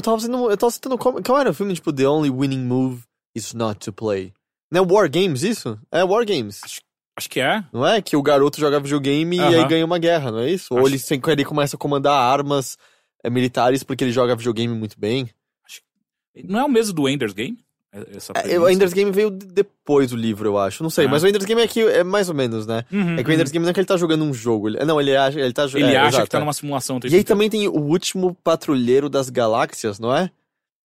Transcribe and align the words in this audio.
eu 0.00 0.02
tava 0.02 0.20
sendo, 0.20 0.50
eu 0.50 0.56
tava 0.56 0.70
citando 0.70 0.98
qual, 0.98 1.22
qual 1.22 1.38
era 1.38 1.50
o 1.50 1.54
filme, 1.54 1.74
tipo, 1.74 1.92
The 1.92 2.08
Only 2.08 2.30
Winning 2.30 2.64
Move 2.64 3.02
is 3.34 3.52
Not 3.54 3.78
to 3.80 3.92
Play. 3.92 4.32
Não 4.72 4.82
é 4.82 4.86
War 4.86 5.10
Games 5.10 5.42
isso? 5.42 5.78
É 5.92 6.02
War 6.02 6.24
Games. 6.24 6.60
Acho 7.16 7.28
que 7.28 7.40
é. 7.40 7.62
Não 7.72 7.86
é? 7.86 8.00
Que 8.00 8.16
o 8.16 8.22
garoto 8.22 8.58
joga 8.58 8.80
videogame 8.80 9.36
e 9.36 9.40
aí 9.40 9.68
ganha 9.68 9.84
uma 9.84 9.98
guerra, 9.98 10.30
não 10.30 10.38
é 10.40 10.50
isso? 10.50 10.72
Ou 10.72 10.80
Acho- 10.80 10.88
ele, 10.88 10.98
sem- 10.98 11.20
ele 11.28 11.44
começa 11.44 11.76
a 11.76 11.78
comandar 11.78 12.14
armas 12.14 12.78
é, 13.22 13.28
militares 13.28 13.82
porque 13.82 14.02
ele 14.04 14.12
joga 14.12 14.34
videogame 14.34 14.74
muito 14.74 14.98
bem. 14.98 15.28
Não 16.44 16.60
é 16.60 16.64
o 16.64 16.68
mesmo 16.68 16.94
do 16.94 17.08
Ender's 17.08 17.34
Game? 17.34 17.58
É- 17.92 18.16
Essa 18.16 18.32
É, 18.36 18.40
premissa? 18.42 18.60
o 18.62 18.70
Ender's 18.70 18.92
Game 18.92 19.10
veio 19.10 19.30
de- 19.30 19.46
depois 19.46 20.10
do 20.10 20.16
livro, 20.16 20.48
eu 20.48 20.58
acho. 20.58 20.82
Não 20.82 20.90
sei, 20.90 21.06
Ah. 21.06 21.08
mas 21.08 21.22
o 21.22 21.26
Ender's 21.26 21.44
Game 21.44 21.60
é 21.60 21.66
que 21.66 21.80
é 21.80 22.04
mais 22.04 22.28
ou 22.28 22.34
menos, 22.34 22.66
né? 22.66 22.84
Uhum, 22.92 23.18
É 23.18 23.24
que 23.24 23.30
o 23.30 23.32
Ender's 23.32 23.50
Game 23.50 23.64
não 23.64 23.70
é 23.70 23.74
que 23.74 23.80
ele 23.80 23.86
tá 23.86 23.96
jogando 23.96 24.22
um 24.24 24.32
jogo. 24.32 24.68
Ele, 24.68 24.84
não, 24.84 25.00
ele 25.00 25.16
acha, 25.16 25.40
ele 25.40 25.52
tá 25.52 25.64
Ele 25.64 25.84
é, 25.84 25.96
acha 25.96 26.08
exato, 26.08 26.24
que 26.24 26.30
tá 26.30 26.38
é. 26.38 26.40
numa 26.40 26.52
simulação. 26.52 26.96
tempo 27.00 27.12
E 27.12 27.16
aí 27.16 27.20
inteiro. 27.20 27.28
também 27.36 27.50
tem 27.50 27.66
o 27.66 27.72
último 27.80 28.34
patrulheiro 28.44 29.08
das 29.08 29.28
galáxias, 29.28 29.98
não 29.98 30.14
é? 30.14 30.30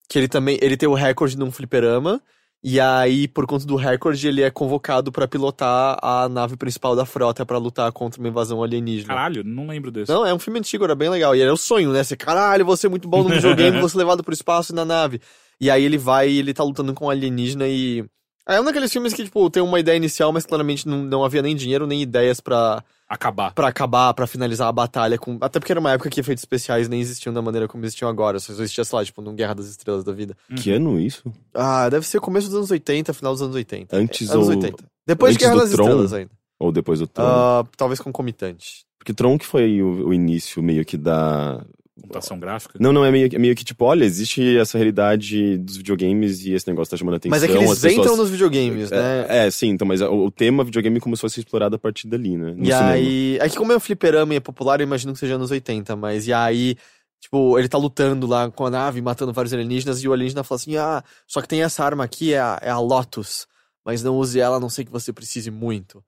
Que 0.08 0.18
ele 0.18 0.28
também, 0.28 0.58
ele 0.60 0.76
tem 0.76 0.88
o 0.88 0.94
recorde 0.94 1.38
num 1.38 1.50
fliperama. 1.52 2.20
E 2.64 2.80
aí, 2.80 3.28
por 3.28 3.46
conta 3.46 3.64
do 3.64 3.76
recorde, 3.76 4.26
ele 4.26 4.42
é 4.42 4.50
convocado 4.50 5.12
pra 5.12 5.28
pilotar 5.28 5.96
a 6.02 6.28
nave 6.28 6.56
principal 6.56 6.96
da 6.96 7.04
frota 7.06 7.46
pra 7.46 7.58
lutar 7.58 7.92
contra 7.92 8.18
uma 8.20 8.28
invasão 8.28 8.60
alienígena. 8.60 9.06
Caralho, 9.14 9.44
não 9.44 9.68
lembro 9.68 9.92
desse. 9.92 10.10
Não, 10.10 10.26
é 10.26 10.34
um 10.34 10.38
filme 10.38 10.58
antigo, 10.58 10.82
era 10.82 10.94
bem 10.96 11.08
legal. 11.08 11.36
E 11.36 11.40
era 11.40 11.52
o 11.52 11.56
sonho, 11.56 11.92
né? 11.92 12.02
Você, 12.02 12.16
caralho, 12.16 12.64
você 12.64 12.86
é 12.88 12.90
muito 12.90 13.06
bom 13.06 13.22
no 13.22 13.28
videogame, 13.28 13.78
você 13.80 13.96
levado 13.96 14.24
pro 14.24 14.34
espaço 14.34 14.72
e 14.72 14.74
na 14.74 14.84
nave. 14.84 15.20
E 15.60 15.70
aí 15.70 15.84
ele 15.84 15.98
vai 15.98 16.28
e 16.30 16.38
ele 16.38 16.52
tá 16.54 16.62
lutando 16.64 16.92
com 16.94 17.06
um 17.06 17.10
alienígena 17.10 17.66
e. 17.66 18.04
É 18.48 18.60
um 18.60 18.64
daqueles 18.64 18.92
filmes 18.92 19.12
que, 19.12 19.24
tipo, 19.24 19.50
tem 19.50 19.60
uma 19.62 19.80
ideia 19.80 19.96
inicial, 19.96 20.32
mas 20.32 20.46
claramente 20.46 20.86
não, 20.86 20.98
não 21.02 21.24
havia 21.24 21.42
nem 21.42 21.56
dinheiro, 21.56 21.84
nem 21.84 22.00
ideias 22.00 22.40
pra, 22.40 22.80
Acabar. 23.08 23.52
pra 23.52 23.66
acabar, 23.66 24.14
pra 24.14 24.24
finalizar 24.24 24.68
a 24.68 24.72
batalha. 24.72 25.18
Com... 25.18 25.36
Até 25.40 25.58
porque 25.58 25.72
era 25.72 25.80
uma 25.80 25.90
época 25.90 26.08
que 26.08 26.20
efeitos 26.20 26.42
especiais 26.42 26.88
nem 26.88 27.00
existiam 27.00 27.32
da 27.34 27.42
maneira 27.42 27.66
como 27.66 27.84
existiam 27.84 28.08
agora. 28.08 28.38
Só 28.38 28.52
existia, 28.52 28.84
sei 28.84 28.96
lá, 28.96 29.04
tipo, 29.04 29.20
num 29.20 29.34
Guerra 29.34 29.56
das 29.56 29.66
Estrelas 29.66 30.04
da 30.04 30.12
vida. 30.12 30.36
Que 30.62 30.70
ano 30.70 31.00
isso? 31.00 31.24
Ah, 31.52 31.88
deve 31.88 32.06
ser 32.06 32.20
começo 32.20 32.46
dos 32.46 32.56
anos 32.56 32.70
80, 32.70 33.12
final 33.12 33.32
dos 33.32 33.42
anos 33.42 33.56
80. 33.56 33.96
Antes 33.96 34.30
anos 34.30 34.46
ou- 34.48 34.54
80. 34.54 34.84
Depois 35.04 35.30
antes 35.34 35.38
de 35.38 35.44
Guerra 35.44 35.54
do 35.56 35.60
das 35.62 35.70
Tron? 35.72 35.84
Estrelas 35.84 36.12
ainda. 36.12 36.30
Ou 36.60 36.70
depois 36.70 37.00
do 37.00 37.06
Tron? 37.08 37.24
Ah, 37.26 37.64
talvez 37.76 37.98
concomitante. 38.00 38.84
Porque 38.98 39.12
Tron 39.12 39.36
que 39.38 39.46
foi 39.46 39.82
o, 39.82 40.06
o 40.08 40.14
início 40.14 40.62
meio 40.62 40.84
que 40.84 40.96
da... 40.96 41.64
Computação 42.00 42.38
gráfica. 42.38 42.78
Não, 42.78 42.92
não, 42.92 43.04
é 43.04 43.10
meio, 43.10 43.28
é 43.32 43.38
meio 43.38 43.54
que 43.56 43.64
tipo, 43.64 43.84
olha, 43.84 44.04
existe 44.04 44.58
essa 44.58 44.76
realidade 44.76 45.56
dos 45.56 45.78
videogames 45.78 46.44
e 46.44 46.52
esse 46.52 46.68
negócio 46.68 46.90
tá 46.90 46.96
chamando 46.96 47.14
a 47.14 47.16
atenção. 47.16 47.30
Mas 47.30 47.42
é 47.42 47.46
que 47.48 47.54
eles 47.54 47.70
as 47.70 47.78
pessoas- 47.80 47.94
entram 48.06 48.16
nos 48.18 48.28
videogames, 48.30 48.90
né? 48.90 49.26
É, 49.28 49.46
é, 49.46 49.50
sim, 49.50 49.68
então, 49.68 49.88
mas 49.88 50.02
o, 50.02 50.26
o 50.26 50.30
tema 50.30 50.62
videogame 50.62 51.00
começou 51.00 51.26
a 51.26 51.30
ser 51.30 51.40
explorado 51.40 51.74
a 51.74 51.78
partir 51.78 52.06
dali, 52.06 52.36
né? 52.36 52.52
No 52.54 52.62
e 52.62 52.66
cinema. 52.66 52.90
aí. 52.90 53.38
É 53.40 53.48
que 53.48 53.56
como 53.56 53.72
é 53.72 53.76
um 53.76 53.80
fliperama 53.80 54.34
e 54.34 54.36
é 54.36 54.40
popular, 54.40 54.78
eu 54.80 54.84
imagino 54.84 55.14
que 55.14 55.18
seja 55.18 55.36
anos 55.36 55.50
80, 55.50 55.96
mas 55.96 56.26
e 56.26 56.32
aí. 56.32 56.76
Tipo, 57.18 57.58
ele 57.58 57.66
tá 57.66 57.78
lutando 57.78 58.26
lá 58.26 58.50
com 58.50 58.66
a 58.66 58.70
nave, 58.70 59.00
matando 59.00 59.32
vários 59.32 59.52
alienígenas, 59.52 60.02
e 60.02 60.06
o 60.06 60.12
alienígena 60.12 60.44
fala 60.44 60.60
assim: 60.60 60.76
ah, 60.76 61.02
só 61.26 61.40
que 61.40 61.48
tem 61.48 61.62
essa 61.62 61.82
arma 61.82 62.04
aqui, 62.04 62.34
é 62.34 62.38
a, 62.38 62.58
é 62.62 62.68
a 62.70 62.78
Lotus, 62.78 63.46
mas 63.84 64.02
não 64.02 64.16
use 64.18 64.38
ela, 64.38 64.58
a 64.58 64.60
não 64.60 64.68
sei 64.68 64.84
que 64.84 64.92
você 64.92 65.12
precise 65.14 65.50
muito. 65.50 66.04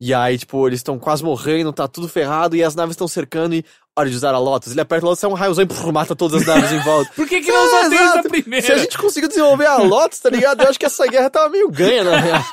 E 0.00 0.12
aí, 0.12 0.36
tipo, 0.36 0.66
eles 0.68 0.80
estão 0.80 0.98
quase 0.98 1.24
morrendo, 1.24 1.72
tá 1.72 1.88
tudo 1.88 2.08
ferrado, 2.08 2.54
e 2.54 2.62
as 2.62 2.74
naves 2.74 2.94
estão 2.94 3.08
cercando, 3.08 3.54
e 3.54 3.64
hora 4.00 4.10
de 4.10 4.16
usar 4.16 4.34
a 4.34 4.38
Lotus. 4.38 4.72
Ele 4.72 4.80
aperta 4.80 5.04
a 5.04 5.08
Lotus, 5.08 5.20
sai 5.20 5.30
um 5.30 5.34
raiozão 5.34 5.64
e 5.64 5.66
puf, 5.66 5.90
mata 5.92 6.14
todas 6.16 6.40
as 6.42 6.46
naves 6.46 6.72
em 6.72 6.80
volta. 6.80 7.10
Por 7.16 7.26
que, 7.28 7.40
que 7.40 7.50
não 7.52 7.64
É, 7.66 7.88
tem 7.88 7.98
essa 7.98 8.04
exato. 8.12 8.28
primeira? 8.28 8.66
Se 8.66 8.72
a 8.72 8.78
gente 8.78 8.96
conseguiu 8.98 9.28
desenvolver 9.28 9.66
a 9.66 9.76
Lotus, 9.78 10.18
tá 10.20 10.30
ligado? 10.30 10.62
Eu 10.62 10.68
acho 10.70 10.78
que 10.78 10.86
essa 10.86 11.06
guerra 11.06 11.30
tava 11.30 11.48
meio 11.48 11.70
ganha, 11.70 12.04
na 12.04 12.16
real. 12.18 12.42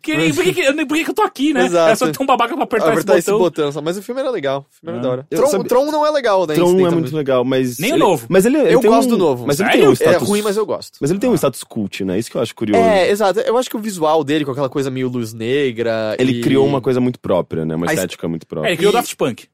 Que- 0.00 0.32
por 0.32 0.42
que, 0.44 0.52
que, 0.54 0.72
por 0.86 0.96
que 0.96 1.04
que 1.04 1.10
eu 1.10 1.14
tô 1.14 1.20
aqui, 1.22 1.52
né? 1.52 1.66
Exato. 1.66 1.92
É 1.92 1.94
só 1.94 2.10
ter 2.10 2.22
um 2.22 2.24
babaca 2.24 2.54
pra 2.54 2.64
apertar, 2.64 2.92
apertar 2.92 3.18
esse 3.18 3.30
botão. 3.30 3.70
só. 3.70 3.82
Mas 3.82 3.98
o 3.98 4.02
filme 4.02 4.18
era 4.22 4.30
legal. 4.30 4.60
O 4.70 4.74
filme 4.80 4.98
era 4.98 4.98
Ah. 4.98 5.02
da 5.02 5.10
hora. 5.10 5.26
Tron, 5.28 5.46
sabe- 5.46 5.68
Tron 5.68 5.90
não 5.90 6.06
é 6.06 6.10
legal, 6.10 6.46
né? 6.46 6.54
Tron 6.54 6.86
é 6.86 6.90
muito 6.90 7.14
legal, 7.14 7.44
mas... 7.44 7.78
Nem 7.78 7.90
o 7.92 7.94
ele- 7.96 7.98
novo. 8.02 8.24
Mas 8.30 8.46
ele, 8.46 8.56
ele 8.56 8.74
Eu 8.74 8.80
gosto 8.80 9.08
um- 9.08 9.10
do 9.10 9.18
novo. 9.18 9.46
Mas 9.46 9.60
ele 9.60 9.68
Sério? 9.68 9.80
tem 9.82 9.88
um 9.88 9.92
É 9.92 9.94
status... 9.94 10.26
ruim, 10.28 10.40
mas 10.40 10.56
eu 10.56 10.64
gosto. 10.64 10.96
Mas 11.02 11.10
ele 11.10 11.20
tem 11.20 11.28
um 11.28 11.34
status 11.34 11.62
cult, 11.64 12.02
né? 12.02 12.18
Isso 12.18 12.30
que 12.30 12.36
eu 12.38 12.40
acho 12.40 12.54
curioso. 12.54 12.82
É, 12.82 13.10
exato. 13.10 13.40
Eu 13.40 13.58
acho 13.58 13.68
que 13.68 13.76
o 13.76 13.78
visual 13.80 14.24
dele, 14.24 14.46
com 14.46 14.52
aquela 14.52 14.70
coisa 14.70 14.90
meio 14.90 15.08
luz 15.10 15.34
negra. 15.34 16.16
Ele 16.18 16.38
e- 16.38 16.40
criou 16.40 16.66
uma 16.66 16.80
coisa 16.80 16.98
muito 16.98 17.20
própria, 17.20 17.66
né? 17.66 17.74
Uma 17.74 17.84
A 17.84 17.92
est- 17.92 17.96
estética 17.98 18.26
muito 18.26 18.44
É, 18.44 18.46
própria. 18.46 18.70
ele 18.70 18.76
criou 18.78 18.90
o 18.90 18.94
Daft 18.94 19.14
Punk. 19.16 19.48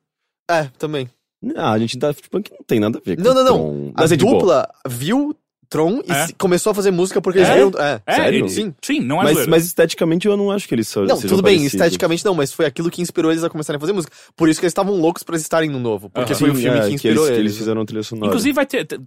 É, 0.50 0.70
também. 0.78 1.08
Ah, 1.56 1.72
a 1.72 1.78
gente 1.78 1.96
Daft 1.98 2.28
Punk 2.28 2.50
não 2.50 2.58
tem 2.66 2.78
nada 2.80 2.98
a 2.98 3.00
ver 3.04 3.16
com 3.16 3.22
Não, 3.22 3.32
não, 3.34 3.44
não. 3.44 3.54
Tron. 3.56 3.92
A 3.96 4.00
Mas 4.02 4.12
é 4.12 4.16
de 4.16 4.24
boa. 4.24 4.34
dupla 4.38 4.68
viu 4.86 5.34
Tron 5.70 6.02
e 6.06 6.12
É? 6.12 6.26
se- 6.26 6.34
começou 6.34 6.72
a 6.72 6.74
fazer 6.74 6.90
música 6.90 7.22
porque 7.22 7.38
eles 7.38 7.48
É? 7.48 7.54
viram. 7.54 7.70
É, 7.78 8.02
É, 8.04 8.14
Sério? 8.16 8.38
ele- 8.40 8.48
Sim. 8.50 8.74
Sim, 8.82 9.00
não 9.00 9.20
é 9.20 9.24
Mas, 9.24 9.34
zoeira. 9.34 9.50
mas 9.50 9.64
esteticamente 9.66 10.26
eu 10.26 10.36
não 10.36 10.50
acho 10.50 10.66
que 10.68 10.74
eles 10.74 10.88
são 10.88 11.04
Não, 11.04 11.16
sejam 11.16 11.30
tudo 11.36 11.42
bem, 11.44 11.56
parecidos. 11.58 11.74
esteticamente 11.80 12.24
não, 12.24 12.34
mas 12.34 12.52
foi 12.52 12.66
aquilo 12.66 12.90
que 12.90 13.00
inspirou 13.00 13.30
eles 13.30 13.44
a 13.44 13.48
começarem 13.48 13.76
a 13.76 13.80
fazer 13.80 13.92
música. 13.92 14.12
Por 14.36 14.48
isso 14.48 14.58
que 14.60 14.66
eles 14.66 14.72
estavam 14.72 14.94
loucos 14.96 15.22
pra 15.22 15.34
eles 15.34 15.42
estarem 15.42 15.70
no 15.70 15.78
novo. 15.78 16.10
Porque 16.10 16.32
Aham. 16.32 16.40
foi 16.40 16.50
o 16.50 16.54
Sim, 16.56 16.62
filme 16.62 16.78
é, 16.78 16.88
que 16.88 16.94
inspirou 16.94 17.24
eles, 17.24 17.28
que 17.36 17.40
eles. 17.40 17.52
eles 17.52 17.56
fizeram 17.58 17.80
a 17.80 17.84
trilha 17.86 18.02
sonora. 18.02 18.26
Inclusive 18.26 18.52
vai 18.52 18.66
ter... 18.66 18.84
te- 18.84 19.00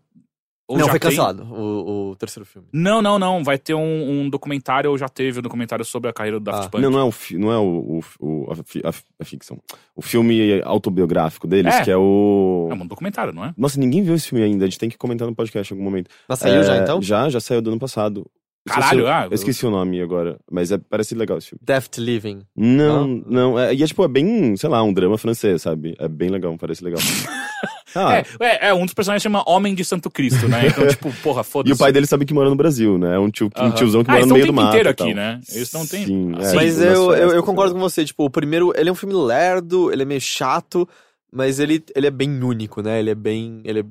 ou 0.68 0.78
Não, 0.78 0.86
já 0.86 0.92
foi 0.92 1.00
tem- 1.00 1.10
cancelado 1.10 1.44
o, 1.44 2.12
o 2.12 2.16
terceiro 2.16 2.46
filme. 2.46 2.68
Não, 2.72 3.02
não, 3.02 3.20
não. 3.20 3.44
Vai 3.44 3.58
ter 3.58 3.74
um, 3.74 4.22
um 4.22 4.30
documentário, 4.30 4.90
ou 4.92 4.98
já 4.98 5.10
teve 5.10 5.40
um 5.40 5.42
documentário 5.42 5.84
sobre 5.84 6.10
a 6.10 6.14
carreira 6.14 6.40
do 6.40 6.44
Daft 6.46 6.66
Ah. 6.66 6.70
Punk. 6.70 6.82
Não, 6.82 6.90
não 6.92 7.00
é, 7.00 7.04
o, 7.04 7.14
não 7.38 7.52
é 7.52 7.58
o, 7.58 8.00
o, 8.20 8.46
o- 8.46 8.52
a, 8.52 8.90
a, 8.90 8.94
a 9.20 9.26
ficção. 9.26 9.60
O 9.96 10.02
filme 10.02 10.62
autobiográfico 10.64 11.48
deles, 11.48 11.74
É. 11.76 11.84
que 11.84 11.92
é 11.92 11.98
o... 11.98 12.70
É 12.72 12.74
um 12.74 12.88
documentário, 12.88 13.34
não 13.34 13.44
é? 13.46 13.54
Nossa, 13.58 13.80
ninguém 13.80 14.02
viu 14.04 14.16
esse 14.16 14.30
filme 14.30 14.44
ainda. 14.44 14.64
A 14.66 14.68
gente 14.68 14.80
tem 14.80 14.90
que 14.90 14.98
comentar 14.98 15.28
no 15.28 15.36
podcast 15.36 15.74
em 15.74 15.76
algum 15.78 15.84
momento. 15.84 16.10
Mas 16.30 16.40
saiu 16.40 16.62
É, 16.62 16.64
já 16.64 16.78
então? 16.78 17.02
Já, 17.02 17.30
já 17.30 17.40
saiu 17.40 17.62
do 17.62 17.70
ano 17.70 17.80
passado. 17.80 18.26
Esqueci 18.66 18.80
Caralho, 18.88 19.04
o- 19.04 19.08
ah, 19.08 19.28
Eu 19.30 19.36
esqueci 19.36 19.66
o 19.66 19.70
nome 19.70 20.02
agora, 20.02 20.40
mas 20.50 20.72
é, 20.72 20.78
parece 20.78 21.14
legal 21.14 21.38
esse 21.38 21.50
filme. 21.50 21.60
Deft 21.62 22.00
Living. 22.00 22.44
Não, 22.56 23.06
não. 23.28 23.60
é, 23.60 23.76
e 23.76 23.84
é 23.84 23.86
tipo, 23.86 24.02
é 24.06 24.08
bem, 24.08 24.56
sei 24.56 24.70
lá, 24.70 24.82
um 24.82 24.94
drama 24.94 25.18
francês, 25.18 25.62
sabe? 25.62 25.94
É 26.00 26.08
bem 26.08 26.30
legal, 26.30 26.56
parece 26.58 26.82
legal. 26.82 27.02
ah, 27.96 28.18
É, 28.18 28.26
é, 28.40 28.68
é, 28.70 28.74
um 28.74 28.86
dos 28.86 28.94
personagens 28.94 29.22
chama 29.24 29.44
Homem 29.48 29.74
de 29.76 29.84
Santo 29.86 30.10
Cristo, 30.10 30.48
né? 30.48 30.68
Então, 30.68 30.86
tipo, 30.88 31.14
porra, 31.22 31.44
foda-se. 31.44 31.72
E 31.72 31.74
o 31.74 31.78
pai 31.78 31.92
dele 31.92 32.06
sabe 32.08 32.26
que 32.26 32.34
mora 32.34 32.50
no 32.50 32.56
Brasil, 32.56 32.98
né? 32.98 33.16
É 33.16 33.20
um, 33.20 33.30
tio, 33.30 33.50
um 33.60 33.72
tiozão 33.72 34.04
que 34.04 34.10
Ah, 34.10 34.14
mora 34.14 34.22
eles 34.22 34.30
no 34.30 34.34
meio 34.36 34.46
do 34.46 34.50
tempo 34.50 34.62
mato. 34.62 34.70
inteiro 34.70 34.90
e 34.90 34.92
aqui, 34.92 35.14
né? 35.14 35.40
Eles 35.54 35.72
não 35.74 35.86
têm- 35.86 36.06
Sim, 36.06 36.32
assim, 36.40 36.52
é, 36.52 36.56
Mas 36.56 36.74
tipo, 36.76 36.86
nas 36.86 36.96
eu, 36.98 37.14
eu, 37.14 37.32
eu 37.34 37.44
concordo 37.44 37.74
né? 37.74 37.80
com 37.80 37.90
você, 37.90 38.04
tipo, 38.06 38.26
o 38.26 38.30
primeiro, 38.30 38.74
ele 38.76 38.90
é 38.90 38.92
um 38.92 38.96
filme 38.96 39.14
lerdo, 39.16 39.92
ele 39.92 40.02
é 40.02 40.06
meio 40.06 40.22
chato, 40.22 40.88
mas 41.32 41.60
ele, 41.60 41.84
ele 41.96 42.08
é 42.08 42.12
bem 42.12 42.42
único, 42.44 42.82
né? 42.82 43.00
Ele 43.00 43.10
é 43.10 43.16
bem. 43.16 43.62
Ele 43.64 43.80
é... 43.82 43.84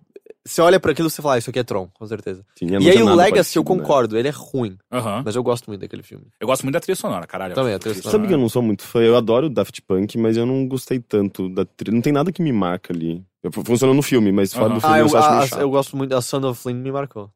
Você 0.44 0.60
olha 0.60 0.80
pra 0.80 0.90
aquilo 0.90 1.06
e 1.06 1.10
você 1.10 1.22
fala, 1.22 1.34
ah, 1.34 1.38
isso 1.38 1.50
aqui 1.50 1.60
é 1.60 1.62
Tron, 1.62 1.88
com 1.94 2.04
certeza. 2.06 2.44
Sim, 2.58 2.74
é, 2.74 2.80
e 2.80 2.90
aí 2.90 3.00
o 3.02 3.14
Legacy, 3.14 3.56
eu 3.58 3.62
né? 3.62 3.66
concordo, 3.68 4.18
ele 4.18 4.26
é 4.26 4.32
ruim, 4.32 4.76
mas 5.24 5.36
eu 5.36 5.42
gosto 5.42 5.68
muito 5.68 5.80
daquele 5.82 6.02
filme. 6.02 6.26
Eu 6.40 6.46
gosto 6.48 6.62
muito 6.64 6.74
da 6.74 6.80
trilha 6.80 6.96
sonora, 6.96 7.26
caralho. 7.28 7.54
Também, 7.54 7.74
a 7.74 7.78
trilha 7.78 7.94
sonora. 7.94 8.10
Sabe 8.10 8.26
que 8.26 8.34
eu 8.34 8.38
não 8.38 8.48
sou 8.48 8.60
muito 8.60 8.82
fã? 8.82 9.00
Eu 9.00 9.16
adoro 9.16 9.46
o 9.46 9.50
Daft 9.50 9.80
Punk, 9.82 10.18
mas 10.18 10.36
eu 10.36 10.44
não 10.44 10.66
gostei 10.66 10.98
tanto 10.98 11.48
da 11.48 11.64
trilha. 11.64 11.94
Não 11.94 12.02
tem 12.02 12.12
nada 12.12 12.32
que 12.32 12.42
me 12.42 12.52
marca 12.52 12.92
ali. 12.92 13.24
Funcionou 13.64 13.94
no 13.94 14.02
filme, 14.02 14.32
mas 14.32 14.52
fora 14.52 14.74
do 14.74 14.80
filme 14.80 14.96
Ah, 14.96 14.98
eu, 14.98 15.06
eu, 15.08 15.16
a- 15.16 15.46
chato. 15.46 15.60
eu 15.60 15.70
gosto 15.70 15.96
muito 15.96 16.10
da 16.10 16.20
Son 16.20 16.44
of 16.48 16.60
Flynn, 16.60 16.74
me 16.76 16.90
marcou. 16.90 17.30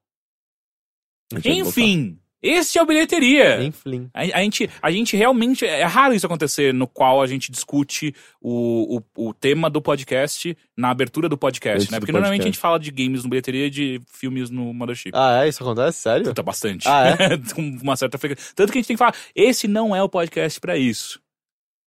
A. 1.34 1.38
Enfim, 1.48 2.18
esse 2.48 2.78
é 2.78 2.82
o 2.82 2.86
Bilheteria. 2.86 3.62
Em 3.62 3.70
Flynn. 3.70 4.06
A, 4.12 4.20
a 4.20 4.42
gente, 4.42 4.70
a 4.80 4.90
gente 4.90 5.16
realmente. 5.16 5.64
É 5.64 5.84
raro 5.84 6.14
isso 6.14 6.26
acontecer, 6.26 6.72
no 6.72 6.86
qual 6.86 7.20
a 7.20 7.26
gente 7.26 7.50
discute 7.50 8.14
o, 8.40 8.98
o, 9.16 9.28
o 9.28 9.34
tema 9.34 9.68
do 9.68 9.80
podcast 9.80 10.56
na 10.76 10.90
abertura 10.90 11.28
do 11.28 11.36
podcast, 11.36 11.78
Antes 11.78 11.90
né? 11.90 11.98
Porque 11.98 12.12
normalmente 12.12 12.42
a 12.42 12.44
podcast. 12.44 12.56
gente 12.56 12.60
fala 12.60 12.78
de 12.78 12.90
games 12.90 13.24
no 13.24 13.30
bilheteria 13.30 13.66
e 13.66 13.70
de 13.70 14.00
filmes 14.12 14.50
no 14.50 14.72
Mothership. 14.72 15.12
Ah, 15.14 15.44
é? 15.44 15.48
Isso 15.48 15.62
acontece? 15.62 15.98
Sério? 15.98 16.26
Puta, 16.26 16.42
bastante. 16.42 16.88
Ah, 16.88 17.16
Com 17.54 17.62
uma 17.82 17.96
certa 17.96 18.18
frequência. 18.18 18.52
Tanto 18.54 18.72
que 18.72 18.78
a 18.78 18.80
gente 18.80 18.88
tem 18.88 18.96
que 18.96 18.98
falar, 18.98 19.14
esse 19.34 19.66
não 19.66 19.94
é 19.94 20.02
o 20.02 20.08
podcast 20.08 20.60
pra 20.60 20.76
isso. 20.76 21.20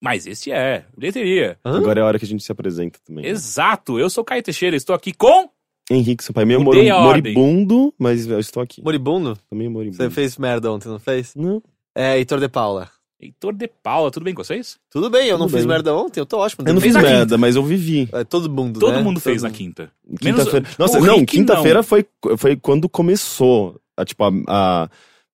Mas 0.02 0.26
esse 0.26 0.52
é, 0.52 0.86
bilheteria. 0.98 1.60
Hã? 1.66 1.78
Agora 1.78 2.00
é 2.00 2.04
a 2.04 2.06
hora 2.06 2.18
que 2.20 2.26
a 2.26 2.28
gente 2.28 2.44
se 2.44 2.52
apresenta 2.52 3.00
também. 3.06 3.26
Exato, 3.26 4.00
eu 4.00 4.10
sou 4.10 4.22
o 4.22 4.26
Caio 4.26 4.42
Teixeira, 4.42 4.76
estou 4.76 4.96
aqui 4.96 5.14
com. 5.14 5.50
Henrique, 5.90 6.24
seu 6.24 6.34
pai 6.34 6.46
meio 6.46 6.60
mor 6.62 6.76
Mudei 6.76 6.90
a 6.90 6.98
ordem. 6.98 7.34
moribundo, 7.34 7.94
mas 7.98 8.28
eu 8.28 8.40
estou 8.40 8.62
aqui. 8.62 8.82
Moribundo? 8.84 9.38
Também 9.50 9.68
moribundo. 9.70 9.98
Você 9.98 10.10
fez 10.10 10.38
merda 10.38 10.72
ontem, 10.72 10.88
não 10.88 11.00
fez? 11.00 11.34
Não. 11.36 11.62
É, 11.96 12.18
Heitor 12.18 12.40
de 12.40 12.48
Paula. 12.48 12.90
Heitor 13.22 13.52
de 13.54 13.68
Paula, 13.68 14.10
tudo 14.12 14.24
bem 14.24 14.34
com 14.34 14.44
vocês? 14.44 14.78
Tudo 14.90 15.10
bem, 15.10 15.28
eu 15.28 15.38
não 15.38 15.48
Tudo 15.48 15.58
fiz 15.58 15.66
bem. 15.66 15.74
merda 15.76 15.94
ontem, 15.94 16.20
eu 16.22 16.26
tô 16.26 16.38
ótimo. 16.38 16.64
Eu 16.68 16.74
não 16.74 16.80
fez 16.80 16.94
fiz 16.94 17.04
na 17.04 17.10
merda, 17.10 17.38
mas 17.38 17.56
eu 17.56 17.64
vivi. 17.64 18.08
É, 18.14 18.24
todo 18.24 18.50
mundo, 18.50 18.80
Todo 18.80 18.94
né? 18.94 19.02
mundo 19.02 19.20
fez 19.20 19.42
na 19.44 19.50
quinta. 19.50 19.92
Quinta-feira. 20.22 20.62
Menos 20.62 20.78
Nossa, 20.78 21.00
o 21.00 21.06
não, 21.06 21.18
Rick, 21.20 21.36
quinta-feira 21.38 21.84
foi, 21.84 22.06
foi 22.38 22.56
quando 22.56 22.88
começou. 22.88 23.76
A, 23.98 24.06
tipo, 24.06 24.24
a, 24.24 24.32
a- 24.48 24.90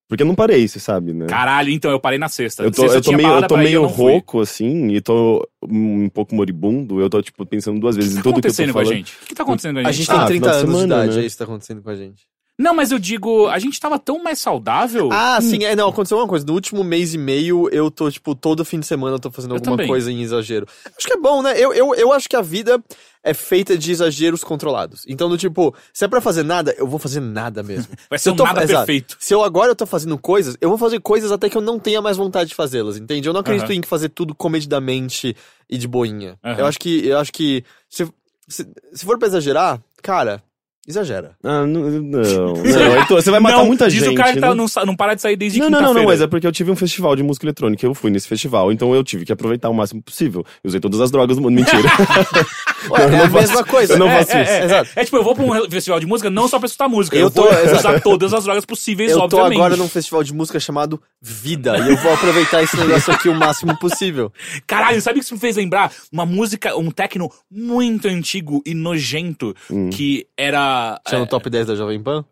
Porque 0.08 0.22
eu 0.22 0.28
não 0.28 0.36
parei, 0.36 0.68
você 0.68 0.80
sabe, 0.80 1.14
né? 1.14 1.26
Caralho, 1.26 1.72
então 1.72 1.90
eu 1.90 2.00
parei 2.00 2.20
na 2.20 2.30
sexta. 2.30 2.62
eu 2.64 2.72
tô, 2.72 2.84
Sexta 2.84 2.98
eu 2.98 3.02
tô 3.02 3.12
meio, 3.14 3.28
eu 3.30 3.48
tô 3.48 3.56
ir, 3.58 3.64
meio 3.64 3.90
fui. 3.90 4.12
rouco, 4.12 4.40
assim, 4.40 4.90
e 4.92 5.02
tô 5.02 5.48
um 5.68 6.08
pouco 6.10 6.36
moribundo. 6.36 7.02
Eu 7.02 7.10
tô, 7.10 7.22
tipo, 7.24 7.44
pensando 7.46 7.80
duas 7.80 7.96
O 7.96 8.00
que 8.00 8.04
vezes 8.04 8.14
tá 8.16 8.20
em 8.20 8.24
tudo 8.24 8.42
que 8.42 8.48
eu 8.48 8.54
tô 8.54 8.62
acontecendo 8.62 8.74
com 8.74 8.80
a 8.80 8.84
falando. 8.84 8.98
gente? 8.98 9.16
O 9.16 9.26
que 9.26 9.34
tá 9.36 9.44
acontecendo 9.44 9.74
com 9.74 9.80
a 9.80 9.82
A 9.82 9.92
gente? 9.92 9.98
gente 9.98 10.08
tem 10.10 10.20
Ah, 10.20 10.26
30 10.28 10.46
final 10.46 10.52
de 10.54 10.60
anos 10.66 10.78
de 10.80 10.86
idade, 10.86 11.16
né? 11.18 11.24
é 11.24 11.26
isso 11.26 11.36
que 11.36 11.38
tá 11.40 11.44
acontecendo 11.46 11.82
com 11.82 11.90
a 11.90 11.96
gente. 11.96 12.28
Não, 12.58 12.74
mas 12.74 12.90
eu 12.92 12.98
digo, 12.98 13.48
a 13.50 13.60
gente 13.60 13.78
tava 13.80 14.00
tão 14.00 14.24
mais 14.24 14.40
saudável. 14.40 15.10
Ah, 15.12 15.40
sim, 15.42 15.66
é, 15.66 15.76
não, 15.76 15.90
aconteceu 15.90 16.18
uma 16.18 16.28
coisa. 16.28 16.46
No 16.46 16.54
último 16.54 16.86
mês 16.86 17.14
e 17.14 17.18
meio, 17.18 17.68
eu 17.70 17.92
tô, 17.92 18.10
tipo, 18.10 18.34
todo 18.34 18.64
fim 18.64 18.80
de 18.80 18.86
semana 18.86 19.16
eu 19.16 19.20
tô 19.20 19.30
fazendo 19.30 19.52
Eu 19.52 19.58
alguma 19.58 19.74
também. 19.76 19.88
coisa 19.88 20.10
em 20.10 20.22
exagero. 20.22 20.66
Acho 20.98 21.06
que 21.06 21.12
é 21.14 21.18
bom, 21.18 21.42
né? 21.42 21.54
Eu, 21.60 21.74
eu, 21.74 21.94
eu 21.96 22.14
acho 22.14 22.30
que 22.30 22.36
a 22.36 22.42
vida 22.42 22.82
é 23.22 23.34
feita 23.34 23.78
de 23.78 23.92
exageros 23.92 24.42
controlados. 24.42 25.04
Então, 25.06 25.28
do 25.28 25.38
tipo, 25.38 25.76
se 25.92 26.06
é 26.06 26.08
pra 26.08 26.22
fazer 26.22 26.44
nada, 26.44 26.74
eu 26.78 26.88
vou 26.88 26.98
fazer 26.98 27.20
nada 27.20 27.62
mesmo. 27.62 27.94
Vai 28.10 28.18
Se 28.18 28.24
ser 28.24 28.30
eu 28.30 28.34
um 28.34 28.38
tô- 28.38 28.44
nada 28.46 28.64
exato. 28.64 28.86
perfeito. 28.86 29.18
Se 29.20 29.34
eu 29.34 29.44
agora 29.44 29.72
eu 29.72 29.76
tô 29.76 29.86
fazendo 29.86 30.18
coisas, 30.18 30.56
eu 30.62 30.70
vou 30.70 30.78
fazer 30.78 31.02
coisas 31.02 31.34
até 31.34 31.50
que 31.50 31.58
eu 31.58 31.62
não 31.62 31.78
tenha 31.78 32.02
mais 32.02 32.16
vontade 32.16 32.50
de 32.52 32.56
fazê-las, 32.56 32.96
entende? 32.96 33.28
Eu 33.28 33.34
não 33.34 33.42
acredito 33.42 33.66
Aham. 33.70 33.74
em 33.80 33.84
fazer 33.84 34.08
tudo 34.10 34.34
comedidamente 34.34 35.36
e 35.70 35.78
de 35.78 35.88
boinha. 35.90 36.38
Aham. 36.44 36.60
Eu 36.60 36.66
acho 36.68 36.80
que, 36.80 37.06
eu 37.06 37.18
acho 37.20 37.34
que 37.34 37.66
se, 37.90 38.08
se, 38.48 38.66
se 38.94 39.06
for 39.06 39.18
pra 39.18 39.28
exagerar, 39.28 39.82
cara, 40.02 40.42
Exagera. 40.88 41.32
Ah, 41.44 41.66
não, 41.66 41.82
não, 41.90 42.02
não. 42.02 43.02
Então, 43.02 43.16
você 43.20 43.32
vai 43.32 43.40
matar 43.40 43.58
não, 43.58 43.66
muita 43.66 43.90
diz 43.90 44.04
gente. 44.04 44.14
o 44.14 44.16
cara 44.16 44.34
que 44.34 44.40
tá, 44.40 44.54
não- 44.54 44.68
não, 44.76 44.86
não 44.86 44.96
para 44.96 45.16
de 45.16 45.22
sair 45.22 45.36
desde 45.36 45.60
Não, 45.60 45.68
não, 45.70 45.82
não, 45.82 45.94
não, 45.96 46.04
mas 46.04 46.22
é 46.22 46.28
porque 46.28 46.46
eu 46.46 46.52
tive 46.52 46.70
um 46.70 46.76
festival 46.76 47.16
de 47.16 47.24
música 47.24 47.44
eletrônica, 47.46 47.84
eu 47.84 47.96
fui 47.96 48.12
nesse 48.12 48.28
festival, 48.28 48.72
então 48.72 48.94
eu 48.94 49.04
tive 49.04 49.26
que 49.26 49.32
aproveitar 49.32 49.68
o 49.70 49.74
máximo 49.74 50.02
possível. 50.04 50.46
Eu 50.64 50.68
usei 50.68 50.80
todas 50.80 51.02
as 51.02 51.10
drogas 51.10 51.38
do 51.38 51.42
mundo, 51.42 51.56
mentira. 51.56 51.82
Ué, 52.92 53.02
é 53.02 53.20
a 53.26 53.28
mesma 53.30 53.64
coisa. 53.64 53.94
eu 53.94 53.98
não 53.98 54.08
É, 54.08 54.18
faço 54.24 54.38
É, 54.38 54.44
isso. 54.44 54.52
é, 54.52 54.60
é, 54.60 54.66
Exato. 54.66 54.90
é 54.96 55.04
tipo, 55.06 55.18
eu 55.18 55.24
vou 55.24 55.34
pra 55.34 55.44
um 55.44 55.70
festival 55.72 56.00
de 56.00 56.06
música 56.06 56.30
não 56.30 56.48
só 56.48 56.60
pra 56.60 56.68
escutar 56.68 56.88
música. 56.88 57.16
Eu, 57.18 57.24
Eu 57.28 57.32
tô- 57.32 57.44
vou 57.44 57.52
exato. 57.52 57.76
usar 57.78 58.00
todas 58.02 58.32
as 58.34 58.44
drogas 58.44 58.64
possíveis, 58.66 59.10
Eu 59.12 59.18
tô 59.18 59.24
obviamente. 59.24 59.56
agora 59.58 59.76
num 59.76 59.90
festival 59.90 60.24
de 60.24 60.34
música 60.36 60.60
chamado 60.60 61.02
Vida 61.20 61.78
e 61.80 61.90
eu 61.90 61.98
vou 61.98 62.14
aproveitar 62.14 62.62
esse 62.62 62.78
negócio 62.78 63.12
aqui 63.12 63.28
o 63.28 63.34
máximo 63.34 63.76
possível. 63.80 64.32
Caralho, 64.68 65.02
sabe 65.02 65.18
o 65.18 65.20
que 65.22 65.26
isso 65.26 65.34
me 65.34 65.40
fez 65.40 65.56
lembrar? 65.56 65.92
Uma 66.12 66.28
música, 66.28 66.78
um 66.78 66.92
techno 66.92 67.32
muito 67.52 68.08
antigo 68.08 68.62
e 68.66 68.76
nojento, 68.76 69.56
que 69.92 70.28
era... 70.38 70.75
Tinha 71.08 71.18
é, 71.18 71.22
no 71.22 71.28
top 71.28 71.50
10 71.50 71.68
da 71.68 71.76
Jovem 71.76 72.02
Pan? 72.02 72.26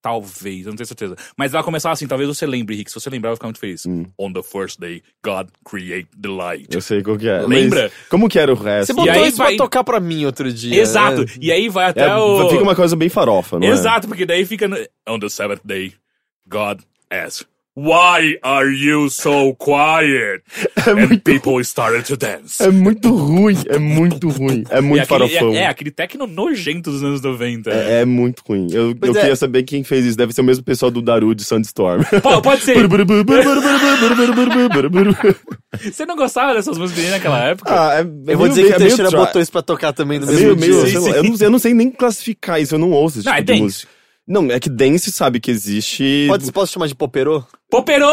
Talvez, 0.00 0.64
eu 0.64 0.70
não 0.70 0.76
tenho 0.76 0.86
certeza. 0.86 1.16
Mas 1.36 1.52
ela 1.52 1.62
começava 1.64 1.92
assim, 1.92 2.06
talvez 2.06 2.28
você 2.28 2.46
lembre, 2.46 2.76
Rick. 2.76 2.90
Se 2.90 2.98
você 3.00 3.10
lembrar, 3.10 3.28
eu 3.28 3.32
vou 3.32 3.36
ficar 3.36 3.48
muito 3.48 3.58
feliz. 3.58 3.84
On 4.16 4.32
the 4.32 4.42
first 4.42 4.78
day, 4.78 5.02
God 5.24 5.48
created 5.68 6.08
the 6.22 6.28
light. 6.28 6.68
Eu 6.72 6.80
sei 6.80 7.02
qual 7.02 7.18
que 7.18 7.28
é. 7.28 7.40
Lembra? 7.42 7.90
Como 8.08 8.28
que 8.28 8.38
era 8.38 8.52
o 8.52 8.54
resto? 8.56 8.86
Você 8.86 8.92
botou 8.94 9.12
aí 9.12 9.28
isso 9.28 9.36
vai- 9.38 9.56
pra 9.56 9.64
tocar 9.64 9.82
pra 9.84 9.98
mim 10.00 10.24
outro 10.24 10.52
dia. 10.52 10.80
Exato. 10.80 11.22
né? 11.22 11.26
E 11.40 11.50
aí 11.50 11.68
vai 11.68 11.86
até 11.86 12.02
É, 12.06 12.16
o... 12.16 12.48
Fica 12.48 12.62
uma 12.62 12.76
coisa 12.76 12.94
bem 12.94 13.08
farofa, 13.08 13.58
não 13.58 13.66
é? 13.66 13.70
Exato, 13.70 14.06
porque 14.06 14.24
daí 14.24 14.46
fica 14.46 14.68
no... 14.68 14.76
On 15.08 15.18
the 15.18 15.28
seventh 15.28 15.60
day, 15.64 15.92
God 16.46 16.80
asked, 17.10 17.46
Why 17.80 18.38
are 18.42 18.68
you 18.74 19.08
so 19.08 19.54
quiet? 19.54 20.42
And 20.84 21.20
people 21.22 21.60
started 21.62 22.04
to 22.06 22.16
dance. 22.16 22.60
É 22.60 22.70
muito 22.70 23.14
ruim, 23.14 23.56
é 23.68 23.78
muito 23.78 24.28
ruim. 24.30 24.64
É 24.68 24.80
muito 24.80 24.98
é, 24.98 25.02
aquele, 25.04 25.28
farofão. 25.28 25.52
é, 25.54 25.58
é 25.58 25.66
aquele 25.68 25.92
techno 25.92 26.26
nojento 26.26 26.90
dos 26.90 27.04
anos 27.04 27.20
90. 27.20 27.70
né? 27.70 27.98
É, 27.98 28.00
é 28.00 28.04
muito 28.04 28.42
ruim. 28.44 28.66
Eu, 28.72 28.96
eu 29.00 29.10
é. 29.16 29.20
queria 29.20 29.36
saber 29.36 29.62
quem 29.62 29.84
fez 29.84 30.04
isso. 30.04 30.16
Deve 30.16 30.32
ser 30.32 30.40
o 30.40 30.44
mesmo 30.44 30.64
pessoal 30.64 30.90
do 30.90 31.00
Daru 31.00 31.32
de 31.36 31.44
Sandstorm. 31.44 32.02
Pô, 32.20 32.42
pode 32.42 32.62
ser. 32.62 32.74
Você 35.80 36.04
não 36.04 36.16
gostava 36.16 36.54
dessas 36.54 36.76
músicas 36.76 37.10
naquela 37.10 37.38
época? 37.44 37.70
ah, 37.72 37.94
é, 37.94 38.00
é 38.00 38.02
Eu 38.02 38.38
vou 38.38 38.38
meio- 38.38 38.48
dizer 38.48 38.62
que 38.66 38.72
é 38.72 38.76
o 38.76 38.80
meio 38.80 38.96
Teixeira 38.96 39.10
botou 39.10 39.40
isso 39.40 39.52
pra 39.52 39.62
tocar 39.62 39.92
também 39.92 40.18
no 40.18 40.26
É 40.26 40.30
mesmo 40.32 40.56
meio, 40.56 40.56
meio, 40.56 40.84
dia. 40.86 40.98
lá, 41.00 41.04
sim. 41.04 41.10
eu, 41.12 41.22
não, 41.24 41.36
eu 41.40 41.50
não 41.50 41.58
sei 41.58 41.74
nem 41.74 41.90
classificar 41.90 42.60
isso, 42.60 42.74
eu 42.74 42.78
não 42.78 42.90
ouço 42.90 43.18
esse 43.20 43.26
Não, 43.26 43.34
tipo 43.36 43.42
é 43.50 43.54
de 43.54 43.60
dance. 43.60 43.62
música. 43.62 43.97
Não, 44.28 44.50
é 44.50 44.60
que 44.60 44.68
dance 44.68 45.10
sabe 45.10 45.40
que 45.40 45.50
existe. 45.50 46.26
Pode, 46.28 46.52
posso 46.52 46.72
chamar 46.72 46.86
de 46.86 46.94
poperô? 46.94 47.42
Poperô! 47.70 48.08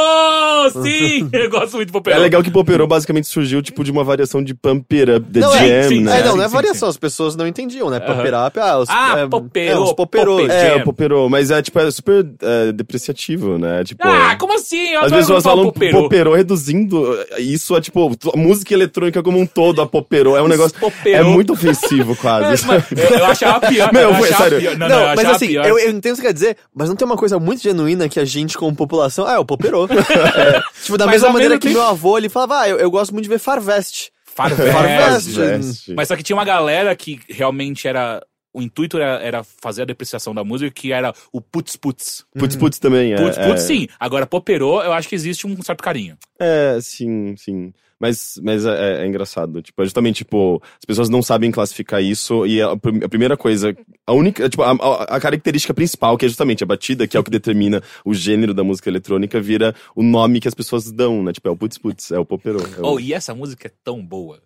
Sim! 0.84 1.30
Eu 1.32 1.50
gosto 1.50 1.76
muito 1.78 1.88
de 1.88 1.94
Poperô. 1.94 2.16
É 2.18 2.20
legal 2.20 2.44
que 2.44 2.52
Poperô 2.52 2.86
basicamente 2.86 3.28
surgiu 3.28 3.62
tipo 3.62 3.86
de 3.86 3.92
uma 3.92 4.04
variação 4.04 4.44
de 4.44 4.54
Pump 4.54 4.86
It 4.94 5.10
Up, 5.12 5.32
The 5.32 5.40
Não, 5.40 5.54
Jam, 5.54 5.64
é, 5.64 5.84
sim, 5.88 6.02
né? 6.02 6.20
É, 6.20 6.24
não, 6.26 6.32
sim, 6.32 6.38
não 6.38 6.44
é 6.44 6.48
sim, 6.50 6.54
variação, 6.54 6.90
as 6.90 6.98
pessoas 6.98 7.38
não 7.38 7.48
entendiam, 7.48 7.90
né? 7.90 7.98
Aham. 7.98 8.16
Pumper 8.18 8.34
up, 8.48 8.60
ah, 8.60 8.78
os, 8.80 8.90
Ah, 8.90 9.20
é, 9.20 9.28
poperô, 9.28 9.72
é, 9.72 9.80
os 9.80 9.94
poperô. 9.94 10.38
pope 10.40 10.52
É, 10.52 10.76
o 10.76 10.84
Poperô, 10.84 11.30
mas 11.30 11.52
é 11.52 11.62
tipo, 11.62 11.80
é 11.80 11.90
super 11.90 12.26
é, 12.42 12.72
depreciativo, 12.74 13.58
né? 13.58 13.82
Tipo, 13.86 14.06
Ah, 14.06 14.36
como 14.38 14.56
assim? 14.56 14.90
Eu 14.90 15.00
as 15.00 15.06
adoro 15.06 15.22
pessoas 15.22 15.44
quando 15.44 15.44
fala 15.44 15.56
falam 15.58 15.72
Poperô. 15.72 16.02
Poperô 16.04 16.36
reduzindo 16.36 17.18
isso 17.40 17.76
a 17.76 17.82
tipo, 17.82 18.12
a 18.34 18.38
música 18.38 18.74
eletrônica 18.74 19.24
como 19.24 19.40
um 19.40 19.46
todo, 19.46 19.82
a 19.82 19.86
Poperô. 19.88 20.36
É 20.36 20.42
um 20.44 20.50
negócio. 20.50 20.78
Poperô. 20.78 21.16
É 21.18 21.24
muito 21.24 21.54
ofensivo, 21.54 22.12
É, 22.12 22.16
quase. 22.16 22.66
mas 22.68 22.84
eu, 22.92 23.20
eu 23.20 23.26
achava 23.26 23.66
pior. 23.70 23.90
Meu, 23.94 24.02
eu 24.10 24.16
foi 24.16 24.28
achava 24.30 24.44
sério. 24.44 24.60
pior. 24.60 24.78
Não, 24.78 24.90
Não, 24.90 25.16
mas 25.16 25.26
assim, 25.30 25.52
eu, 25.54 25.80
eu 26.08 26.12
entendo 26.12 26.20
o 26.20 26.22
que 26.22 26.28
quer 26.28 26.34
dizer, 26.34 26.58
mas 26.74 26.90
não 26.90 26.96
tem 26.96 27.06
uma 27.06 27.18
coisa 27.18 27.40
muito 27.40 27.62
genuína 27.64 28.08
que 28.10 28.20
a 28.20 28.26
gente, 28.26 28.58
como 28.58 28.76
população, 28.76 29.26
ah, 29.28 29.34
é 29.34 29.40
o 29.40 29.46
poperô. 29.46 29.86
É, 29.86 30.62
tipo, 30.84 30.98
da 30.98 31.06
Mas 31.06 31.16
mesma 31.16 31.30
maneira 31.32 31.56
que 31.60 31.68
tempo- 31.68 31.80
meu 31.80 31.88
avô, 31.88 32.18
ele 32.18 32.30
falava, 32.30 32.62
ah, 32.62 32.70
eu, 32.70 32.78
eu 32.78 32.92
gosto 32.92 33.12
muito 33.12 33.24
de 33.24 33.30
ver 33.30 33.40
Farvest. 33.40 34.12
Farvest. 34.26 34.72
Farvest. 34.72 35.30
Veste. 35.32 35.94
Mas 35.94 36.08
só 36.08 36.16
que 36.16 36.24
tinha 36.24 36.36
uma 36.36 36.46
galera 36.46 36.96
que 36.96 37.20
realmente 37.30 37.88
era. 37.88 38.22
O 38.54 38.62
intuito 38.62 38.98
era, 38.98 39.22
era 39.22 39.44
fazer 39.44 39.82
a 39.82 39.86
depreciação 39.86 40.34
da 40.34 40.42
música, 40.42 40.72
que 40.72 40.94
era 40.94 41.14
o 41.32 41.42
putz 41.42 41.76
putz. 41.76 42.24
Putz 42.38 42.56
Putz 42.56 42.80
também 42.80 43.12
é. 43.12 43.18
Putz 43.18 43.38
é. 43.38 43.48
putz, 43.48 43.64
sim. 43.64 43.86
Agora, 44.00 44.26
Poperô, 44.26 44.82
eu 44.82 44.94
acho 44.94 45.10
que 45.10 45.16
existe 45.16 45.46
um 45.46 45.62
certo 45.62 45.84
carinho. 45.84 46.18
É, 46.40 46.78
sim, 46.82 47.36
sim. 47.38 47.74
Mas, 48.00 48.40
mas 48.44 48.66
é, 48.66 49.04
é 49.04 49.08
engraçado. 49.08 49.62
Tipo, 49.62 49.82
é 49.82 49.86
justamente, 49.86 50.18
tipo, 50.18 50.62
as 50.78 50.86
pessoas 50.86 51.08
não 51.10 51.22
sabem 51.22 51.50
classificar 51.50 52.04
isso 52.04 52.46
e 52.46 52.62
a, 52.62 52.76
prim- 52.76 53.04
a 53.04 53.08
primeira 53.10 53.38
coisa, 53.38 53.76
a 54.06 54.12
única, 54.14 54.50
tipo, 54.50 54.64
a, 54.64 54.72
a- 54.72 55.04
a 55.16 55.20
característica 55.20 55.74
principal, 55.74 56.18
que 56.18 56.26
é 56.26 56.28
justamente 56.28 56.62
a 56.64 56.68
batida, 56.68 57.08
que 57.08 57.16
é 57.16 57.20
o 57.20 57.24
que 57.24 57.32
determina 57.32 57.82
o 58.04 58.14
gênero 58.14 58.54
da 58.54 58.64
música 58.64 58.90
eletrônica, 58.90 59.40
vira 59.40 59.74
o 59.96 60.04
nome 60.04 60.42
que 60.42 60.48
as 60.48 60.54
pessoas 60.54 60.92
dão, 60.92 61.24
né? 61.24 61.32
Tipo, 61.32 61.48
é 61.48 61.52
o 61.52 61.56
putz 61.58 61.78
putz, 61.78 62.12
é 62.12 62.20
o 62.20 62.26
poperô. 62.26 62.60
É 62.60 62.82
o, 62.82 62.94
Oh, 62.96 63.00
e 63.00 63.14
essa 63.14 63.34
música 63.34 63.68
é 63.68 63.72
tão 63.84 64.04
boa. 64.06 64.40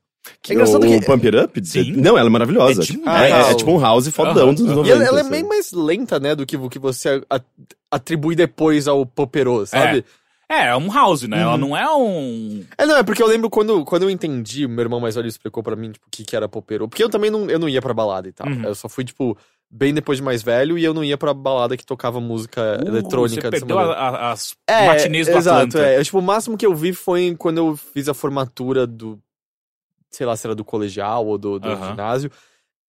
que- 0.43 0.51
é 0.51 0.55
engraçado 0.55 0.83
o, 0.83 0.87
que- 0.87 0.95
o 0.97 1.05
Pump 1.05 1.25
It 1.25 1.37
Up? 1.37 1.65
Sim. 1.65 1.93
Não, 1.93 2.15
ela 2.17 2.27
é 2.27 2.31
maravilhosa. 2.31 2.83
É 2.83 2.85
tipo, 2.85 2.99
demais. 2.99 3.33
é, 3.33 3.51
é 3.51 3.55
tipo 3.55 3.71
um 3.71 3.79
house 3.79 4.07
fodão 4.09 4.43
Aham, 4.49 4.53
dos 4.53 4.61
anos 4.65 4.71
aham. 4.73 4.75
90. 4.83 4.87
E 4.89 4.91
ela, 4.91 5.03
ela 5.07 5.17
é 5.17 5.21
assim. 5.21 5.31
bem 5.31 5.43
mais 5.43 5.71
lenta, 5.71 6.19
né, 6.19 6.35
do 6.35 6.45
que 6.45 6.55
o 6.55 6.69
que 6.69 6.77
você 6.77 7.19
a- 7.27 7.41
atribui 7.89 8.35
depois 8.35 8.87
ao 8.87 9.05
poperô, 9.07 9.65
sabe? 9.65 9.99
É, 9.99 10.03
é 10.49 10.75
um 10.75 10.91
house, 10.91 11.23
né? 11.23 11.37
Uhum. 11.37 11.43
Ela 11.43 11.57
não 11.57 11.77
é 11.77 11.95
um. 11.95 12.65
É, 12.77 12.85
não, 12.85 12.97
é 12.97 13.03
porque 13.03 13.21
eu 13.21 13.27
lembro 13.27 13.49
quando, 13.49 13.85
quando 13.85 14.03
eu 14.03 14.09
entendi, 14.09 14.67
meu 14.67 14.81
irmão 14.83 14.99
mais 14.99 15.15
velho 15.15 15.27
explicou 15.27 15.61
pra 15.61 15.75
mim, 15.75 15.91
tipo, 15.91 16.07
o 16.07 16.09
que, 16.09 16.23
que 16.23 16.35
era 16.35 16.49
poperô. 16.49 16.87
Porque 16.87 17.03
eu 17.03 17.09
também 17.09 17.29
não, 17.29 17.49
eu 17.49 17.59
não 17.59 17.69
ia 17.69 17.81
pra 17.81 17.93
balada 17.93 18.27
e 18.27 18.31
tal. 18.31 18.47
Uhum. 18.47 18.63
Eu 18.63 18.73
só 18.75 18.89
fui, 18.89 19.03
tipo, 19.05 19.37
bem 19.69 19.93
depois 19.93 20.17
de 20.17 20.23
mais 20.23 20.41
velho 20.41 20.77
e 20.77 20.83
eu 20.83 20.93
não 20.93 21.03
ia 21.03 21.17
pra 21.17 21.33
balada 21.33 21.77
que 21.77 21.85
tocava 21.85 22.19
música 22.19 22.79
Uh, 22.83 22.87
eletrônica 22.87 23.41
Você 23.43 23.49
perdeu 23.51 23.77
a- 23.77 23.93
a- 23.93 24.31
as 24.31 24.55
É, 24.67 24.87
matinês 24.87 25.27
do 25.27 25.37
exato, 25.37 25.57
Atlanta. 25.77 25.87
é. 25.87 25.99
Eu, 25.99 26.03
tipo, 26.03 26.17
o 26.17 26.21
máximo 26.23 26.57
que 26.57 26.65
eu 26.65 26.73
vi 26.73 26.93
foi 26.93 27.35
quando 27.37 27.57
eu 27.59 27.75
fiz 27.75 28.09
a 28.09 28.13
formatura 28.15 28.87
do. 28.87 29.19
Sei 30.09 30.25
lá 30.25 30.35
se 30.35 30.47
era 30.47 30.55
do 30.55 30.65
colegial 30.65 31.27
ou 31.27 31.37
do, 31.37 31.59
do 31.59 31.69
Aham. 31.69 31.89
ginásio. 31.91 32.31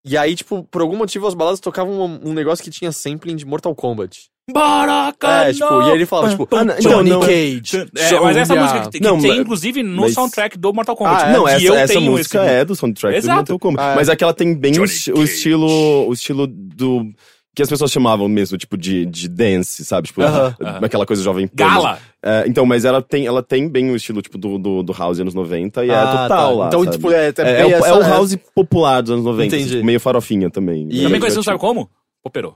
E 0.05 0.17
aí, 0.17 0.35
tipo, 0.35 0.65
por 0.71 0.81
algum 0.83 0.97
motivo 0.97 1.27
as 1.27 1.35
baladas 1.35 1.61
tocavam 1.61 1.93
um, 2.01 2.31
um 2.31 2.33
negócio 2.33 2.65
que 2.65 2.71
tinha 2.71 2.91
sampling 2.93 3.37
de 3.37 3.45
Mortal 3.45 3.75
Kombat. 3.75 4.29
Baraca, 4.53 5.45
é, 5.49 5.53
tipo, 5.53 5.83
e 5.83 5.85
aí 5.85 5.93
ele 5.93 6.07
falava, 6.07 6.31
tipo, 6.31 6.49
Ah, 6.51 6.65
não, 6.65 6.75
Johnny 6.79 7.11
não, 7.11 7.21
não. 7.21 7.27
Cage. 7.27 7.87
É, 7.97 8.19
mas 8.21 8.37
essa 8.37 8.57
música 8.57 8.81
que, 8.91 8.99
que 8.99 9.05
Não, 9.05 9.21
tem, 9.21 9.31
mas- 9.31 9.41
inclusive, 9.41 9.83
no 9.83 10.03
mas- 10.03 10.15
soundtrack 10.15 10.59
do 10.59 10.73
Mortal 10.73 10.97
Kombat. 10.97 11.25
Ah, 11.25 11.29
é? 11.29 11.33
Não, 11.33 11.45
que 11.45 11.51
essa, 11.51 11.65
eu 11.65 11.75
essa 11.75 11.93
tenho 11.95 12.11
música 12.11 12.39
esse... 12.45 12.53
é 12.55 12.65
do 12.65 12.75
soundtrack 12.75 13.17
Exato. 13.17 13.33
do 13.33 13.37
Mortal 13.37 13.59
Kombat. 13.59 13.89
Ah, 13.89 13.93
é. 13.93 13.95
Mas 13.97 14.09
é 14.09 14.17
que 14.17 14.25
ela 14.25 14.35
tem 14.35 14.55
bem 14.55 14.73
o, 14.79 14.83
o 14.83 15.23
estilo 15.25 16.07
o 16.09 16.13
estilo 16.13 16.47
do... 16.49 17.07
Que 17.55 17.63
as 17.63 17.69
pessoas 17.69 17.91
chamavam 17.91 18.29
mesmo, 18.29 18.57
tipo, 18.57 18.77
de, 18.79 19.05
de 19.07 19.29
dance, 19.29 19.85
sabe? 19.85 20.07
Tipo, 20.09 20.23
Aham. 20.23 20.55
aquela 20.83 21.05
coisa 21.05 21.23
jovem. 21.23 21.51
Gala! 21.53 21.99
É, 22.23 22.45
então, 22.47 22.67
mas 22.67 22.85
ela 22.85 23.01
tem, 23.01 23.27
ela 23.27 23.43
tem 23.43 23.69
bem 23.69 23.91
o 23.91 23.97
estilo, 23.97 24.21
tipo, 24.21 24.37
do, 24.37 24.59
do, 24.59 24.83
do 24.83 24.93
House 24.93 25.19
anos 25.21 25.33
90 25.35 25.85
e 25.85 25.91
é 25.91 25.95
Ah, 25.95 26.07
total 26.07 26.29
tá. 26.29 26.49
lá, 26.51 26.67
Então, 26.69 26.85
sabe? 26.85 26.97
tipo, 26.97 27.11
é, 27.13 27.29
é, 27.29 27.33
É, 27.39 27.61
é, 27.63 27.67
o, 27.67 27.71
essa- 27.71 27.89
é 27.89 27.93
o 27.95 28.03
House 28.03 28.37
popular 28.55 29.01
dos 29.01 29.11
anos 29.13 29.25
90, 29.25 29.57
Entendi. 29.57 29.73
tipo, 29.75 29.85
meio 29.87 29.99
farofinha 30.01 30.51
também. 30.51 30.87
E- 30.91 31.03
Também 31.03 31.17
É, 31.17 31.21
conhecido, 31.21 31.41
tipo, 31.41 31.45
sabe 31.45 31.59
como? 31.59 31.91
Poperô. 32.23 32.55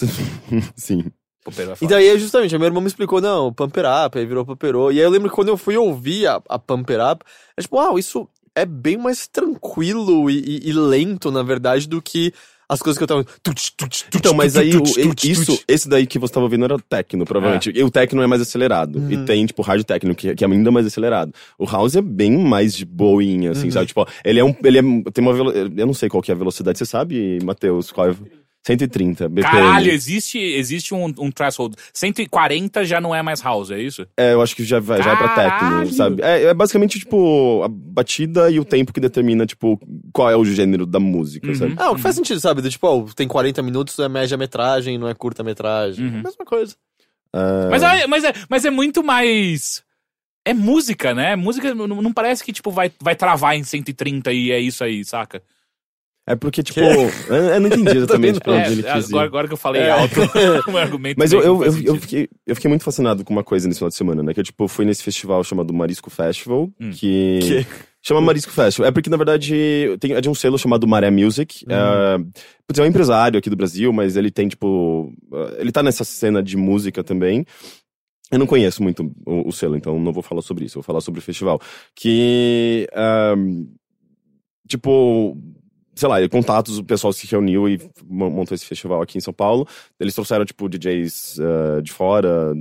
Sim. 0.76 1.04
Poperô 1.44 1.72
é. 1.72 1.76
Então 1.82 1.96
aí, 1.98 2.18
justamente, 2.18 2.56
meu 2.56 2.66
irmão 2.66 2.80
me 2.80 2.88
explicou, 2.88 3.20
não, 3.20 3.52
Pumper 3.52 3.84
Up, 4.06 4.18
aí 4.18 4.24
virou 4.24 4.44
Pumperô. 4.46 4.90
E 4.90 4.98
aí 4.98 5.04
eu 5.04 5.10
lembro 5.10 5.28
que 5.28 5.34
quando 5.34 5.48
eu 5.48 5.56
fui 5.56 5.76
ouvir 5.76 6.26
a, 6.26 6.40
a 6.48 6.58
Pumper 6.58 7.00
Up, 7.12 7.24
é 7.56 7.62
tipo, 7.62 7.76
uau, 7.76 7.98
isso 7.98 8.28
é 8.54 8.64
bem 8.64 8.96
mais 8.96 9.26
tranquilo 9.26 10.30
e, 10.30 10.38
e- 10.38 10.68
e 10.68 10.72
lento, 10.72 11.30
na 11.30 11.42
verdade, 11.42 11.88
do 11.88 12.00
que 12.00 12.32
as 12.72 12.80
coisas 12.80 12.98
que 12.98 13.02
eu 13.04 13.08
tava... 13.08 13.24
Tuts, 13.42 13.70
tuts, 13.76 14.02
tuts, 14.02 14.08
Então, 14.14 14.34
mas 14.34 14.56
aí, 14.56 14.74
o- 14.76 14.82
isso, 15.24 15.60
esse 15.68 15.88
daí 15.88 16.06
que 16.06 16.18
você 16.18 16.32
tava 16.32 16.44
ouvindo 16.46 16.64
era 16.64 16.78
techno, 16.78 17.24
provavelmente. 17.24 17.70
E 17.74 17.82
o 17.82 17.90
techno 17.90 18.22
é 18.22 18.26
mais 18.26 18.40
acelerado. 18.42 18.98
E 19.10 19.16
Uhum. 19.16 19.24
tem, 19.24 19.44
tipo, 19.46 19.62
hard 19.62 19.84
techno, 19.84 20.14
que, 20.14 20.34
que 20.34 20.44
é 20.44 20.48
ainda 20.48 20.70
mais 20.70 20.86
acelerado. 20.86 21.32
O 21.58 21.64
house 21.64 21.94
é 21.96 22.02
bem 22.02 22.36
mais 22.38 22.74
de 22.74 22.84
boinha, 22.84 23.52
assim, 23.52 23.66
Uhum. 23.66 23.70
sabe? 23.72 23.86
Tipo, 23.86 24.06
ele 24.24 24.40
é 24.40 24.44
um. 24.44 24.54
Ele 24.64 24.78
é, 24.78 24.82
tem 25.12 25.22
uma 25.24 25.32
velo, 25.32 25.50
Eu 25.52 25.86
não 25.86 25.94
sei 25.94 26.08
qual 26.08 26.22
que 26.22 26.30
é 26.30 26.34
a 26.34 26.38
velocidade. 26.38 26.78
Você 26.78 26.86
sabe, 26.86 27.38
Matheus? 27.44 27.90
Qual 27.92 28.08
é? 28.10 28.14
130 28.64 29.28
BPM. 29.28 29.42
Caralho, 29.52 29.90
existe, 29.90 30.38
existe 30.38 30.94
um, 30.94 31.06
um 31.18 31.30
threshold. 31.32 31.74
140 31.92 32.84
já 32.84 33.00
não 33.00 33.12
é 33.14 33.20
mais 33.20 33.40
house, 33.40 33.70
é 33.72 33.80
isso? 33.80 34.06
É, 34.16 34.32
eu 34.34 34.40
acho 34.42 34.54
que 34.54 34.62
já 34.64 34.78
vai, 34.78 35.02
já 35.02 35.14
vai 35.14 35.34
pra 35.34 35.50
techno, 35.50 35.92
sabe? 35.92 36.22
É, 36.22 36.44
é 36.44 36.54
basicamente, 36.54 36.98
tipo, 36.98 37.62
a 37.64 37.68
batida 37.68 38.50
e 38.50 38.60
o 38.60 38.64
tempo 38.64 38.92
que 38.92 39.00
determina, 39.00 39.44
tipo, 39.46 39.80
qual 40.12 40.30
é 40.30 40.36
o 40.36 40.44
gênero 40.44 40.86
da 40.86 41.00
música, 41.00 41.48
Uhum. 41.48 41.54
sabe? 41.54 41.74
Ah, 41.76 41.90
o 41.90 41.96
que 41.96 42.02
faz 42.02 42.14
sentido, 42.14 42.38
sabe? 42.40 42.62
Do 42.62 42.70
tipo, 42.70 42.86
ó, 42.86 43.04
tem 43.16 43.26
40 43.26 43.60
minutos, 43.62 43.98
é 43.98 44.08
média-metragem, 44.08 44.96
não 44.96 45.08
é 45.08 45.14
curta-metragem. 45.14 46.04
Uhum. 46.06 46.22
Mesma 46.22 46.44
coisa. 46.44 46.76
Ah, 47.34 47.68
Mas, 47.70 47.82
é, 47.82 48.06
mas, 48.06 48.24
é, 48.24 48.32
mas 48.48 48.64
é 48.64 48.70
muito 48.70 49.02
mais. 49.02 49.82
É 50.44 50.52
música, 50.52 51.14
né? 51.14 51.34
Música 51.36 51.74
não, 51.74 51.86
não 51.88 52.12
parece 52.12 52.44
que, 52.44 52.52
tipo, 52.52 52.70
vai, 52.70 52.92
vai 53.00 53.14
travar 53.16 53.56
em 53.56 53.62
130 53.64 54.32
e 54.32 54.50
é 54.50 54.58
isso 54.60 54.82
aí, 54.84 55.04
saca? 55.04 55.42
É 56.24 56.36
porque, 56.36 56.62
tipo, 56.62 56.78
eu, 56.78 57.10
eu 57.34 57.60
não 57.60 57.66
entendi 57.66 57.96
exatamente 57.98 58.38
pra 58.38 58.52
onde 58.52 58.62
É, 58.68 58.72
ele 58.72 58.82
quis 58.84 59.08
agora, 59.08 59.26
agora 59.26 59.48
que 59.48 59.54
eu 59.54 59.58
falei 59.58 59.82
É. 59.82 59.90
alto, 59.90 60.20
o 60.70 60.76
argumento. 60.76 61.16
Mas 61.18 61.32
eu, 61.32 61.40
eu, 61.42 61.64
eu, 61.64 61.96
fiquei, 61.96 62.28
eu 62.46 62.54
fiquei 62.54 62.68
muito 62.68 62.84
fascinado 62.84 63.24
com 63.24 63.32
uma 63.32 63.42
coisa 63.42 63.66
nesse 63.66 63.78
final 63.80 63.88
de 63.88 63.96
semana, 63.96 64.22
né? 64.22 64.32
Que 64.32 64.38
eu, 64.40 64.44
tipo, 64.44 64.68
fui 64.68 64.84
nesse 64.84 65.02
festival 65.02 65.42
chamado 65.42 65.72
Marisco 65.74 66.10
Festival, 66.10 66.70
Hum. 66.80 66.90
que... 66.92 67.38
Que? 67.42 67.66
Chama 68.04 68.20
Marisco 68.20 68.50
Festival. 68.52 68.88
É 68.88 68.92
porque, 68.92 69.08
na 69.10 69.16
verdade, 69.16 69.96
tem, 70.00 70.12
é 70.14 70.20
de 70.20 70.28
um 70.28 70.34
selo 70.34 70.58
chamado 70.58 70.86
Maré 70.88 71.08
Music. 71.10 71.64
Uhum. 71.68 71.72
É, 71.74 72.80
é 72.80 72.82
um 72.82 72.86
empresário 72.86 73.38
aqui 73.38 73.48
do 73.50 73.54
Brasil, 73.56 73.92
mas 73.92 74.16
ele 74.16 74.30
tem, 74.30 74.48
tipo... 74.48 75.12
Ele 75.58 75.70
tá 75.70 75.82
nessa 75.84 76.02
cena 76.02 76.42
de 76.42 76.56
música 76.56 77.04
também. 77.04 77.44
Eu 78.30 78.38
não 78.40 78.46
conheço 78.46 78.82
muito 78.82 79.12
o, 79.24 79.48
o 79.48 79.52
selo, 79.52 79.76
então 79.76 80.00
não 80.00 80.12
vou 80.12 80.22
falar 80.22 80.42
sobre 80.42 80.64
isso. 80.64 80.74
Vou 80.74 80.82
falar 80.82 81.00
sobre 81.00 81.20
o 81.20 81.22
festival. 81.22 81.60
Que... 81.94 82.88
ahm, 82.92 83.66
tipo... 84.68 85.36
sei 85.94 86.08
lá, 86.08 86.16
contatos, 86.28 86.78
o 86.78 86.84
pessoal 86.84 87.12
se 87.12 87.26
reuniu 87.26 87.68
e 87.68 87.78
mo- 88.04 88.30
montou 88.30 88.54
esse 88.54 88.64
festival 88.64 89.02
aqui 89.02 89.18
em 89.18 89.20
São 89.20 89.32
Paulo. 89.32 89.66
Eles 90.00 90.14
trouxeram, 90.14 90.44
tipo, 90.44 90.68
DJs 90.68 91.38
eh, 91.38 91.80
de 91.82 91.92
fora, 91.92 92.54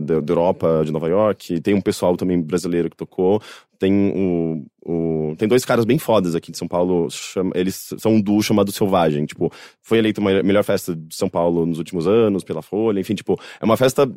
da, 0.00 0.14
Europa, 0.32 0.82
de 0.84 0.90
Nova 0.92 1.08
York. 1.08 1.60
Tem 1.60 1.74
um 1.74 1.80
pessoal 1.80 2.16
também 2.16 2.40
brasileiro 2.40 2.90
que 2.90 2.96
tocou. 2.96 3.40
Tem 3.78 3.92
o, 4.14 4.64
o- 4.84 5.34
tem 5.36 5.48
dois 5.48 5.64
caras 5.64 5.84
bem 5.84 5.98
fodas 5.98 6.34
aqui 6.34 6.50
de 6.52 6.58
São 6.58 6.66
Paulo. 6.68 7.08
chama- 7.10 7.52
eles 7.54 7.90
são 7.98 8.14
um 8.14 8.20
duo 8.20 8.42
chamado 8.42 8.70
Selvagem. 8.72 9.26
Tipo, 9.26 9.50
foi 9.80 9.98
eleito 9.98 10.20
a 10.20 10.42
melhor 10.42 10.64
festa 10.64 10.94
de 10.94 11.14
São 11.14 11.28
Paulo 11.28 11.64
nos 11.66 11.78
últimos 11.78 12.06
anos 12.06 12.42
pela 12.44 12.62
Folha. 12.62 13.00
Enfim, 13.00 13.14
tipo, 13.14 13.38
é 13.60 13.64
uma 13.64 13.76
festa, 13.76 14.10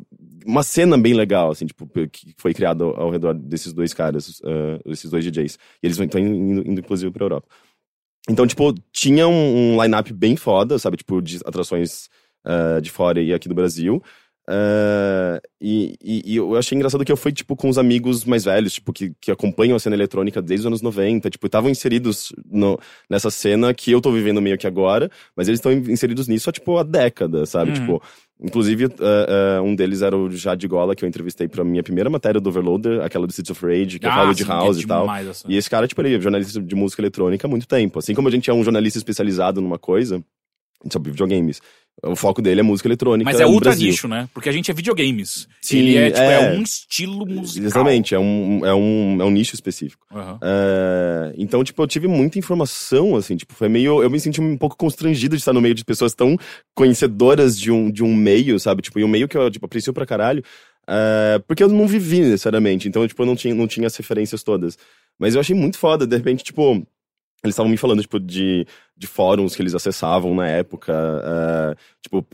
uma 0.44 0.62
cena 0.62 0.96
bem 0.98 1.14
legal, 1.14 1.50
assim, 1.50 1.66
tipo, 1.66 1.86
que 2.10 2.34
foi 2.36 2.52
criada 2.54 2.84
ao, 2.84 3.10
redor 3.10 3.34
desses 3.34 3.72
dois 3.72 3.92
caras, 3.94 4.40
eh, 4.44 4.80
desses 4.86 5.10
dois 5.10 5.24
DJs. 5.24 5.54
E 5.82 5.86
eles 5.86 5.98
estão 5.98 6.20
indo, 6.20 6.68
indo, 6.68 6.80
inclusive, 6.80 7.10
pra 7.12 7.24
Europa. 7.24 7.46
Então, 8.28 8.46
tipo, 8.46 8.74
tinha 8.92 9.28
um, 9.28 9.74
um 9.74 9.82
line-up 9.82 10.12
bem 10.12 10.36
foda, 10.36 10.78
sabe? 10.78 10.96
Tipo, 10.96 11.22
de 11.22 11.36
atrações 11.44 12.08
eh, 12.44 12.80
de 12.80 12.90
fora 12.90 13.20
e 13.20 13.34
aqui 13.34 13.48
do 13.48 13.54
Brasil. 13.54 14.02
Eh, 14.48 15.40
e, 15.60 15.94
e- 16.02 16.22
e 16.32 16.36
eu 16.36 16.54
achei 16.56 16.76
engraçado 16.76 17.04
que 17.04 17.10
eu 17.10 17.16
fui, 17.16 17.32
tipo, 17.32 17.56
com 17.56 17.68
os 17.68 17.78
amigos 17.78 18.24
mais 18.24 18.44
velhos, 18.44 18.74
tipo, 18.74 18.92
que, 18.92 19.12
que 19.20 19.30
acompanham 19.30 19.76
a 19.76 19.80
cena 19.80 19.96
eletrônica 19.96 20.40
desde 20.40 20.62
os 20.62 20.66
anos 20.66 20.82
90, 20.82 21.28
tipo, 21.30 21.46
estavam 21.46 21.68
inseridos 21.70 22.32
no- 22.50 22.78
nessa 23.10 23.30
cena 23.30 23.74
que 23.74 23.90
eu 23.90 24.00
tô 24.00 24.12
vivendo 24.12 24.40
meio 24.40 24.56
que 24.56 24.66
agora, 24.66 25.10
mas 25.36 25.48
eles 25.48 25.58
estão 25.58 25.72
inseridos 25.72 26.28
nisso 26.28 26.48
há, 26.48 26.52
tipo, 26.52 26.76
há 26.78 26.82
décadas, 26.82 27.48
sabe? 27.50 27.70
Uhum. 27.72 27.76
Tipo, 27.76 28.02
inclusive, 28.40 28.84
eh, 28.84 28.88
eh, 29.58 29.60
um 29.60 29.74
deles 29.74 30.02
era 30.02 30.16
o 30.16 30.30
Jade 30.30 30.68
Gola, 30.68 30.94
que 30.94 31.04
eu 31.04 31.08
entrevistei 31.08 31.48
pra 31.48 31.64
minha 31.64 31.82
primeira 31.82 32.08
matéria 32.08 32.40
do 32.40 32.48
Overloader, 32.48 33.02
aquela 33.02 33.26
do 33.26 33.32
Cities 33.32 33.50
of 33.50 33.66
Rage, 33.66 33.98
que 33.98 34.06
eu 34.06 34.10
falo 34.12 34.34
de 34.34 34.44
house 34.44 34.78
é 34.78 34.80
e 34.80 34.86
tal. 34.86 35.10
essa. 35.16 35.44
E 35.50 35.56
esse 35.56 35.68
cara, 35.68 35.88
tipo, 35.88 36.00
ele 36.02 36.14
é 36.14 36.20
jornalista 36.20 36.60
de 36.62 36.74
música 36.74 37.00
eletrônica 37.02 37.46
há 37.46 37.50
muito 37.50 37.66
tempo. 37.66 37.98
Assim 37.98 38.14
como 38.14 38.28
a 38.28 38.30
gente 38.30 38.48
é 38.48 38.54
um 38.54 38.62
jornalista 38.62 38.98
especializado 38.98 39.60
numa 39.60 39.78
coisa, 39.78 40.22
sobre 40.92 41.10
videogames, 41.10 41.60
o 42.02 42.14
foco 42.14 42.42
dele 42.42 42.60
é 42.60 42.62
música 42.62 42.86
eletrônica. 42.88 43.30
Mas 43.30 43.40
é 43.40 43.46
ultra 43.46 43.70
Brasil. 43.70 43.88
nicho, 43.88 44.06
né? 44.06 44.28
Porque 44.34 44.48
a 44.48 44.52
gente 44.52 44.70
é 44.70 44.74
videogames. 44.74 45.48
Sim, 45.62 45.78
Ele 45.78 45.96
é, 45.96 46.10
tipo, 46.10 46.20
é. 46.22 46.54
é. 46.54 46.58
um 46.58 46.62
estilo 46.62 47.26
musical. 47.26 47.66
Exatamente, 47.66 48.14
é 48.14 48.18
um, 48.18 48.64
é, 48.64 48.74
um, 48.74 49.18
é 49.20 49.24
um 49.24 49.30
nicho 49.30 49.54
específico. 49.54 50.06
Aham. 50.12 50.38
É, 50.42 51.32
então, 51.38 51.64
tipo, 51.64 51.82
eu 51.82 51.86
tive 51.86 52.06
muita 52.06 52.38
informação, 52.38 53.16
assim, 53.16 53.36
tipo, 53.36 53.54
foi 53.54 53.68
meio. 53.68 54.02
Eu 54.02 54.10
me 54.10 54.20
senti 54.20 54.40
um 54.40 54.56
pouco 54.56 54.76
constrangido 54.76 55.34
de 55.36 55.40
estar 55.42 55.52
no 55.52 55.60
meio 55.60 55.74
de 55.74 55.84
pessoas 55.84 56.14
tão 56.14 56.36
conhecedoras 56.74 57.58
de 57.58 57.70
um, 57.70 57.90
de 57.90 58.04
um 58.04 58.14
meio, 58.14 58.60
sabe? 58.60 58.82
Tipo, 58.82 58.98
e 59.00 59.04
um 59.04 59.08
meio 59.08 59.26
que 59.26 59.36
eu, 59.36 59.50
tipo, 59.50 59.64
aprecio 59.66 59.92
pra 59.92 60.06
caralho. 60.06 60.42
é, 60.86 61.40
porque 61.48 61.62
eu 61.62 61.68
não 61.68 61.86
vivi 61.88 62.20
necessariamente, 62.20 62.88
então, 62.88 63.06
tipo, 63.08 63.22
eu 63.22 63.26
não 63.26 63.34
tinha, 63.34 63.54
não 63.54 63.66
tinha 63.66 63.86
as 63.86 63.96
referências 63.96 64.42
todas. 64.42 64.78
Mas 65.18 65.34
eu 65.34 65.40
achei 65.40 65.56
muito 65.56 65.78
foda, 65.78 66.06
de 66.06 66.14
repente, 66.16 66.44
tipo. 66.44 66.86
Eles 67.44 67.52
estavam 67.54 67.70
me 67.70 67.76
falando, 67.76 68.00
tipo, 68.00 68.18
de, 68.18 68.66
de 68.96 69.06
fóruns 69.06 69.54
que 69.54 69.62
eles 69.62 69.74
acessavam 69.74 70.34
na 70.34 70.48
época. 70.48 70.92
é, 70.92 71.76
tipo, 72.02 72.26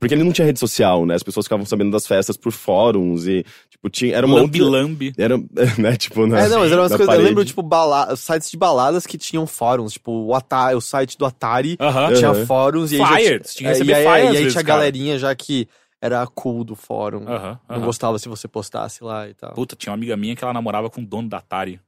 porque 0.00 0.14
ele 0.14 0.24
não 0.24 0.32
tinha 0.32 0.46
rede 0.46 0.58
social, 0.58 1.04
né? 1.04 1.14
As 1.14 1.22
pessoas 1.22 1.44
ficavam 1.46 1.66
sabendo 1.66 1.90
das 1.90 2.06
festas 2.06 2.36
por 2.36 2.50
fóruns 2.52 3.26
e, 3.26 3.44
tipo, 3.68 3.90
tinha. 3.90 4.14
Era 4.16 4.26
uma 4.26 4.36
Lambi 4.36 4.62
outra- 4.62 4.80
Lambi. 4.80 5.12
Era, 5.18 5.36
né, 5.78 5.96
tipo, 5.96 6.26
na, 6.26 6.40
É, 6.40 6.48
não, 6.48 6.60
mas 6.60 6.72
eram 6.72 6.82
umas 6.82 6.90
coisas. 6.92 7.00
Eu 7.00 7.06
parede. 7.06 7.28
lembro, 7.28 7.44
tipo, 7.44 7.62
bala... 7.62 8.14
sites 8.16 8.50
de 8.50 8.56
baladas 8.56 9.06
que 9.06 9.18
tinham 9.18 9.46
fóruns. 9.46 9.92
Tipo, 9.94 10.12
o, 10.12 10.34
Atari, 10.34 10.74
o 10.76 10.80
site 10.80 11.18
do 11.18 11.26
Atari 11.26 11.76
Aham. 11.80 12.12
tinha 12.14 12.32
Uhum. 12.32 12.46
fóruns 12.46 12.92
e 12.92 12.94
aí. 12.94 13.00
já 13.00 13.06
Flyer, 13.08 13.40
ti- 13.42 13.54
tinha 13.56 13.70
é, 13.70 13.78
e 13.78 13.92
aí, 13.92 14.04
e 14.04 14.08
aí 14.08 14.32
vezes, 14.32 14.52
tinha 14.52 14.64
cara. 14.64 14.78
galerinha 14.78 15.18
já 15.18 15.34
que 15.34 15.68
era 16.00 16.26
cool 16.28 16.64
do 16.64 16.74
fórum. 16.76 17.24
Não 17.68 17.80
gostava 17.82 18.18
se 18.18 18.28
você 18.28 18.48
postasse 18.48 19.02
lá 19.04 19.28
e 19.28 19.34
tal. 19.34 19.52
Puta, 19.52 19.76
tinha 19.76 19.90
uma 19.90 19.96
amiga 19.96 20.16
minha 20.16 20.34
que 20.36 20.42
ela 20.44 20.52
namorava 20.54 20.88
com 20.88 21.00
o 21.02 21.06
dono 21.06 21.28
da 21.28 21.38
Atari. 21.38 21.80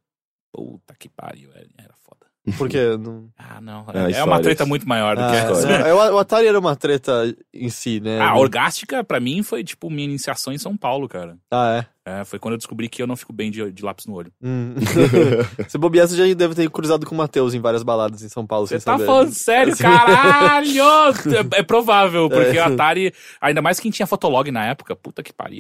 Puta 0.53 0.95
que 0.99 1.09
pariu, 1.09 1.51
era 1.55 1.95
foda. 2.03 2.26
Porque 2.59 2.79
não. 2.99 3.29
Ah, 3.39 3.61
não. 3.61 3.85
Ah, 3.89 4.11
É, 4.11 4.23
uma 4.23 4.41
treta 4.41 4.65
muito 4.67 4.89
maior 4.89 5.17
do 5.17 5.23
Ah, 5.23 5.31
que 5.31 5.37
essa. 5.37 5.67
não, 5.67 5.87
é, 5.87 6.13
o 6.13 6.19
Atari 6.19 6.47
era 6.47 6.59
uma 6.59 6.77
treta 6.77 7.35
em 7.53 7.69
si, 7.69 8.01
né? 8.01 8.21
Ah, 8.21 8.31
a 8.31 8.39
orgástica, 8.39 9.03
pra 9.03 9.19
mim, 9.21 9.43
foi 9.43 9.65
tipo 9.65 9.91
minha 9.91 10.05
iniciação 10.09 10.53
em 10.53 10.59
São 10.59 10.77
Paulo, 10.77 11.09
cara. 11.09 11.37
Ah, 11.51 11.79
é. 11.83 11.97
É, 12.09 12.25
foi 12.25 12.39
quando 12.39 12.53
eu 12.53 12.59
descobri 12.59 12.89
que 12.89 13.03
eu 13.03 13.07
não 13.07 13.17
fico 13.17 13.33
bem 13.33 13.51
de, 13.51 13.73
de 13.73 13.85
lápis 13.85 14.07
no 14.07 14.15
olho. 14.15 14.31
Hum. 14.41 14.75
Se 15.67 15.77
bobear, 15.77 16.07
você 16.07 16.17
já 16.17 16.35
deve 16.35 16.55
ter 16.55 16.71
cruzado 16.71 17.05
com 17.05 17.13
o 17.17 17.19
Matheus 17.19 17.53
em 17.53 17.59
várias 17.61 17.83
baladas 17.83 18.23
em 18.23 18.29
São 18.29 18.47
Paulo, 18.47 18.65
Você 18.69 18.77
tá 18.77 18.93
saber. 18.93 19.07
falando 19.07 19.33
sério, 19.35 19.73
Assim. 19.73 19.83
caralho! 19.83 20.77
É, 21.57 21.59
é 21.61 21.63
provável, 21.65 22.29
porque 22.29 22.57
É. 22.57 22.63
o 22.69 22.73
Atari, 22.73 23.13
ainda 23.41 23.61
mais 23.61 23.81
quem 23.81 23.91
tinha 23.91 24.07
Fotolog 24.07 24.49
na 24.53 24.67
época, 24.67 24.95
puta 24.95 25.21
que 25.23 25.33
pariu. 25.33 25.59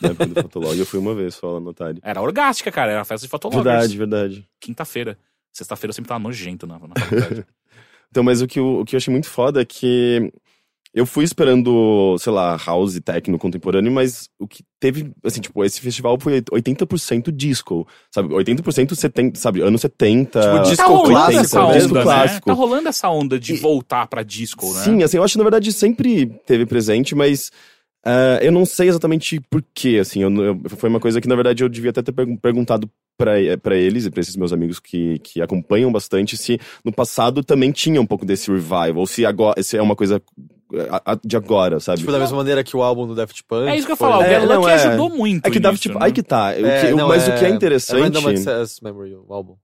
Na 0.00 0.10
época 0.10 0.26
do 0.26 0.42
Fotolog, 0.42 0.78
eu 0.78 0.86
fui 0.86 1.00
uma 1.00 1.14
vez 1.14 1.34
só 1.34 1.52
lá 1.54 1.60
no 1.60 1.70
Atari. 1.70 1.98
Era 2.02 2.22
orgástica, 2.22 2.70
cara, 2.70 2.92
era 2.92 3.04
festa 3.04 3.26
de 3.26 3.30
Fotolog. 3.30 3.56
Verdade, 3.62 3.96
verdade. 3.98 4.48
Quinta-feira. 4.60 5.18
Sexta-feira 5.52 5.90
eu 5.90 5.94
sempre 5.94 6.08
tava 6.08 6.20
nojento 6.20 6.66
na, 6.66 6.78
na 6.78 6.94
faculdade. 6.98 7.44
Então, 8.10 8.24
mas 8.24 8.40
o 8.40 8.46
que, 8.46 8.58
eu, 8.58 8.80
o 8.80 8.84
que 8.86 8.96
eu 8.96 8.96
achei 8.96 9.12
muito 9.12 9.28
foda 9.28 9.60
é 9.60 9.66
que 9.66 10.32
eu 10.94 11.04
fui 11.04 11.24
esperando, 11.24 12.16
sei 12.18 12.32
lá, 12.32 12.56
house 12.56 12.96
e 12.96 13.02
techno 13.02 13.38
contemporâneo, 13.38 13.92
mas 13.92 14.30
o 14.38 14.48
que 14.48 14.64
teve, 14.80 15.12
assim, 15.22 15.42
tipo, 15.42 15.62
esse 15.62 15.78
festival 15.78 16.18
foi 16.18 16.40
80% 16.40 17.30
disco, 17.30 17.86
sabe? 18.10 18.30
80% 18.34 18.94
70, 18.94 19.38
sabe, 19.38 19.60
anos 19.60 19.82
70. 19.82 20.40
Tipo, 20.40 20.62
disco 20.62 20.76
tá 20.76 20.84
rolando 20.86 21.08
clássico, 21.10 21.40
essa 21.42 21.60
onda, 21.62 21.78
disco 21.78 21.94
né? 21.94 22.02
clássico. 22.02 22.46
Tá 22.46 22.52
rolando 22.54 22.88
essa 22.88 23.10
onda 23.10 23.38
de 23.38 23.52
E- 23.52 23.56
voltar 23.58 24.06
pra 24.06 24.22
disco, 24.22 24.64
né? 24.72 24.80
Sim, 24.84 25.02
assim, 25.02 25.18
eu 25.18 25.22
acho 25.22 25.32
que 25.32 25.38
na 25.38 25.44
verdade 25.44 25.70
sempre 25.70 26.26
teve 26.46 26.64
presente, 26.64 27.14
mas 27.14 27.52
ah, 28.04 28.38
eu 28.42 28.52
não 28.52 28.64
sei 28.66 28.88
exatamente 28.88 29.40
por 29.50 29.62
quê, 29.74 29.98
assim, 30.00 30.22
eu, 30.22 30.30
eu- 30.44 30.60
foi 30.70 30.88
uma 30.88 31.00
coisa 31.00 31.20
que 31.20 31.28
na 31.28 31.34
verdade 31.34 31.62
eu 31.62 31.68
devia 31.68 31.90
até 31.90 32.02
ter 32.02 32.12
pergun- 32.12 32.36
perguntado 32.36 32.88
pra 33.16 33.32
pra 33.60 33.76
eles 33.76 34.04
e 34.06 34.10
pra 34.10 34.20
esses 34.20 34.36
meus 34.36 34.52
amigos 34.52 34.78
que, 34.78 35.18
que 35.18 35.42
acompanham 35.42 35.90
bastante 35.90 36.36
se 36.36 36.58
no 36.84 36.92
passado 36.92 37.42
também 37.42 37.72
tinha 37.72 38.00
um 38.00 38.06
pouco 38.06 38.24
desse 38.24 38.48
revival, 38.50 38.96
ou 38.98 39.06
se 39.06 39.26
agora 39.26 39.60
se 39.62 39.76
é 39.76 39.82
uma 39.82 39.96
coisa 39.96 40.22
ah, 40.90 41.02
ah, 41.04 41.18
de 41.24 41.36
agora, 41.36 41.80
sabe? 41.80 41.98
Tipo, 42.00 42.12
da 42.12 42.18
mesma 42.18 42.36
maneira 42.36 42.62
que 42.62 42.76
o 42.76 42.82
álbum 42.82 43.06
do 43.06 43.14
Daft 43.14 43.42
Punk. 43.48 43.68
É 43.68 43.76
isso 43.76 43.86
que 43.86 43.92
eu 43.92 43.94
ia 43.94 43.96
foi- 43.96 44.08
falar, 44.08 44.18
o 44.18 44.22
É, 44.22 44.38
Get 44.40 44.48
não, 44.48 44.60
Lucky 44.60 44.70
é- 44.70 44.74
ajudou 44.74 45.10
muito 45.10 45.46
É 45.46 45.50
que 45.50 45.58
nisso, 45.58 45.82
tipo, 45.82 45.98
né? 45.98 46.04
aí 46.04 46.12
que 46.12 46.22
tá. 46.22 46.48
O 46.50 46.66
É, 46.66 46.80
que- 46.82 46.94
não, 46.94 47.08
mas 47.08 47.26
o 47.26 47.32
que 47.34 47.44
é 47.44 47.48
É 47.48 47.50
interessante. 47.50 48.00
Random 48.02 48.28
Access 48.28 48.84
Memory, 48.84 49.14
o 49.16 49.32
álbum. 49.32 49.54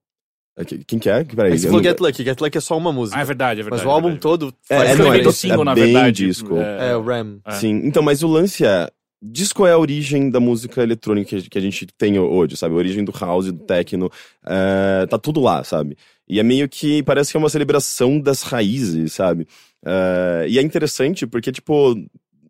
É 0.56 0.64
que- 0.64 0.78
Quem 0.84 0.98
que 0.98 1.08
é? 1.10 1.24
Peraí. 1.24 1.50
É 1.50 1.54
que 1.54 1.58
você 1.60 1.66
eu 1.66 1.70
falou 1.70 1.82
não- 1.82 1.90
Get 1.90 2.00
Lucky. 2.00 2.24
Get 2.24 2.40
Lucky 2.40 2.58
é 2.58 2.60
só 2.60 2.76
uma 2.78 2.92
música. 2.92 3.18
Ah, 3.18 3.22
é 3.22 3.24
verdade, 3.24 3.60
é 3.60 3.62
verdade. 3.64 3.82
Mas 3.82 3.90
o 3.90 3.92
álbum 3.94 4.08
é 4.08 4.10
verdade. 4.12 4.22
todo 4.22 4.54
É, 4.70 4.76
faz 4.76 4.90
é, 4.90 4.94
não, 4.94 5.04
escrevendo 5.06 5.28
é- 5.28 5.32
single, 5.32 5.62
é 5.62 5.64
na 5.64 5.74
bem 5.74 5.84
verdade. 5.92 6.26
disco. 6.26 6.56
É, 6.56 6.96
o 6.96 7.02
Ram. 7.02 7.38
É. 7.44 7.50
Sim, 7.52 7.80
então, 7.84 8.02
mas 8.02 8.22
o 8.22 8.28
lance 8.28 8.64
é. 8.64 8.88
Disco 9.26 9.66
é 9.66 9.72
a 9.72 9.78
origem 9.78 10.28
da 10.30 10.38
música 10.38 10.82
eletrônica 10.82 11.40
que 11.40 11.58
a- 11.58 11.60
gente 11.60 11.86
tem 11.96 12.18
hoje, 12.18 12.58
sabe? 12.58 12.74
A 12.74 12.76
origem 12.78 13.02
do 13.04 13.10
house, 13.18 13.46
do 13.46 13.58
techno. 13.64 14.10
é, 14.46 15.06
tá 15.06 15.18
tudo 15.18 15.40
lá, 15.40 15.64
sabe? 15.64 15.96
E 16.28 16.38
é 16.38 16.42
meio 16.42 16.68
que. 16.68 17.02
Parece 17.02 17.30
que 17.30 17.36
é 17.36 17.40
uma 17.40 17.48
celebração 17.48 18.20
das 18.20 18.42
raízes, 18.42 19.14
sabe? 19.14 19.48
É, 19.84 20.46
e 20.48 20.58
é 20.58 20.62
interessante 20.62 21.26
porque, 21.26 21.50
tipo. 21.50 21.96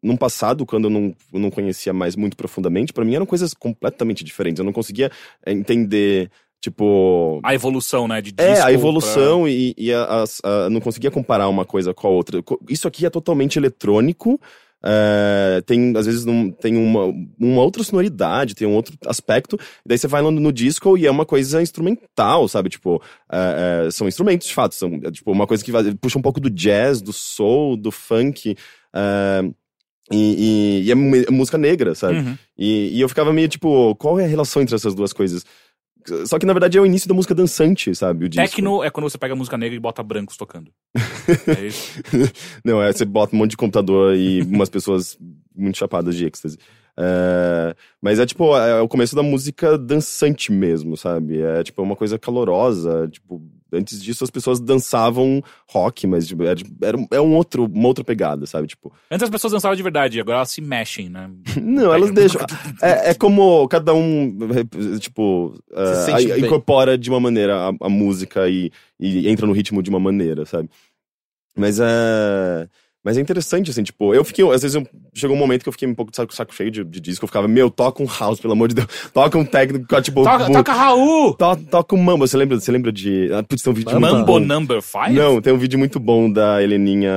No 0.02 0.18
passado, 0.18 0.66
quando 0.66 0.84
eu 0.84 0.90
não, 0.90 1.14
eu 1.32 1.40
não 1.40 1.50
conhecia 1.50 1.90
mais 1.90 2.14
muito 2.14 2.36
profundamente, 2.36 2.92
pra 2.92 3.06
mim 3.06 3.14
eram 3.14 3.24
coisas 3.24 3.54
completamente 3.54 4.22
diferentes. 4.22 4.58
Eu 4.58 4.64
não 4.66 4.72
conseguia 4.72 5.10
é, 5.46 5.50
entender, 5.50 6.30
tipo. 6.64 7.40
A 7.42 7.54
evolução, 7.54 8.08
né? 8.08 8.20
De 8.20 8.32
disco 8.32 8.50
É, 8.50 8.58
a 8.60 8.62
pra- 8.64 8.72
evolução 8.72 9.46
e, 9.48 9.74
e 9.76 9.92
a- 9.92 10.22
as- 10.22 10.40
a- 10.42 10.68
não 10.70 10.80
conseguia 10.80 11.10
comparar 11.10 11.48
uma 11.48 11.64
coisa 11.64 11.92
com 11.94 12.06
a 12.06 12.10
outra. 12.10 12.42
Isso 12.68 12.88
aqui 12.88 13.06
é 13.06 13.10
totalmente 13.10 13.58
eletrônico. 13.58 14.40
é, 14.86 15.62
tem, 15.64 15.96
às 15.96 16.04
vezes, 16.04 16.26
não, 16.26 16.50
tem 16.50 16.76
uma, 16.76 17.04
uma 17.40 17.62
outra 17.62 17.82
sonoridade, 17.82 18.54
tem 18.54 18.68
um 18.68 18.74
outro 18.74 18.94
aspecto. 19.06 19.58
Daí 19.86 19.96
você 19.96 20.06
vai 20.06 20.20
lá 20.20 20.30
no 20.30 20.52
disco 20.52 20.98
e 20.98 21.06
é 21.06 21.10
uma 21.10 21.24
coisa 21.24 21.62
instrumental, 21.62 22.46
sabe? 22.48 22.68
Tipo, 22.68 23.00
é, 23.32 23.86
é, 23.86 23.90
são 23.90 24.06
instrumentos, 24.06 24.46
de 24.46 24.52
fato. 24.52 24.74
São, 24.74 25.00
é, 25.02 25.10
tipo, 25.10 25.32
uma 25.32 25.46
coisa 25.46 25.64
que 25.64 25.72
vai- 25.72 25.94
puxa 25.94 26.18
um 26.18 26.22
pouco 26.22 26.38
do 26.38 26.50
jazz, 26.50 27.00
do 27.00 27.14
soul, 27.14 27.78
do 27.78 27.90
funk. 27.90 28.54
e, 30.12 30.82
e- 30.82 30.82
e 30.84 30.90
é 30.90 30.92
é 30.92 31.30
música 31.30 31.56
negra, 31.56 31.94
sabe? 31.94 32.18
Uhum. 32.18 32.36
E, 32.58 32.96
e 32.96 33.00
eu 33.00 33.08
ficava 33.08 33.32
meio 33.32 33.48
tipo, 33.48 33.94
qual 33.96 34.20
é 34.20 34.24
a 34.24 34.28
relação 34.28 34.60
entre 34.60 34.74
essas 34.74 34.94
duas 34.94 35.12
coisas? 35.14 35.44
Só 36.26 36.38
que 36.38 36.46
na 36.46 36.52
verdade 36.52 36.76
é 36.76 36.80
o 36.80 36.86
início 36.86 37.08
da 37.08 37.14
música 37.14 37.34
dançante, 37.34 37.94
sabe? 37.94 38.26
O 38.26 38.28
disco. 38.28 38.56
Tecno 38.56 38.82
é 38.82 38.90
quando 38.90 39.08
você 39.08 39.18
pega 39.18 39.34
música 39.34 39.56
negra 39.56 39.76
e 39.76 39.80
bota 39.80 40.02
brancos 40.02 40.36
tocando. 40.36 40.70
É 41.46 41.66
isso. 41.66 42.00
Não, 42.64 42.82
é 42.82 42.92
você 42.92 43.04
bota 43.04 43.34
um 43.34 43.38
monte 43.38 43.52
de 43.52 43.56
computador 43.56 44.14
e 44.14 44.42
umas 44.42 44.68
pessoas 44.68 45.16
muito 45.54 45.78
chapadas 45.78 46.14
de 46.14 46.26
êxtase. 46.26 46.58
É, 46.96 47.74
mas 48.00 48.18
é 48.18 48.26
tipo, 48.26 48.56
é 48.56 48.80
o 48.80 48.88
começo 48.88 49.16
da 49.16 49.22
música 49.22 49.76
dançante 49.78 50.52
mesmo, 50.52 50.96
sabe? 50.96 51.40
É 51.40 51.62
tipo 51.62 51.82
uma 51.82 51.96
coisa 51.96 52.18
calorosa. 52.18 53.08
Tipo, 53.10 53.42
antes 53.74 54.02
disso 54.02 54.24
as 54.24 54.30
pessoas 54.30 54.60
dançavam 54.60 55.42
rock, 55.68 56.06
mas 56.06 56.26
tipo, 56.26 56.42
era, 56.44 56.60
era 56.82 56.96
um- 56.96 57.06
é 57.10 57.20
um 57.20 57.34
outro, 57.34 57.64
uma 57.66 57.88
outra 57.88 58.04
pegada, 58.04 58.46
sabe? 58.46 58.66
Tipo, 58.68 58.92
Antes 59.10 59.24
as 59.24 59.30
pessoas 59.30 59.52
dançavam 59.52 59.76
de 59.76 59.82
verdade, 59.82 60.20
agora 60.20 60.38
elas 60.38 60.50
se 60.50 60.60
mexem, 60.60 61.08
né? 61.08 61.30
Não, 61.60 61.92
elas 61.92 62.10
deixam. 62.10 62.40
É, 62.82 63.10
é 63.10 63.14
como 63.14 63.66
cada 63.68 63.92
um, 63.94 64.36
tipo, 65.00 65.54
a- 65.74 66.04
bem. 66.34 66.44
incorpora 66.44 66.96
de 66.96 67.10
uma 67.10 67.20
maneira 67.20 67.68
a, 67.68 67.86
a 67.86 67.88
música 67.88 68.48
e, 68.48 68.70
e 68.98 69.28
entra 69.28 69.46
no 69.46 69.52
ritmo 69.52 69.82
de 69.82 69.90
uma 69.90 70.00
maneira, 70.00 70.44
sabe? 70.46 70.68
Mas 71.56 71.78
é. 71.80 72.68
Mas 73.04 73.18
é 73.18 73.20
interessante, 73.20 73.70
assim, 73.70 73.82
tipo, 73.82 74.14
eu 74.14 74.24
fiquei, 74.24 74.44
às 74.50 74.62
vezes 74.62 74.74
eu, 74.74 74.86
chegou 75.14 75.36
um 75.36 75.38
momento 75.38 75.62
que 75.62 75.68
eu 75.68 75.72
fiquei 75.72 75.86
um 75.86 75.94
pouco 75.94 76.10
de 76.10 76.16
saco, 76.16 76.34
saco 76.34 76.54
cheio 76.54 76.70
de, 76.70 76.82
de 76.82 77.00
disco, 77.00 77.24
eu 77.24 77.28
ficava, 77.28 77.46
meu, 77.46 77.68
toca 77.70 78.02
um 78.02 78.06
house, 78.06 78.40
pelo 78.40 78.54
amor 78.54 78.68
de 78.68 78.76
Deus, 78.76 78.86
toca 79.12 79.36
um 79.36 79.44
técnico, 79.44 80.00
tipo... 80.00 80.24
Toca, 80.24 80.50
toca 80.50 80.72
Raul! 80.72 81.34
to- 81.34 81.56
toca 81.70 81.94
um 81.94 82.02
mambo, 82.02 82.26
você 82.26 82.36
lembra, 82.36 82.58
você 82.58 82.72
lembra 82.72 82.90
de... 82.90 83.30
Ah, 83.32 83.42
putz, 83.42 83.62
tem 83.62 83.70
um 83.70 83.76
vídeo 83.76 83.90
muito 84.00 84.12
Mambo 84.14 84.24
bom. 84.26 84.40
Number 84.40 84.80
5? 84.80 85.10
Não, 85.12 85.40
tem 85.42 85.52
um 85.52 85.58
vídeo 85.58 85.78
muito 85.78 86.00
bom 86.00 86.32
da 86.32 86.62
Heleninha, 86.62 87.12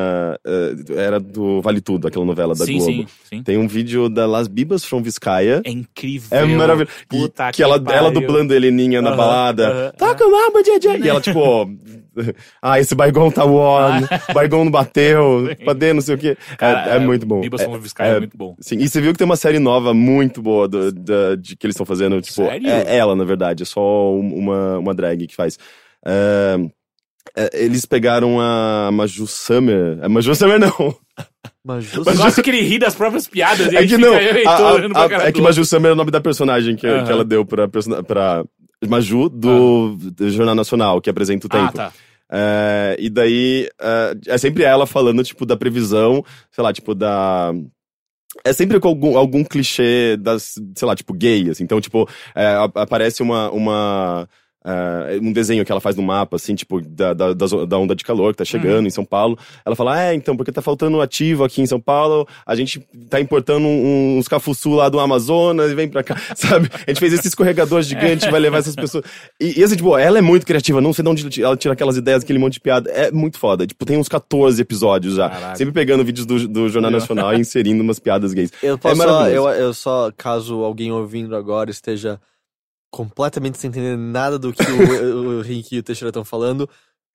eh, 0.45 0.75
era 0.97 1.19
do 1.21 1.61
Vale 1.61 1.79
Tudo, 1.79 2.07
aquela 2.09 2.25
novela 2.25 2.53
da 2.53 2.65
sim, 2.65 2.77
Globo. 2.77 2.91
sim, 2.91 3.07
sim. 3.29 3.43
Tem 3.43 3.57
um 3.57 3.67
vídeo 3.67 4.09
da 4.09 4.25
Las 4.25 4.47
Bibas 4.49 4.83
from 4.83 5.01
Vizcaya, 5.01 5.61
É 5.63 5.71
incrível. 5.71 6.37
é 6.37 6.45
maravilhoso. 6.45 6.91
Puta 7.07 7.51
que 7.53 7.63
ela, 7.63 7.75
ela 7.75 7.83
pariu. 8.11 8.11
dublando 8.11 8.51
a 8.51 8.55
Heleninha 8.57 9.01
na 9.01 9.09
Aham, 9.09 9.17
balada. 9.17 9.67
aham. 9.69 9.91
Toca 9.97 10.25
o 10.27 10.31
mambo, 10.31 10.61
DJ! 10.61 10.97
E 11.01 11.07
ela, 11.09 11.21
tipo, 11.21 11.39
ah, 12.61 12.79
esse 12.79 12.93
Baigon 12.95 13.31
tá 13.31 13.45
on, 13.45 14.01
Baigon 14.33 14.65
não 14.65 14.71
bateu, 14.71 15.47
não 15.93 16.01
sei 16.01 16.15
o 16.15 16.17
quê. 16.17 16.37
Cara, 16.57 16.91
é, 16.93 16.95
é 16.97 16.99
muito 16.99 17.25
bom. 17.25 17.41
Bibas 17.41 17.61
É- 17.61 17.65
from 17.65 17.79
Vizcaya 17.79 18.13
é, 18.13 18.15
é- 18.15 18.19
muito 18.19 18.37
bom. 18.37 18.55
Sim, 18.59 18.77
e 18.79 18.87
você 18.87 18.99
viu 19.01 19.11
que 19.13 19.17
tem 19.17 19.25
uma 19.25 19.35
série 19.35 19.59
nova 19.59 19.93
muito 19.93 20.41
boa 20.41 20.67
do, 20.67 20.91
da- 20.91 21.35
de 21.35 21.55
que 21.55 21.65
eles 21.65 21.73
estão 21.75 21.85
fazendo, 21.85 22.19
tipo, 22.21 22.35
Sério? 22.45 22.67
é 22.69 22.95
ela, 22.97 23.15
na 23.15 23.23
verdade, 23.23 23.63
é 23.63 23.65
só 23.65 24.11
um- 24.13 24.35
uma, 24.35 24.77
uma 24.79 24.93
drag 24.93 25.25
que 25.27 25.35
faz. 25.35 25.57
É, 26.05 26.57
é, 27.35 27.49
eles 27.63 27.85
pegaram 27.85 28.39
a 28.39 28.89
Maju 28.91 29.27
Summer. 29.27 29.99
A 30.01 30.09
Maju 30.09 30.33
Summer 30.35 30.59
não. 30.59 30.95
Mas 31.65 31.85
Eu 31.93 32.03
justo. 32.03 32.15
gosto 32.17 32.41
que 32.43 32.49
ele 32.49 32.61
ri 32.61 32.79
das 32.79 32.95
próprias 32.95 33.27
piadas 33.27 33.71
e 33.71 33.75
É 33.75 33.85
que 33.85 33.97
não. 33.97 34.13
a- 34.13 34.51
a- 34.55 34.73
olhando 34.73 34.93
pra 34.93 35.01
a- 35.17 35.23
é 35.23 35.31
do 35.31 35.35
que. 35.35 35.41
Maju 35.41 35.65
Summer 35.65 35.89
é 35.89 35.93
o 35.93 35.97
nome 35.97 36.11
da 36.11 36.21
personagem 36.21 36.75
que, 36.75 36.81
que 37.03 37.11
ela 37.11 37.25
deu 37.25 37.45
pra, 37.45 37.67
pra 37.67 38.45
Maju 38.87 39.27
do, 39.27 39.95
do 39.97 40.29
Jornal 40.29 40.55
Nacional, 40.55 41.01
que 41.01 41.09
apresenta 41.09 41.47
o 41.47 41.49
Ah, 41.51 41.59
tempo. 41.59 41.73
tá. 41.73 41.91
É, 42.31 42.95
e 42.99 43.09
daí 43.09 43.69
é, 43.79 44.33
é 44.33 44.37
sempre 44.37 44.63
ela 44.63 44.85
falando, 44.85 45.23
tipo, 45.23 45.45
da 45.45 45.55
previsão, 45.55 46.23
sei 46.51 46.63
lá, 46.63 46.73
tipo, 46.73 46.93
da. 46.93 47.53
É 48.43 48.53
sempre 48.53 48.79
com 48.79 48.87
algum, 48.87 49.17
algum 49.17 49.43
clichê 49.43 50.17
das, 50.17 50.55
sei 50.75 50.87
lá, 50.87 50.95
tipo, 50.95 51.13
gay, 51.13 51.49
assim. 51.49 51.63
Então, 51.63 51.81
tipo, 51.81 52.07
é, 52.35 52.55
aparece 52.75 53.21
uma. 53.23 53.49
uma 53.51 54.29
é, 54.67 55.17
um 55.21 55.31
desenho 55.31 55.63
que 55.63 55.71
ela 55.71 55.79
faz 55.79 55.95
no 55.95 56.03
mapa, 56.03 56.35
assim, 56.35 56.53
tipo, 56.55 56.81
da, 56.81 57.13
da, 57.13 57.31
da 57.33 57.77
onda 57.77 57.95
de 57.95 58.03
calor 58.03 58.33
que 58.33 58.37
tá 58.39 58.45
chegando 58.45 58.81
Uhum. 58.81 58.87
em 58.87 58.89
São 58.89 59.05
Paulo. 59.05 59.37
Ela 59.65 59.75
fala, 59.75 60.01
é, 60.03 60.13
então, 60.13 60.35
porque 60.35 60.51
tá 60.51 60.61
faltando 60.61 60.99
ativo 61.01 61.43
aqui 61.45 61.61
em 61.61 61.65
São 61.65 61.79
Paulo, 61.79 62.27
a 62.45 62.53
gente 62.55 62.85
tá 63.09 63.19
importando 63.21 63.65
um- 63.65 64.17
uns 64.17 64.27
cafuçu 64.27 64.71
lá 64.71 64.89
do 64.89 64.99
Amazonas 64.99 65.71
e 65.71 65.75
vem 65.75 65.87
pra 65.87 66.03
cá, 66.03 66.15
sabe? 66.35 66.69
A 66.85 66.91
gente 66.91 66.99
fez 66.99 67.13
esse 67.13 67.27
escorregador 67.29 67.81
gigante, 67.81 68.29
vai 68.29 68.39
levar 68.39 68.57
essas 68.57 68.75
pessoas. 68.75 69.03
E, 69.39 69.59
e 69.59 69.63
assim, 69.63 69.75
tipo, 69.77 69.97
ela 69.97 70.17
é 70.17 70.21
muito 70.21 70.45
criativa, 70.45 70.81
não 70.81 70.91
sei 70.91 71.03
de 71.03 71.09
onde 71.09 71.43
ela 71.43 71.55
tira 71.55 71.73
aquelas 71.73 71.95
ideias, 71.95 72.23
aquele 72.23 72.39
monte 72.39 72.53
de 72.53 72.59
piada. 72.59 72.89
É 72.91 73.09
muito 73.11 73.37
foda. 73.39 73.65
Tipo, 73.65 73.85
tem 73.85 73.97
uns 73.97 74.09
14 74.09 74.61
episódios 74.61 75.15
já. 75.15 75.29
Caraca. 75.29 75.55
Sempre 75.55 75.73
pegando 75.73 76.03
vídeos 76.03 76.25
do, 76.25 76.47
do 76.47 76.67
Jornal 76.69 76.91
Nacional 76.91 77.33
e 77.33 77.39
inserindo 77.39 77.81
umas 77.81 77.99
piadas 77.99 78.33
gays. 78.33 78.51
Eu 78.61 78.77
posso 78.77 79.01
É 79.01 79.05
só, 79.05 79.29
eu, 79.29 79.47
eu 79.49 79.73
só, 79.73 80.11
caso 80.17 80.63
alguém 80.63 80.91
ouvindo 80.91 81.35
agora 81.35 81.69
esteja 81.71 82.19
completamente 82.97 83.59
sem 83.59 83.69
entender 83.69 83.95
nada 83.95 84.39
do 84.39 84.51
que 84.51 84.63
o, 84.63 85.37
o 85.37 85.45
Henrique 85.45 85.75
e 85.75 85.79
o 85.79 85.83
Teixeira 85.83 86.09
estão 86.09 86.25
falando, 86.25 86.67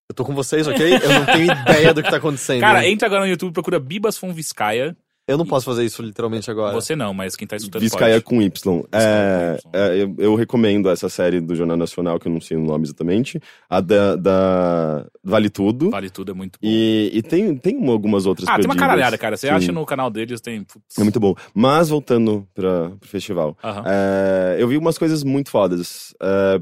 eu 0.08 0.14
tô 0.14 0.24
com 0.24 0.32
vocês, 0.32 0.68
ok? 0.68 0.94
Eu 0.94 1.08
não 1.08 1.26
tenho 1.26 1.50
ideia 1.50 1.92
do 1.92 2.00
que 2.00 2.08
tá 2.08 2.18
acontecendo. 2.18 2.60
Cara, 2.60 2.86
entra 2.86 3.08
agora 3.08 3.22
no 3.22 3.28
YouTube 3.28 3.50
e 3.50 3.52
procura 3.52 3.80
Bibas 3.80 4.16
from 4.16 4.32
Vizcaya. 4.32 4.96
Eu 5.32 5.38
não 5.38 5.46
posso 5.46 5.64
fazer 5.66 5.84
isso 5.84 6.02
literalmente 6.02 6.50
agora. 6.50 6.72
Você 6.74 6.94
não, 6.94 7.12
mas 7.12 7.34
quem 7.34 7.46
tá 7.48 7.56
escutando 7.56 7.82
Vizcaya 7.82 8.14
pode. 8.14 8.24
com 8.24 8.42
Y. 8.42 8.82
É, 8.92 9.58
com 9.62 9.68
Y. 9.68 9.72
é, 9.72 10.02
eu, 10.02 10.14
eu 10.18 10.34
recomendo 10.34 10.88
essa 10.88 11.08
série 11.08 11.40
do 11.40 11.54
Jornal 11.54 11.76
Nacional, 11.76 12.18
que 12.20 12.28
eu 12.28 12.32
não 12.32 12.40
sei 12.40 12.56
o 12.56 12.60
nome 12.60 12.84
exatamente. 12.84 13.40
A 13.68 13.80
da, 13.80 14.16
da 14.16 15.06
Vale 15.24 15.50
Tudo. 15.50 15.90
Vale 15.90 16.10
tudo, 16.10 16.32
é 16.32 16.34
muito 16.34 16.58
bom. 16.60 16.68
E, 16.68 17.10
e 17.14 17.22
tem, 17.22 17.56
tem 17.56 17.76
uma- 17.76 17.92
algumas 17.92 18.26
outras 18.26 18.48
ah, 18.48 18.52
tem 18.56 18.64
uma 18.64 18.74
perdidas. 18.74 18.80
caralhada, 18.88 19.18
cara. 19.18 19.36
Você 19.36 19.48
Sim, 19.48 19.52
acha 19.54 19.72
no 19.72 19.84
canal 19.86 20.10
deles, 20.10 20.40
tem... 20.40 20.64
putz. 20.64 20.98
É 20.98 21.02
muito 21.02 21.18
bom. 21.20 21.34
Mas 21.54 21.88
voltando 21.88 22.46
para 22.54 22.90
pro 23.00 23.08
festival. 23.08 23.56
Aham. 23.62 23.82
É, 23.86 24.56
eu 24.58 24.68
vi 24.68 24.76
umas 24.76 24.98
coisas 24.98 25.22
muito 25.24 25.50
fodas. 25.50 26.14
É, 26.22 26.60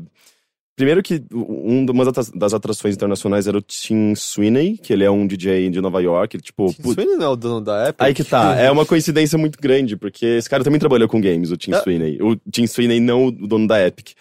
primeiro 0.81 1.03
que 1.03 1.23
um, 1.33 1.85
uma 1.91 2.11
das- 2.11 2.33
atrações 2.55 2.95
internacionais 2.95 3.47
era 3.47 3.57
o 3.57 3.61
Tim 3.61 4.15
Sweeney, 4.15 4.79
que 4.79 4.93
ele 4.93 5.05
é 5.05 5.11
um 5.11 5.27
DJ 5.27 5.69
de 5.71 5.81
Nova 5.81 6.01
York. 6.01 6.37
ele, 6.37 6.43
Tipo, 6.43 6.67
Isso 6.71 6.81
putz, 6.83 6.97
não 7.05 7.23
é 7.23 7.29
o 7.29 7.37
dono 7.37 7.61
da 7.61 7.89
Apple? 7.91 8.07
Aí 8.07 8.15
que 8.15 8.25
tá, 8.25 8.57
é 8.57 8.71
uma 8.71 8.87
coincidência 8.87 9.37
muito 9.39 9.59
grande, 9.61 9.97
porque 9.97 10.25
esse 10.25 10.49
cara 10.49 10.65
também 10.65 10.81
trabalhou 10.81 11.09
com 11.09 11.21
games, 11.21 11.51
o 11.51 11.57
Tim 11.57 11.73
Ah. 11.73 11.81
Sweeney. 11.83 12.19
O 12.23 12.35
Tim 12.51 12.67
Sweeney, 12.67 12.99
não 13.01 13.27
o 13.27 13.31
dono 13.31 13.67
da 13.67 13.87
Epic. 13.87 14.13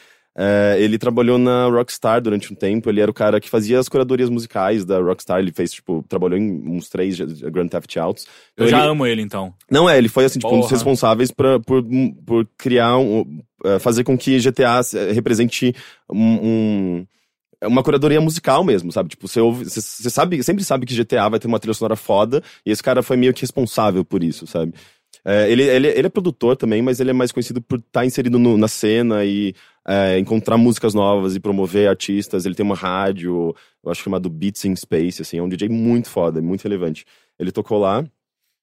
É, 0.41 0.78
ele 0.80 0.97
trabalhou 0.97 1.38
na 1.38 1.65
Rockstar 1.67 2.21
durante 2.21 2.54
um 2.54 2.56
tempo, 2.56 2.89
ele 2.89 3.02
era 3.02 3.12
o 3.12 3.13
cara 3.13 3.41
que 3.41 3.49
fazia 3.49 3.78
as 3.78 3.89
curadorias 3.89 4.30
musicais 4.30 4.86
da 4.86 4.97
Rockstar, 4.97 5.39
ele 5.39 5.52
fez, 5.52 5.69
tipo, 5.73 6.02
trabalhou 6.08 6.39
em 6.39 6.62
uns 6.65 6.88
três 6.88 7.19
Grand 7.19 7.67
Theft 7.67 7.97
Autos. 7.97 8.25
Eu 8.56 8.65
Então 8.65 8.67
já 8.69 8.80
ele- 8.80 8.88
amo 8.91 9.06
ele, 9.06 9.21
então. 9.21 9.54
Não 9.69 9.89
é, 9.89 9.97
ele 9.97 10.08
foi, 10.08 10.23
assim, 10.23 10.39
tipo, 10.39 10.47
um 10.56 10.62
dos 10.62 10.71
responsáveis 10.71 11.30
pra, 11.30 11.60
por, 11.60 11.84
por 12.25 12.47
criar, 12.58 12.97
um, 12.97 13.41
eh, 13.65 13.80
fazer 13.80 14.06
com 14.06 14.17
que 14.17 14.39
GTA 14.39 14.82
se- 14.82 15.12
represente 15.12 15.75
um... 16.10 16.17
um- 16.99 17.06
é 17.62 17.67
uma 17.67 17.84
curadoria 17.84 18.21
musical 18.21 18.63
mesmo, 18.63 18.89
sabe? 18.93 19.10
Tipo, 19.10 19.28
você 19.28 19.41
ouve, 19.41 19.65
você, 19.65 19.82
você 19.82 20.10
sabe, 20.10 20.41
sempre 20.41 20.63
sabe 20.63 20.86
que 20.86 20.93
GTA 20.95 21.28
vai 21.28 21.38
ter 21.41 21.47
uma 21.47 21.60
trilha 21.60 21.73
sonora 21.73 21.97
foda, 21.97 22.41
e 22.65 22.71
esse 22.71 22.82
cara 22.82 23.04
foi 23.04 23.17
meio 23.17 23.34
que 23.34 23.41
responsável 23.41 24.06
por 24.06 24.23
isso, 24.23 24.47
sabe? 24.47 24.73
É, 25.25 25.52
ele, 25.52 25.63
ele, 25.63 25.88
ele 25.89 26.08
é 26.08 26.10
produtor 26.10 26.56
também, 26.56 26.82
mas 26.82 27.02
ele 27.02 27.10
é 27.10 27.13
mais 27.13 27.34
conhecido 27.34 27.62
por 27.62 27.80
estar 27.80 28.06
inserido 28.06 28.39
no- 28.39 28.58
na 28.58 28.69
cena 28.69 29.25
e 29.25 29.54
é, 29.89 30.19
encontrar 30.19 30.56
músicas 30.58 30.93
novas 30.93 31.36
e 31.36 31.39
promover 31.39 31.89
artistas. 31.89 32.45
Ele 32.45 32.54
tem 32.54 32.63
uma 32.65 32.75
rádio, 32.75 33.56
eu 33.84 33.91
acho 33.91 34.04
chamado 34.04 34.30
Beats 34.30 34.63
in 34.65 34.75
Space, 34.75 35.21
assim, 35.21 35.38
é 35.39 35.41
um 35.43 35.49
DJ 35.49 35.67
muito 35.69 36.10
foda, 36.10 36.41
muito 36.41 36.62
relevante. 36.63 37.06
Ele 37.39 37.52
tocou 37.52 37.80
lá, 37.80 38.06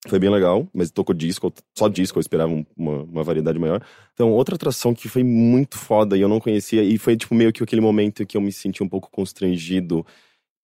foi 0.09 0.21
bem 0.21 0.31
legal, 0.31 0.69
mas 0.73 0.91
tocou 0.93 1.13
disco, 1.13 1.53
só 1.77 1.89
disco, 1.89 2.19
eu 2.19 2.21
esperava 2.21 2.53
um- 2.53 2.65
uma, 2.77 3.03
uma 3.03 3.23
variedade 3.25 3.59
maior. 3.59 3.83
Então, 4.15 4.31
outra 4.31 4.55
atração 4.55 4.95
que 4.95 5.09
foi 5.09 5.25
muito 5.25 5.77
foda 5.77 6.17
e 6.17 6.21
eu 6.21 6.29
não 6.29 6.39
conhecia, 6.39 6.85
e 6.85 6.97
foi 6.97 7.17
tipo 7.17 7.35
meio 7.35 7.53
que 7.53 7.61
aquele 7.63 7.81
momento 7.81 8.25
que 8.25 8.37
eu 8.37 8.41
me 8.41 8.53
senti 8.53 8.83
um 8.85 8.89
pouco 8.89 9.11
constrangido 9.11 10.07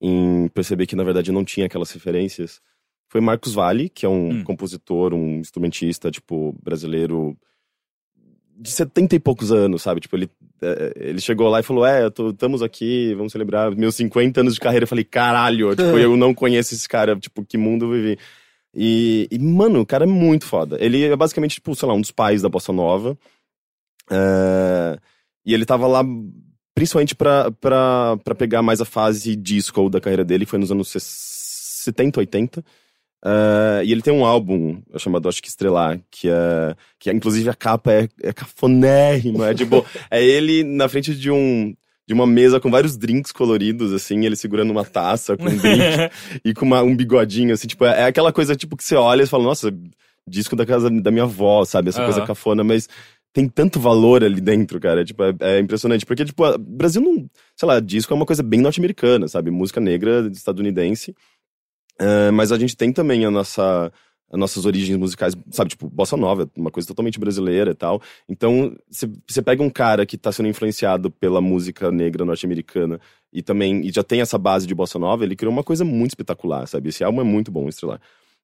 em 0.01 0.49
perceber 0.49 0.87
que 0.87 0.97
na 0.97 1.05
verdade 1.05 1.31
eu 1.31 1.35
não 1.35 1.45
tinha 1.45 1.67
aquelas 1.67 1.91
referências, 1.91 2.61
foi 3.09 3.21
Marcos 3.21 3.53
Vale, 3.55 3.89
que 3.89 4.07
é 4.07 4.09
um 4.09 4.31
Hum. 4.41 4.45
compositor, 4.45 5.13
um 5.13 5.39
instrumentista, 5.39 6.11
tipo, 6.11 6.55
brasileiro 6.63 7.37
de 8.63 8.71
70 8.71 9.17
e 9.17 9.19
poucos 9.21 9.51
anos, 9.51 9.83
sabe? 9.83 10.01
Tipo, 10.01 10.17
ele, 10.17 10.31
é, 10.63 10.93
ele 10.97 11.21
chegou 11.21 11.49
lá 11.49 11.61
e 11.61 11.63
falou: 11.65 11.85
É, 11.85 12.09
tô- 12.09 12.31
estamos 12.31 12.63
aqui, 12.63 13.13
vamos 13.15 13.33
celebrar 13.33 13.75
meus 13.75 13.97
50 13.97 14.41
anos 14.41 14.55
de 14.55 14.61
carreira. 14.61 14.85
Eu 14.85 14.89
falei: 14.89 15.05
Caralho, 15.05 15.71
tipo, 15.75 15.83
eu 15.99 16.17
não 16.17 16.33
conheço 16.33 16.75
esse 16.75 16.89
cara, 16.89 17.17
tipo, 17.17 17.45
que 17.45 17.59
mundo 17.59 17.87
eu 17.87 17.91
vivi. 17.91 18.19
E, 18.75 19.29
e, 19.31 19.39
mano, 19.39 19.81
o 19.81 19.87
cara 19.87 20.05
é 20.05 20.07
muito 20.07 20.47
foda. 20.47 20.77
Ele 20.81 21.03
é 21.05 21.15
basicamente, 21.17 21.57
tipo, 21.57 21.75
sei 21.75 21.87
lá, 21.89 21.95
um 21.95 22.01
dos 22.01 22.11
pais 22.11 22.41
da 22.41 22.49
Bossa 22.49 22.73
Nova. 22.73 23.19
É, 24.11 24.99
e 25.45 25.53
ele 25.55 25.65
tava 25.65 25.87
lá 25.87 26.03
principalmente 26.75 27.15
pra, 27.15 27.51
pra, 27.51 28.17
pra 28.25 28.35
pegar 28.35 28.63
mais 28.63 28.81
a 28.81 28.85
fase 28.85 29.37
disco 29.37 29.91
da 29.91 30.01
carreira 30.01 30.25
dele, 30.25 30.47
foi 30.47 30.59
nos 30.59 30.71
anos 30.73 30.89
70, 30.91 32.21
80. 32.21 32.65
É, 33.25 33.83
e 33.85 33.93
ele 33.93 34.03
tem 34.03 34.13
um 34.13 34.25
álbum 34.25 34.83
chamado 34.99 35.29
Acho 35.29 35.43
que 35.43 35.49
Estrelar, 35.49 36.01
que 36.11 36.29
é. 36.29 36.75
Que 36.99 37.11
é, 37.11 37.13
inclusive 37.13 37.49
a 37.49 37.55
capa 37.55 37.93
é, 37.93 38.09
é 38.23 38.33
cafonérrima. 38.33 39.49
É 39.51 39.55
tipo, 39.55 39.85
é 40.11 40.23
ele 40.25 40.65
na 40.65 40.89
frente 40.89 41.15
de 41.15 41.31
um. 41.31 41.75
De 42.05 42.13
uma 42.13 42.27
mesa 42.27 42.59
com 42.59 42.69
vários 42.69 42.97
drinks 42.97 43.31
coloridos, 43.31 43.93
assim, 43.93 44.27
ele 44.27 44.35
segurando 44.35 44.73
uma 44.73 44.85
taça 44.85 45.37
com 45.37 45.45
um 45.45 45.57
drink 45.57 46.11
e 46.45 46.53
com 46.53 46.65
uma- 46.65 46.83
um 46.83 46.97
bigodinho, 46.97 47.55
assim, 47.55 47.69
tipo, 47.69 47.85
é, 47.85 48.01
é 48.01 48.05
aquela 48.07 48.33
coisa, 48.33 48.57
tipo, 48.57 48.77
que 48.77 48.83
você 48.83 48.97
olha 48.97 49.23
e 49.23 49.27
fala, 49.27 49.45
nossa, 49.45 49.73
disco 50.29 50.57
da 50.57 50.67
casa 50.67 50.91
da 50.91 51.11
minha 51.13 51.23
avó, 51.23 51.65
sabe? 51.65 51.91
Essa 51.91 52.03
coisa 52.03 52.19
Aham. 52.19 52.27
cafona, 52.27 52.65
mas 52.65 52.89
tem 53.33 53.49
tanto 53.49 53.79
valor 53.79 54.25
ali 54.25 54.41
dentro, 54.41 54.81
cara. 54.81 55.05
Tipo, 55.05 55.23
é, 55.23 55.35
é 55.43 55.59
impressionante. 55.61 56.05
Porque, 56.05 56.25
tipo, 56.25 56.45
o 56.45 56.59
Brasil 56.59 57.01
não. 57.01 57.31
Sei 57.57 57.69
lá, 57.69 57.79
disco 57.79 58.13
é 58.13 58.17
uma 58.17 58.27
coisa 58.27 58.43
bem 58.43 58.61
norte-americana, 58.61 59.29
sabe? 59.29 59.53
Música 59.53 59.81
negra 59.81 60.29
estadunidense. 60.33 61.15
É, 62.01 62.31
mas 62.31 62.53
a 62.53 62.59
gente 62.59 62.77
tem 62.77 62.93
também 62.93 63.25
a 63.25 63.31
nossa. 63.31 63.93
As 64.31 64.41
nossas 64.41 64.65
origens 64.65 64.97
musicais, 64.97 65.35
sabe, 65.51 65.69
tipo, 65.69 65.91
bossa 65.91 66.17
nova, 66.17 66.51
uma 66.57 66.71
coisa 66.71 66.89
totalmente 66.89 67.21
brasileira 67.21 67.73
e 67.73 67.75
tal. 67.75 68.01
Então, 68.27 68.75
você 69.29 69.43
pega 69.43 69.63
um 69.63 69.69
cara 69.69 70.07
que 70.07 70.17
tá 70.17 70.33
sendo 70.33 70.49
influenciado 70.49 71.11
pela 71.11 71.39
música 71.39 71.93
negra 71.93 72.25
norte-americana 72.25 72.99
e 73.31 73.43
também 73.43 73.87
e 73.87 73.93
já 73.93 74.03
tem 74.03 74.23
essa 74.23 74.39
base 74.39 74.67
de 74.67 74.75
bossa 74.75 74.99
nova, 74.99 75.23
ele 75.23 75.37
criou 75.37 75.53
uma 75.53 75.63
coisa 75.63 75.85
muito 75.85 76.13
espetacular, 76.13 76.67
sabe? 76.67 76.89
Esse 76.89 77.05
álbum 77.05 77.21
é 77.21 77.25
muito 77.25 77.51
bom, 77.53 77.69
Estrelar. 77.69 78.01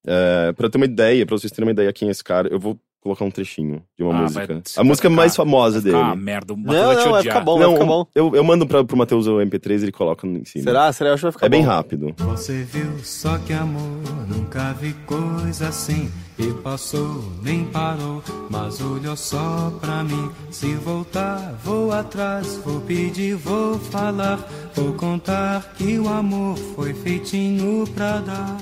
É, 0.07 0.53
pra 0.53 0.69
ter 0.69 0.77
uma 0.77 0.85
ideia, 0.85 1.25
pra 1.25 1.39
vocês 1.39 1.51
terem 1.51 1.67
uma 1.67 1.73
ideia 1.73 1.91
quem 1.91 2.09
é 2.09 2.11
esse 2.11 2.23
cara, 2.23 2.49
eu 2.49 2.61
vou 2.61 2.79
colocar 3.01 3.25
um 3.25 3.31
trechinho 3.31 3.83
de 3.97 4.05
uma 4.05 4.15
Ah, 4.19 4.23
música. 4.23 4.47
vai- 4.47 4.63
A 4.77 4.85
música 4.85 5.09
vai 5.09 5.17
mais 5.17 5.33
ficar- 5.33 5.45
famosa 5.45 5.75
Vai 5.81 5.83
dele. 5.83 5.97
ficar 5.97 6.07
uma 6.09 6.17
merda, 6.17 6.53
o 6.53 6.57
Matheus 6.57 6.77
Não, 6.79 6.87
vai 6.87 6.97
te 6.97 7.05
não, 7.05 7.11
vai 7.13 7.21
odiar. 7.21 7.35
ficar 7.35 7.45
bom, 7.45 7.59
vai 7.59 7.67
Não, 7.67 7.73
ficar 7.75 7.87
bom. 7.87 8.07
Eu, 8.15 8.35
eu 8.35 8.45
mando 8.45 8.67
pra, 8.67 8.85
pro 8.85 8.97
Matheus 8.97 9.27
o 9.27 9.41
MP3 9.41 9.81
e 9.83 9.85
ele 9.87 9.93
coloca 9.93 10.27
em 10.27 10.45
cima. 10.45 10.65
Será? 10.65 10.93
Será? 10.93 11.11
Eu 11.11 11.15
acho 11.15 11.21
que 11.21 11.25
vai 11.27 11.33
ficar 11.33 11.47
É 11.47 11.49
bem 11.49 11.63
bom. 11.63 11.69
rápido. 11.69 12.15
Você 12.19 12.63
viu 12.65 12.99
só 13.03 13.39
que 13.39 13.53
amor, 13.53 13.81
nunca 14.29 14.73
vi 14.75 14.93
coisa 15.07 15.69
assim. 15.69 16.11
E 16.39 16.53
passou, 16.63 17.25
nem 17.43 17.65
parou, 17.65 18.23
mas 18.49 18.81
olhou 18.81 19.17
só 19.17 19.73
pra 19.81 20.05
mim. 20.05 20.31
Se 20.53 20.73
voltar, 20.75 21.59
vou 21.65 21.91
atrás, 21.93 22.61
vou 22.65 22.81
pedir, 22.83 23.35
vou 23.35 23.77
falar. 23.79 24.39
Vou 24.75 24.93
contar 24.93 25.73
que 25.77 25.99
o 25.99 26.09
amor 26.09 26.57
foi 26.77 26.95
feitinho 26.95 27.85
pra 27.93 28.21
dar. 28.21 28.57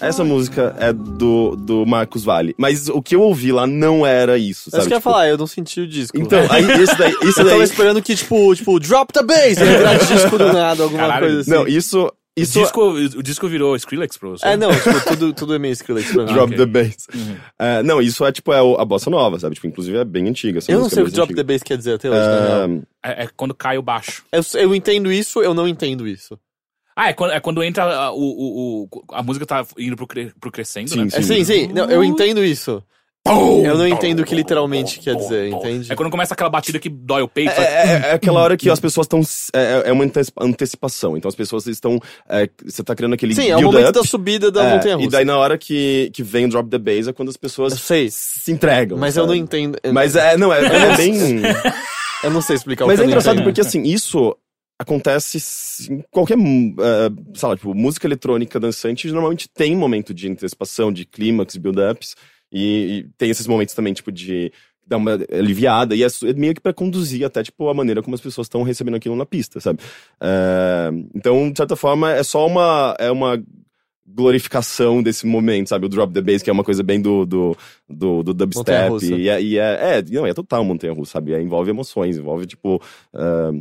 Essa 0.00 0.24
música 0.24 0.74
é 0.78 0.92
do, 0.92 1.56
do 1.56 1.84
Marcos 1.86 2.24
Vale. 2.24 2.54
Mas 2.58 2.88
o 2.88 3.00
que 3.02 3.14
eu 3.14 3.22
ouvi 3.22 3.52
lá 3.52 3.66
não 3.66 4.04
era 4.06 4.38
isso, 4.38 4.70
sabe? 4.70 4.80
Isso 4.82 4.88
que 4.88 4.94
eu 4.94 4.96
ia 4.96 5.00
Tipo, 5.00 5.10
falar, 5.10 5.28
eu 5.28 5.38
não 5.38 5.46
senti 5.46 5.80
o 5.80 5.86
disco. 5.86 6.16
Então, 6.18 6.40
aí 6.50 6.64
isso 6.82 6.96
daí. 6.98 7.12
Isso 7.22 7.40
eu 7.40 7.44
tava 7.44 7.50
daí 7.50 7.62
esperando 7.62 8.02
que, 8.02 8.14
tipo, 8.16 8.54
tipo, 8.54 8.78
drop 8.80 9.12
the 9.12 9.22
bass, 9.22 9.58
ia 9.58 9.64
virar 9.78 9.94
disco 10.04 10.38
do 10.38 10.52
nada, 10.52 10.82
alguma 10.82 11.00
Caralho. 11.02 11.26
coisa 11.26 11.40
assim. 11.40 11.50
não, 11.50 11.66
isso. 11.68 12.10
O 12.38 12.42
Isso. 12.42 12.58
disco, 12.60 12.80
o 13.18 13.22
disco 13.22 13.48
virou 13.48 13.76
Skrillex 13.76 14.16
pra 14.16 14.28
você? 14.30 14.46
É, 14.46 14.56
não, 14.56 14.70
tipo, 14.70 15.04
tudo, 15.08 15.32
tudo 15.34 15.54
é 15.54 15.58
meio 15.58 15.72
Skrillex 15.72 16.12
pra 16.12 16.24
mim. 16.24 16.32
Drop 16.32 16.54
ok. 16.54 16.56
the 16.56 16.64
bass. 16.66 17.06
Uhum. 17.12 17.36
É, 17.58 17.82
não, 17.82 18.00
isso 18.00 18.24
é 18.24 18.32
tipo 18.32 18.52
é 18.52 18.62
o- 18.62 18.76
a 18.80 18.84
bossa 18.84 19.10
nova, 19.10 19.38
sabe? 19.38 19.56
Tipo, 19.56 19.66
inclusive 19.66 19.98
é 19.98 20.04
bem 20.04 20.26
antiga. 20.28 20.58
Essa 20.58 20.70
Eu 20.70 20.76
não 20.76 20.84
música 20.84 20.94
sei 20.94 21.02
é 21.02 21.04
o 21.04 21.08
que 21.08 21.12
drop 21.16 21.34
the 21.34 21.40
antiga. 21.40 21.52
bass 21.52 21.62
quer 21.62 21.76
dizer 21.76 21.94
até 21.94 22.08
hoje, 22.08 22.18
na 22.20 22.46
real. 22.46 22.70
É, 23.04 23.22
É, 23.22 23.24
é 23.24 23.28
quando 23.36 23.52
cai 23.52 23.76
o 23.76 23.82
baixo. 23.82 24.22
Eu, 24.32 24.42
eu 24.54 24.74
entendo 24.74 25.12
isso, 25.12 25.42
eu 25.42 25.52
não 25.52 25.68
entendo 25.68 26.06
isso. 26.08 26.38
Ah, 27.02 27.08
é 27.08 27.12
quando, 27.14 27.30
é 27.32 27.40
quando 27.40 27.62
entra 27.62 27.84
a, 27.84 28.12
o, 28.12 28.18
o, 28.18 28.82
o- 28.92 29.04
a 29.12 29.22
música 29.22 29.46
tá 29.46 29.64
indo 29.78 29.96
pro, 29.96 30.06
cre- 30.06 30.32
pro 30.38 30.50
crescendo, 30.52 30.90
Sim, 30.90 31.04
né? 31.04 31.08
É, 31.14 31.22
sim, 31.22 31.42
sim, 31.44 31.66
não, 31.68 31.88
eu 31.88 32.04
entendo 32.04 32.44
isso. 32.44 32.82
Eu 33.26 33.76
não 33.76 33.86
entendo 33.86 34.20
o 34.20 34.24
que 34.24 34.34
literalmente 34.34 34.98
quer 34.98 35.14
dizer, 35.14 35.48
entende? 35.50 35.92
É 35.92 35.94
quando 35.94 36.10
começa 36.10 36.32
aquela 36.34 36.48
batida 36.48 36.78
que 36.78 36.88
dói 36.88 37.20
o 37.22 37.28
peito. 37.28 37.50
É, 37.50 37.54
faz- 37.54 37.68
é- 37.68 38.08
é 38.08 38.12
aquela 38.12 38.40
hora 38.40 38.56
que 38.56 38.68
as 38.68 38.80
pessoas 38.80 39.04
estão. 39.06 39.20
É, 39.54 39.84
é 39.90 39.92
uma 39.92 40.04
anteci- 40.04 40.32
antecipação. 40.40 41.16
Então 41.16 41.28
as 41.28 41.34
pessoas 41.34 41.66
estão. 41.66 41.98
é, 42.28 42.48
você 42.64 42.82
tá 42.82 42.94
criando 42.94 43.12
aquele. 43.14 43.34
Sim, 43.34 43.48
é 43.50 43.56
o 43.56 43.62
momento 43.62 43.88
up, 43.90 43.92
da 43.98 44.02
subida 44.04 44.50
da 44.50 44.64
é, 44.64 44.74
montanha 44.74 44.92
E 44.94 44.96
russa. 44.96 45.10
daí 45.10 45.24
na 45.26 45.36
hora 45.38 45.58
que, 45.58 46.10
que 46.14 46.22
vem 46.22 46.46
o 46.46 46.48
drop 46.48 46.68
the 46.70 46.78
bass 46.78 47.08
é 47.08 47.12
quando 47.12 47.28
as 47.28 47.34
Eu 47.34 47.40
pessoas 47.40 47.74
sei, 47.80 48.08
se 48.10 48.52
entregam. 48.52 48.96
mas 48.98 49.16
eu 49.16 49.22
não 49.24 49.34
sabe? 49.34 49.40
entendo. 49.40 49.78
Mas 49.92 50.16
é, 50.16 50.36
não, 50.38 50.52
é, 50.52 50.64
é 50.64 50.96
bem. 50.96 51.14
Eu 52.22 52.30
não 52.30 52.42
sei 52.42 52.54
explicar 52.56 52.84
Mas 52.86 52.96
o 52.98 52.98
que 52.98 53.04
é 53.04 53.06
engraçado 53.06 53.36
entendo. 53.36 53.44
porque, 53.46 53.62
assim, 53.62 53.82
isso 53.82 54.36
acontece 54.80 55.92
em 55.92 56.02
qualquer, 56.10 56.38
eh, 56.38 57.10
sei 57.34 57.48
lá, 57.50 57.54
tipo, 57.54 57.74
música 57.74 58.06
eletrônica 58.06 58.58
dançante 58.58 59.06
normalmente 59.12 59.46
tem 59.46 59.76
momento 59.76 60.14
de 60.14 60.26
antecipação, 60.26 60.90
de 60.90 61.04
clímax, 61.04 61.58
build-ups, 61.58 62.16
e, 62.50 63.04
e 63.04 63.08
tem 63.18 63.28
esses 63.28 63.46
momentos 63.46 63.74
também, 63.74 63.92
tipo, 63.92 64.10
de 64.10 64.50
dar 64.86 64.96
uma 64.96 65.18
aliviada, 65.30 65.94
e 65.94 66.02
é 66.02 66.06
é 66.06 66.32
meio 66.32 66.54
que 66.54 66.62
pra 66.62 66.72
conduzir 66.72 67.26
até, 67.26 67.42
tipo, 67.42 67.68
a 67.68 67.74
maneira 67.74 68.02
como 68.02 68.14
as 68.14 68.22
pessoas 68.22 68.46
estão 68.46 68.62
recebendo 68.62 68.94
aquilo 68.94 69.14
na 69.14 69.26
pista, 69.26 69.60
sabe? 69.60 69.80
Eh, 70.18 70.90
então, 71.14 71.50
de 71.50 71.58
certa 71.58 71.76
forma, 71.76 72.10
é 72.12 72.22
só 72.22 72.46
uma, 72.46 72.96
é 72.98 73.10
uma 73.10 73.40
glorificação 74.06 75.02
desse 75.02 75.26
momento, 75.26 75.68
sabe? 75.68 75.84
O 75.84 75.88
drop 75.90 76.10
the 76.14 76.22
bass, 76.22 76.42
que 76.42 76.48
é 76.48 76.52
uma 76.54 76.64
coisa 76.64 76.82
bem 76.82 77.02
do, 77.02 77.26
do, 77.26 77.54
do, 77.86 78.22
do 78.22 78.32
dubstep, 78.32 79.04
e 79.04 79.28
é, 79.28 79.42
e 79.42 79.58
é, 79.58 79.98
é, 79.98 80.02
não, 80.10 80.26
é 80.26 80.32
total 80.32 80.64
montanha-russa, 80.64 81.12
sabe? 81.12 81.34
É, 81.34 81.42
envolve 81.42 81.68
emoções, 81.68 82.16
envolve, 82.16 82.46
tipo, 82.46 82.82
ah, 83.14 83.52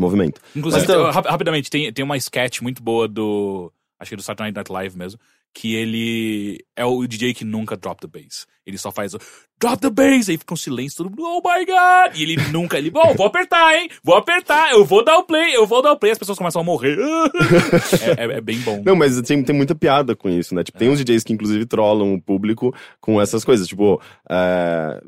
movimento. 0.00 0.40
Inclusive, 0.54 0.86
Mas, 0.86 0.90
então- 0.90 1.10
rap- 1.10 1.26
rapidamente, 1.26 1.70
tem, 1.70 1.92
tem 1.92 2.04
uma 2.04 2.16
sketch 2.16 2.60
muito 2.60 2.82
boa 2.82 3.06
do. 3.08 3.72
Acho 3.98 4.10
que 4.10 4.14
é 4.14 4.16
do 4.16 4.22
Saturday 4.22 4.52
Night 4.52 4.70
Live 4.72 4.96
mesmo. 4.96 5.18
Que 5.52 5.74
ele 5.74 6.64
é 6.76 6.84
o 6.84 7.06
DJ 7.06 7.34
que 7.34 7.44
nunca 7.44 7.76
drop 7.76 8.00
the 8.06 8.06
bass. 8.20 8.46
Ele 8.66 8.76
só 8.78 8.92
faz 8.92 9.14
o 9.14 9.18
drop 9.60 9.78
the 9.80 9.90
bass, 9.90 10.28
aí 10.28 10.36
fica 10.38 10.54
um 10.54 10.56
silêncio, 10.56 10.98
todo 10.98 11.10
mundo, 11.10 11.22
oh 11.22 11.36
my 11.48 11.64
god! 11.66 12.16
E 12.16 12.22
ele 12.22 12.36
nunca, 12.52 12.78
ele, 12.78 12.90
bom, 12.90 13.14
vou 13.14 13.26
apertar, 13.26 13.74
hein? 13.76 13.88
Vou 14.02 14.14
apertar, 14.16 14.72
eu 14.72 14.84
vou 14.84 15.04
dar 15.04 15.18
o 15.18 15.24
play, 15.24 15.54
eu 15.56 15.66
vou 15.66 15.82
dar 15.82 15.92
o 15.92 15.96
play, 15.98 16.12
as 16.12 16.18
pessoas 16.18 16.38
começam 16.38 16.60
a 16.60 16.64
morrer. 16.64 16.96
é, 18.16 18.24
é- 18.24 18.38
é 18.38 18.40
bem 18.40 18.58
bom. 18.60 18.82
Não, 18.84 18.94
mas 18.94 19.20
tem, 19.22 19.42
tem 19.42 19.54
muita 19.56 19.74
piada 19.74 20.14
com 20.14 20.28
isso, 20.28 20.54
né? 20.54 20.62
Tipo, 20.62 20.78
tem 20.78 20.88
uns 20.88 20.98
DJs 21.02 21.24
que 21.24 21.32
inclusive 21.32 21.66
trollam 21.66 22.14
o 22.14 22.20
público 22.20 22.74
com 23.00 23.20
essas 23.20 23.44
coisas. 23.44 23.66
Tipo, 23.66 24.00
é, 24.28 25.00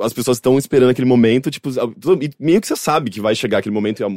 as 0.00 0.12
pessoas 0.12 0.36
estão 0.38 0.56
esperando 0.58 0.90
aquele 0.90 1.06
momento, 1.08 1.50
tipo, 1.50 1.68
e 1.70 2.30
meio 2.38 2.60
que 2.60 2.66
você 2.66 2.76
sabe 2.76 3.10
que 3.10 3.20
vai 3.20 3.34
chegar 3.34 3.58
aquele 3.58 3.74
momento 3.74 4.00
e 4.00 4.04
a, 4.04 4.08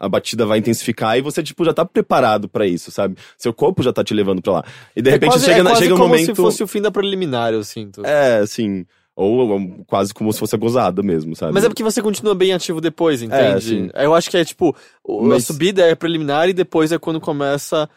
a 0.00 0.08
batida 0.08 0.46
vai 0.46 0.58
intensificar 0.58 1.16
e 1.18 1.20
você, 1.20 1.42
tipo, 1.42 1.64
já 1.64 1.72
tá 1.72 1.84
preparado 1.84 2.48
pra 2.48 2.66
isso, 2.66 2.90
sabe? 2.90 3.16
Seu 3.36 3.52
corpo 3.52 3.82
já 3.82 3.92
tá 3.92 4.02
te 4.02 4.14
levando 4.14 4.42
pra 4.42 4.52
lá. 4.54 4.64
E 4.96 5.02
de 5.02 5.08
É 5.10 5.12
repente 5.12 5.30
quase, 5.30 5.44
chega, 5.44 5.60
é 5.60 5.62
quase 5.62 5.80
chega 5.82 5.94
um 5.94 5.98
como 5.98 6.08
momento. 6.10 6.26
se 6.26 6.34
fosse 6.34 6.62
o 6.62 6.66
fim 6.66 6.80
da 6.82 6.90
preliminar, 6.90 7.52
eu 7.52 7.62
sinto. 7.62 8.04
É, 8.04 8.38
assim. 8.38 8.84
Ou, 9.20 9.84
quase 9.88 10.14
como 10.14 10.32
se 10.32 10.38
fosse 10.38 10.56
gozada 10.56 11.02
mesmo, 11.02 11.34
sabe? 11.34 11.52
Mas 11.52 11.64
é 11.64 11.68
porque 11.68 11.82
você 11.82 12.00
continua 12.00 12.36
bem 12.36 12.52
ativo 12.52 12.80
depois, 12.80 13.20
entende? 13.20 13.64
sim. 13.64 13.90
Eu 13.94 14.14
acho 14.14 14.30
que 14.30 14.36
é 14.36 14.44
tipo, 14.44 14.76
o- 15.02 15.24
a 15.24 15.28
Mas- 15.30 15.44
subida 15.44 15.82
é 15.82 15.94
preliminar 15.96 16.48
e 16.48 16.52
depois 16.52 16.92
é 16.92 16.98
quando 16.98 17.20
começa 17.20 17.90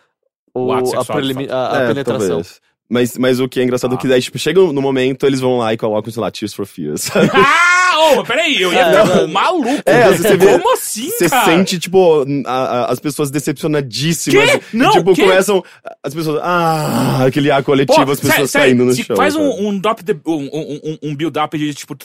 o, 0.51 0.65
O 0.65 0.73
a, 0.73 1.05
prelimi- 1.05 1.47
a- 1.47 1.77
a 1.77 1.81
É, 1.83 1.87
penetração. 1.89 2.27
talvez. 2.27 2.59
Mas, 2.89 3.17
mas 3.17 3.39
o 3.39 3.47
que 3.47 3.59
é 3.59 3.63
engraçado 3.63 3.93
é 3.93 3.97
que 3.97 4.07
daí, 4.07 4.19
tipo, 4.21 4.37
chega 4.39 4.59
no 4.59 4.81
momento, 4.81 5.25
eles 5.27 5.39
vão 5.39 5.59
lá 5.59 5.71
e 5.73 5.77
colocam, 5.77 6.11
sei 6.11 6.21
lá, 6.21 6.31
Tears 6.31 6.53
for 6.55 6.65
Fears, 6.65 7.03
sabe? 7.03 7.29
Ah, 7.93 8.11
ô, 8.19 8.23
peraí, 8.23 8.61
eu 8.61 8.71
ia 8.71 8.79
É, 8.79 9.05
ficar 9.05 9.27
maluco. 9.27 9.69
É, 9.85 10.07
você 10.13 10.37
vê- 10.37 10.57
Como 10.57 10.73
assim, 10.73 11.09
Você 11.09 11.29
cara? 11.29 11.45
sente, 11.45 11.77
tipo, 11.77 12.25
a- 12.45 12.51
a- 12.51 12.85
as 12.91 12.99
pessoas 12.99 13.29
decepcionadíssimas. 13.29 14.49
Quê? 14.51 14.61
E, 14.73 14.77
Não, 14.77 14.91
tipo, 14.91 15.13
quê? 15.13 15.23
começam. 15.23 15.63
As 16.03 16.13
pessoas. 16.13 16.39
Ah, 16.43 17.25
aquele 17.25 17.51
ar 17.51 17.61
Pô, 17.61 17.71
coletivo, 17.71 18.11
as 18.11 18.17
sério, 18.19 18.31
pessoas 18.31 18.51
sério, 18.51 18.67
saindo 18.69 18.85
no 18.85 18.93
se 18.93 19.03
chão. 19.03 19.15
Faz 19.15 19.35
um, 19.35 19.67
um 19.67 19.77
drop 19.79 20.03
the, 20.03 20.15
um, 20.25 20.33
um, 20.53 20.79
um- 20.83 20.97
um 21.09 21.15
build-up 21.15 21.57
de 21.57 21.73
tipo. 21.73 21.95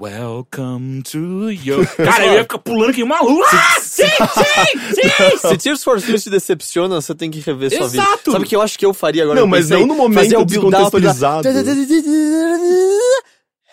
Welcome 0.00 1.02
to 1.02 1.50
your. 1.50 1.86
Cara, 1.96 2.26
eu 2.26 2.32
ia 2.34 2.42
ficar 2.42 2.58
pulando 2.58 2.92
que 2.92 3.04
maluco. 3.04 3.44
Ah, 3.52 3.78
sim, 3.80 4.02
sim, 4.06 4.94
sim! 4.94 5.48
Se 5.48 5.56
Tears 5.58 5.84
for 5.84 6.00
Fears 6.00 6.24
te 6.24 6.30
decepciona, 6.30 7.00
você 7.00 7.14
tem 7.14 7.30
que 7.30 7.38
rever 7.40 7.70
sua 7.70 7.86
vida. 7.88 8.02
Exato. 8.02 8.32
Sabe 8.32 8.44
o 8.44 8.48
que 8.48 8.56
eu 8.56 8.62
acho 8.62 8.76
que 8.78 8.84
eu 8.86 8.92
faria 8.94 9.22
agora? 9.22 9.36
Não, 9.36 9.44
Eu 9.44 9.48
mas 9.48 9.66
pensei, 9.66 9.78
não 9.80 9.86
no 9.86 9.94
momento 9.94 10.18
fazer 10.24 10.36
o 10.36 10.44
build-up 10.44 10.70
da- 10.72 10.78
descontextualizado. 10.78 11.42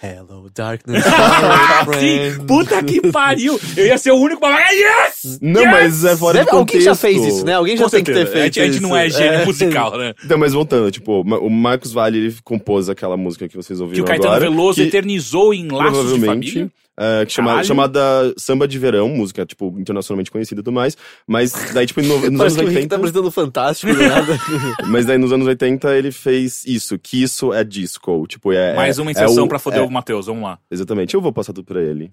Hello, 0.02 0.50
darkness. 0.56 1.04
sim, 2.00 2.32
friend. 2.32 2.46
puta 2.48 2.82
que 2.84 3.12
pariu! 3.12 3.60
Eu 3.76 3.86
ia 3.88 3.98
ser 3.98 4.12
o 4.12 4.16
único 4.18 4.40
babaca. 4.40 4.72
Yes! 4.72 5.40
Não, 5.42 5.62
Yes! 5.62 5.72
mas 5.72 6.06
é 6.06 6.16
fora 6.16 6.34
Deve- 6.40 6.46
de 6.46 6.52
alguém 6.52 6.66
contexto. 6.68 6.86
já 6.86 6.96
fez 6.96 7.26
isso, 7.26 7.46
né? 7.46 7.54
Alguém 7.56 7.76
já 7.76 7.84
Com 7.84 7.90
tem 7.90 8.04
que 8.04 8.12
ter 8.14 8.18
certeza. 8.26 8.32
feito 8.40 8.60
A 8.60 8.64
gente, 8.64 8.70
a 8.70 8.72
gente 8.74 8.82
não 8.82 8.96
é 8.96 9.08
isso. 9.08 9.18
gênio 9.18 9.46
musical, 9.46 9.98
né? 9.98 10.14
Então, 10.24 10.38
mas 10.38 10.54
voltando, 10.54 10.90
tipo, 10.90 11.22
o 11.22 11.50
Marcos 11.50 11.92
Vale, 11.92 12.18
ele 12.18 12.36
compôs 12.46 12.88
aquela 12.88 13.18
música 13.18 13.48
que 13.50 13.58
vocês 13.58 13.78
Que 13.78 13.84
ouviram 13.84 14.04
o 14.06 14.08
Caetano 14.08 14.30
agora. 14.36 14.50
Veloso 14.50 14.82
que, 14.82 14.88
eternizou 14.88 15.54
em 15.54 15.68
laços 15.68 15.92
de 16.14 16.20
provavelmente, 16.20 16.52
família. 16.54 16.72
É, 17.00 17.26
que 17.26 17.32
chama- 17.32 17.64
chamada 17.64 18.00
Samba 18.38 18.68
de 18.68 18.78
Verão, 18.78 19.08
música, 19.10 19.46
tipo, 19.46 19.74
internacionalmente 19.80 20.30
conhecida 20.30 20.60
e 20.60 20.64
tudo 20.64 20.74
mais. 20.74 20.98
Mas 21.26 21.54
daí, 21.74 21.86
tipo, 21.86 22.02
no- 22.02 22.08
nos 22.18 22.24
anos 22.26 22.38
Parece 22.38 22.56
que 22.58 22.62
o 22.62 22.66
Rick 22.68 22.76
80... 22.78 22.90
tá 22.90 22.96
apresentando 22.98 23.32
fantástico, 23.32 23.94
nada. 23.94 24.38
Mas 24.88 25.06
daí 25.06 25.18
nos 25.18 25.32
anos 25.32 25.48
80 25.48 25.96
ele 25.96 26.12
fez 26.12 26.66
isso, 26.66 27.00
que 27.00 27.24
isso 27.24 27.54
é 27.54 27.64
disco. 27.64 28.26
Tipo, 28.28 28.52
é. 28.52 28.76
Mais 28.76 29.00
é- 29.00 29.02
uma 29.02 29.12
é 29.12 29.14
inserção 29.14 29.46
o- 29.46 29.48
pra 29.48 29.58
foder 29.60 29.80
é, 29.80 29.84
o 29.84 29.90
Matheus, 29.90 30.26
vamos 30.26 30.44
lá. 30.44 30.60
Exatamente, 30.70 31.16
eu 31.16 31.22
vou 31.22 31.32
passar 31.32 31.54
tudo 31.54 31.66
pra 31.66 31.82
ele. 31.82 32.10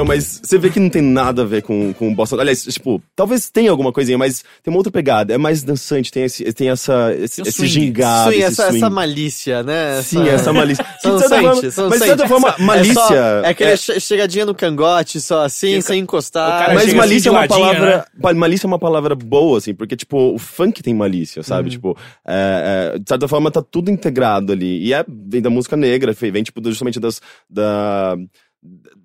Então, 0.00 0.08
mas 0.08 0.40
você 0.42 0.56
vê 0.56 0.70
que 0.70 0.80
não 0.80 0.88
tem 0.88 1.02
nada 1.02 1.42
a 1.42 1.44
ver 1.44 1.60
com, 1.62 1.92
com 1.92 2.08
o 2.10 2.14
Bossa 2.14 2.34
Nova. 2.34 2.42
Aliás, 2.44 2.64
tipo, 2.64 3.02
talvez 3.14 3.50
tenha 3.50 3.70
alguma 3.70 3.92
coisinha, 3.92 4.16
mas 4.16 4.42
tem 4.62 4.72
uma 4.72 4.78
outra 4.78 4.90
pegada. 4.90 5.34
É 5.34 5.36
mais 5.36 5.62
dançante, 5.62 6.10
tem, 6.10 6.24
esse, 6.24 6.42
tem 6.54 6.70
essa, 6.70 7.14
esse, 7.18 7.42
o 7.42 7.44
esse 7.46 7.52
swing. 7.58 7.68
gingado, 7.70 8.32
esse 8.32 8.42
essa, 8.44 8.62
swing. 8.68 8.76
essa 8.78 8.88
malícia, 8.90 9.62
né? 9.62 10.00
Sim, 10.02 10.26
essa 10.26 10.52
malícia. 10.54 10.86
Só 11.02 11.14
de 11.16 11.20
certa 11.20 11.36
sente, 11.36 11.42
forma- 11.44 11.70
só 11.70 11.88
mas 11.90 12.00
de 12.00 12.06
certa 12.06 12.28
forma, 12.28 12.48
É 12.48 12.52
só- 12.52 12.62
malícia. 12.62 13.14
É, 13.44 13.48
aquele 13.50 13.70
é- 13.72 13.76
che- 13.76 14.00
chegadinha 14.00 14.46
no 14.46 14.54
cangote, 14.54 15.20
só 15.20 15.44
assim, 15.44 15.82
sem 15.82 16.00
encostar. 16.00 16.72
mas 16.74 16.94
malícia 16.94 17.18
assim 17.18 17.28
é 17.28 17.30
uma 17.32 17.40
ladinho, 17.40 17.58
palavra. 17.60 18.06
pa- 18.22 18.32
Malícia 18.34 18.66
é 18.66 18.68
uma 18.68 18.78
palavra 18.78 19.14
boa, 19.14 19.58
assim, 19.58 19.74
porque, 19.74 19.96
tipo, 19.96 20.34
o 20.34 20.38
funk 20.38 20.82
tem 20.82 20.94
malícia, 20.94 21.42
sabe? 21.42 21.64
Uhum. 21.68 21.70
Tipo, 21.72 21.96
é, 22.26 22.92
é, 22.94 22.98
de 22.98 23.04
certa 23.06 23.28
forma 23.28 23.50
tá 23.50 23.60
tudo 23.62 23.90
integrado 23.90 24.50
ali. 24.52 24.82
E 24.82 24.94
é, 24.94 25.04
vem 25.06 25.42
da 25.42 25.50
música 25.50 25.76
negra, 25.76 26.12
vem, 26.14 26.32
vem, 26.32 26.42
tipo, 26.42 26.62
justamente 26.64 26.98
das. 26.98 27.20
Da, 27.50 28.16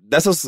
dessas. 0.08 0.42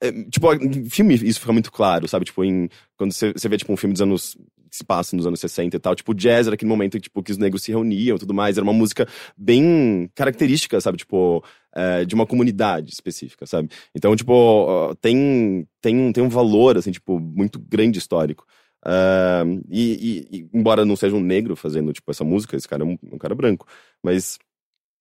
É, 0.00 0.12
tipo, 0.30 0.52
em 0.54 0.84
filme 0.88 1.14
isso 1.14 1.40
fica 1.40 1.52
muito 1.52 1.72
claro, 1.72 2.06
sabe? 2.08 2.24
Tipo, 2.24 2.44
em, 2.44 2.68
quando 2.96 3.12
você, 3.12 3.32
vê, 3.48 3.56
tipo, 3.56 3.72
um 3.72 3.76
filme 3.76 3.92
dos 3.92 4.02
anos. 4.02 4.36
que 4.70 4.76
se 4.76 4.84
passa 4.84 5.16
nos 5.16 5.26
anos 5.26 5.40
60 5.40 5.76
e 5.76 5.78
tal. 5.80 5.94
Tipo, 5.94 6.14
jazz 6.14 6.46
era 6.46 6.54
aquele 6.54 6.68
momento 6.68 7.00
tipo, 7.00 7.22
que 7.22 7.32
os 7.32 7.38
negros 7.38 7.62
se 7.62 7.70
reuniam 7.72 8.16
e 8.16 8.18
tudo 8.20 8.34
mais. 8.34 8.56
Era 8.58 8.64
uma 8.64 8.72
música 8.72 9.06
bem 9.36 10.10
característica, 10.14 10.80
sabe? 10.80 10.98
Tipo, 10.98 11.42
é, 11.74 12.04
de 12.04 12.14
uma 12.14 12.26
comunidade 12.26 12.92
específica, 12.92 13.46
sabe? 13.46 13.70
Então, 13.94 14.14
tipo, 14.14 14.94
tem, 15.00 15.66
tem, 15.80 16.12
tem 16.12 16.22
um 16.24 16.28
valor, 16.28 16.76
assim, 16.76 16.90
tipo, 16.92 17.18
muito 17.18 17.58
grande 17.58 17.98
histórico. 17.98 18.44
E, 19.70 20.26
e- 20.30 20.38
e, 20.38 20.48
embora 20.52 20.84
não 20.84 20.96
seja 20.96 21.16
um 21.16 21.20
negro 21.20 21.56
fazendo, 21.56 21.92
tipo, 21.92 22.10
essa 22.10 22.24
música, 22.24 22.56
esse 22.56 22.68
cara 22.68 22.82
é 22.82 22.86
um, 22.86 22.98
um 23.12 23.18
cara 23.18 23.34
branco. 23.34 23.66
Mas 24.02 24.38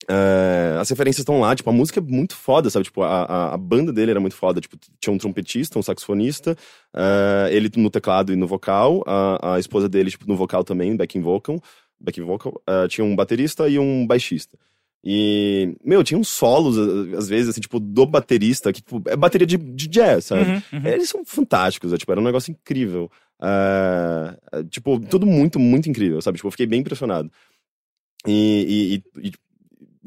é, 0.10 0.78
as 0.80 0.90
referências 0.90 1.20
estão 1.20 1.40
lá, 1.40 1.56
tipo, 1.56 1.70
a 1.70 1.74
música 1.74 2.00
é 2.00 2.04
muito 2.04 2.36
foda, 2.36 2.70
sabe? 2.70 2.86
Tipo, 2.86 3.04
a, 3.04 3.24
a, 3.24 3.54
a 3.54 3.58
banda 3.58 3.92
dele 3.92 4.12
era 4.12 4.20
muito 4.20 4.36
foda. 4.36 4.62
Tipo, 4.62 4.78
tinha 5.00 5.14
um 5.14 5.18
trompetista, 5.18 5.78
um 5.78 5.84
saxofonista, 5.84 6.56
ah, 6.94 7.48
ele 7.52 7.70
no 7.76 7.90
teclado 7.90 8.32
e 8.32 8.36
no 8.36 8.48
vocal, 8.48 9.04
a, 9.06 9.56
a 9.56 9.60
esposa 9.60 9.90
dele, 9.90 10.10
tipo, 10.10 10.28
no 10.28 10.36
vocal 10.36 10.64
também, 10.64 10.96
backing 10.96 11.22
vocal, 11.22 11.62
backing 12.00 12.24
vocal. 12.24 12.62
ah, 12.66 12.88
tinha 12.88 13.04
um 13.04 13.16
baterista 13.16 13.68
e 13.68 13.78
um 13.78 14.08
baixista. 14.08 14.58
E, 15.04 15.76
meu, 15.86 16.04
tinha 16.04 16.18
uns 16.20 16.28
solos, 16.30 16.78
às 17.16 17.30
vezes, 17.30 17.50
assim, 17.50 17.62
tipo, 17.62 17.80
do 17.80 18.06
baterista, 18.06 18.74
que 18.74 18.82
tipo, 18.82 19.02
é 19.08 19.16
bateria 19.16 19.46
de, 19.48 19.56
de 19.58 19.88
jazz, 19.88 20.26
sabe? 20.26 20.42
Uhum, 20.52 20.62
uhum. 20.74 20.88
Eles 20.88 21.08
são 21.10 21.24
fantásticos, 21.24 21.94
é, 21.94 21.98
tipo, 21.98 22.12
era 22.12 22.20
um 22.20 22.24
negócio 22.24 22.52
incrível. 22.52 23.10
É, 23.42 24.64
tipo, 24.70 25.00
tudo 25.00 25.26
muito, 25.26 25.60
muito 25.60 25.90
incrível, 25.90 26.22
sabe? 26.22 26.38
Tipo, 26.38 26.48
eu 26.48 26.52
fiquei 26.52 26.66
bem 26.66 26.80
impressionado. 26.82 27.32
E, 28.26 29.02
e- 29.16 29.22
e- 29.22 29.28
e 29.28 29.32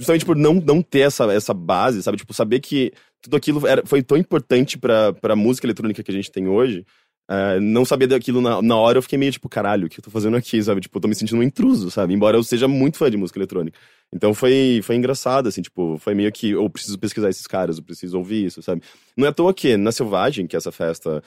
justamente 0.01 0.25
por 0.25 0.35
não, 0.35 0.55
não 0.55 0.81
ter 0.81 1.01
essa, 1.01 1.31
essa 1.31 1.53
base, 1.53 2.03
sabe? 2.03 2.17
Tipo, 2.17 2.33
saber 2.33 2.61
que 2.61 2.91
tudo 3.21 3.37
aquilo 3.37 3.67
era, 3.67 3.83
foi 3.85 4.03
tão 4.03 4.17
importante 4.17 4.79
pra, 4.79 5.13
pra 5.13 5.37
música 5.37 5.67
eletrônica 5.67 6.03
que 6.03 6.11
a 6.11 6.15
gente 6.15 6.33
tem 6.33 6.49
hoje. 6.49 6.87
ah, 7.29 7.61
não 7.61 7.85
saber 7.85 8.07
daquilo 8.07 8.41
na, 8.41 8.63
na 8.63 8.77
hora, 8.77 8.97
eu 8.97 9.03
fiquei 9.03 9.19
meio 9.19 9.31
tipo, 9.31 9.47
caralho, 9.47 9.87
o 9.87 9.91
que 9.91 10.01
eu 10.01 10.03
tô 10.03 10.11
fazendo 10.11 10.39
aqui, 10.39 10.63
sabe? 10.63 10.81
Tipo, 10.81 10.97
eu 10.97 11.03
tô 11.03 11.09
me 11.09 11.15
sentindo 11.15 11.39
um 11.39 11.43
intruso, 11.43 11.91
sabe? 11.91 12.15
Embora 12.15 12.35
eu 12.39 12.43
seja 12.43 12.67
muito 12.67 12.97
fã 12.97 13.11
de 13.11 13.19
música 13.19 13.39
eletrônica. 13.39 13.79
Então 14.11 14.33
foi, 14.33 14.81
foi 14.83 14.97
engraçado, 14.97 15.49
assim, 15.49 15.61
tipo, 15.61 15.99
foi 15.99 16.15
meio 16.15 16.33
que 16.33 16.53
eu 16.53 16.69
preciso 16.71 16.99
pesquisar 16.99 17.29
esses 17.29 17.47
caras, 17.47 17.77
eu 17.77 17.85
preciso 17.85 18.17
ouvir 18.17 18.47
isso, 18.47 18.63
sabe? 18.63 18.83
Não 19.15 19.27
é 19.27 19.29
à 19.29 19.33
toa 19.35 19.53
que 19.53 19.77
na 19.77 19.93
Selvagem, 19.93 20.47
que 20.47 20.57
é 20.57 20.59
essa 20.59 20.73
festa 20.73 21.23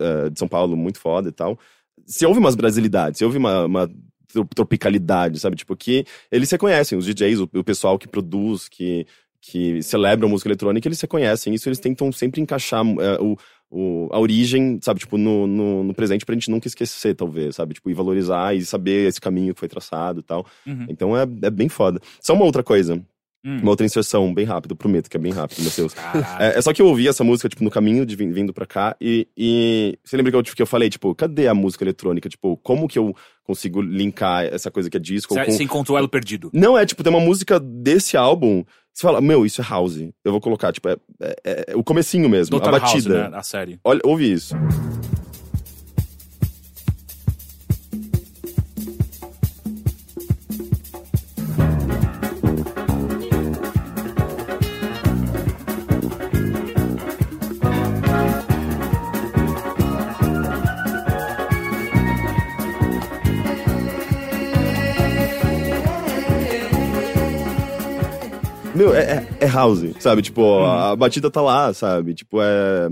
eh, 0.00 0.28
de 0.30 0.38
São 0.38 0.48
Paulo 0.48 0.76
muito 0.76 0.98
foda 0.98 1.28
e 1.28 1.32
tal, 1.32 1.56
se 2.04 2.26
houve 2.26 2.40
umas 2.40 2.56
brasilidades, 2.56 3.18
se 3.18 3.24
houve 3.24 3.38
uma, 3.38 3.64
uma 3.64 3.90
tropicalidade, 4.54 5.40
sabe? 5.40 5.56
Tipo, 5.56 5.76
que 5.76 6.04
eles 6.30 6.48
se 6.48 6.58
conhecem, 6.58 6.98
os 6.98 7.06
DJs, 7.06 7.40
o, 7.40 7.48
o 7.54 7.64
pessoal 7.64 7.98
que 7.98 8.08
produz, 8.08 8.68
que, 8.68 9.06
que 9.40 9.82
celebra 9.82 10.26
a 10.26 10.28
música 10.28 10.48
eletrônica, 10.48 10.86
eles 10.86 10.98
se 10.98 11.06
conhecem. 11.06 11.54
Isso 11.54 11.68
eles 11.68 11.78
tentam 11.78 12.10
sempre 12.12 12.40
encaixar 12.40 12.84
eh, 12.86 13.18
o, 13.20 13.36
o, 13.70 14.08
a 14.12 14.18
origem, 14.18 14.78
sabe? 14.82 15.00
Tipo, 15.00 15.18
no, 15.18 15.46
no, 15.46 15.84
no 15.84 15.94
presente 15.94 16.24
pra 16.24 16.34
gente 16.34 16.50
nunca 16.50 16.68
esquecer, 16.68 17.14
talvez, 17.14 17.56
sabe? 17.56 17.74
Tipo, 17.74 17.90
e 17.90 17.94
valorizar 17.94 18.54
e 18.54 18.64
saber 18.64 19.08
esse 19.08 19.20
caminho 19.20 19.54
que 19.54 19.60
foi 19.60 19.68
traçado 19.68 20.20
e 20.20 20.22
tal. 20.22 20.46
Uhum. 20.66 20.86
Então 20.88 21.16
é, 21.16 21.22
é 21.42 21.50
bem 21.50 21.68
foda. 21.68 22.00
Só 22.20 22.34
uma 22.34 22.44
outra 22.44 22.62
coisa, 22.62 23.02
Hum. 23.44 23.58
uma 23.60 23.70
outra 23.70 23.86
inserção 23.86 24.34
bem 24.34 24.44
rápida, 24.44 24.74
prometo 24.74 25.08
que 25.08 25.16
é 25.16 25.20
bem 25.20 25.32
rápido, 25.32 25.62
meu 25.62 25.70
Deus. 25.70 25.94
Caralho. 25.94 26.42
É, 26.42 26.58
é 26.58 26.62
só 26.62 26.72
que 26.72 26.82
eu 26.82 26.86
ouvi 26.86 27.06
essa 27.06 27.22
música, 27.22 27.48
tipo, 27.48 27.62
no 27.62 27.70
caminho 27.70 28.04
de 28.04 28.16
vindo 28.16 28.52
pra 28.52 28.66
cá, 28.66 28.96
e, 29.00 29.28
e 29.36 29.98
você 30.04 30.16
lembra 30.16 30.32
que 30.32 30.36
eu, 30.36 30.42
tipo, 30.42 30.56
que 30.56 30.62
eu 30.62 30.66
falei, 30.66 30.90
tipo, 30.90 31.14
cadê 31.14 31.46
a 31.46 31.54
música 31.54 31.84
eletrônica? 31.84 32.28
Tipo, 32.28 32.56
como 32.58 32.88
que 32.88 32.98
eu 32.98 33.14
consigo 33.44 33.80
linkar 33.80 34.44
essa 34.44 34.70
coisa 34.70 34.90
que 34.90 34.96
é 34.96 35.00
disco 35.00 35.32
Você 35.34 35.44
com... 35.44 35.52
você 35.52 35.62
encontrou 35.62 35.96
ela 35.96 36.08
perdido. 36.08 36.50
Não, 36.52 36.76
é, 36.76 36.84
tipo, 36.84 37.02
tem 37.02 37.12
uma 37.12 37.20
música 37.20 37.58
desse 37.60 38.16
álbum, 38.16 38.64
você 38.92 39.02
fala, 39.02 39.20
meu, 39.20 39.46
isso 39.46 39.60
é 39.60 39.64
house. 39.64 39.98
Eu 40.24 40.32
vou 40.32 40.40
colocar, 40.40 40.72
tipo, 40.72 40.88
é, 40.88 40.96
é- 41.44 41.64
é 41.68 41.76
o 41.76 41.84
comecinho 41.84 42.28
mesmo, 42.28 42.58
Dr. 42.58 42.68
a 42.68 42.70
House, 42.78 42.80
batida. 42.92 43.30
né? 43.30 43.36
A 43.36 43.42
série. 43.44 43.78
Olha, 43.84 44.00
ouve 44.04 44.30
isso. 44.30 44.54
Meu, 68.78 68.94
é, 68.94 69.26
é- 69.40 69.44
é 69.44 69.46
house, 69.48 69.80
sabe? 69.98 70.22
Tipo, 70.22 70.60
a, 70.64 70.94
batida 70.94 71.28
tá 71.30 71.40
lá, 71.42 71.74
sabe? 71.74 72.14
Tipo, 72.14 72.40
é. 72.40 72.88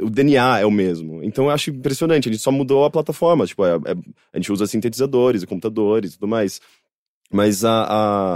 O 0.00 0.10
DNA 0.10 0.60
é 0.60 0.66
o 0.66 0.70
mesmo. 0.70 1.22
Então 1.22 1.44
eu 1.46 1.50
acho 1.50 1.70
impressionante. 1.70 2.28
A 2.28 2.32
gente 2.32 2.42
só 2.42 2.50
mudou 2.50 2.84
a 2.84 2.90
plataforma. 2.90 3.46
Tipo, 3.46 3.64
é- 3.64 3.74
é- 3.76 3.94
a 4.32 4.36
gente 4.38 4.52
usa 4.52 4.66
sintetizadores 4.66 5.42
computadores 5.46 6.12
e 6.12 6.14
tudo 6.18 6.28
mais. 6.28 6.60
Mas 7.32 7.64
a, 7.64 7.86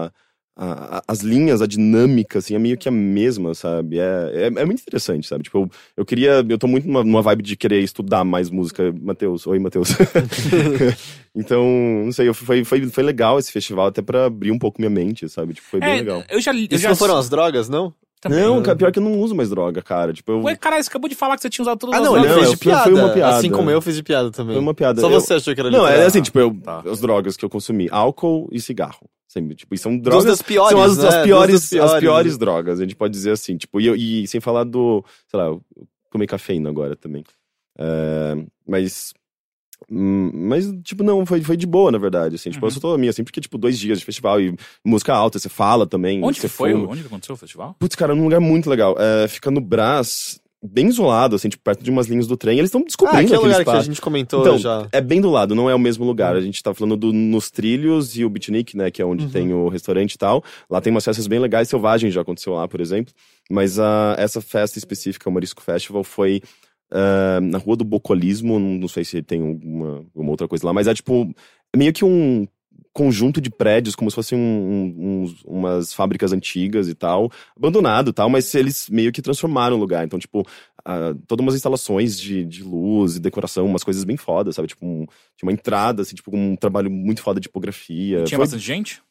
a- 0.06 0.10
a- 0.56 0.98
a- 0.98 1.02
as 1.08 1.20
linhas, 1.20 1.60
a 1.60 1.66
dinâmica, 1.66 2.38
assim, 2.38 2.54
é 2.54 2.58
meio 2.58 2.76
que 2.78 2.88
a 2.88 2.92
mesma, 2.92 3.54
sabe? 3.54 3.98
É, 3.98 4.30
é, 4.34 4.46
é 4.46 4.64
muito 4.64 4.80
interessante, 4.82 5.26
sabe? 5.26 5.44
Tipo, 5.44 5.58
eu, 5.58 5.70
eu 5.98 6.04
queria. 6.04 6.44
Eu 6.48 6.58
tô 6.58 6.66
muito 6.66 6.86
numa, 6.86 7.02
numa 7.02 7.22
vibe 7.22 7.42
de 7.42 7.56
querer 7.56 7.80
estudar 7.80 8.24
mais 8.24 8.50
música. 8.50 8.94
Matheus, 9.02 9.46
oi, 9.46 9.58
Matheus. 9.58 9.88
então, 11.34 11.64
não 12.04 12.12
sei, 12.12 12.28
eu- 12.28 12.34
foi, 12.34 12.64
foi, 12.64 12.86
foi 12.86 13.02
legal 13.02 13.38
esse 13.38 13.50
festival, 13.52 13.86
até 13.86 14.02
pra 14.02 14.26
abrir 14.26 14.50
um 14.50 14.58
pouco 14.58 14.80
minha 14.80 14.90
mente, 14.90 15.28
sabe? 15.28 15.54
Tipo, 15.54 15.66
foi 15.66 15.80
bem 15.80 15.90
É, 15.90 15.96
legal. 15.96 16.24
eu 16.30 16.40
já. 16.40 16.52
Eu 16.52 16.58
Isso 16.70 16.78
já 16.78 16.88
não 16.90 16.96
foram 16.96 17.16
as 17.16 17.28
drogas, 17.28 17.68
não? 17.68 17.92
Também. 18.24 18.40
Não, 18.44 18.62
cara, 18.62 18.76
pior 18.76 18.90
que 18.92 18.98
eu 18.98 19.02
não 19.02 19.20
uso 19.20 19.34
mais 19.34 19.50
droga, 19.50 19.80
cara. 19.82 20.12
Tipo, 20.12 20.32
eu. 20.32 20.42
Ué, 20.42 20.56
caralho, 20.56 20.82
você 20.82 20.88
acabou 20.90 21.08
de 21.08 21.14
falar 21.14 21.36
que 21.36 21.42
você 21.42 21.48
tinha 21.50 21.62
usado 21.62 21.78
todas 21.78 21.94
Ah, 21.94 21.98
as 21.98 22.04
não, 22.04 22.12
drogas. 22.14 22.30
ele 22.30 22.34
não, 22.34 22.40
fez 22.40 22.48
eu- 22.48 22.54
de 22.54 22.60
piada. 22.60 22.82
foi 22.82 22.92
uma 22.94 23.08
piada. 23.10 23.36
Assim 23.36 23.50
como 23.50 23.70
eu 23.70 23.80
fiz 23.80 23.94
de 23.96 24.02
piada 24.02 24.30
também. 24.30 24.54
Foi 24.54 24.62
uma 24.62 24.74
piada. 24.74 25.00
Só 25.00 25.08
Eu- 25.10 25.20
você 25.20 25.34
achou 25.34 25.54
que 25.54 25.60
era 25.60 25.70
Não, 25.70 25.80
é 25.86 25.90
literal. 25.90 26.06
assim, 26.08 26.22
tipo, 26.22 26.38
eu, 26.40 26.54
Tá. 26.62 26.82
as 26.90 27.00
drogas 27.00 27.36
que 27.36 27.44
eu 27.44 27.48
consumi, 27.50 27.88
álcool 27.90 28.48
e 28.50 28.60
cigarro. 28.60 29.08
Sempre, 29.28 29.56
tipo, 29.56 29.74
e 29.74 29.78
são 29.78 29.98
drogas. 29.98 30.24
das 30.26 30.42
piores, 30.42 30.70
são 30.72 30.82
as, 30.82 30.96
né? 30.96 31.08
as 31.08 31.24
piores, 31.24 31.60
das 31.60 31.68
piores. 31.70 31.92
as 31.92 31.98
piores 32.00 32.38
drogas, 32.38 32.78
a 32.78 32.82
gente 32.82 32.94
pode 32.94 33.12
dizer 33.12 33.32
assim. 33.32 33.56
Tipo, 33.56 33.80
e, 33.80 34.22
e 34.22 34.26
sem 34.28 34.40
falar 34.40 34.62
do. 34.64 35.04
Sei 35.28 35.38
lá, 35.40 35.46
eu 35.46 35.60
comi 36.10 36.26
cafeína 36.26 36.70
agora 36.70 36.94
também. 36.94 37.24
É, 37.78 38.36
mas. 38.66 39.12
Hum, 39.90 40.30
Mas, 40.34 40.66
tipo, 40.82 41.02
não, 41.02 41.24
foi, 41.26 41.40
foi 41.42 41.56
de 41.56 41.66
boa, 41.66 41.90
na 41.90 41.98
verdade, 41.98 42.34
assim. 42.36 42.50
Tipo, 42.50 42.66
Uhum. 42.66 42.72
eu 42.82 42.90
a 42.92 42.98
minha, 42.98 43.10
assim, 43.10 43.24
porque, 43.24 43.40
tipo, 43.40 43.56
dois 43.58 43.78
dias 43.78 43.98
de 43.98 44.04
festival 44.04 44.40
e 44.40 44.54
música 44.84 45.14
alta, 45.14 45.38
você 45.38 45.48
fala 45.48 45.86
também. 45.86 46.22
Onde 46.22 46.40
você 46.40 46.48
que 46.48 46.52
foi? 46.54 46.72
fuma. 46.72 46.88
Onde 46.88 47.00
que 47.02 47.06
aconteceu 47.06 47.34
o 47.34 47.38
festival? 47.38 47.74
Putz, 47.78 47.94
cara, 47.94 48.14
num 48.14 48.24
lugar 48.24 48.40
muito 48.40 48.68
legal. 48.70 48.96
É, 48.98 49.26
fica 49.28 49.50
no 49.50 49.60
Brás, 49.60 50.40
bem 50.66 50.88
isolado, 50.88 51.36
assim, 51.36 51.48
tipo, 51.50 51.62
perto 51.62 51.84
de 51.84 51.90
umas 51.90 52.06
linhas 52.06 52.26
do 52.26 52.36
trem. 52.38 52.56
Eles 52.58 52.68
estão 52.68 52.80
Ah, 52.80 52.84
descobrindo 52.84 53.18
aquele 53.20 53.34
aquele 53.36 53.48
lugar 53.52 53.64
que 53.64 53.68
a 53.70 53.72
espaço. 53.74 53.86
gente 53.86 54.00
comentou 54.00 54.40
Então, 54.40 54.56
já. 54.58 54.88
é 54.92 55.00
bem 55.00 55.20
do 55.20 55.28
lado, 55.30 55.54
não 55.54 55.68
é 55.68 55.74
o 55.74 55.78
mesmo 55.78 56.06
lugar. 56.06 56.34
A 56.34 56.40
gente 56.40 56.62
tá 56.62 56.72
falando 56.72 56.96
do 56.96 57.12
Nos 57.12 57.50
Trilhos 57.50 58.16
e 58.16 58.24
o 58.24 58.30
Beatnik, 58.30 58.74
né, 58.76 58.90
que 58.90 59.02
é 59.02 59.04
onde 59.04 59.24
Uhum. 59.24 59.30
tem 59.30 59.52
o 59.52 59.68
restaurante 59.68 60.14
e 60.14 60.18
tal. 60.18 60.42
Lá 60.70 60.80
tem 60.80 60.90
umas 60.90 61.04
festas 61.04 61.26
bem 61.26 61.38
legais, 61.38 61.68
Selvagem 61.68 62.10
já 62.10 62.22
aconteceu 62.22 62.54
lá, 62.54 62.66
por 62.66 62.80
exemplo. 62.80 63.12
Mas 63.50 63.78
ah, 63.78 64.14
essa 64.18 64.40
festa 64.40 64.78
específica, 64.78 65.28
o 65.28 65.32
Marisco 65.32 65.60
Festival, 65.62 66.02
foi 66.02 66.40
ah, 66.94 67.40
na 67.42 67.58
Rua 67.58 67.76
do 67.76 67.84
Bocolismo, 67.84 68.58
não, 68.58 68.88
sei 68.88 69.04
se 69.04 69.20
tem 69.22 69.42
alguma, 69.42 69.96
alguma 70.14 70.30
outra 70.30 70.48
coisa 70.48 70.64
lá, 70.66 70.72
mas 70.72 70.86
é 70.86 70.94
tipo, 70.94 71.34
meio 71.76 71.92
que 71.92 72.04
um 72.04 72.46
conjunto 72.92 73.40
de 73.40 73.50
prédios, 73.50 73.96
como 73.96 74.08
se 74.08 74.14
fossem 74.14 74.38
um- 74.38 75.24
um- 75.24 75.34
umas 75.58 75.92
fábricas 75.92 76.32
antigas 76.32 76.88
e 76.88 76.94
tal, 76.94 77.28
abandonado 77.56 78.10
e 78.10 78.12
tal, 78.12 78.30
mas 78.30 78.54
eles 78.54 78.88
meio 78.88 79.10
que 79.10 79.20
transformaram 79.20 79.76
o 79.76 79.80
lugar. 79.80 80.04
Então, 80.04 80.16
tipo, 80.18 80.46
ah, 80.84 81.12
todas 81.26 81.42
umas 81.44 81.56
instalações 81.56 82.16
de, 82.18 82.44
de 82.44 82.62
luz 82.62 83.16
e 83.16 83.20
decoração, 83.20 83.66
umas 83.66 83.82
coisas 83.82 84.04
bem 84.04 84.16
fodas, 84.16 84.54
sabe? 84.54 84.68
Tipo, 84.68 84.86
um- 84.86 85.06
tinha 85.36 85.48
uma 85.48 85.52
entrada, 85.52 86.02
assim, 86.02 86.14
tipo, 86.14 86.34
um 86.36 86.54
trabalho 86.54 86.88
muito 86.90 87.20
foda 87.20 87.40
de 87.40 87.48
tipografia. 87.48 88.22
Tinha 88.24 88.38
Foi- 88.38 88.44
bastante 88.46 88.64
gente? 88.64 89.02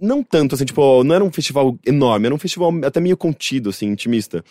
Não 0.00 0.22
tanto, 0.22 0.54
assim, 0.54 0.64
tipo, 0.64 1.04
não 1.04 1.14
era 1.14 1.24
um 1.24 1.32
festival 1.32 1.78
enorme, 1.86 2.26
era 2.26 2.34
um 2.34 2.38
festival 2.38 2.72
até 2.84 3.00
meio 3.00 3.16
contido, 3.16 3.70
assim, 3.70 3.86
intimista. 3.86 4.44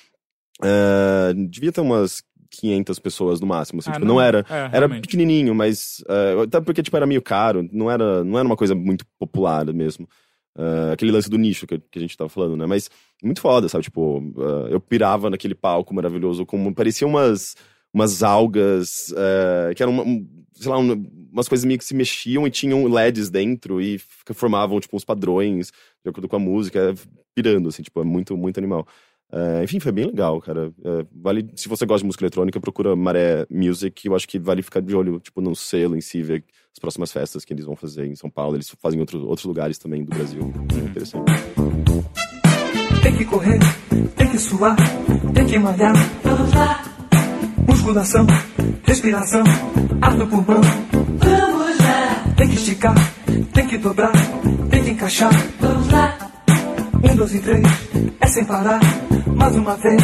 Ah, 0.62 1.34
devia 1.50 1.72
ter 1.72 1.82
umas 1.82 2.24
500 2.50 3.00
pessoas 3.00 3.40
no 3.42 3.48
máximo, 3.48 3.80
assim, 3.80 3.90
Ah, 3.90 3.94
tipo, 3.94 4.06
não, 4.06 4.22
era. 4.22 4.46
É, 4.50 4.54
Era 4.54 4.70
realmente. 4.80 5.02
pequenininho, 5.02 5.56
mas. 5.56 6.04
ah, 6.08 6.44
até 6.44 6.62
porque, 6.62 6.84
tipo, 6.84 6.96
era 6.96 7.06
meio 7.08 7.22
caro, 7.22 7.68
não 7.72 7.90
era, 7.90 8.24
não 8.24 8.38
era 8.38 8.46
uma 8.46 8.56
coisa 8.58 8.76
muito 8.76 9.06
popular 9.20 9.66
mesmo. 9.74 10.08
Ah, 10.56 10.92
aquele 10.94 11.12
lance 11.12 11.30
do 11.30 11.38
nicho 11.38 11.66
que, 11.66 11.80
que 11.80 11.98
a 11.98 12.02
gente 12.02 12.16
tava 12.16 12.30
falando, 12.30 12.56
né? 12.56 12.66
Mas 12.68 12.90
muito 13.24 13.42
foda, 13.42 13.68
sabe? 13.68 13.84
Tipo, 13.86 14.22
ah, 14.38 14.68
eu 14.70 14.80
pirava 14.80 15.30
naquele 15.30 15.56
palco 15.56 15.94
maravilhoso, 15.94 16.46
como 16.46 16.74
parecia 16.76 17.08
umas, 17.08 17.56
umas 17.94 18.22
algas 18.22 19.12
que 19.76 19.82
eram, 19.82 19.92
uma- 19.94 20.04
um, 20.04 20.28
sei 20.54 20.70
lá, 20.72 20.78
um- 20.78 21.28
umas 21.32 21.48
coisas 21.48 21.66
meio 21.66 21.80
que 21.80 21.86
se 21.86 21.96
mexiam 21.96 22.46
e 22.46 22.52
tinham 22.52 22.88
LEDs 22.88 23.30
dentro 23.32 23.82
e 23.82 23.98
formavam, 24.36 24.80
tipo, 24.80 24.96
uns 24.96 25.04
padrões 25.04 25.72
de 26.04 26.10
acordo 26.10 26.28
com 26.28 26.36
a 26.36 26.40
música, 26.40 26.94
pirando, 27.34 27.70
assim, 27.70 27.82
tipo, 27.82 28.00
é 28.00 28.04
muito, 28.04 28.38
muito 28.38 28.60
animal. 28.60 28.88
Ah, 29.36 29.64
enfim, 29.64 29.80
foi 29.80 29.92
bem 29.92 30.06
legal, 30.06 30.40
cara. 30.40 30.72
Ah, 30.86 31.04
vale, 31.12 31.50
se 31.56 31.68
você 31.68 31.86
gosta 31.88 32.02
de 32.04 32.06
música 32.06 32.24
eletrônica, 32.24 32.60
procura 32.62 32.96
Maré 32.96 33.48
Music. 33.50 34.06
Eu 34.08 34.16
acho 34.16 34.28
que 34.28 34.38
vale 34.38 34.62
ficar 34.62 34.80
de 34.82 34.96
olho, 34.96 35.20
tipo, 35.20 35.42
no 35.42 35.56
selo 35.56 35.96
em 35.96 36.02
si, 36.02 36.22
ver 36.22 36.44
as 36.72 36.80
próximas 36.80 37.12
festas 37.12 37.44
que 37.44 37.52
eles 37.52 37.66
vão 37.66 37.76
fazer 37.76 38.06
em 38.06 38.16
São 38.16 38.30
Paulo. 38.30 38.56
Eles 38.56 38.70
fazem 38.82 38.98
em 38.98 39.02
outro, 39.02 39.26
outros 39.28 39.46
lugares 39.46 39.78
também 39.80 40.04
do 40.04 40.16
Brasil. 40.16 40.54
É 40.76 40.86
interessante. 40.86 41.32
Tem 43.02 43.16
que 43.18 43.26
correr, 43.26 43.60
tem 44.16 44.28
que 44.30 44.38
suar, 44.38 44.76
tem 45.34 45.46
que 45.48 45.58
malhar. 45.60 45.94
Vamos 46.24 46.54
lá, 46.54 46.84
Musculação, 47.68 48.26
respiração, 48.84 49.44
ar 50.02 50.16
no 50.16 50.28
pulmão. 50.28 50.62
vamos 51.18 51.78
lá, 51.80 52.34
Tem 52.38 52.48
que 52.48 52.56
esticar, 52.56 52.96
tem 53.54 53.68
que 53.68 53.78
dobrar, 53.78 54.12
tem 54.70 54.84
que 54.84 54.92
encaixar. 54.92 55.32
vamos 55.60 55.90
lá. 55.92 56.18
Um, 57.04 57.16
dois 57.16 57.34
e 57.36 57.40
três, 57.42 57.64
é 58.22 58.28
sem 58.28 58.46
parar. 58.46 58.80
Mais 59.44 59.58
uma 59.58 59.76
vez, 59.76 60.02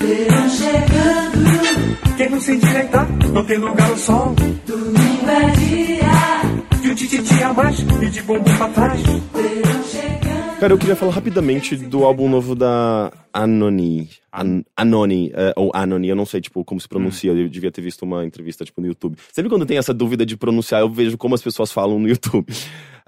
Verão 0.00 0.48
chegando, 0.48 2.16
quem 2.16 2.30
não 2.30 2.40
se 2.40 2.52
endireitar, 2.54 3.06
não 3.30 3.44
tem 3.44 3.58
lugar 3.58 3.90
ao 3.90 3.96
sol. 3.98 4.34
domingo 4.66 5.28
é 5.28 5.50
dia. 5.50 6.80
De 6.80 6.90
um 6.90 6.94
tititi 6.94 7.42
a 7.42 7.52
mais 7.52 7.78
e 7.80 8.08
de 8.08 8.22
bumbum 8.22 8.56
pra 8.56 8.68
trás. 8.70 9.02
Verão 9.02 9.84
chegando. 9.84 10.58
Cara, 10.58 10.72
eu 10.72 10.78
queria 10.78 10.96
falar 10.96 11.12
rapidamente 11.12 11.76
do 11.76 12.02
álbum 12.02 12.30
novo 12.30 12.54
da 12.54 13.12
Anoni. 13.30 14.08
An 14.32 14.62
Anoni, 14.74 15.30
é, 15.34 15.52
ou 15.54 15.70
Anoni, 15.74 16.08
eu 16.08 16.16
não 16.16 16.24
sei, 16.24 16.40
tipo, 16.40 16.64
como 16.64 16.80
se 16.80 16.88
pronuncia. 16.88 17.32
Eu 17.32 17.50
devia 17.50 17.70
ter 17.70 17.82
visto 17.82 18.04
uma 18.04 18.24
entrevista, 18.24 18.64
tipo, 18.64 18.80
no 18.80 18.86
YouTube. 18.86 19.18
Sempre 19.34 19.50
quando 19.50 19.66
tem 19.66 19.76
essa 19.76 19.92
dúvida 19.92 20.24
de 20.24 20.34
pronunciar, 20.34 20.80
eu 20.80 20.88
vejo 20.88 21.18
como 21.18 21.34
as 21.34 21.42
pessoas 21.42 21.70
falam 21.70 21.98
no 21.98 22.08
YouTube. 22.08 22.50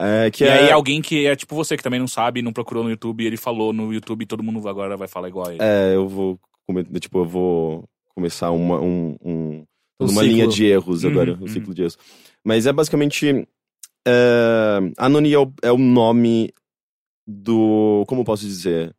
É, 0.01 0.31
que 0.31 0.45
e 0.45 0.47
é, 0.47 0.53
aí 0.67 0.71
alguém 0.71 1.03
que 1.03 1.27
é 1.27 1.35
tipo 1.35 1.55
você, 1.57 1.77
que 1.77 1.83
também 1.83 1.99
não 1.99 2.07
sabe, 2.07 2.41
não 2.41 2.53
procurou 2.53 2.85
no 2.85 2.91
YouTube, 2.91 3.25
ele 3.27 3.37
falou 3.37 3.73
no 3.73 3.93
YouTube 3.93 4.23
e 4.23 4.27
todo 4.27 4.43
mundo 4.45 4.67
agora 4.69 4.97
vai 4.97 5.09
falar 5.09 5.29
igual 5.29 5.49
a 5.49 5.51
ele. 5.55 5.59
é, 5.63 5.95
eu 5.95 6.07
vou, 6.09 6.39
tipo, 7.01 7.19
eu 7.19 7.25
vou 7.25 7.85
começar 8.15 8.51
uma, 8.53 8.81
um, 8.81 9.17
um- 9.25 9.65
Um 10.01 10.07
uma 10.07 10.23
linha 10.23 10.47
de 10.47 10.65
erros 10.67 11.03
Uhum, 11.03 11.11
agora, 11.11 11.35
um 11.35 11.41
uhum. 11.43 11.49
ciclo 11.49 11.75
de 11.75 11.83
erros. 11.83 11.99
Mas 12.45 12.67
é 12.67 12.73
basicamente, 12.73 13.47
é, 14.07 14.79
Anony 14.97 15.33
é 15.33 15.39
o, 15.39 15.53
é 15.63 15.73
o 15.73 15.79
nome 15.79 16.53
do, 17.27 18.05
como 18.07 18.21
eu 18.21 18.25
posso 18.25 18.47
dizer? 18.47 18.95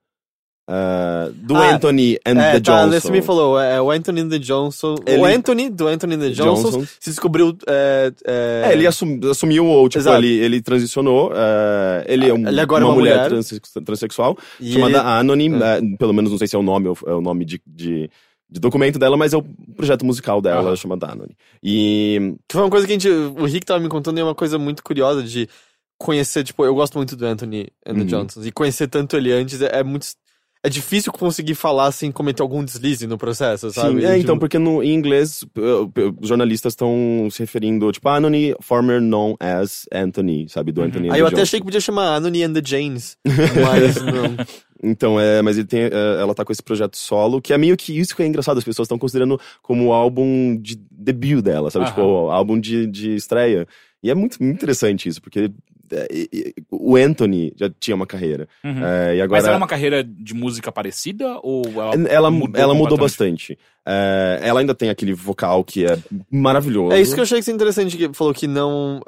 É, 0.71 1.31
do 1.33 1.55
Ah, 1.55 1.73
Anthony 1.73 2.19
and 2.23 2.37
É, 2.39 2.51
the 2.53 2.59
tá, 2.59 2.83
Johnson. 2.85 2.99
você 2.99 3.11
me 3.11 3.21
falou, 3.23 3.59
é 3.59 3.81
o 3.81 3.89
Anthony 3.89 4.21
and 4.21 4.29
the 4.29 4.37
Johnson. 4.37 4.93
O 4.95 5.09
Ele- 5.09 5.33
Anthony, 5.33 5.67
do 5.69 5.87
Anthony 5.87 6.13
and 6.13 6.19
the 6.19 6.29
Johnson, 6.29 6.63
Johnsons. 6.69 6.89
se 6.99 7.09
descobriu. 7.09 7.57
É, 7.67 8.11
é, 8.27 8.63
É, 8.69 8.73
ele 8.73 8.85
assum- 8.85 9.19
assumiu, 9.31 9.65
ou, 9.65 9.89
tipo, 9.89 10.07
ele, 10.09 10.27
ele 10.27 10.61
transicionou. 10.61 11.31
é, 11.35 12.05
ele 12.07 12.29
é 12.29 12.33
um- 12.33 12.47
Ele 12.47 12.61
agora 12.61 12.83
é 12.83 12.85
uma, 12.85 12.91
uma 12.93 12.99
mulher, 12.99 13.15
mulher. 13.15 13.29
trans- 13.29 13.59
transexual, 13.83 14.37
e 14.59 14.73
chamada 14.73 14.97
ele- 14.99 15.07
Anony. 15.07 15.49
É. 15.55 15.77
é, 15.79 15.97
pelo 15.97 16.13
menos 16.13 16.29
não 16.29 16.37
sei 16.37 16.47
se 16.47 16.55
é 16.55 16.59
o 16.59 16.63
nome, 16.63 16.87
é 17.07 17.11
o 17.13 17.21
nome 17.21 17.45
de, 17.45 17.59
de, 17.65 18.07
de 18.47 18.59
documento 18.59 18.99
dela, 18.99 19.17
mas 19.17 19.33
é 19.33 19.37
o 19.37 19.43
projeto 19.75 20.05
musical 20.05 20.39
dela, 20.39 20.67
Aham. 20.69 20.75
chamada 20.75 21.07
Anony. 21.11 21.35
E. 21.63 22.35
Que 22.47 22.53
foi 22.53 22.61
uma 22.61 22.69
coisa 22.69 22.85
que 22.85 22.93
a 22.93 22.95
gente. 22.95 23.09
O 23.09 23.45
Rick 23.45 23.65
tava 23.65 23.79
me 23.79 23.89
contando 23.89 24.17
e 24.19 24.21
é 24.21 24.23
uma 24.23 24.35
coisa 24.35 24.59
muito 24.59 24.83
curiosa 24.83 25.23
de 25.23 25.49
conhecer, 25.97 26.43
tipo, 26.43 26.63
eu 26.63 26.73
gosto 26.75 26.95
muito 26.97 27.15
do 27.15 27.25
Anthony 27.25 27.67
and 27.85 27.93
the 27.95 27.99
Uhum. 28.01 28.05
Johnsons. 28.05 28.45
E 28.45 28.51
conhecer 28.51 28.87
tanto 28.87 29.17
ele 29.17 29.31
antes 29.33 29.61
é, 29.61 29.79
é 29.79 29.83
muito. 29.83 30.05
É 30.61 30.69
difícil 30.69 31.11
conseguir 31.13 31.55
falar 31.55 31.89
sem 31.93 32.11
cometer 32.11 32.41
algum 32.41 32.63
deslize 32.65 33.07
no 33.07 33.17
processo, 33.17 33.71
sabe? 33.71 34.01
Sim, 34.01 34.07
é, 34.07 34.17
então, 34.17 34.37
porque 34.37 34.59
no, 34.59 34.83
em 34.83 34.93
inglês, 34.93 35.45
os 36.21 36.27
jornalistas 36.27 36.73
estão 36.73 37.29
se 37.31 37.39
referindo, 37.39 37.89
tipo, 37.93 38.09
Anony, 38.09 38.53
former 38.59 38.99
known 38.99 39.35
as 39.39 39.85
Anthony, 39.93 40.47
sabe? 40.49 40.73
Do 40.73 40.81
Uhum. 40.81 40.87
Anthony 40.87 41.07
and 41.09 41.13
Aí 41.13 41.19
eu 41.19 41.25
the 41.25 41.27
até 41.27 41.35
Johnson. 41.37 41.41
achei 41.43 41.59
que 41.61 41.65
podia 41.65 41.79
chamar 41.79 42.17
Anthony 42.17 42.43
and 42.43 42.53
the 42.53 42.61
Janes. 42.63 43.17
Mas 43.25 43.95
não. 44.03 44.35
Então, 44.81 45.19
é, 45.19 45.41
mas 45.41 45.57
ele 45.57 45.67
tem, 45.67 45.81
é, 45.81 45.89
ela 46.21 46.33
tá 46.33 46.45
com 46.45 46.53
esse 46.53 46.63
projeto 46.63 46.95
solo, 46.95 47.41
que 47.41 47.51
é 47.51 47.57
meio 47.57 47.75
que 47.75 47.97
isso 47.97 48.15
que 48.15 48.23
é 48.23 48.25
engraçado, 48.25 48.57
as 48.59 48.63
pessoas 48.63 48.85
estão 48.85 48.97
considerando 48.97 49.37
como 49.61 49.87
o 49.87 49.93
álbum 49.93 50.55
de 50.57 50.79
debut 50.89 51.41
dela, 51.41 51.69
sabe? 51.69 51.83
Aham. 51.85 51.93
Tipo, 51.93 52.01
o 52.05 52.31
álbum 52.31 52.57
de, 52.59 52.87
de 52.87 53.13
estreia. 53.15 53.67
E 54.01 54.09
é 54.09 54.15
muito, 54.15 54.41
muito 54.41 54.55
interessante 54.55 55.09
isso, 55.09 55.21
porque 55.21 55.51
o 56.71 56.95
Anthony 56.95 57.53
já 57.55 57.69
tinha 57.79 57.95
uma 57.95 58.05
carreira. 58.07 58.47
Uhum. 58.63 58.85
É, 58.85 59.15
e 59.17 59.21
agora. 59.21 59.41
Mas 59.41 59.47
era 59.47 59.57
uma 59.57 59.67
carreira 59.67 60.03
de 60.03 60.33
música 60.33 60.71
parecida 60.71 61.39
ou 61.43 61.63
ela, 61.67 61.95
Ela, 62.09 62.31
mudou, 62.31 62.61
ela 62.61 62.73
mudou 62.73 62.97
bastante. 62.97 63.57
É, 63.85 64.39
ela 64.43 64.59
ainda 64.59 64.75
tem 64.75 64.89
aquele 64.89 65.13
vocal 65.13 65.63
que 65.63 65.85
é 65.85 65.97
maravilhoso. 66.31 66.93
É 66.95 67.01
isso 67.01 67.13
que 67.13 67.19
eu 67.19 67.23
achei 67.23 67.41
que 67.41 67.49
é 67.49 67.53
interessante, 67.53 67.97
que 67.97 68.13
falou 68.13 68.33
que 68.33 68.47
não. 68.47 69.01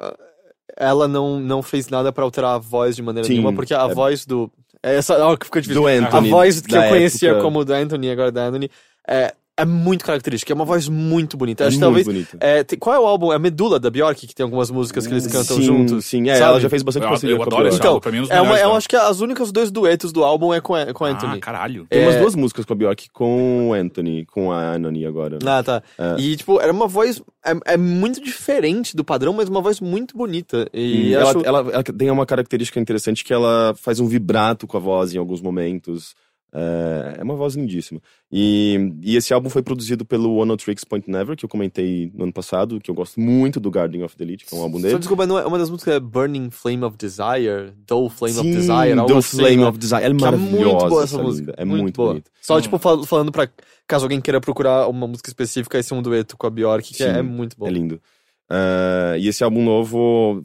Ela 0.76 1.06
não, 1.06 1.38
não 1.38 1.62
fez 1.62 1.88
nada 1.88 2.10
pra 2.12 2.24
alterar 2.24 2.54
a 2.54 2.58
voz 2.58 2.96
de 2.96 3.02
maneira 3.02 3.26
Sim, 3.26 3.34
nenhuma, 3.34 3.52
porque 3.52 3.74
a 3.74 3.86
é- 3.88 3.94
voz 3.94 4.24
do. 4.24 4.50
é 4.82 4.96
Essa, 4.96 5.18
ó, 5.24 5.36
que 5.36 5.46
ficou 5.46 5.60
difícil. 5.60 5.82
Do 5.82 5.88
a 5.88 5.92
Anthony. 5.92 6.30
voz 6.30 6.60
que 6.60 6.74
eu 6.74 6.88
conhecia 6.88 7.28
época. 7.30 7.44
como 7.44 7.64
do 7.64 7.72
Anthony, 7.74 8.10
agora 8.10 8.32
da 8.32 8.46
Anthony, 8.46 8.70
é, 9.06 9.34
é 9.58 9.64
muito 9.64 10.04
característica. 10.04 10.52
É 10.52 10.54
uma 10.54 10.64
voz 10.64 10.88
muito 10.88 11.36
bonita. 11.36 11.64
É 11.64 11.66
Acho 11.68 11.76
muito 11.76 11.84
talvez. 11.86 12.06
bonito. 12.06 12.36
é, 12.40 12.64
tem- 12.64 12.78
qual 12.78 12.96
é 12.96 12.98
o 12.98 13.06
álbum? 13.06 13.32
É 13.32 13.38
Medula 13.38 13.78
da 13.78 13.90
Bjork, 13.90 14.26
que 14.26 14.34
tem 14.34 14.44
algumas 14.44 14.70
músicas 14.70 15.06
que 15.06 15.12
eles 15.12 15.26
cantam 15.26 15.56
sim, 15.56 15.62
juntos. 15.62 16.04
Sim, 16.06 16.28
é, 16.30 16.34
sabe? 16.36 16.50
ela 16.50 16.60
já 16.60 16.70
fez 16.70 16.82
bastante 16.82 17.02
Eu, 17.04 17.08
parceria 17.10 17.34
eu 17.34 17.38
com 17.38 17.42
a 17.44 17.46
Bjork. 17.46 17.76
Então, 17.76 17.88
álbum, 17.90 18.00
pra 18.00 18.12
mim 18.12 18.26
é 18.30 18.34
É 18.36 18.40
uma, 18.40 18.58
eu 18.58 18.74
acho 18.74 18.88
que 18.88 18.96
as 18.96 19.20
únicas 19.20 19.52
dois 19.52 19.70
duetos 19.70 20.10
do 20.12 20.24
álbum 20.24 20.52
é 20.54 20.60
com, 20.60 20.74
com 20.94 21.04
Anthony. 21.04 21.36
Ah, 21.36 21.40
caralho. 21.40 21.86
Tem 21.88 22.00
É- 22.00 22.06
umas 22.06 22.16
duas 22.16 22.34
músicas 22.34 22.64
com 22.64 22.72
a 22.72 22.76
Bjork 22.76 23.08
com 23.12 23.68
o 23.68 23.74
Anthony, 23.74 24.24
com 24.26 24.50
a 24.50 24.72
Anony 24.72 25.04
agora. 25.04 25.38
Ah, 25.44 25.62
tá. 25.62 25.82
É. 25.98 26.16
E, 26.20 26.36
tipo, 26.36 26.60
era 26.60 26.72
uma 26.72 26.86
voz. 26.88 27.22
É, 27.44 27.74
é 27.74 27.76
muito 27.76 28.22
diferente 28.22 28.96
do 28.96 29.04
padrão, 29.04 29.32
mas 29.32 29.48
uma 29.48 29.60
voz 29.60 29.80
muito 29.80 30.16
bonita. 30.16 30.66
E 30.72 31.08
E 31.10 31.14
ela, 31.14 31.30
acho- 31.30 31.42
ela, 31.44 31.58
ela 31.72 31.82
tem 31.82 32.10
uma 32.10 32.24
característica 32.24 32.80
interessante 32.80 33.24
que 33.24 33.32
ela 33.32 33.74
faz 33.76 34.00
um 34.00 34.06
vibrato 34.06 34.66
com 34.66 34.76
a 34.76 34.80
voz 34.80 35.14
em 35.14 35.18
alguns 35.18 35.40
momentos. 35.42 36.14
É, 36.54 37.16
é 37.18 37.22
uma 37.22 37.34
voz 37.34 37.54
lindíssima. 37.54 37.98
E, 38.30 38.92
e 39.02 39.16
esse 39.16 39.32
álbum 39.32 39.48
foi 39.48 39.62
produzido 39.62 40.04
pelo 40.04 40.34
One 40.36 40.54
Tricks 40.56 40.84
Point 40.84 41.10
Never, 41.10 41.34
que 41.36 41.44
eu 41.44 41.48
comentei 41.48 42.10
no 42.14 42.24
ano 42.24 42.32
passado, 42.32 42.78
que 42.78 42.90
eu 42.90 42.94
gosto 42.94 43.18
muito 43.18 43.58
do 43.58 43.70
Guardian 43.70 44.04
of 44.04 44.14
the 44.16 44.22
Elite, 44.24 44.44
que 44.44 44.54
é 44.54 44.58
um 44.58 44.62
álbum 44.62 44.76
Só 44.78 44.86
dele. 44.86 44.98
desculpa, 44.98 45.26
não 45.26 45.38
é, 45.38 45.46
uma 45.46 45.56
das 45.58 45.70
músicas 45.70 45.94
é 45.94 46.00
Burning 46.00 46.50
Flame 46.50 46.84
of 46.84 46.96
Desire, 46.98 47.72
Dull 47.86 48.10
Flame 48.10 48.34
of 48.38 48.42
Sim, 48.48 48.54
Desire, 48.54 48.92
algo 48.98 49.12
do 49.12 49.18
assim, 49.18 49.38
Flame 49.38 49.56
né? 49.56 49.66
of 49.66 49.78
Desire. 49.78 49.96
É 50.04 50.06
Que 50.06 50.06
é 50.06 50.12
maravilhosa. 50.14 50.56
muito 50.66 50.88
boa 50.88 51.04
essa 51.04 51.14
essa 51.16 51.22
música. 51.22 51.54
É 51.56 51.64
muito, 51.64 51.96
boa. 51.96 52.08
bonita. 52.10 52.30
Só, 52.42 52.60
tipo, 52.60 52.78
fal- 52.78 53.02
falando 53.04 53.32
pra. 53.32 53.48
Caso 53.86 54.04
alguém 54.04 54.20
queira 54.20 54.40
procurar 54.40 54.88
uma 54.88 55.06
música 55.06 55.28
específica, 55.30 55.78
esse 55.78 55.92
é 55.92 55.96
um 55.96 56.02
dueto 56.02 56.36
com 56.36 56.46
a 56.46 56.50
Bjork, 56.50 56.88
que 56.88 56.96
Sim, 56.98 57.04
é, 57.04 57.18
é 57.18 57.22
muito 57.22 57.56
bom. 57.58 57.66
É 57.66 57.70
lindo. 57.70 58.00
Ah, 58.48 59.14
e 59.18 59.26
esse 59.28 59.42
álbum 59.42 59.64
novo 59.64 60.42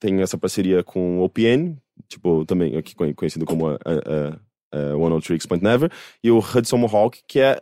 tem- 0.00 0.20
essa 0.20 0.36
parceria 0.36 0.82
com 0.82 1.18
o 1.20 1.22
OPN, 1.24 1.76
tipo, 2.08 2.44
também 2.44 2.76
aqui 2.76 2.94
conhe- 2.94 3.14
conhecido 3.14 3.46
como 3.46 3.68
a, 3.68 3.72
a, 3.74 3.76
a- 3.76 4.38
a 4.92 4.96
One 4.96 5.20
Tricks 5.20 5.46
Point 5.46 5.62
Never, 5.64 5.90
e 6.22 6.30
o 6.30 6.38
Hudson 6.38 6.76
Mohawk, 6.78 7.20
que 7.28 7.40
é, 7.40 7.60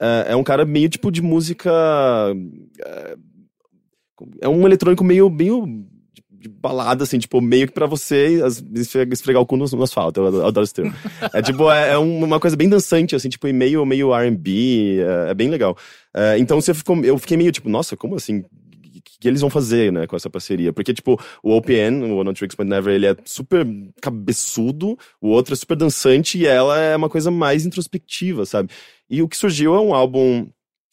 é, 0.00 0.26
é 0.28 0.36
um 0.36 0.42
cara 0.44 0.64
meio 0.64 0.88
tipo 0.88 1.10
de 1.10 1.22
música. 1.22 1.70
É, 2.84 3.16
é 4.42 4.48
um 4.48 4.66
eletrônico 4.66 5.04
meio, 5.04 5.28
meio 5.28 5.66
de- 6.30 6.48
balada, 6.48 7.02
assim, 7.04 7.18
tipo, 7.18 7.40
meio 7.40 7.66
que 7.66 7.72
pra 7.74 7.86
você 7.86 8.40
esfregar 9.10 9.42
o 9.42 9.46
cu 9.46 9.56
no, 9.56 9.64
no 9.66 9.82
asfalto. 9.82 10.20
Eu 10.20 10.46
adoro, 10.46 10.64
esse 10.64 10.72
termo. 10.74 10.94
É 11.32 11.42
tipo, 11.42 11.70
é, 11.70 11.92
é 11.92 11.98
um- 11.98 12.22
uma 12.24 12.38
coisa 12.40 12.56
bem 12.56 12.68
dançante, 12.68 13.14
assim, 13.16 13.28
tipo, 13.28 13.46
e 13.48 13.52
meio, 13.52 13.84
meio 13.84 14.14
RB, 14.14 15.00
é, 15.00 15.30
é 15.30 15.34
bem 15.34 15.48
legal. 15.48 15.76
Então 16.38 16.58
você 16.60 16.72
ficou, 16.72 16.96
eu 17.04 17.18
fiquei 17.18 17.36
meio 17.36 17.52
tipo, 17.52 17.68
nossa, 17.68 17.94
como 17.96 18.14
assim? 18.14 18.42
Que, 19.20 19.28
eles 19.28 19.40
vão 19.40 19.48
fazer, 19.50 19.92
né, 19.92 20.06
com 20.06 20.16
essa 20.16 20.28
parceria? 20.28 20.72
Porque, 20.72 20.92
tipo, 20.92 21.18
o 21.42 21.52
OPN, 21.56 22.02
o 22.10 22.16
One 22.16 22.34
Tricks 22.34 22.56
But 22.56 22.66
Never, 22.66 22.92
ele 22.94 23.06
é 23.06 23.16
super 23.24 23.66
cabeçudo, 24.02 24.98
o 25.20 25.28
outro 25.28 25.54
é 25.54 25.56
super 25.56 25.76
dançante 25.76 26.38
e 26.38 26.46
ela 26.46 26.78
é 26.78 26.96
uma 26.96 27.08
coisa 27.08 27.30
mais 27.30 27.64
introspectiva, 27.64 28.44
sabe? 28.44 28.70
E 29.08 29.22
o 29.22 29.28
que 29.28 29.36
surgiu 29.36 29.74
é 29.74 29.80
um 29.80 29.94
álbum 29.94 30.48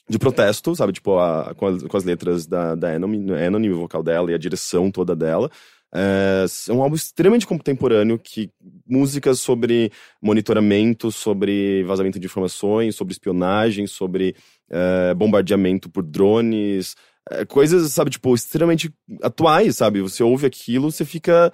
de 0.10 0.20
protesto, 0.20 0.76
sabe? 0.76 0.94
Tipo, 0.94 1.18
a- 1.18 1.54
com, 1.56 1.68
as, 1.68 1.84
com 1.84 1.98
as 1.98 2.04
letras 2.04 2.46
da, 2.46 2.76
da 2.76 2.94
Enemy, 2.94 3.72
o 3.72 3.80
vocal 3.80 4.04
dela 4.04 4.32
e 4.32 4.34
a 4.34 4.38
direção 4.38 4.92
toda 4.92 5.16
dela. 5.16 5.50
É, 5.96 6.46
é 6.70 6.74
um 6.74 6.82
álbum 6.82 6.96
extremamente 6.96 7.46
contemporâneo 7.46 8.18
que 8.18 8.50
músicas 8.86 9.40
sobre 9.40 9.92
monitoramento, 10.22 11.12
sobre 11.12 11.84
vazamento 11.84 12.20
de 12.20 12.26
informações, 12.26 12.96
sobre 12.96 13.12
espionagem, 13.12 13.86
sobre 13.86 14.36
é, 14.70 15.14
bombardeamento 15.14 15.90
por 15.90 16.04
drones, 16.04 16.96
é, 17.32 17.46
coisas, 17.46 17.92
sabe, 17.94 18.12
tipo, 18.12 18.34
extremamente 18.36 18.94
atuais, 19.22 19.78
sabe? 19.78 20.02
Você 20.02 20.24
ouve 20.24 20.46
aquilo, 20.46 20.92
você 20.92 21.06
fica. 21.06 21.52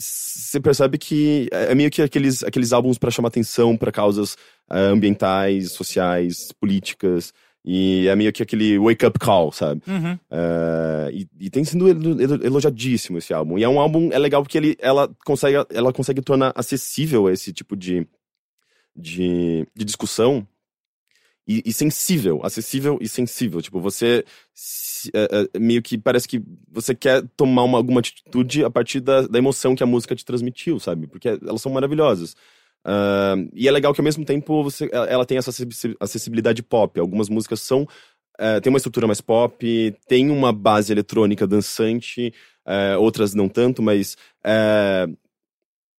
Você 0.00 0.60
percebe 0.60 0.96
que 0.96 1.48
é 1.52 1.72
é 1.72 1.74
meio 1.74 1.90
que 1.90 2.00
aqueles, 2.02 2.44
aqueles 2.44 2.72
álbuns 2.72 2.98
para 2.98 3.10
chamar 3.10 3.28
atenção 3.28 3.76
para 3.76 3.90
causas 3.90 4.36
é, 4.70 4.78
ambientais, 4.78 5.72
sociais, 5.72 6.52
políticas. 6.60 7.32
E 7.64 8.06
é 8.06 8.14
meio 8.14 8.32
que 8.32 8.42
aquele 8.42 8.78
wake-up 8.78 9.18
call, 9.18 9.50
sabe? 9.52 9.82
Uhum. 9.86 10.18
É, 10.30 11.10
e, 11.12 11.28
e 11.40 11.50
tem 11.50 11.64
sido 11.64 11.88
elo- 11.88 12.22
elo- 12.22 12.46
elogiadíssimo 12.46 13.18
esse 13.18 13.34
álbum. 13.34 13.58
E 13.58 13.64
é 13.64 13.68
um 13.68 13.80
álbum, 13.80 14.10
é 14.12 14.18
legal 14.18 14.42
porque 14.42 14.56
ele, 14.56 14.76
ela, 14.80 15.10
consegue, 15.24 15.56
ela 15.70 15.92
consegue 15.92 16.22
tornar 16.22 16.52
acessível 16.54 17.28
esse 17.28 17.52
tipo 17.52 17.76
de, 17.76 18.06
de, 18.96 19.66
de 19.74 19.84
discussão 19.84 20.46
e, 21.48 21.62
e 21.66 21.72
sensível, 21.72 22.40
acessível 22.44 22.98
e 23.00 23.08
sensível. 23.08 23.62
Tipo, 23.62 23.80
você 23.80 24.24
se- 24.54 25.10
é, 25.14 25.48
é, 25.54 25.58
meio 25.58 25.82
que 25.82 25.96
parece 25.98 26.28
que 26.28 26.42
você 26.70 26.94
quer 26.94 27.24
tomar 27.36 27.64
uma, 27.64 27.78
alguma 27.78 28.00
atitude 28.00 28.64
a 28.64 28.70
partir 28.70 29.00
da, 29.00 29.22
da 29.26 29.38
emoção 29.38 29.74
que 29.74 29.82
a 29.82 29.86
música 29.86 30.14
te 30.14 30.24
transmitiu, 30.24 30.78
sabe? 30.78 31.06
Porque 31.06 31.28
elas 31.28 31.62
são 31.62 31.72
maravilhosas. 31.72 32.36
Ah, 32.84 33.34
e 33.54 33.66
é 33.68 33.70
legal 33.72 33.92
que 33.94 34.00
ao 34.00 34.04
mesmo 34.04 34.24
tempo 34.24 34.62
você, 34.62 34.88
ela 34.92 35.24
tem 35.26 35.38
essa 35.38 35.50
acessi- 35.50 35.96
acessibilidade 36.00 36.62
pop. 36.62 36.98
Algumas 37.00 37.28
músicas 37.28 37.60
são 37.60 37.86
é, 38.38 38.60
tem 38.60 38.70
uma 38.70 38.76
estrutura 38.76 39.06
mais 39.06 39.20
pop, 39.20 39.94
tem 40.06 40.30
uma 40.30 40.52
base 40.52 40.92
eletrônica 40.92 41.46
dançante, 41.46 42.32
é, 42.66 42.96
outras 42.96 43.34
não 43.34 43.48
tanto, 43.48 43.82
mas 43.82 44.16
é, 44.44 45.06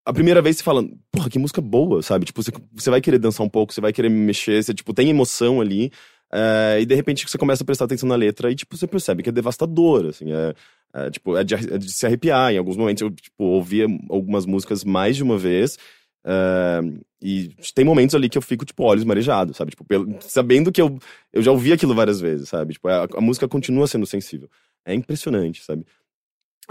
a 0.10 0.14
primeira 0.14 0.42
vez 0.42 0.58
você 0.58 0.64
fala, 0.64 0.84
porra, 1.12 1.30
que 1.30 1.40
música 1.40 1.62
boa, 1.62 2.02
sabe? 2.02 2.26
Tipo, 2.26 2.42
você, 2.44 2.52
você 2.74 2.90
vai 2.90 3.02
querer 3.02 3.20
dançar 3.20 3.46
um 3.46 3.50
pouco, 3.50 3.74
você 3.74 3.82
vai 3.82 3.94
querer 3.94 4.10
mexer, 4.10 4.64
você, 4.64 4.74
tipo, 4.74 4.94
tem 4.94 5.10
emoção 5.10 5.62
ali, 5.62 5.92
é, 6.32 6.80
e 6.82 6.86
de 6.86 6.96
repente 6.96 7.28
você 7.30 7.38
começa 7.38 7.64
a 7.64 7.66
prestar 7.66 7.86
atenção 7.86 8.08
na 8.10 8.16
letra 8.16 8.52
e, 8.52 8.56
tipo, 8.56 8.76
você 8.78 8.88
percebe 8.88 9.24
que 9.24 9.30
é 9.30 9.32
devastador, 9.32 10.08
assim, 10.08 10.32
é, 10.32 10.54
é, 10.94 11.10
tipo, 11.12 11.38
é 11.38 11.44
de, 11.44 11.56
é 11.56 11.78
de 11.78 11.92
se 11.92 12.06
arrepiar. 12.06 12.52
Em 12.54 12.58
alguns 12.58 12.78
momentos 12.78 13.02
eu, 13.02 13.12
tipo, 13.12 13.44
ouvia 13.44 13.86
algumas 14.10 14.46
músicas 14.46 14.84
mais 14.84 15.16
de 15.16 15.24
uma 15.24 15.38
vez, 15.38 15.78
é, 16.26 16.80
e 17.22 17.50
tem 17.76 17.86
momentos 17.86 18.16
ali 18.16 18.30
que 18.30 18.38
eu 18.38 18.42
fico, 18.42 18.66
tipo, 18.66 18.84
olhos 18.84 19.04
marejados, 19.04 19.58
sabe? 19.58 19.72
Tipo, 19.72 19.84
pelo- 19.86 20.18
sabendo 20.22 20.72
que 20.72 20.82
eu, 20.82 20.98
eu 21.34 21.42
já 21.42 21.52
ouvi 21.52 21.72
aquilo 21.74 21.94
várias 21.96 22.20
vezes, 22.22 22.50
sabe? 22.50 22.74
Tipo, 22.74 22.88
a, 22.88 23.08
a 23.16 23.22
música 23.22 23.48
continua 23.48 23.88
sendo 23.88 24.06
sensível. 24.06 24.50
É 24.86 24.94
impressionante, 24.94 25.64
sabe? 25.64 25.86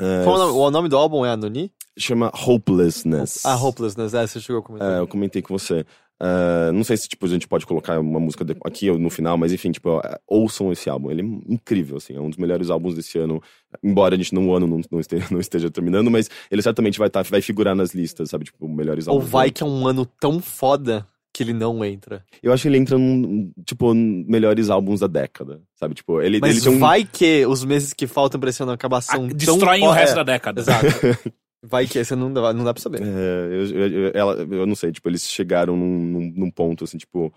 É, 0.01 0.25
Qual 0.25 0.37
o 0.37 0.71
nome, 0.71 0.87
o 0.87 0.89
do 0.91 0.97
álbum 0.97 1.25
é 1.25 1.31
Anoni? 1.31 1.73
chama 1.99 2.31
Hopelessness. 2.47 3.45
Ah, 3.45 3.57
Hopelessness, 3.57 4.15
é, 4.15 4.27
você 4.27 4.41
chegou 4.41 4.61
a 4.61 4.63
comentar. 4.63 4.93
É, 4.93 5.01
eu 5.01 5.09
comentei 5.09 5.43
com 5.43 5.57
você. 5.57 5.85
Ah, 6.21 6.71
não 6.73 6.83
sei 6.83 6.97
se 6.97 7.09
tipo, 7.09 7.27
a 7.27 7.29
gente 7.29 7.47
pode 7.47 7.65
colocar 7.65 7.99
uma 8.01 8.19
música 8.19 8.45
aqui 8.65 8.91
ou 8.91 8.99
no 8.99 9.09
final, 9.09 9.37
mas 9.39 9.53
enfim, 9.53 9.71
tipo, 9.71 10.01
ouçam 10.27 10.73
esse 10.73 10.91
álbum. 10.91 11.11
Ele 11.11 11.23
é 11.23 11.53
incrível, 11.53 11.97
assim, 11.97 12.15
é 12.15 12.21
um 12.21 12.29
dos 12.29 12.39
melhores 12.39 12.71
álbuns 12.71 12.95
desse 12.95 13.19
ano. 13.19 13.41
Embora 13.83 14.15
a 14.15 14.19
gente 14.19 14.35
no 14.35 14.53
ano 14.55 14.67
não, 14.67 14.81
não, 14.91 15.01
esteja, 15.01 15.27
não 15.31 15.41
esteja 15.41 15.71
terminando, 15.71 16.11
mas 16.11 16.29
ele 16.51 16.63
certamente 16.63 16.99
vai, 16.99 17.09
tá, 17.09 17.23
vai 17.23 17.41
figurar 17.41 17.75
nas 17.75 17.95
listas, 17.95 18.31
sabe? 18.31 18.45
Tipo, 18.47 18.69
melhores 18.69 19.07
Ou 19.07 19.15
álbuns. 19.15 19.29
do 19.29 19.33
vai 19.33 19.51
que 19.51 19.63
é 19.63 19.67
um 19.67 19.87
ano 19.87 20.05
tão 20.05 20.41
foda 20.41 21.07
que 21.39 21.45
ele 21.45 21.53
não 21.53 21.85
entra. 21.85 22.25
Eu 22.43 22.53
acho 22.53 22.63
que 22.63 22.69
ele 22.69 22.79
entra 22.79 22.99
num, 22.99 23.53
tipo, 23.65 23.95
melhores 23.95 24.69
álbuns 24.71 24.99
da 24.99 25.07
década, 25.07 25.63
sabe? 25.77 25.95
Tipo, 25.95 26.21
ele, 26.21 26.41
Mas 26.41 26.57
ele 26.57 26.61
tem 26.65 26.73
um... 26.75 26.79
vai 26.81 27.05
que 27.05 27.47
os 27.47 27.65
meses 27.65 27.93
que 27.93 28.09
faltam 28.09 28.41
pra 28.41 28.51
esse 28.51 28.61
ano 28.61 28.73
acabar 28.73 28.99
Ah, 28.99 29.03
são 29.03 29.29
tão 29.29 29.37
destroem 29.37 29.83
o 29.85 29.87
fo- 29.87 29.93
resto 29.93 30.13
é, 30.15 30.17
da 30.17 30.23
década. 30.25 30.61
Exato. 30.61 30.87
Vai 31.63 31.87
que 31.89 32.03
você 32.05 32.15
não 32.15 32.33
dá, 32.33 32.53
não 32.53 32.65
dá 32.65 32.73
pra 32.73 32.81
saber. 32.81 33.03
É, 33.03 33.05
eu, 33.51 33.67
eu, 33.67 33.89
eu- 34.05 34.13
ela, 34.15 34.35
eu 34.49 34.65
não 34.67 34.77
sei, 34.77 34.93
tipo, 34.93 35.09
eles 35.09 35.29
chegaram 35.29 35.77
num, 35.77 35.99
num, 36.05 36.33
num 36.37 36.51
ponto, 36.53 36.85
assim, 36.85 36.97
tipo... 36.99 37.33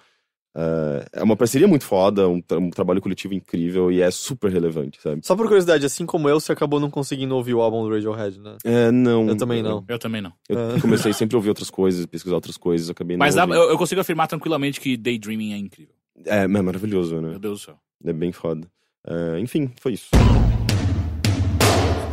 ah, 0.55 1.05
é 1.13 1.23
uma 1.23 1.35
parceria 1.35 1.67
muito 1.67 1.85
foda, 1.85 2.27
um, 2.27 2.41
tra- 2.41 2.57
um 2.59 2.69
trabalho 2.69 2.99
coletivo 3.01 3.33
incrível 3.33 3.91
e 3.91 4.01
é 4.01 4.11
super 4.11 4.51
relevante, 4.51 4.99
sabe? 5.01 5.21
Só 5.23 5.35
por 5.35 5.45
curiosidade, 5.47 5.85
assim 5.85 6.05
como 6.05 6.27
eu, 6.29 6.39
você 6.39 6.51
acabou 6.51 6.79
não 6.79 6.89
conseguindo 6.89 7.35
ouvir 7.35 7.53
o 7.53 7.61
álbum 7.61 7.83
do 7.83 7.93
Radiohead, 7.93 8.39
né? 8.39 8.57
É, 8.63 8.91
não. 8.91 9.27
Eu 9.29 9.37
também 9.37 9.63
não. 9.63 9.83
Eu 9.87 9.99
também 9.99 10.21
não. 10.21 10.33
Eu 10.49 10.57
Ah. 10.57 10.81
comecei 10.81 11.13
sempre 11.13 11.35
a 11.35 11.37
ouvir 11.39 11.49
outras 11.49 11.69
coisas, 11.69 12.05
pesquisar 12.05 12.35
outras 12.35 12.57
coisas, 12.57 12.89
acabei 12.89 13.15
não 13.17 13.19
Mas 13.25 13.35
dá- 13.35 13.45
eu, 13.45 13.69
eu 13.69 13.77
consigo 13.77 14.01
afirmar 14.01 14.27
tranquilamente 14.27 14.79
que 14.79 14.97
Daydreaming 14.97 15.53
é 15.53 15.57
incrível. 15.57 15.93
É, 16.25 16.43
é 16.43 16.47
maravilhoso, 16.47 17.13
Meu 17.21 17.31
né? 17.33 17.39
Deus 17.39 17.61
do 17.61 17.65
céu. 17.65 17.75
É 18.05 18.11
bem 18.13 18.31
foda. 18.31 18.67
Ah, 19.07 19.39
enfim, 19.39 19.71
foi 19.79 19.93
isso. 19.93 20.09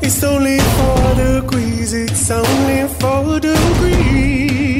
It's 0.03 0.22
only 0.22 0.59
four 0.61 1.14
degrees, 1.16 1.93
it's 1.93 2.30
only 2.30 2.89
four 3.01 3.41
degrees. 3.41 4.78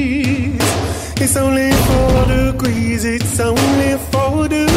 It's 1.21 1.37
only 1.37 1.71
four 1.73 2.25
degrees, 2.27 3.05
it's 3.05 3.41
only 3.41 3.99
four 4.11 4.49
degrees. 4.49 4.69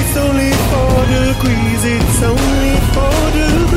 It's 0.00 0.16
only 0.16 0.50
four 0.70 1.06
degrees, 1.16 1.84
it's 1.84 2.22
only 2.22 2.74
four 2.94 3.30
degrees. 3.40 3.76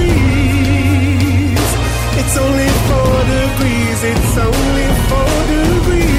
It's 2.21 2.37
only 2.37 2.69
four 2.87 3.17
degrees, 3.35 4.03
it's 4.11 4.37
only 4.37 4.87
four 5.09 5.35
degrees. 5.49 6.09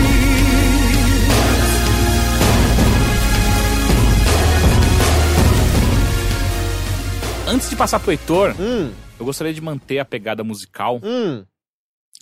Antes 7.48 7.68
de 7.70 7.76
passar 7.76 8.00
pro 8.00 8.10
Heitor, 8.12 8.54
Hum, 8.58 8.92
eu 9.18 9.24
gostaria 9.24 9.52
de 9.52 9.60
manter 9.60 9.98
a 9.98 10.04
pegada 10.04 10.44
musical, 10.44 11.00
hum. 11.02 11.44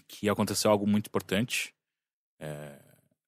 que 0.07 0.29
aconteceu 0.29 0.71
algo 0.71 0.87
muito 0.87 1.07
importante. 1.09 1.75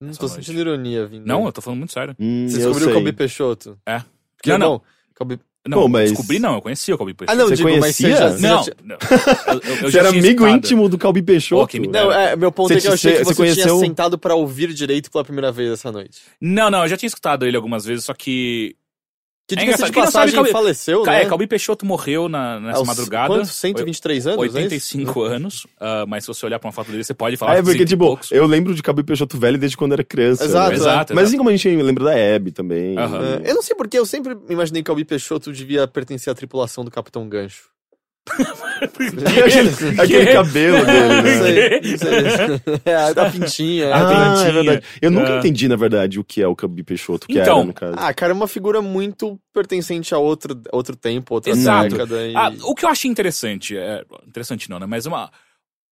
Não 0.00 0.10
Essa 0.10 0.20
tô 0.20 0.26
noite. 0.28 0.44
sentindo 0.44 0.60
ironia 0.60 1.06
vindo. 1.06 1.26
Não, 1.26 1.44
eu 1.44 1.52
tô 1.52 1.60
falando 1.60 1.78
muito 1.80 1.92
sério. 1.92 2.14
Hum, 2.18 2.48
Você 2.48 2.56
descobriu 2.58 2.88
o. 2.88 2.92
Calbi 2.94 3.12
Peixoto? 3.12 3.78
É. 3.84 4.00
Porque, 4.36 4.50
Não, 4.50 4.58
não. 4.58 4.68
bom, 4.78 4.82
Calbi... 5.14 5.40
Não, 5.68 5.82
Pô, 5.82 5.88
mas- 5.88 6.10
descobri 6.10 6.38
não, 6.38 6.54
eu 6.54 6.62
conhecia 6.62 6.94
o 6.94 6.96
Calbi 6.96 7.12
Peixoto. 7.12 7.38
Ah, 7.38 7.42
não, 7.42 7.48
Você 7.50 7.56
digo, 7.56 7.68
mas 7.78 7.94
você 7.96 8.10
já... 8.10 8.16
conhecia? 8.30 8.38
você 8.38 8.42
já 8.42 8.48
Não, 8.48 8.64
não. 8.82 8.96
Eu, 9.46 9.52
eu- 9.60 9.76
eu 9.84 9.90
Você 9.90 9.98
era 9.98 10.08
amigo 10.08 10.26
escutado. 10.26 10.56
íntimo 10.56 10.88
do 10.88 10.96
Calbi 10.96 11.22
Peixoto. 11.22 11.78
Não, 11.90 12.10
é, 12.10 12.34
meu 12.34 12.50
ponto 12.50 12.68
Você 12.68 12.78
é 12.78 12.80
que 12.80 12.88
eu 12.88 12.92
achei 12.94 13.12
que 13.12 13.18
você 13.18 13.24
você, 13.24 13.34
tinha 13.34 13.54
conheceu- 13.66 13.78
sentado 13.78 14.16
pra 14.18 14.34
ouvir 14.34 14.72
direito 14.72 15.10
pela 15.10 15.22
primeira 15.22 15.52
vez 15.52 15.70
essa 15.72 15.92
noite. 15.92 16.22
Não, 16.40 16.70
não, 16.70 16.84
eu 16.84 16.88
já 16.88 16.96
tinha 16.96 17.08
escutado 17.08 17.44
ele 17.44 17.56
algumas 17.58 17.84
vezes, 17.84 18.06
só 18.06 18.14
que. 18.14 18.74
Que 19.56 19.60
É 19.60 19.64
engraçado, 19.64 19.86
de 19.86 19.92
quem 19.92 20.02
não 20.02 20.10
sabe, 20.10 20.24
passagem 20.32 20.34
Calbi- 20.34 20.50
faleceu, 20.52 21.02
né? 21.04 21.22
É, 21.22 21.26
Calbi 21.26 21.46
Peixoto 21.46 21.84
morreu 21.86 22.28
na, 22.28 22.60
nessa 22.60 22.78
Aos 22.78 22.86
madrugada. 22.86 23.26
Quantos? 23.34 23.50
123 23.52 24.26
anos, 24.26 24.42
é 24.42 24.46
isso? 24.46 24.56
85 24.56 25.22
anos, 25.22 25.66
ah, 25.80 26.04
mas 26.06 26.24
se 26.24 26.28
você 26.28 26.46
olhar 26.46 26.58
pra 26.58 26.68
uma 26.68 26.72
foto 26.72 26.90
dele, 26.90 27.02
você 27.04 27.14
pode 27.14 27.36
falar 27.36 27.52
Ah, 27.52 27.54
é 27.54 27.58
que 27.58 27.64
porque, 27.64 27.78
100 27.78 27.86
tipo, 27.86 28.04
poucos. 28.06 28.30
eu 28.32 28.46
lembro 28.46 28.74
de 28.74 28.82
Calbi 28.82 29.02
Peixoto 29.02 29.38
velho 29.38 29.58
desde 29.58 29.76
quando 29.76 29.92
era 29.92 30.04
criança. 30.04 30.44
Exato, 30.44 30.70
né? 30.70 30.76
Exato, 30.76 31.14
Mas 31.14 31.28
assim 31.28 31.36
como 31.36 31.48
a 31.48 31.52
gente 31.56 31.68
lembra 31.82 32.04
da 32.04 32.14
Hebe 32.14 32.50
também. 32.52 32.96
Aham. 32.98 33.18
né? 33.18 33.40
É, 33.44 33.50
eu 33.50 33.54
não 33.54 33.62
sei 33.62 33.74
porque 33.76 33.98
eu 33.98 34.06
sempre 34.06 34.36
imaginei 34.48 34.82
que 34.82 34.86
Calbi 34.86 35.04
Peixoto 35.04 35.52
devia 35.52 35.86
pertencer 35.88 36.30
à 36.30 36.34
tripulação 36.34 36.84
do 36.84 36.90
Capitão 36.90 37.28
Gancho. 37.28 37.64
aquele, 38.80 39.70
aquele 40.00 40.32
cabelo 40.32 40.84
dele, 40.86 41.08
Não 41.08 41.22
né? 41.22 41.38
sei, 41.38 41.80
não 41.80 41.98
sei. 41.98 42.80
É, 42.84 42.94
a 42.96 43.30
pintinha. 43.30 43.94
Ah, 43.94 43.98
a 43.98 44.02
Ah, 44.02 44.30
pintinha. 44.34 44.48
é 44.48 44.52
verdade. 44.52 44.86
Eu 45.02 45.10
nunca 45.10 45.34
Ah. 45.34 45.38
entendi, 45.38 45.68
na 45.68 45.76
verdade, 45.76 46.18
o 46.20 46.24
que 46.24 46.42
é 46.42 46.46
o 46.46 46.54
Calbi 46.54 46.82
Peixoto, 46.82 47.24
o 47.24 47.28
que 47.28 47.38
Então, 47.38 47.58
era, 47.58 47.66
no 47.66 47.74
caso. 47.74 47.94
Ah, 47.98 48.12
cara, 48.14 48.32
é 48.32 48.34
uma 48.34 48.48
figura 48.48 48.80
muito 48.82 49.38
pertencente 49.52 50.14
a 50.14 50.18
outro, 50.18 50.60
outro 50.72 50.94
tempo, 50.96 51.34
outra 51.34 51.50
Exato. 51.52 51.88
década. 51.90 52.26
E... 52.26 52.36
Ah, 52.36 52.52
o 52.64 52.74
que 52.74 52.84
eu 52.84 52.88
achei 52.88 53.10
interessante, 53.10 53.76
é, 53.76 54.04
interessante 54.26 54.70
não, 54.70 54.78
né? 54.78 54.86
Mas 54.86 55.06
uma, 55.06 55.30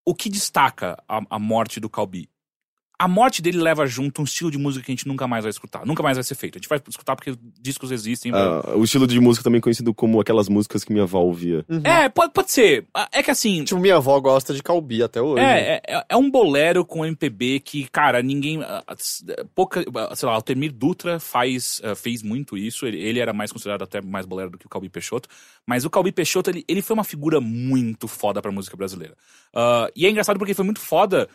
o 0.07 0.15
que 0.15 0.29
destaca 0.29 0.97
a, 1.09 1.21
a 1.31 1.39
morte 1.39 1.81
do 1.81 1.89
Calbi? 1.91 2.29
A 3.01 3.07
morte 3.07 3.41
dele 3.41 3.59
leva 3.59 3.87
junto 3.87 4.21
um 4.21 4.25
estilo 4.25 4.51
de 4.51 4.59
música 4.59 4.85
que 4.85 4.91
a 4.91 4.95
gente 4.95 5.07
nunca 5.07 5.29
mais 5.29 5.45
vai 5.45 5.51
escutar, 5.51 5.87
nunca 5.87 6.03
mais 6.03 6.17
vai 6.17 6.25
ser 6.25 6.35
feito. 6.35 6.57
A 6.57 6.59
gente 6.59 6.69
vai 6.69 6.81
escutar 6.89 7.15
porque 7.15 7.33
discos 7.61 7.93
existem. 7.93 8.33
Ah, 8.35 8.75
o 8.75 8.83
estilo 8.83 9.07
de 9.07 9.21
música 9.21 9.45
também 9.45 9.61
conhecido 9.61 9.95
como 9.95 10.21
aquelas 10.21 10.49
músicas 10.49 10.83
que 10.83 10.93
minha 10.93 11.05
avó 11.05 11.21
ouvia. 11.21 11.65
É, 11.85 12.09
pode, 12.09 12.33
pode 12.33 12.51
ser. 12.51 12.87
Ah, 12.93 13.09
É 13.13 13.23
que 13.23 13.31
assim, 13.31 13.63
Tipo, 13.63 13.81
minha 13.81 13.97
avó 13.97 14.19
gosta 14.19 14.53
de 14.53 14.63
Calbi 14.63 15.01
até 15.03 15.23
hoje. 15.23 15.45
É, 15.45 15.81
é, 15.87 16.05
é 16.09 16.17
um 16.17 16.29
bolero 16.29 16.85
com 16.85 17.07
MPB 17.07 17.61
que, 17.61 17.89
cara, 17.89 18.21
ninguém. 18.21 18.63
ah, 18.65 18.83
Pouca, 19.55 19.85
sei 20.17 20.29
lá, 20.29 20.37
o 20.37 20.43
Temir 20.43 20.73
Dutra 20.73 21.21
faz, 21.21 21.81
fez 21.97 22.23
muito 22.23 22.57
isso. 22.57 22.85
Ele, 22.85 22.99
ele 23.01 23.21
era 23.21 23.33
mais 23.33 23.53
considerado 23.53 23.83
até 23.83 24.01
mais 24.01 24.27
bolero 24.27 24.51
do 24.51 24.59
que 24.59 24.67
o 24.67 24.69
Calbi 24.69 24.89
Peixoto. 24.89 25.29
Mas 25.65 25.85
o 25.85 25.91
Calbi 25.91 26.11
Peixoto, 26.11 26.51
ele, 26.51 26.65
ele 26.67 26.83
foi 26.83 26.95
uma 26.95 27.05
figura 27.05 27.41
muito 27.41 28.09
foda 28.09 28.43
pra 28.43 28.51
música 28.51 28.77
brasileira. 28.77 29.15
Ah, 29.55 29.89
e 29.95 30.05
é 30.05 30.11
engraçado 30.11 30.37
porque 30.37 30.53
foi 30.55 30.65
muito 30.65 30.81
foda 30.81 31.29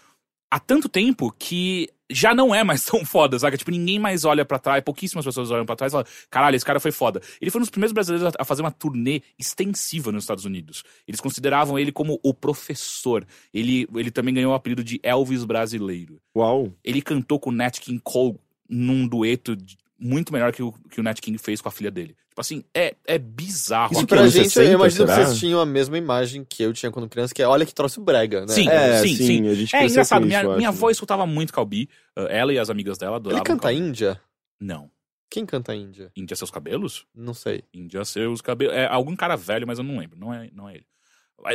há 0.54 0.60
tanto 0.60 0.88
tempo 0.88 1.34
que 1.38 1.90
já 2.12 2.36
não 2.36 2.54
é 2.54 2.64
mais 2.64 2.86
tão 2.86 3.04
foda, 3.04 3.40
saca? 3.40 3.58
Tipo, 3.58 3.72
ninguém 3.72 3.98
mais 3.98 4.24
olha 4.24 4.46
pra 4.46 4.60
trás, 4.60 4.84
pouquíssimas 4.84 5.26
pessoas 5.26 5.50
olham 5.50 5.66
pra 5.66 5.76
trás 5.76 5.92
e 5.92 5.94
falam, 5.94 6.08
caralho, 6.30 6.56
esse 6.56 6.64
cara 6.66 6.80
foi 6.80 6.92
foda. 6.92 7.20
Ele 7.42 7.50
foi 7.50 7.60
um 7.60 7.64
dos 7.64 7.72
primeiros 7.72 7.92
brasileiros 7.92 8.34
a- 8.38 8.46
fazer 8.46 8.62
uma 8.62 8.70
turnê 8.72 9.22
extensiva 9.40 10.12
nos 10.12 10.24
Estados 10.24 10.46
Unidos. 10.46 10.84
Eles 11.08 11.20
consideravam 11.20 11.80
ele 11.80 11.92
como 11.92 12.20
o 12.22 12.34
professor. 12.34 13.26
Ele, 13.54 13.88
ele 13.96 14.12
também 14.12 14.34
ganhou 14.34 14.52
o 14.52 14.56
apelido 14.56 14.84
de 14.84 15.00
Elvis 15.02 15.44
brasileiro. 15.44 16.20
Uau. 16.38 16.72
Ele 16.84 17.02
cantou 17.02 17.40
com 17.40 17.50
o 17.50 17.54
Nat 17.54 17.80
King 17.80 18.00
Cole 18.04 18.36
num 18.70 19.08
dueto 19.08 19.56
de- 19.56 19.78
muito 20.00 20.34
melhor 20.34 20.52
que 20.52 20.62
o, 20.64 20.72
que 20.90 21.00
o 21.00 21.04
Nat 21.04 21.20
King 21.20 21.38
fez 21.38 21.62
com 21.62 21.70
a 21.70 21.72
filha 21.72 21.90
dele. 21.92 22.16
Tipo 22.30 22.42
assim, 22.42 22.64
é, 22.74 22.96
é 23.06 23.18
bizarro. 23.18 23.94
Isso 23.94 24.02
que 24.02 24.08
pra 24.08 24.28
gente, 24.28 24.50
60, 24.50 24.70
eu 24.70 24.74
imagino 24.74 25.06
será? 25.08 25.20
que 25.20 25.26
vocês 25.28 25.40
tinham 25.40 25.62
a 25.62 25.66
mesma 25.66 25.98
imagem 25.98 26.44
que 26.44 26.64
eu 26.64 26.74
tinha 26.74 26.92
quando 26.92 27.08
criança, 27.08 27.34
que 27.34 27.42
é 27.44 27.48
olha 27.48 27.66
que 27.66 27.74
troço 27.74 28.02
brega, 28.02 28.42
né? 28.42 28.48
Sim, 28.48 28.68
É, 28.70 29.02
sim, 29.02 29.16
sim, 29.16 29.26
sim. 29.28 29.48
a 29.48 29.54
gente 29.54 29.76
É 29.76 29.86
engraçado, 29.86 30.26
minha, 30.26 30.40
isso, 30.42 30.56
minha 30.56 30.70
acho. 30.70 30.78
avó 30.78 30.90
escutava 30.90 31.26
muito 31.28 31.54
Calbi. 31.54 31.88
uh, 32.18 32.22
ela 32.30 32.52
e 32.52 32.58
as 32.58 32.70
amigas 32.72 32.98
dela 32.98 33.18
adoravam 33.18 33.40
Ele 33.40 33.46
canta 33.46 33.64
Calbi. 33.70 33.78
Índia? 33.78 34.20
Não. 34.60 34.90
Quem 35.30 35.46
canta 35.46 35.76
Índia? 35.76 36.12
Índia 36.16 36.36
Seus 36.36 36.50
Cabelos? 36.52 37.06
Não 37.16 37.34
sei. 37.34 37.64
Índia 37.74 38.04
Seus 38.06 38.42
Cabelos. 38.42 38.74
É 38.76 38.88
algum 38.88 39.16
cara 39.16 39.36
velho, 39.36 39.66
mas 39.68 39.78
eu 39.78 39.84
não 39.84 39.98
lembro. 39.98 40.18
Não 40.20 40.34
é, 40.34 40.50
não 40.54 40.68
é 40.70 40.76
ele. 40.76 40.86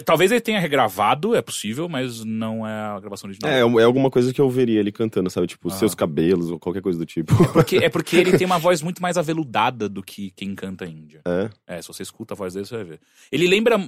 Talvez 0.05 0.31
ele 0.31 0.41
tenha 0.41 0.61
regravado, 0.61 1.35
é 1.35 1.41
possível, 1.41 1.89
mas 1.89 2.23
não 2.23 2.67
é 2.67 2.73
a 2.97 3.01
gravação 3.01 3.29
original. 3.29 3.51
É, 3.51 3.61
é 3.61 3.85
alguma 3.85 4.11
coisa 4.11 4.35
que 4.35 4.41
eu 4.41 4.51
veria 4.51 4.81
ele 4.81 4.93
cantando, 4.93 5.31
sabe? 5.31 5.47
Tipo, 5.47 5.69
Ah. 5.69 5.71
seus 5.73 5.95
cabelos 5.95 6.51
ou 6.51 6.59
qualquer 6.59 6.83
coisa 6.83 6.99
do 6.99 7.07
tipo. 7.07 7.35
Porque, 7.53 7.77
é 7.79 7.89
porque 7.89 8.17
ele 8.17 8.37
tem 8.37 8.45
uma 8.47 8.59
voz 8.59 8.83
muito 8.83 9.01
mais 9.01 9.17
aveludada 9.17 9.89
do 9.89 10.03
que 10.03 10.31
quem 10.33 10.55
canta 10.55 10.85
Índia. 10.85 11.23
É. 11.27 11.77
É, 11.79 11.81
se 11.83 11.89
você 11.89 12.03
escuta 12.03 12.35
a 12.35 12.37
voz 12.37 12.53
dele, 12.53 12.67
você 12.67 12.77
vai 12.77 12.85
ver. 12.85 13.01
Ele 13.33 13.47
lembra. 13.47 13.79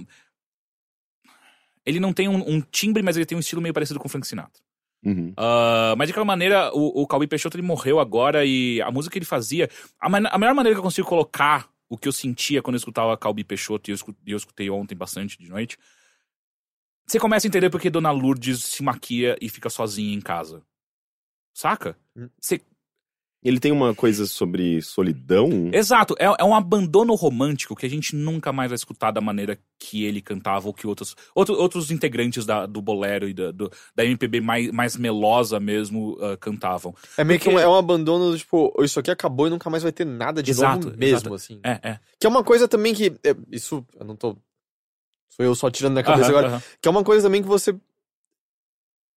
Ele 1.85 2.01
não 2.01 2.13
tem 2.13 2.29
um, 2.29 2.49
um 2.49 2.61
timbre, 2.61 3.03
mas 3.03 3.17
ele 3.17 3.27
tem 3.27 3.37
um 3.37 3.41
estilo 3.41 3.61
meio 3.61 3.75
parecido 3.75 3.99
com 3.99 4.07
o 4.07 4.11
Frank 4.11 4.27
Sinatra. 4.27 4.63
Uhum. 5.05 5.33
Ah, 5.37 5.95
mas 5.97 6.09
de 6.09 6.15
qualquer 6.15 6.27
maneira, 6.27 6.71
o, 6.75 7.03
o 7.03 7.07
Calbi 7.07 7.27
Peixoto 7.27 7.57
ele 7.57 7.67
morreu 7.67 7.99
agora 7.99 8.45
e 8.45 8.81
a 8.83 8.91
música 8.91 9.13
que 9.13 9.19
ele 9.19 9.27
fazia. 9.27 9.69
A, 10.01 10.07
a 10.07 10.39
melhor 10.39 10.55
maneira 10.55 10.75
que 10.75 10.79
eu 10.79 10.83
consigo 10.85 11.09
colocar 11.09 11.69
o 11.91 11.99
que 11.99 12.09
eu 12.09 12.13
sentia 12.13 12.63
quando 12.63 12.77
eu 12.77 12.79
escutava 12.79 13.19
Calbi 13.19 13.43
Peixoto, 13.45 13.91
e 13.91 13.93
eu, 13.93 13.97
escu- 13.97 14.17
eu 14.25 14.37
escutei 14.37 14.71
ontem 14.71 14.95
bastante 14.95 15.37
de 15.37 15.49
noite. 15.49 15.77
Você 17.07 17.19
começa 17.19 17.47
a 17.47 17.49
entender 17.49 17.69
porque 17.69 17.91
Dona 17.91 18.13
Lourdes 18.13 18.63
se 18.63 18.83
maquia 18.83 19.37
e 19.41 19.49
fica 19.49 19.69
sozinha 19.69 20.15
em 20.15 20.21
casa. 20.21 20.65
Saca? 21.53 21.99
Você 22.41 22.61
Ele 23.43 23.59
tem 23.59 23.73
uma 23.73 23.95
coisa 23.95 24.27
sobre 24.27 24.83
solidão. 24.83 25.71
Exato, 25.73 26.15
é, 26.19 26.27
é 26.39 26.45
um 26.45 26.55
abandono 26.55 27.15
romântico 27.15 27.75
que 27.75 27.87
a 27.87 27.89
gente 27.89 28.15
nunca 28.15 28.53
mais 28.53 28.69
vai 28.71 28.77
escutar 28.77 29.11
da 29.11 29.21
maneira 29.23 29.59
que 29.79 30.05
ele 30.05 30.21
cantava 30.21 30.69
ou 30.69 30.75
que 30.75 30.87
outros, 30.87 31.17
outro, 31.35 31.55
outros 31.55 31.91
integrantes 31.91 32.45
da, 32.45 32.67
do 32.67 32.83
bolero 32.83 33.27
e 33.27 33.33
da, 33.33 33.51
do- 33.51 33.73
da 33.97 34.05
MPB 34.05 34.43
mais, 34.43 34.71
mais 34.71 34.95
melosa 34.95 35.59
mesmo 35.59 36.19
ah, 36.21 36.37
cantavam. 36.37 36.95
É 37.17 37.25
meio 37.25 37.39
Porque- 37.41 37.49
que 37.51 37.57
um, 37.57 37.59
é 37.59 37.67
um 37.67 37.75
abandono, 37.75 38.37
tipo, 38.37 38.75
isso 38.85 39.01
aqui 39.01 39.11
acabou 39.11 39.47
e 39.47 39.51
nunca 39.51 39.71
mais 39.71 39.83
vai 39.83 39.93
ter 39.93 40.05
nada 40.05 40.43
de 40.43 40.51
Exato, 40.51 40.89
novo 40.89 40.99
mesmo, 40.99 41.17
exato. 41.17 41.35
assim. 41.35 41.61
É, 41.65 41.81
é. 41.83 41.99
Que 42.19 42.27
é 42.27 42.31
uma 42.31 42.45
coisa 42.45 42.69
também 42.69 42.93
que. 42.93 43.07
é, 43.25 43.35
isso, 43.51 43.83
eu 43.99 44.05
não 44.05 44.17
tô. 44.17 44.37
Sou 45.31 45.47
eu 45.47 45.55
só 45.55 45.71
tirando 45.71 45.95
da 45.95 46.03
cabeça 46.03 46.25
Aham, 46.29 46.31
agora. 46.39 46.49
aham. 46.57 46.63
Que 46.83 46.89
é 46.89 46.91
uma 46.91 47.05
coisa 47.05 47.23
também 47.27 47.41
que 47.41 47.49
você 47.49 47.75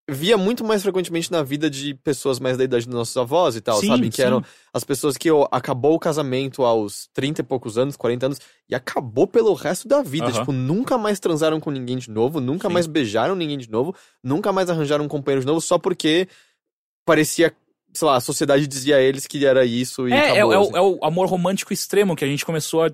via 0.09 0.37
muito 0.37 0.63
mais 0.65 0.83
frequentemente 0.83 1.31
na 1.31 1.41
vida 1.43 1.69
de 1.69 1.93
pessoas 1.93 2.37
mais 2.39 2.57
da 2.57 2.63
idade 2.65 2.85
dos 2.85 2.93
nossos 2.93 3.15
avós 3.15 3.55
e 3.55 3.61
tal, 3.61 3.79
Sim, 3.79 3.87
sabe? 3.87 4.09
Que 4.09 4.17
sim. 4.17 4.23
eram 4.23 4.43
as 4.73 4.83
pessoas 4.83 5.15
que 5.15 5.29
acabou 5.49 5.95
o 5.95 5.99
casamento 5.99 6.63
aos 6.63 7.07
30 7.13 7.39
e 7.41 7.43
poucos 7.43 7.77
anos, 7.77 7.95
40 7.95 8.25
anos, 8.25 8.39
e 8.69 8.75
acabou 8.75 9.25
pelo 9.25 9.53
resto 9.53 9.87
da 9.87 10.01
vida. 10.01 10.31
Tipo, 10.31 10.51
nunca 10.51 10.97
mais 10.97 11.19
transaram 11.19 11.59
com 11.59 11.71
ninguém 11.71 11.97
de 11.97 12.09
novo, 12.09 12.41
nunca 12.41 12.67
Sim. 12.67 12.73
mais 12.73 12.85
beijaram 12.85 13.33
ninguém 13.33 13.57
de 13.57 13.71
novo, 13.71 13.95
nunca 14.21 14.51
mais 14.51 14.69
arranjaram 14.69 15.05
um 15.05 15.09
companheiro 15.09 15.41
de 15.41 15.47
novo, 15.47 15.61
só 15.61 15.77
porque 15.77 16.27
parecia, 17.05 17.53
sei 17.93 18.05
lá, 18.07 18.17
a 18.17 18.21
sociedade 18.21 18.67
dizia 18.67 18.97
a 18.97 19.01
eles 19.01 19.25
que 19.25 19.45
era 19.45 19.65
isso 19.65 20.07
e 20.09 20.11
É, 20.11 20.15
é, 20.15 20.31
acabou, 20.31 20.53
é 20.53 20.57
o, 20.57 20.61
assim. 20.63 20.75
é 20.75 20.81
o 20.81 20.99
amor 21.05 21.27
romântico 21.27 21.71
extremo 21.71 22.15
que 22.15 22.25
a 22.25 22.27
gente 22.27 22.45
começou 22.45 22.83
a 22.83 22.91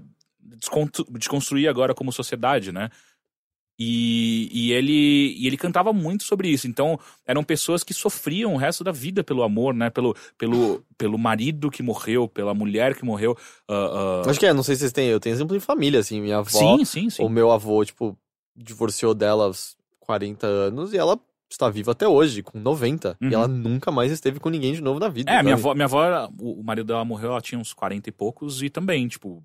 desconstruir 1.12 1.68
agora 1.68 1.96
como 1.96 2.12
sociedade, 2.12 2.72
né? 2.72 2.90
E, 3.80 4.50
e 4.52 4.74
ele, 4.74 5.36
e 5.38 5.48
ele 5.48 5.56
cantava 5.56 5.94
muito 5.94 6.24
sobre 6.24 6.50
isso. 6.50 6.68
Então, 6.68 7.00
eram 7.26 7.44
pessoas 7.44 7.82
que 7.82 7.94
sofriam 7.94 8.54
o 8.54 8.58
resto 8.58 8.84
da 8.84 8.92
vida 8.92 9.24
pelo 9.24 9.42
amor, 9.42 9.74
né? 9.74 9.90
Pelo, 9.90 10.14
pelo, 10.38 10.84
pelo 10.98 11.18
marido 11.18 11.72
que 11.72 11.82
morreu, 11.82 12.28
pela 12.28 12.54
mulher 12.54 12.94
que 12.94 13.06
morreu. 13.06 13.38
ah, 13.70 14.24
ah, 14.26 14.30
Acho 14.30 14.40
que 14.40 14.46
é, 14.46 14.54
não 14.54 14.64
sei 14.64 14.76
se 14.76 14.82
vocês 14.82 14.92
têm, 14.92 15.08
eu 15.08 15.20
tenho 15.20 15.34
exemplo 15.34 15.58
de 15.58 15.64
família, 15.64 16.02
assim, 16.02 16.20
minha 16.20 16.40
avó, 16.40 16.50
sim, 16.50 16.84
sim, 16.84 17.10
sim. 17.10 17.24
o 17.24 17.30
meu 17.30 17.52
avô, 17.52 17.84
tipo, 17.86 18.18
divorciou 18.54 19.14
dela 19.14 19.46
aos 19.46 19.78
40 20.02 20.46
anos 20.46 20.94
e 20.94 20.98
ela 20.98 21.18
está 21.50 21.70
viva 21.70 21.94
até 21.94 22.08
hoje, 22.08 22.44
com 22.44 22.60
90. 22.60 23.18
Uhum. 23.22 23.30
E 23.30 23.34
ela 23.34 23.48
nunca 23.48 23.92
mais 23.92 24.12
esteve 24.12 24.40
com 24.40 24.50
ninguém 24.50 24.74
de 24.74 24.82
novo 24.82 25.00
na 25.00 25.08
vida. 25.08 25.32
É, 25.32 25.42
minha 25.42 25.56
sabe? 25.56 25.70
avó, 25.70 25.74
minha 25.74 25.86
avó, 25.86 26.30
o 26.40 26.62
marido 26.64 26.88
dela 26.88 27.06
morreu, 27.06 27.32
ela 27.32 27.42
tinha 27.42 27.60
uns 27.60 27.74
40 27.74 28.10
e 28.10 28.12
poucos, 28.12 28.62
e 28.62 28.70
também, 28.70 29.08
tipo, 29.08 29.42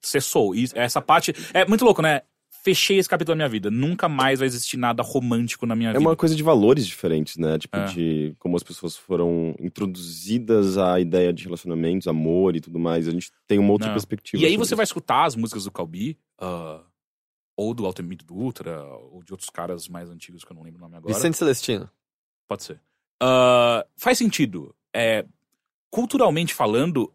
cessou. 0.00 0.54
E 0.54 0.68
essa 0.74 1.00
parte. 1.00 1.34
É 1.52 1.66
muito 1.66 1.84
louco, 1.84 2.02
né? 2.02 2.22
Fechei 2.64 2.96
esse 2.98 3.08
capítulo 3.08 3.32
da 3.32 3.36
minha 3.36 3.48
vida. 3.48 3.70
Nunca 3.72 4.08
mais 4.08 4.38
vai 4.38 4.46
existir 4.46 4.76
nada 4.76 5.02
romântico 5.02 5.66
na 5.66 5.74
minha 5.74 5.90
É 5.90 5.92
vida. 5.94 6.00
uma 6.00 6.14
coisa 6.14 6.34
de 6.36 6.42
valores 6.44 6.86
diferentes, 6.86 7.36
né? 7.36 7.58
Tipo, 7.58 7.76
É. 7.76 7.86
de 7.86 8.36
como 8.38 8.56
as 8.56 8.62
pessoas 8.62 8.96
foram 8.96 9.54
introduzidas 9.58 10.78
à 10.78 11.00
ideia 11.00 11.32
de 11.32 11.42
relacionamentos, 11.44 12.06
amor 12.06 12.54
e 12.54 12.60
tudo 12.60 12.78
mais. 12.78 13.08
A 13.08 13.10
gente 13.10 13.32
tem 13.48 13.58
uma 13.58 13.72
outra 13.72 13.88
Não. 13.88 13.94
perspectiva. 13.94 14.40
E 14.42 14.46
aí 14.46 14.56
você 14.56 14.76
vai 14.76 14.84
escutar 14.84 15.24
as 15.24 15.34
músicas 15.34 15.64
do 15.64 15.72
Calbi, 15.72 16.16
ah, 16.38 16.80
ou 17.56 17.74
do 17.74 17.84
Altemito 17.84 18.24
Dutra, 18.24 18.80
ou 19.10 19.24
de 19.24 19.32
outros 19.32 19.50
caras 19.50 19.88
mais 19.88 20.08
antigos 20.08 20.44
que 20.44 20.52
eu 20.52 20.54
não 20.56 20.62
lembro 20.62 20.78
o 20.78 20.82
nome 20.82 20.96
agora. 20.96 21.12
Vicente 21.12 21.36
Celestino. 21.36 21.90
Pode 22.46 22.62
ser. 22.62 22.80
Ah, 23.20 23.84
faz 23.96 24.18
sentido. 24.18 24.72
É, 24.94 25.24
culturalmente 25.90 26.54
falando, 26.54 27.12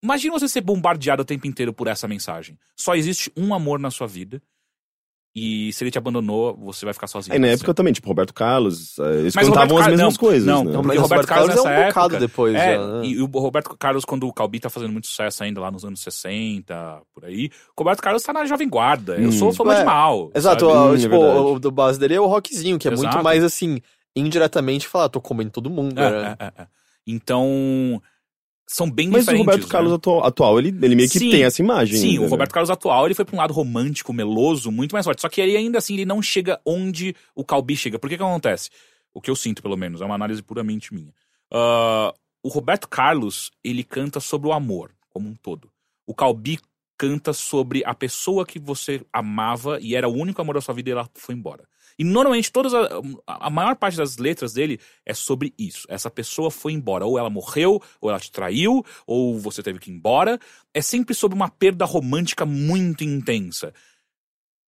imagina 0.00 0.32
você 0.38 0.48
ser 0.48 0.60
bombardeado 0.60 1.22
o 1.22 1.24
tempo 1.24 1.46
inteiro 1.48 1.72
por 1.72 1.88
essa 1.88 2.06
mensagem. 2.06 2.56
Só 2.76 2.94
existe 2.94 3.32
um 3.36 3.52
amor 3.52 3.80
na 3.80 3.90
sua 3.90 4.06
vida. 4.06 4.40
E 5.34 5.72
se 5.72 5.84
ele 5.84 5.92
te 5.92 5.98
abandonou, 5.98 6.56
você 6.56 6.84
vai 6.84 6.92
ficar 6.92 7.06
sozinho. 7.06 7.32
Aí 7.32 7.38
na 7.38 7.46
pra 7.46 7.54
época 7.54 7.72
também, 7.72 7.92
tipo, 7.92 8.08
Roberto 8.08 8.34
Carlos, 8.34 8.98
eh, 8.98 9.20
eles 9.20 9.34
Mas 9.36 9.46
cantavam 9.46 9.68
Roberto 9.76 9.80
as 9.82 9.96
mesmas 9.96 10.14
não, 10.14 10.18
coisas, 10.20 10.44
não, 10.46 10.64
né? 10.64 10.72
não, 10.72 10.82
Mas 10.82 10.82
porque 10.82 10.96
o 10.96 11.00
o 11.00 11.02
Roberto 11.04 11.26
Carlos 11.28 11.48
é 11.56 11.60
um 11.60 11.64
nessa 11.64 11.86
bocado 11.86 12.06
época- 12.16 12.18
depois 12.26 12.54
É, 12.56 12.74
já, 12.76 12.86
né? 12.86 13.06
e 13.06 13.22
o 13.22 13.26
Roberto 13.26 13.76
Carlos, 13.78 14.04
quando 14.04 14.26
o 14.26 14.32
Calbi 14.32 14.58
tá 14.58 14.68
fazendo 14.68 14.90
muito 14.92 15.06
sucesso 15.06 15.44
ainda 15.44 15.60
lá 15.60 15.70
nos 15.70 15.84
anos 15.84 16.00
60, 16.00 17.00
por 17.14 17.24
aí, 17.24 17.48
o 17.76 17.80
Roberto 17.80 18.00
Carlos 18.02 18.22
tá 18.24 18.32
na 18.32 18.44
Jovem 18.44 18.68
Guarda. 18.68 19.16
Eu 19.18 19.28
Hum. 19.28 19.32
sou 19.32 19.52
fã 19.52 19.72
É, 19.72 19.78
de 19.78 19.84
mal. 19.84 20.32
Exato, 20.34 20.66
Hum, 20.66 20.94
é 20.94 20.98
tipo, 20.98 21.10
verdade. 21.18 21.38
o 21.38 21.58
do 21.60 21.70
base 21.70 21.98
dele 22.00 22.14
é 22.14 22.20
o 22.20 22.26
rockzinho, 22.26 22.76
que 22.76 22.88
é 22.88 22.90
muito 22.90 23.04
Exato. 23.06 23.22
mais 23.22 23.44
assim, 23.44 23.80
indiretamente 24.16 24.88
falar, 24.88 25.08
tô 25.08 25.20
comendo 25.20 25.50
todo 25.50 25.70
mundo. 25.70 25.94
né? 25.94 26.36
É, 26.40 26.44
é, 26.44 26.46
é, 26.58 26.62
é. 26.62 26.66
Então, 27.06 28.02
são 28.72 28.88
bem 28.88 29.08
Mas 29.08 29.22
o 29.22 29.32
diferentes. 29.32 29.46
Roberto 29.46 29.62
né? 29.64 29.68
Carlos 29.68 29.92
atual, 29.92 30.24
atual, 30.24 30.58
ele, 30.60 30.68
ele 30.68 30.94
meio 30.94 31.10
que 31.10 31.18
Sim. 31.18 31.30
tem 31.30 31.42
essa 31.42 31.60
imagem. 31.60 31.96
Sim, 31.96 32.08
ainda, 32.10 32.20
o 32.20 32.24
né? 32.24 32.30
Roberto 32.30 32.52
Carlos 32.52 32.70
atual, 32.70 33.04
ele 33.04 33.14
foi 33.14 33.24
pra 33.24 33.34
um 33.34 33.38
lado 33.38 33.52
romântico, 33.52 34.12
meloso, 34.12 34.70
muito 34.70 34.92
mais 34.92 35.04
forte. 35.04 35.20
Só 35.20 35.28
que 35.28 35.40
ele 35.40 35.56
ainda 35.56 35.78
assim, 35.78 35.94
ele 35.94 36.04
não 36.04 36.22
chega 36.22 36.60
onde 36.64 37.16
o 37.34 37.44
Calbi 37.44 37.76
chega. 37.76 37.98
Por 37.98 38.08
que 38.08 38.16
que 38.16 38.22
acontece? 38.22 38.70
O 39.12 39.20
que 39.20 39.28
eu 39.28 39.34
sinto, 39.34 39.60
pelo 39.60 39.76
menos, 39.76 40.00
é 40.00 40.04
uma 40.04 40.14
análise 40.14 40.40
puramente 40.40 40.94
minha. 40.94 41.12
Ah, 41.52 42.14
o 42.44 42.48
Roberto 42.48 42.88
Carlos, 42.88 43.50
ele 43.64 43.82
canta 43.82 44.20
sobre 44.20 44.48
o 44.48 44.52
amor, 44.52 44.92
como 45.08 45.28
um 45.28 45.34
todo. 45.34 45.68
O 46.06 46.14
Calbi 46.14 46.60
canta 46.96 47.32
sobre 47.32 47.82
a 47.84 47.92
pessoa 47.92 48.46
que 48.46 48.60
você 48.60 49.04
amava 49.12 49.80
e 49.80 49.96
era 49.96 50.08
o 50.08 50.14
único 50.14 50.40
amor 50.40 50.54
da 50.54 50.60
sua 50.60 50.74
vida 50.74 50.90
e 50.90 50.92
ela 50.92 51.10
foi 51.14 51.34
embora. 51.34 51.64
E 51.98 52.04
normalmente 52.04 52.50
todas 52.50 52.72
a, 52.74 52.88
a 53.26 53.50
maior 53.50 53.76
parte 53.76 53.96
das 53.96 54.16
letras 54.16 54.52
dele 54.52 54.78
é 55.04 55.14
sobre 55.14 55.52
isso. 55.58 55.86
Essa 55.88 56.10
pessoa 56.10 56.50
foi 56.50 56.72
embora, 56.72 57.04
ou 57.06 57.18
ela 57.18 57.30
morreu, 57.30 57.82
ou 58.00 58.10
ela 58.10 58.20
te 58.20 58.30
traiu, 58.30 58.84
ou 59.06 59.38
você 59.38 59.62
teve 59.62 59.78
que 59.78 59.90
ir 59.90 59.94
embora. 59.94 60.38
É 60.72 60.80
sempre 60.80 61.14
sobre 61.14 61.34
uma 61.36 61.48
perda 61.48 61.84
romântica 61.84 62.46
muito 62.46 63.04
intensa. 63.04 63.72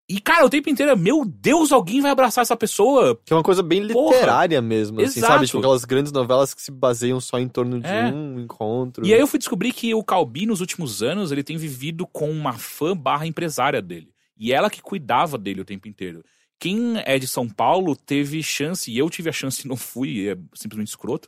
E 0.09 0.21
cara, 0.21 0.45
o 0.45 0.51
tempo 0.51 0.69
inteiro 0.69 0.93
é, 0.93 0.97
meu 0.97 1.25
Deus, 1.25 1.73
alguém 1.73 2.01
vai 2.03 2.11
abraçar 2.11 2.43
essa 2.43 2.57
pessoa. 2.57 3.19
Que 3.25 3.33
é 3.33 3.37
uma 3.37 3.43
coisa 3.43 3.63
bem 3.63 3.87
Porra. 3.89 4.15
literária 4.17 4.61
mesmo, 4.61 5.01
assim, 5.01 5.21
Exato. 5.21 5.33
sabe? 5.33 5.47
Tipo, 5.47 5.59
aquelas 5.61 5.85
grandes 5.85 6.13
novelas 6.13 6.53
que 6.53 6.61
se 6.61 6.71
baseiam 6.71 7.19
só 7.21 7.39
em 7.39 7.49
torno 7.49 7.81
de 7.81 7.87
É. 7.87 8.13
um 8.13 8.39
encontro. 8.41 9.07
E 9.07 9.15
aí 9.15 9.21
eu 9.21 9.27
fui 9.27 9.39
descobrir 9.39 9.73
que 9.73 9.95
o 9.95 10.05
Calbi, 10.05 10.45
nos 10.45 10.61
últimos 10.61 11.03
anos, 11.03 11.33
ele 11.33 11.43
tem 11.43 11.57
vivido 11.57 12.07
com 12.07 12.31
uma 12.31 12.53
fã 12.53 12.95
barra 12.97 13.27
empresária 13.27 13.81
dele. 13.81 14.13
E 14.37 14.53
ela 14.53 14.69
que 14.69 14.83
cuidava 14.83 15.39
dele 15.39 15.61
o 15.61 15.65
tempo 15.65 15.89
inteiro. 15.89 16.23
Quem 16.63 16.95
é 17.05 17.19
de 17.19 17.27
São 17.27 17.49
Paulo 17.49 17.97
teve 17.97 18.41
chance, 18.41 18.89
e 18.89 18.97
eu 18.97 19.11
tive 19.11 19.29
a 19.29 19.33
chance 19.33 19.65
e 19.65 19.69
não 19.69 19.77
fui, 19.77 20.29
é 20.29 20.37
simplesmente 20.55 20.89
escroto. 20.91 21.27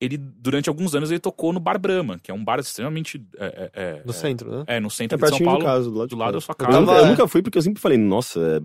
Ele, 0.00 0.16
durante 0.16 0.68
alguns 0.68 0.94
anos, 0.94 1.10
ele 1.10 1.18
tocou 1.18 1.52
no 1.52 1.58
Bar 1.58 1.76
Brahma, 1.78 2.20
que 2.22 2.30
é 2.30 2.34
um 2.34 2.42
bar 2.44 2.60
extremamente. 2.60 3.20
É, 3.36 3.44
é, 3.46 3.70
é, 3.98 4.02
No 4.06 4.12
centro, 4.12 4.50
né? 4.58 4.64
é, 4.68 4.78
no 4.78 4.88
centro 4.88 5.18
É 5.18 5.20
de 5.30 5.36
São 5.36 5.44
Paulo. 5.44 5.58
de 5.58 5.64
casa, 5.66 5.90
do 5.90 5.96
lado, 5.98 6.06
do 6.06 6.10
de 6.10 6.14
lado 6.14 6.26
casa. 6.28 6.36
da 6.36 6.40
sua 6.40 6.52
Eu 6.52 6.56
casa. 6.56 6.80
nunca- 6.80 6.92
Tava- 6.92 7.04
Eu 7.04 7.10
nunca 7.10 7.26
fui 7.28 7.42
porque 7.42 7.58
eu 7.58 7.62
sempre 7.62 7.82
falei, 7.82 7.98
nossa, 7.98 8.62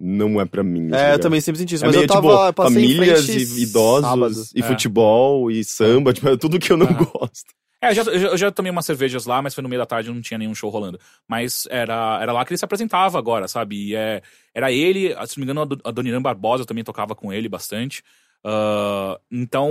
não 0.00 0.40
é 0.40 0.44
pra 0.44 0.64
mim. 0.64 0.90
É, 0.92 1.14
eu 1.14 1.18
também 1.20 1.40
sempre 1.40 1.60
senti 1.60 1.76
isso. 1.76 1.84
É 1.84 1.86
Mas 1.86 1.96
meio, 1.96 2.04
eu 2.04 2.08
tava, 2.08 2.48
tipo, 2.48 2.62
famílias 2.64 3.28
e 3.28 3.62
idosos, 3.62 4.10
sábado. 4.10 4.34
e 4.56 4.60
É. 4.60 4.62
futebol, 4.64 5.50
e 5.52 5.62
samba, 5.64 6.12
tipo, 6.12 6.28
é 6.28 6.36
tudo 6.36 6.58
que 6.58 6.70
eu 6.72 6.76
não 6.76 6.92
gosto. 6.92 7.54
É, 7.86 7.90
eu 7.90 7.94
já, 7.94 8.02
eu 8.12 8.36
já- 8.36 8.50
tomei 8.52 8.70
umas 8.70 8.86
cervejas 8.86 9.26
lá, 9.26 9.42
mas 9.42 9.54
foi 9.54 9.62
no 9.62 9.68
meio 9.68 9.80
da 9.80 9.86
tarde 9.86 10.10
não 10.10 10.20
tinha 10.20 10.38
nenhum 10.38 10.54
show 10.54 10.70
rolando. 10.70 10.98
Mas 11.28 11.66
era, 11.70 12.18
era 12.22 12.32
lá 12.32 12.44
que 12.44 12.52
ele 12.52 12.58
se 12.58 12.64
apresentava 12.64 13.18
agora, 13.18 13.48
sabe? 13.48 13.88
E 13.90 13.94
é, 13.96 14.22
era 14.54 14.70
ele, 14.72 15.10
se 15.26 15.38
não 15.38 15.44
me 15.44 15.44
engano, 15.44 15.62
a 15.62 15.64
Do- 15.64 15.80
a 15.84 15.90
Dona 15.90 16.08
Irã 16.08 16.22
Barbosa 16.22 16.64
também 16.64 16.84
tocava 16.84 17.14
com 17.14 17.32
ele 17.32 17.48
bastante. 17.48 18.02
Ah, 18.44 19.20
então, 19.30 19.70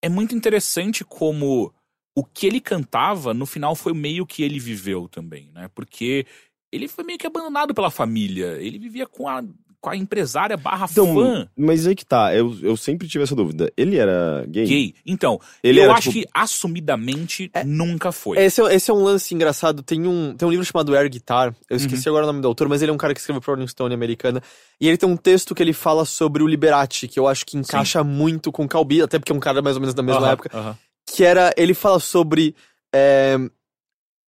é 0.00 0.08
muito 0.08 0.34
interessante 0.34 1.04
como 1.04 1.72
o 2.14 2.24
que 2.24 2.46
ele 2.46 2.60
cantava, 2.60 3.32
no 3.34 3.46
final, 3.46 3.74
foi 3.74 3.92
meio 3.94 4.26
que 4.26 4.42
ele 4.42 4.58
viveu 4.58 5.08
também, 5.08 5.50
né? 5.52 5.68
Porque 5.74 6.26
ele 6.70 6.88
foi 6.88 7.04
meio 7.04 7.18
que 7.18 7.26
abandonado 7.26 7.74
pela 7.74 7.90
família. 7.90 8.58
Ele 8.60 8.78
vivia 8.78 9.06
com 9.06 9.28
a, 9.28 9.42
com 9.82 9.90
a 9.90 9.96
empresária 9.96 10.56
barra 10.56 10.86
Então, 10.88 11.12
fã 11.12 11.48
mas 11.56 11.88
aí 11.88 11.94
que 11.96 12.06
tá, 12.06 12.32
eu, 12.34 12.56
eu 12.62 12.76
sempre 12.76 13.08
tive 13.08 13.24
essa 13.24 13.34
dúvida. 13.34 13.70
Ele 13.76 13.96
era 13.98 14.44
gay? 14.48 14.64
gay. 14.64 14.94
Então, 15.04 15.40
Ele 15.62 15.80
eu 15.80 15.84
era, 15.84 15.94
acho 15.94 16.12
tipo- 16.12 16.22
que 16.24 16.30
assumidamente 16.32 17.50
nunca 17.66 18.12
foi. 18.12 18.38
Esse 18.38 18.62
é, 18.62 18.74
esse 18.74 18.90
é 18.90 18.94
um 18.94 19.02
lance 19.02 19.34
engraçado. 19.34 19.82
Tem 19.82 20.06
um, 20.06 20.34
tem 20.36 20.46
um 20.46 20.50
livro 20.52 20.64
chamado 20.64 20.94
Air 20.96 21.10
Guitar. 21.10 21.52
Eu 21.68 21.76
esqueci 21.76 22.08
Uhum. 22.08 22.12
agora 22.14 22.24
o 22.24 22.26
nome 22.28 22.40
do 22.40 22.46
autor, 22.46 22.68
mas 22.68 22.80
ele 22.80 22.92
é 22.92 22.94
um 22.94 22.98
cara 22.98 23.12
que 23.12 23.18
escreveu 23.18 23.42
pra 23.42 23.54
Rolling 23.54 23.66
Stone 23.66 23.92
americana. 23.92 24.40
E 24.80 24.86
ele 24.86 24.96
tem 24.96 25.08
um 25.08 25.16
texto 25.16 25.52
que 25.52 25.62
ele 25.62 25.72
fala 25.72 26.04
sobre 26.04 26.44
o 26.44 26.46
Liberati, 26.46 27.08
que 27.08 27.18
eu 27.18 27.26
acho 27.26 27.44
que 27.44 27.56
encaixa 27.58 28.04
muito 28.04 28.52
com 28.52 28.64
o 28.64 28.68
Calbi, 28.68 29.02
até 29.02 29.18
porque 29.18 29.32
é 29.32 29.34
um 29.34 29.40
cara 29.40 29.60
mais 29.60 29.74
ou 29.76 29.80
menos 29.80 29.94
da 29.94 30.02
mesma 30.02 30.22
Aham, 30.22 30.32
época. 30.32 30.50
aham. 30.56 30.78
Que 31.12 31.24
era. 31.24 31.52
Ele 31.56 31.74
fala 31.74 31.98
sobre 31.98 32.54
é, 32.94 33.36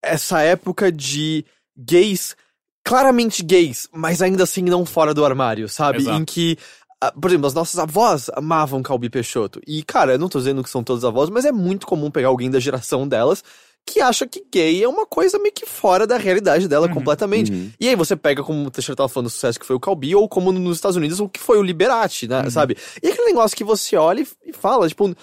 essa 0.02 0.40
época 0.42 0.90
de 0.90 1.44
gays, 1.78 2.36
claramente 2.85 3.43
gays, 3.43 3.89
mas 3.93 4.20
ainda 4.22 4.45
assim 4.45 4.62
não 4.62 4.85
fora 4.85 5.14
do 5.14 5.24
armário, 5.24 5.68
sabe? 5.68 5.99
Exato. 5.99 6.20
Em 6.20 6.24
que. 6.24 6.59
ah, 7.01 7.12
Por 7.12 7.30
exemplo, 7.30 7.47
as 7.47 7.55
nossas 7.55 7.78
avós 7.78 8.30
amavam 8.35 8.82
Calbi 8.82 9.09
Peixoto. 9.09 9.61
E, 9.66 9.82
cara, 9.82 10.12
eu 10.12 10.18
não 10.18 10.28
tô 10.28 10.39
dizendo 10.39 10.62
que 10.62 10.70
são 10.70 10.85
todas 10.85 11.05
avós, 11.05 11.30
mas 11.30 11.45
é 11.45 11.53
muito 11.53 11.87
comum 11.87 12.11
pegar 12.11 12.28
alguém 12.28 12.51
da 12.51 12.61
geração 12.61 13.09
delas 13.09 13.43
que 13.87 14.01
acha 14.01 14.26
que 14.26 14.43
gay 14.51 14.82
é 14.82 14.89
uma 14.89 15.05
coisa 15.05 15.39
meio 15.39 15.53
que 15.53 15.66
fora 15.66 16.07
da 16.07 16.16
realidade 16.16 16.66
dela 16.66 16.87
Uhum, 16.87 16.95
completamente. 16.95 17.53
Uhum. 17.53 17.70
E 17.78 17.87
aí 17.87 17.95
você 17.95 18.16
pega, 18.16 18.43
como 18.43 18.66
o 18.66 18.70
Teixeira 18.70 18.97
tava 18.97 19.11
falando, 19.11 19.26
o 19.26 19.30
sucesso 19.30 19.61
que 19.61 19.66
foi 19.66 19.76
o 19.76 19.80
Calbi, 19.80 20.14
ou 20.14 20.26
como 20.26 20.51
nos 20.51 20.78
Estados 20.78 20.97
Unidos, 20.97 21.20
o 21.20 21.28
que 21.28 21.39
foi 21.39 21.59
o 21.59 21.62
Liberati, 21.62 22.26
né, 22.26 22.45
Uhum. 22.45 22.51
sabe? 22.51 22.78
E 23.03 23.09
aquele 23.09 23.26
negócio 23.26 23.55
que 23.55 23.62
você 23.62 23.95
olha 23.95 24.26
e 24.47 24.53
fala, 24.55 24.89
tipo, 24.89 25.14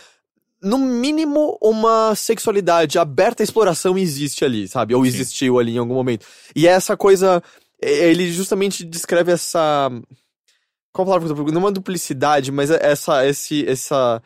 no 0.61 0.77
mínimo 0.77 1.57
uma 1.61 2.13
sexualidade 2.15 2.99
aberta 2.99 3.41
à 3.41 3.45
exploração 3.45 3.97
existe 3.97 4.45
ali, 4.45 4.67
sabe? 4.67 4.93
Ou 4.93 5.03
Sim. 5.03 5.07
existiu 5.07 5.59
ali 5.59 5.75
em 5.75 5.79
algum 5.79 5.95
momento. 5.95 6.25
E 6.55 6.67
é 6.67 6.71
essa 6.71 6.95
coisa, 6.95 7.41
ele 7.81 8.31
justamente 8.31 8.85
descreve 8.85 9.31
essa... 9.31 9.89
Qual 10.93 11.03
a 11.03 11.07
palavra 11.07 11.21
que 11.21 11.25
eu 11.25 11.29
tô 11.29 11.35
procurando? 11.35 11.55
Não 11.55 11.61
uma 11.61 11.71
duplicidade, 11.71 12.51
mas 12.51 12.69
é 12.69 12.79
essa, 12.81 13.25
esse, 13.25 13.65
essa... 13.67 14.21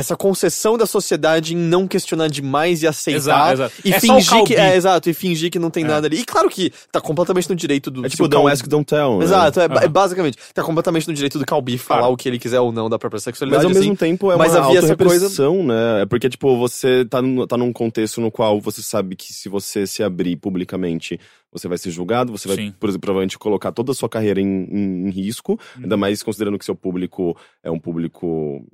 Essa 0.00 0.16
concessão 0.16 0.76
da 0.76 0.86
sociedade 0.86 1.54
em 1.54 1.56
não 1.58 1.86
questionar 1.86 2.28
demais 2.28 2.82
e 2.82 2.86
aceitar. 2.86 3.16
Exato, 3.18 3.52
exato. 3.52 3.74
E 3.84 3.92
É 3.92 4.00
fingir 4.00 4.44
que. 4.44 4.54
É, 4.56 4.74
exato, 4.76 5.08
e 5.10 5.14
fingir 5.14 5.50
que 5.50 5.58
não 5.58 5.70
tem 5.70 5.84
É. 5.84 5.86
nada 5.86 6.06
ali. 6.06 6.18
E 6.20 6.24
claro 6.24 6.48
que 6.48 6.72
tá 6.90 7.00
completamente 7.00 7.48
no 7.48 7.54
direito 7.54 7.90
do. 7.90 8.04
É 8.04 8.08
tipo, 8.08 8.26
don't 8.26 8.50
ask, 8.50 8.66
don't 8.66 8.84
tell. 8.84 9.18
né? 9.18 9.24
Exato, 9.24 9.60
é, 9.60 9.66
Aham. 9.66 9.88
basicamente. 9.88 10.38
Tá 10.54 10.62
completamente 10.62 11.06
no 11.06 11.14
direito 11.14 11.38
do 11.38 11.46
Calbi 11.46 11.78
falar 11.78 12.00
Claro. 12.00 12.14
o 12.14 12.16
que 12.16 12.28
ele 12.28 12.38
quiser 12.38 12.60
ou 12.60 12.72
não 12.72 12.88
da 12.88 12.98
própria 12.98 13.20
sexualidade. 13.20 13.64
Mas 13.64 13.76
ao 13.76 13.78
assim. 13.78 13.88
mesmo 13.90 13.96
tempo 13.96 14.32
é 14.32 14.36
mas 14.36 14.52
uma 14.54 14.64
havia 14.66 14.78
essa 14.78 14.92
autorrepressão, 14.92 15.62
né? 15.64 16.02
É 16.02 16.06
porque, 16.06 16.28
tipo, 16.28 16.56
você 16.58 17.04
tá, 17.04 17.20
num- 17.22 17.46
tá 17.46 17.56
num 17.56 17.72
contexto 17.72 18.20
no 18.20 18.30
qual 18.30 18.60
você 18.60 18.82
sabe 18.82 19.14
que 19.16 19.32
se 19.32 19.48
você 19.48 19.86
se 19.86 20.02
abrir 20.02 20.36
publicamente, 20.36 21.18
você 21.52 21.66
vai 21.68 21.76
ser 21.78 21.90
julgado, 21.90 22.30
você 22.30 22.46
vai, 22.48 22.56
Sim. 22.56 22.74
por 22.78 22.88
exemplo, 22.88 23.02
provavelmente 23.06 23.38
colocar 23.38 23.72
toda 23.72 23.92
a 23.92 23.94
sua 23.94 24.08
carreira 24.08 24.40
em, 24.40 24.46
em- 24.46 25.06
em 25.08 25.10
risco, 25.10 25.58
ainda 25.76 25.96
mais 25.96 26.22
considerando 26.22 26.58
que 26.58 26.64
seu 26.64 26.74
público 26.76 27.36
é 27.62 27.70
um 27.70 27.78
público 27.78 28.64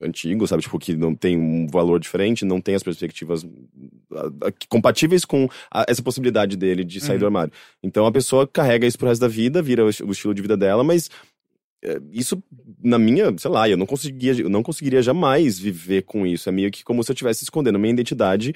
antigo, 0.00 0.46
sabe? 0.46 0.62
Tipo, 0.62 0.78
que 0.78 0.94
não 0.96 1.14
tem 1.14 1.38
um 1.38 1.66
valor 1.66 1.98
diferente, 2.00 2.44
não 2.44 2.60
tem 2.60 2.74
as 2.74 2.82
perspectivas 2.82 3.44
compatíveis 4.68 5.24
com 5.24 5.48
a- 5.70 5.84
essa 5.88 6.02
possibilidade 6.02 6.56
dele 6.56 6.84
de 6.84 7.00
sair 7.00 7.14
Uhum. 7.14 7.20
do 7.20 7.24
armário. 7.26 7.52
Então 7.82 8.06
a 8.06 8.12
pessoa 8.12 8.46
carrega 8.46 8.86
isso 8.86 8.98
pro 8.98 9.08
resto 9.08 9.20
da 9.20 9.28
vida, 9.28 9.62
vira 9.62 9.82
o, 9.84 9.86
o 9.86 10.12
estilo 10.12 10.34
de 10.34 10.42
vida 10.42 10.56
dela, 10.56 10.82
mas 10.84 11.10
é, 11.84 12.00
isso, 12.10 12.42
na 12.82 12.98
minha, 12.98 13.34
sei 13.38 13.50
lá, 13.50 13.68
eu 13.68 13.76
não 13.76 13.86
conseguia, 13.86 14.32
eu 14.32 14.48
não 14.48 14.62
conseguiria 14.62 15.02
jamais 15.02 15.58
viver 15.58 16.02
com 16.02 16.26
isso. 16.26 16.48
É 16.48 16.52
meio 16.52 16.70
que 16.70 16.82
como 16.82 17.02
se 17.04 17.10
eu 17.10 17.14
estivesse 17.14 17.44
escondendo 17.44 17.78
minha 17.78 17.92
identidade 17.92 18.54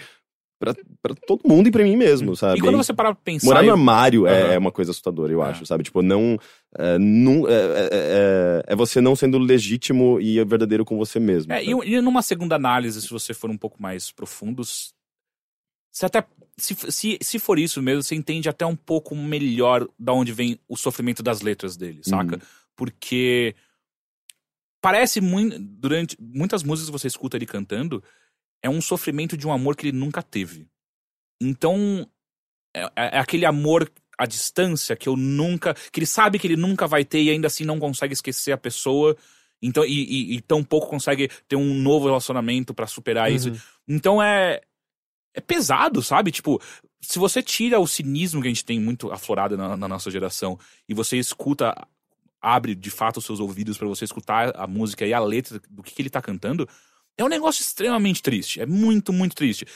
pra, 0.59 0.74
pra 1.03 1.14
todo 1.26 1.47
mundo 1.47 1.68
e 1.68 1.70
pra 1.70 1.84
mim 1.84 1.97
mesmo, 1.97 2.34
sabe? 2.34 2.59
E 2.59 2.62
quando 2.62 2.76
você 2.78 2.93
parar 2.93 3.14
pra 3.14 3.22
pensar. 3.22 3.47
Morar 3.47 3.62
no 3.62 3.70
armário 3.72 4.26
é, 4.26 4.55
é 4.55 4.59
uma 4.59 4.72
coisa 4.72 4.91
assustadora, 4.91 5.32
eu 5.32 5.43
É. 5.45 5.51
acho, 5.51 5.64
sabe? 5.66 5.84
Tipo, 5.84 6.03
não. 6.03 6.38
É, 6.79 6.99
não 6.99 7.49
é, 7.49 7.53
é- 7.53 7.89
é- 7.93 8.62
é 8.68 8.77
você 8.77 9.01
não 9.01 9.16
sendo 9.16 9.39
legítimo 9.39 10.21
e 10.21 10.43
verdadeiro 10.45 10.85
com 10.85 10.97
você 10.97 11.18
mesmo. 11.18 11.53
É, 11.53 11.64
sabe? 11.64 11.89
e, 11.89 11.95
e 11.95 12.01
numa 12.01 12.23
segunda 12.23 12.55
análise, 12.55 13.03
se 13.03 13.11
você 13.11 13.35
for 13.35 13.51
um 13.51 13.59
pouco 13.59 13.83
mais 13.83 14.12
profundos, 14.12 14.95
você 15.91 16.07
até. 16.07 16.25
Se, 16.57 16.75
se, 16.75 17.18
se 17.21 17.39
for 17.39 17.59
isso 17.59 17.83
mesmo, 17.83 18.03
você 18.03 18.14
entende 18.14 18.49
até 18.49 18.64
um 18.66 18.77
pouco 18.77 19.16
melhor 19.16 19.89
da 19.99 20.12
onde 20.12 20.33
vem 20.33 20.61
o 20.68 20.77
sofrimento 20.77 21.23
das 21.23 21.41
letras 21.41 21.77
dele, 21.77 22.03
saca? 22.05 22.37
Uhum. 22.37 22.43
Porque 22.77 23.55
parece 24.81 25.21
muito. 25.21 25.59
Durante 25.59 26.16
muitas 26.21 26.62
músicas 26.62 26.89
que 26.89 26.99
você 27.01 27.09
escuta 27.09 27.37
ele 27.37 27.47
cantando, 27.47 28.03
é 28.62 28.71
um 28.71 28.81
sofrimento 28.81 29.37
de 29.37 29.47
um 29.47 29.53
amor 29.53 29.75
que 29.75 29.89
ele 29.89 29.99
nunca 29.99 30.23
teve. 30.23 30.68
Então, 31.41 32.07
é, 32.77 32.89
é 32.95 33.18
aquele 33.18 33.47
amor 33.47 33.91
à 34.21 34.27
distância 34.27 34.95
que 34.95 35.09
eu 35.09 35.16
nunca. 35.16 35.75
que 35.91 35.99
ele 35.99 36.07
sabe 36.07 36.39
que 36.39 36.47
ele 36.47 36.57
nunca 36.57 36.87
vai 36.87 37.05
ter 37.07 37.23
e 37.23 37.31
ainda 37.31 37.47
assim 37.47 37.64
não 37.64 37.79
consegue 37.81 38.12
esquecer 38.12 38.53
a 38.53 38.59
pessoa. 38.59 39.16
Então, 39.62 39.85
e, 39.85 40.05
e, 40.05 40.37
e 40.37 40.41
tão 40.43 40.62
pouco 40.62 40.89
consegue 40.89 41.31
ter 41.49 41.57
um 41.57 41.75
novo 41.75 42.07
relacionamento 42.07 42.75
pra 42.75 42.87
superar 42.87 43.33
isso. 43.33 43.49
Uhum. 43.51 43.59
Então 43.89 44.23
é. 44.23 44.61
É 45.33 45.41
pesado, 45.41 46.03
sabe? 46.03 46.33
Tipo, 46.33 46.61
se 47.01 47.16
você 47.16 47.41
tira 47.41 47.79
o 47.79 47.87
cinismo 47.87 48.43
que 48.43 48.49
a 48.49 48.51
gente 48.51 48.64
tem 48.64 48.81
muito 48.81 49.12
aflorado 49.12 49.57
na, 49.57 49.77
na 49.77 49.87
nossa 49.87 50.11
geração 50.11 50.59
e 50.89 50.93
você 50.93 51.18
escuta, 51.18 51.73
abre 52.43 52.75
de 52.75 52.91
fato 52.91 53.18
os 53.18 53.25
seus 53.25 53.39
ouvidos 53.39 53.79
pra 53.79 53.87
você 53.87 54.05
escutar 54.05 54.53
a 54.57 54.66
música 54.66 55.07
e 55.07 55.14
a 55.14 55.21
letra 55.21 55.61
do 55.71 55.85
que, 55.85 55.95
que 55.95 56.03
ele 56.03 56.11
tá 56.11 56.21
cantando, 56.21 56.68
é 57.16 57.25
um 57.25 57.29
negócio 57.29 57.62
extremamente 57.62 58.21
triste. 58.23 58.61
É 58.61 58.66
muito, 58.66 59.12
muito 59.12 59.37
triste. 59.37 59.66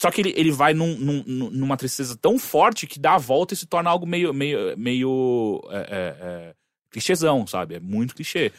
Só 0.00 0.10
que 0.10 0.20
ele, 0.20 0.34
ele 0.36 0.50
vai 0.50 0.74
num- 0.74 0.96
num- 0.98 1.24
num- 1.26 1.50
numa 1.50 1.76
tristeza 1.76 2.16
tão 2.16 2.38
forte 2.38 2.86
que 2.86 2.98
dá 2.98 3.14
a 3.14 3.18
volta 3.18 3.54
e 3.54 3.56
se 3.56 3.66
torna 3.66 3.90
algo 3.90 4.06
meio. 4.06 4.32
meio, 4.34 4.76
meio 4.76 5.60
é, 5.70 5.76
é, 5.78 6.16
é, 6.50 6.54
clichêzão, 6.90 7.46
sabe? 7.46 7.76
É 7.76 7.80
muito 7.80 8.14
clichê. 8.14 8.52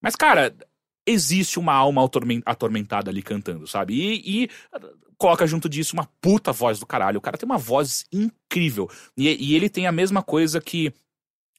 Mas, 0.00 0.16
cara, 0.16 0.54
existe 1.06 1.58
uma 1.58 1.72
alma 1.72 2.04
atormen- 2.04 2.42
atormentada 2.44 3.10
ali 3.10 3.22
cantando, 3.22 3.66
sabe? 3.66 3.94
E, 3.94 4.44
e 4.44 4.50
coloca 5.16 5.46
junto 5.46 5.68
disso 5.68 5.94
uma 5.94 6.08
puta 6.20 6.52
voz 6.52 6.80
do 6.80 6.86
caralho. 6.86 7.18
O 7.18 7.20
cara 7.20 7.38
tem 7.38 7.46
uma 7.48 7.58
voz 7.58 8.04
incrível. 8.12 8.90
E, 9.16 9.28
e 9.28 9.54
ele 9.54 9.68
tem 9.68 9.86
a 9.86 9.92
mesma 9.92 10.22
coisa 10.22 10.60
que 10.60 10.92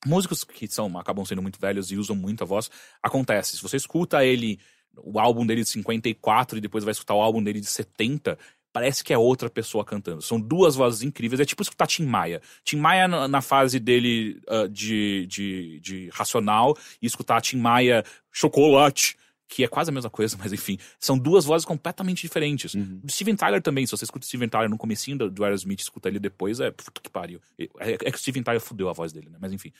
músicos 0.05 0.43
que 0.43 0.67
são 0.67 0.97
acabam 0.97 1.23
sendo 1.25 1.41
muito 1.41 1.59
velhos 1.59 1.91
e 1.91 1.95
usam 1.97 2.15
muito 2.15 2.43
a 2.43 2.47
voz, 2.47 2.69
acontece. 3.01 3.55
Se 3.55 3.61
você 3.63 3.77
escuta 3.77 4.25
ele, 4.25 4.59
o 4.97 5.17
álbum 5.19 5.45
dele 5.45 5.63
de 5.63 5.69
54 5.69 6.57
e 6.57 6.61
depois 6.61 6.83
vai 6.83 6.91
escutar 6.91 7.15
o 7.15 7.21
álbum 7.21 7.41
dele 7.41 7.61
de 7.61 7.67
70, 7.67 8.37
parece 8.73 9.03
que 9.03 9.13
é 9.13 9.17
outra 9.17 9.49
pessoa 9.49 9.85
cantando. 9.85 10.21
São 10.21 10.41
duas 10.41 10.75
vozes 10.75 11.03
incríveis. 11.03 11.39
É 11.39 11.45
tipo 11.45 11.61
escutar 11.61 11.85
Tim 11.85 12.05
Maia. 12.05 12.41
Tim 12.63 12.77
Maia 12.77 13.07
na, 13.07 13.27
na 13.27 13.41
fase 13.41 13.79
dele 13.79 14.41
ah, 14.47 14.67
de, 14.67 15.27
de, 15.27 15.79
de 15.79 16.09
racional 16.11 16.75
e 16.99 17.05
escutar 17.05 17.39
Tim 17.39 17.57
Maia 17.57 18.03
chocolate. 18.31 19.15
Que 19.47 19.63
é 19.63 19.67
quase 19.67 19.91
a 19.91 19.93
mesma 19.93 20.09
coisa, 20.09 20.35
mas 20.41 20.51
enfim. 20.51 20.79
São 20.99 21.17
duas 21.17 21.45
vozes 21.45 21.63
completamente 21.63 22.23
diferentes. 22.23 22.73
Uhum. 22.73 22.99
O 23.03 23.11
Steven 23.11 23.35
Tyler 23.35 23.61
também, 23.61 23.85
se 23.85 23.91
você 23.91 24.03
escuta 24.03 24.25
o 24.25 24.27
Steven 24.27 24.49
Tyler 24.49 24.69
no 24.69 24.77
comecinho 24.77 25.19
do, 25.19 25.29
do 25.29 25.43
Aerosmith 25.43 25.79
e 25.79 25.83
escuta 25.83 26.09
ele 26.09 26.17
depois, 26.17 26.59
é 26.59 26.71
puta 26.71 26.99
que 26.99 27.09
pariu. 27.11 27.39
É, 27.59 27.93
é 27.93 28.11
que 28.11 28.17
o 28.17 28.19
Steven 28.19 28.41
Tyler 28.41 28.59
fudeu 28.59 28.89
a 28.89 28.93
voz 28.93 29.13
dele, 29.13 29.29
né? 29.29 29.37
Mas 29.39 29.53
enfim. 29.53 29.71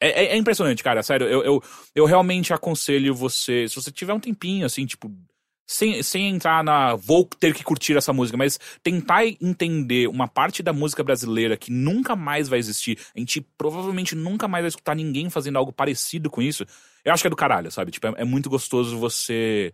É, 0.00 0.24
é- 0.24 0.26
é 0.34 0.36
impressionante, 0.36 0.82
cara, 0.82 1.02
sério. 1.04 1.28
Eu, 1.28 1.44
eu, 1.44 1.62
eu 1.94 2.04
realmente 2.04 2.52
aconselho 2.52 3.14
você, 3.14 3.68
se 3.68 3.76
você 3.76 3.92
tiver 3.92 4.12
um 4.12 4.20
tempinho, 4.20 4.66
assim, 4.66 4.84
tipo, 4.84 5.10
sem, 5.66 6.02
sem 6.02 6.28
entrar 6.28 6.62
na 6.62 6.94
vou 6.94 7.24
ter 7.24 7.54
que 7.54 7.64
curtir 7.64 7.96
essa 7.96 8.12
música, 8.12 8.36
mas 8.36 8.58
tentar 8.82 9.26
entender 9.26 10.08
uma 10.08 10.28
parte 10.28 10.62
da 10.62 10.72
música 10.72 11.02
brasileira 11.02 11.56
que 11.56 11.70
nunca 11.70 12.14
mais 12.14 12.48
vai 12.48 12.58
existir, 12.58 12.98
a 13.14 13.18
gente 13.18 13.40
provavelmente 13.56 14.14
nunca 14.14 14.46
mais 14.46 14.62
vai 14.62 14.68
escutar 14.68 14.94
ninguém 14.94 15.30
fazendo 15.30 15.56
algo 15.56 15.72
parecido 15.72 16.30
com 16.30 16.42
isso, 16.42 16.66
eu 17.04 17.12
acho 17.12 17.22
que 17.22 17.26
é 17.26 17.30
do 17.30 17.36
caralho, 17.36 17.70
sabe? 17.70 17.90
Tipo, 17.90 18.08
é, 18.08 18.14
é 18.18 18.24
muito 18.24 18.48
gostoso 18.48 18.98
você. 18.98 19.72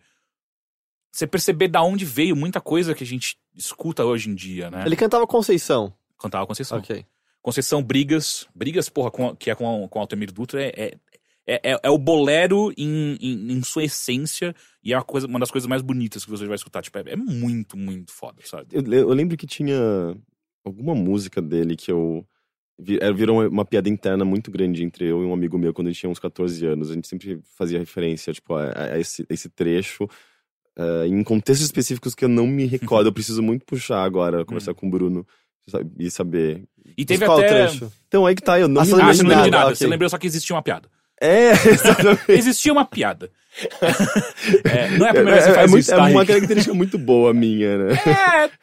Você 1.13 1.27
perceber 1.27 1.69
da 1.69 1.83
onde 1.83 2.05
veio 2.05 2.37
muita 2.37 2.61
coisa 2.61 2.95
que 2.95 3.03
a 3.03 3.07
gente 3.07 3.37
escuta 3.57 4.05
hoje 4.05 4.31
em 4.31 4.35
dia, 4.35 4.71
né? 4.71 4.85
Ele 4.87 4.95
cantava 4.95 5.27
Conceição. 5.27 5.93
Cantava 6.17 6.47
Conceição. 6.47 6.79
Ok. 6.79 7.05
Conceição 7.43 7.83
Brigas. 7.83 8.47
Brigas, 8.55 8.89
porra, 8.89 9.11
com, 9.11 9.35
que 9.35 9.51
é 9.51 9.55
com, 9.55 9.89
com 9.89 9.99
Altemir 9.99 10.33
Dutra, 10.33 10.63
é, 10.63 10.69
é, 10.77 10.95
é, 11.55 11.73
é- 11.73 11.81
é 11.83 11.91
o 11.91 11.99
bolero 11.99 12.73
em, 12.77 13.17
em, 13.21 13.53
em 13.53 13.63
sua 13.63 13.85
essência 13.85 14.55
e 14.85 14.93
é 14.93 14.97
uma, 14.97 15.05
coisa, 15.05 15.27
uma 15.27 15.39
das 15.39 15.51
coisas 15.51 15.69
mais 15.69 15.83
bonitas 15.83 16.25
que 16.25 16.31
você 16.31 16.47
vai 16.47 16.55
escutar. 16.57 16.83
Tipo, 16.83 16.99
é, 16.99 17.03
é 17.09 17.17
muito, 17.17 17.77
muito 17.77 18.13
foda, 18.13 18.41
sabe? 18.45 18.69
Eu, 18.73 18.83
eu 18.93 19.09
lembro 19.11 19.37
que 19.37 19.47
tinha 19.47 20.17
alguma 20.65 20.95
música 20.95 21.41
dele 21.43 21.77
que 21.77 21.91
eu. 21.91 22.25
é, 23.01 23.13
Virou 23.13 23.39
uma, 23.41 23.49
uma 23.49 23.65
piada 23.65 23.89
interna 23.89 24.25
muito 24.25 24.51
grande 24.51 24.85
entre 24.85 25.07
eu 25.07 25.23
e 25.23 25.27
um 25.27 25.33
amigo 25.33 25.59
meu 25.59 25.73
quando 25.75 25.89
a 25.89 25.91
gente 25.91 26.01
tinha 26.01 26.11
uns 26.11 26.19
14 26.19 26.65
anos. 26.67 26.91
A 26.91 26.95
gente 26.95 27.09
sempre 27.09 27.41
fazia 27.57 27.79
referência, 27.79 28.33
tipo, 28.33 28.55
a, 28.55 28.93
a 28.95 28.99
esse, 28.99 29.27
esse 29.29 29.49
trecho. 29.49 30.09
eh, 30.79 31.07
em 31.09 31.23
contextos 31.25 31.67
específicos 31.67 32.15
que 32.15 32.25
eu 32.25 32.29
não 32.29 32.47
me 32.47 32.65
recordo. 32.67 33.09
eu 33.09 33.13
preciso 33.13 33.43
muito 33.43 33.65
puxar 33.67 34.03
agora, 34.05 34.45
conversar 34.45 34.73
com 34.75 34.87
o 34.87 34.91
Bruno 34.91 35.27
sabe, 35.69 35.91
e 35.99 36.11
saber. 36.11 36.65
E 36.97 37.05
teve 37.05 37.25
Qual 37.25 37.39
o 37.39 37.41
até. 37.41 37.49
trecho? 37.49 37.93
Então 38.09 38.25
aí 38.25 38.35
que 38.35 38.43
tá, 38.43 38.59
eu 38.59 38.69
não 38.69 38.81
Ah, 38.81 38.85
me 38.85 38.93
Ah, 38.93 38.97
lembro 38.97 39.15
você 39.15 39.23
não 39.23 39.31
lembra 39.31 39.45
de 39.45 39.51
nada, 39.51 39.67
ok. 39.67 39.77
Você 39.77 39.87
lembrou 39.87 40.09
só 40.09 40.17
que 40.19 40.27
existia 40.27 40.55
uma 40.57 40.63
piada. 40.63 40.89
É, 41.21 41.51
exatamente. 41.69 42.33
Existia 42.33 42.73
uma 42.73 42.85
piada. 42.85 43.31
É, 44.65 44.89
não 44.97 45.07
é 45.07 45.11
a 45.11 45.13
primeira 45.15 45.33
vez 45.33 45.45
que 45.45 45.51
É, 45.51 45.51
você 45.51 45.51
é 45.51 45.55
faz 45.55 45.71
muito- 45.71 45.83
isso, 45.83 45.93
é 45.93 45.97
tá, 45.97 46.03
uma 46.07 46.21
Rick? 46.21 46.27
característica 46.33 46.75
muito 46.75 46.97
boa 46.97 47.35
minha, 47.35 47.77
né? 47.79 47.95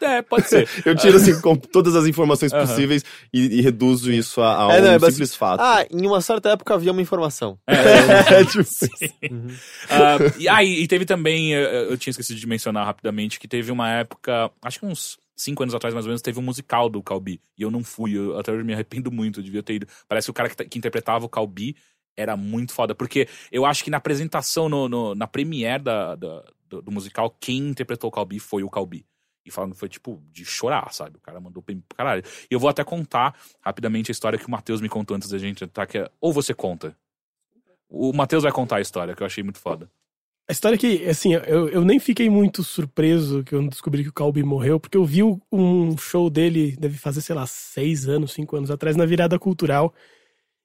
É, 0.01 0.05
é, 0.17 0.21
pode 0.21 0.47
ser. 0.47 0.67
Eu 0.85 0.95
tiro 0.95 1.17
assim 1.17 1.39
com 1.41 1.55
todas 1.55 1.95
as 1.95 2.05
informações 2.07 2.51
Aham. 2.53 2.65
possíveis 2.65 3.03
e, 3.33 3.59
e 3.59 3.61
reduzo 3.61 4.11
isso 4.11 4.41
a, 4.41 4.69
a 4.69 4.73
É, 4.75 4.79
um 4.79 4.83
não, 4.85 4.93
é 4.93 4.99
simples 5.11 5.35
fato. 5.35 5.59
Ah, 5.61 5.85
em 5.91 6.07
uma 6.07 6.21
certa 6.21 6.49
época 6.49 6.73
havia 6.73 6.91
uma 6.91 7.01
informação. 7.01 7.59
É, 7.67 8.43
tipo, 8.49 8.63
Ah, 9.89 10.17
e, 10.37 10.47
ah, 10.49 10.63
e 10.63 10.87
teve 10.87 11.05
também, 11.05 11.53
eh, 11.53 11.87
eu 11.89 11.97
tinha 11.97 12.11
esquecido 12.11 12.39
de 12.39 12.47
mencionar 12.47 12.85
rapidamente, 12.85 13.39
que 13.39 13.47
teve 13.47 13.71
uma 13.71 13.89
época, 13.91 14.49
acho 14.63 14.79
que 14.79 14.85
uns 14.85 15.17
cinco 15.35 15.61
anos 15.63 15.75
atrás 15.75 15.93
mais 15.93 16.05
ou 16.05 16.09
menos, 16.09 16.21
teve 16.21 16.39
um 16.39 16.43
musical 16.43 16.89
do 16.89 17.03
Calbi. 17.03 17.39
E 17.57 17.61
eu 17.61 17.69
não 17.69 17.83
fui, 17.83 18.17
eu 18.17 18.39
até 18.39 18.51
hoje 18.51 18.63
me 18.63 18.73
arrependo 18.73 19.11
muito, 19.11 19.39
eu 19.39 19.43
devia 19.43 19.61
ter 19.61 19.75
ido. 19.75 19.87
Parece 20.07 20.25
que 20.27 20.31
o 20.31 20.33
cara 20.33 20.49
que, 20.49 20.55
ta- 20.55 20.65
que 20.65 20.77
interpretava 20.79 21.25
o 21.25 21.29
Calbi 21.29 21.75
era 22.17 22.35
muito 22.35 22.73
foda. 22.73 22.95
Porque 22.95 23.27
eu 23.51 23.65
acho 23.65 23.83
que 23.83 23.89
na 23.91 23.97
apresentação, 23.97 24.67
no, 24.67 24.89
no- 24.89 25.15
na 25.15 25.27
premiere 25.27 25.83
da, 25.83 26.15
da- 26.15 26.43
do, 26.67 26.81
do 26.81 26.91
musical, 26.91 27.29
quem 27.39 27.59
interpretou 27.69 28.09
o 28.09 28.11
Calbi 28.11 28.39
foi 28.39 28.63
o 28.63 28.69
Calbi. 28.69 29.05
E 29.45 29.51
falando 29.51 29.71
que 29.73 29.79
foi 29.79 29.87
tipo 29.87 30.21
de 30.31 30.43
chorar, 30.43 30.91
sabe? 30.93 31.17
O 31.17 31.21
cara 31.21 31.39
mandou 31.39 31.63
pra 31.63 31.73
caralho. 31.95 32.23
E 32.51 32.53
eu 32.53 32.59
vou 32.59 32.69
até 32.69 32.83
contar 32.83 33.33
rapidamente 33.61 34.11
a 34.11 34.13
história 34.13 34.37
que 34.37 34.45
o 34.45 34.51
Matheus 34.51 34.81
me 34.81 34.89
contou 34.89 35.15
antes 35.15 35.29
da 35.29 35.37
gente 35.37 35.63
entrar, 35.63 35.85
que 35.87 35.99
é. 35.99 36.11
Ou 36.19 36.33
você 36.33 36.53
conta. 36.53 36.97
O 37.89 38.11
Matheus 38.13 38.43
vai 38.43 38.51
contar 38.51 38.77
a 38.77 38.81
história, 38.81 39.15
que 39.15 39.21
eu 39.23 39.27
achei 39.27 39.43
muito 39.43 39.59
foda. 39.59 39.89
A 40.49 40.53
história 40.53 40.75
é 40.75 40.79
que, 40.79 41.05
assim, 41.05 41.33
eu, 41.33 41.69
eu 41.69 41.83
nem 41.83 41.99
fiquei 41.99 42.29
muito 42.29 42.63
surpreso 42.63 43.43
que 43.43 43.53
eu 43.53 43.67
descobri 43.67 44.03
que 44.03 44.09
o 44.09 44.13
Calbi 44.13 44.43
morreu, 44.43 44.79
porque 44.79 44.97
eu 44.97 45.05
vi 45.05 45.21
um 45.51 45.97
show 45.97 46.29
dele, 46.29 46.75
deve 46.77 46.97
fazer, 46.97 47.21
sei 47.21 47.35
lá, 47.35 47.45
seis 47.45 48.07
anos, 48.07 48.31
cinco 48.33 48.55
anos 48.55 48.71
atrás, 48.71 48.95
na 48.95 49.05
virada 49.05 49.37
cultural. 49.37 49.93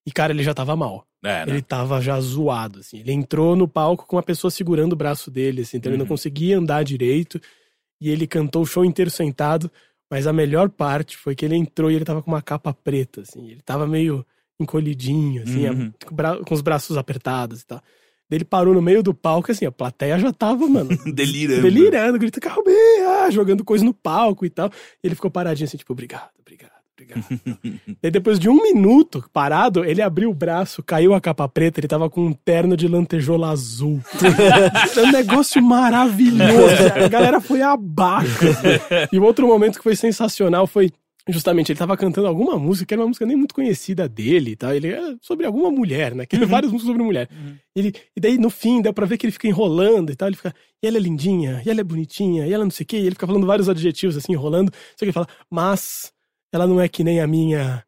E, 0.06 0.10
cara, 0.10 0.32
ele 0.32 0.42
já 0.42 0.52
tava 0.52 0.74
mal. 0.76 1.06
É, 1.24 1.46
né? 1.46 1.52
Ele 1.52 1.62
tava 1.62 2.00
já 2.00 2.20
zoado, 2.20 2.80
assim. 2.80 2.98
Ele 2.98 3.12
entrou 3.12 3.54
no 3.54 3.68
palco 3.68 4.06
com 4.06 4.16
uma 4.16 4.22
pessoa 4.22 4.50
segurando 4.50 4.94
o 4.94 4.96
braço 4.96 5.30
dele, 5.30 5.62
assim, 5.62 5.76
então 5.76 5.90
ele 5.90 5.96
não 5.98 6.04
Uhum. 6.04 6.08
conseguia 6.08 6.58
andar 6.58 6.82
direito. 6.84 7.40
E 8.00 8.10
ele 8.10 8.26
cantou 8.26 8.62
o 8.62 8.66
show 8.66 8.84
inteiro 8.84 9.10
sentado. 9.10 9.70
Mas 10.10 10.26
a 10.26 10.32
melhor 10.32 10.68
parte 10.68 11.16
foi 11.16 11.34
que 11.34 11.44
ele 11.44 11.54
entrou 11.56 11.90
e 11.90 11.94
ele 11.94 12.04
tava 12.04 12.20
com 12.22 12.30
uma 12.30 12.42
capa 12.42 12.74
preta, 12.74 13.22
assim. 13.22 13.48
Ele 13.50 13.62
tava 13.62 13.86
meio 13.86 14.26
encolhidinho, 14.60 15.42
assim, 15.42 15.68
Uhum. 15.68 15.92
com, 16.44 16.54
os 16.54 16.60
braços 16.60 16.96
apertados 16.96 17.60
e 17.62 17.66
tal. 17.66 17.78
Daí 18.28 18.38
Ele 18.38 18.44
parou 18.44 18.72
no 18.74 18.80
meio 18.82 19.02
do 19.02 19.12
palco, 19.14 19.50
assim, 19.52 19.64
a 19.66 19.72
plateia 19.72 20.18
já 20.18 20.32
tava, 20.32 20.66
mano, 20.68 20.88
Delirando. 21.14 21.62
delirando, 21.62 22.18
grita, 22.18 22.40
calma 22.40 22.62
ah, 23.24 23.30
jogando 23.30 23.64
coisa 23.64 23.84
no 23.84 23.92
palco 23.94 24.44
e 24.46 24.50
tal. 24.50 24.70
E 25.02 25.06
ele 25.06 25.14
ficou 25.14 25.30
paradinho 25.30 25.66
assim, 25.66 25.76
tipo, 25.76 25.92
obrigado, 25.92 26.30
obrigado, 26.40 26.71
obrigado. 27.02 27.24
Daí 28.00 28.10
depois 28.10 28.38
de 28.38 28.48
um 28.48 28.62
minuto 28.62 29.24
parado, 29.32 29.84
ele 29.84 30.00
abriu 30.00 30.30
o 30.30 30.34
braço, 30.34 30.82
caiu 30.82 31.14
a 31.14 31.20
capa 31.20 31.48
preta, 31.48 31.80
ele 31.80 31.88
tava 31.88 32.08
com 32.08 32.26
um 32.26 32.32
terno 32.32 32.76
de 32.76 32.88
lantejola 32.88 33.50
azul. 33.50 34.00
Era 34.96 35.02
um 35.08 35.12
negócio 35.12 35.62
maravilhoso. 35.62 36.92
A 37.04 37.08
galera 37.08 37.40
foi 37.40 37.62
abaixo. 37.62 38.44
E 39.12 39.18
o 39.18 39.22
outro 39.22 39.46
momento 39.46 39.78
que 39.78 39.84
foi 39.84 39.96
sensacional 39.96 40.66
foi 40.66 40.90
Justamente, 41.28 41.70
ele 41.70 41.78
tava 41.78 41.96
cantando 41.96 42.26
alguma 42.26 42.58
música, 42.58 42.84
que 42.84 42.94
era 42.94 43.00
uma 43.00 43.06
música 43.06 43.24
nem 43.24 43.36
muito 43.36 43.54
conhecida 43.54 44.08
dele 44.08 44.52
e 44.52 44.56
tal. 44.56 44.74
Ele 44.74 44.88
é 44.88 45.14
sobre 45.20 45.46
alguma 45.46 45.70
mulher, 45.70 46.14
né? 46.16 46.26
Que 46.26 46.36
tem 46.36 46.46
várias 46.46 46.72
músicas 46.72 46.92
sobre 46.92 47.04
mulher. 47.04 47.28
Ele, 47.76 47.94
e 48.16 48.20
daí, 48.20 48.36
no 48.38 48.50
fim, 48.50 48.82
deu 48.82 48.92
pra 48.92 49.06
ver 49.06 49.16
que 49.16 49.26
ele 49.26 49.32
fica 49.32 49.46
enrolando 49.46 50.10
e 50.10 50.16
tal. 50.16 50.28
Ele 50.28 50.36
fica, 50.36 50.52
e 50.82 50.86
ela 50.86 50.96
é 50.96 51.00
lindinha, 51.00 51.62
e 51.64 51.70
ela 51.70 51.80
é 51.80 51.84
bonitinha, 51.84 52.44
e 52.44 52.52
ela 52.52 52.64
não 52.64 52.72
sei 52.72 52.82
o 52.82 52.86
quê. 52.88 52.96
E 52.96 53.02
ele 53.02 53.12
fica 53.12 53.26
falando 53.26 53.46
vários 53.46 53.68
adjetivos, 53.68 54.16
assim, 54.16 54.32
enrolando. 54.32 54.72
Só 54.72 54.98
que 54.98 55.04
ele 55.04 55.12
fala, 55.12 55.28
mas 55.48 56.11
ela 56.52 56.66
não 56.66 56.80
é 56.80 56.88
que 56.88 57.02
nem 57.02 57.20
a 57.20 57.26
minha 57.26 57.84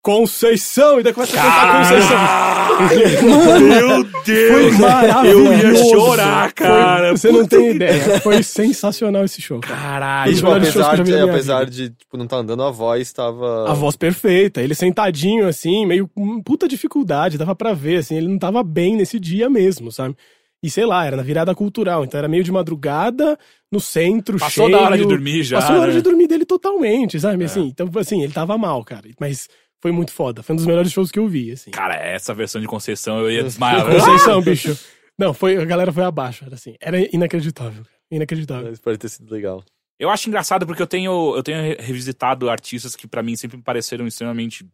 Conceição! 0.00 1.00
E 1.00 1.02
daí 1.02 1.12
começa 1.12 1.38
a 1.38 1.42
cantar 1.42 1.78
Conceição. 1.78 3.58
Meu 3.58 4.04
Deus! 4.24 4.52
Foi 4.52 4.70
maravilhoso. 4.78 5.44
Eu 5.44 5.74
ia 5.74 5.84
chorar, 5.84 6.52
cara. 6.52 7.10
Você 7.10 7.32
não 7.32 7.46
tem 7.46 7.72
ideia. 7.72 8.20
Foi 8.20 8.42
sensacional 8.42 9.24
esse 9.24 9.42
show, 9.42 9.60
cara. 9.60 9.76
Caralho. 9.76 10.34
Tipo, 10.34 10.50
apesar, 10.50 11.02
de, 11.02 11.20
apesar 11.20 11.66
de, 11.66 11.90
tipo, 11.90 12.16
não 12.16 12.26
tá 12.26 12.36
andando, 12.36 12.62
a 12.62 12.70
voz 12.70 13.12
tava... 13.12 13.68
A 13.68 13.74
voz 13.74 13.96
perfeita, 13.96 14.62
ele 14.62 14.74
sentadinho 14.74 15.46
assim, 15.46 15.84
meio 15.84 16.08
com 16.08 16.40
puta 16.42 16.68
dificuldade, 16.68 17.36
dava 17.36 17.54
pra 17.54 17.74
ver, 17.74 17.98
assim, 17.98 18.16
ele 18.16 18.28
não 18.28 18.38
tava 18.38 18.62
bem 18.62 18.96
nesse 18.96 19.18
dia 19.18 19.50
mesmo, 19.50 19.90
sabe? 19.90 20.16
E 20.62 20.70
sei 20.70 20.86
lá, 20.86 21.04
era 21.04 21.16
na 21.16 21.22
virada 21.22 21.54
cultural, 21.54 22.04
então 22.04 22.18
era 22.18 22.28
meio 22.28 22.42
de 22.42 22.50
madrugada, 22.50 23.38
no 23.70 23.80
centro, 23.80 24.38
Passou 24.38 24.66
cheio. 24.66 24.78
da 24.78 24.84
hora 24.84 24.96
de 24.96 25.04
dormir 25.04 25.42
já. 25.42 25.58
Passou 25.60 25.74
da 25.76 25.80
hora 25.82 25.90
né? 25.92 25.96
de 25.98 26.02
dormir 26.02 26.26
dele 26.26 26.44
totalmente, 26.46 27.18
sabe? 27.20 27.44
Assim, 27.44 27.66
então, 27.66 27.90
assim, 27.98 28.22
ele 28.22 28.32
tava 28.32 28.56
mal, 28.56 28.82
cara. 28.84 29.08
Mas 29.20 29.48
foi 29.80 29.92
muito 29.92 30.12
foda. 30.12 30.42
Foi 30.42 30.54
um 30.54 30.56
dos 30.56 30.66
melhores 30.66 30.90
shows 30.90 31.10
que 31.10 31.18
eu 31.18 31.28
vi, 31.28 31.52
assim. 31.52 31.70
Cara, 31.70 31.94
essa 31.94 32.32
versão 32.34 32.60
de 32.60 32.66
Conceição 32.66 33.20
eu 33.20 33.30
ia 33.30 33.42
desmaiar. 33.42 33.84
Conceição, 33.90 34.40
bicho. 34.42 34.76
Não, 35.18 35.34
foi, 35.34 35.56
a 35.56 35.64
galera 35.64 35.92
foi 35.92 36.04
abaixo, 36.04 36.44
era 36.44 36.54
assim. 36.54 36.74
Era 36.80 36.98
inacreditável. 37.14 37.82
Inacreditável. 38.10 38.68
Mas 38.70 38.80
pode 38.80 38.98
ter 38.98 39.08
sido 39.08 39.30
legal. 39.32 39.62
Eu 40.00 40.08
acho 40.10 40.28
engraçado 40.28 40.64
porque 40.64 40.80
eu 40.80 40.86
tenho, 40.86 41.34
eu 41.36 41.42
tenho 41.42 41.60
re- 41.60 41.76
revisitado 41.80 42.48
artistas 42.48 42.94
que 42.94 43.06
pra 43.08 43.22
mim 43.22 43.34
sempre 43.36 43.56
me 43.56 43.62
pareceram 43.62 44.06
extremamente 44.06 44.64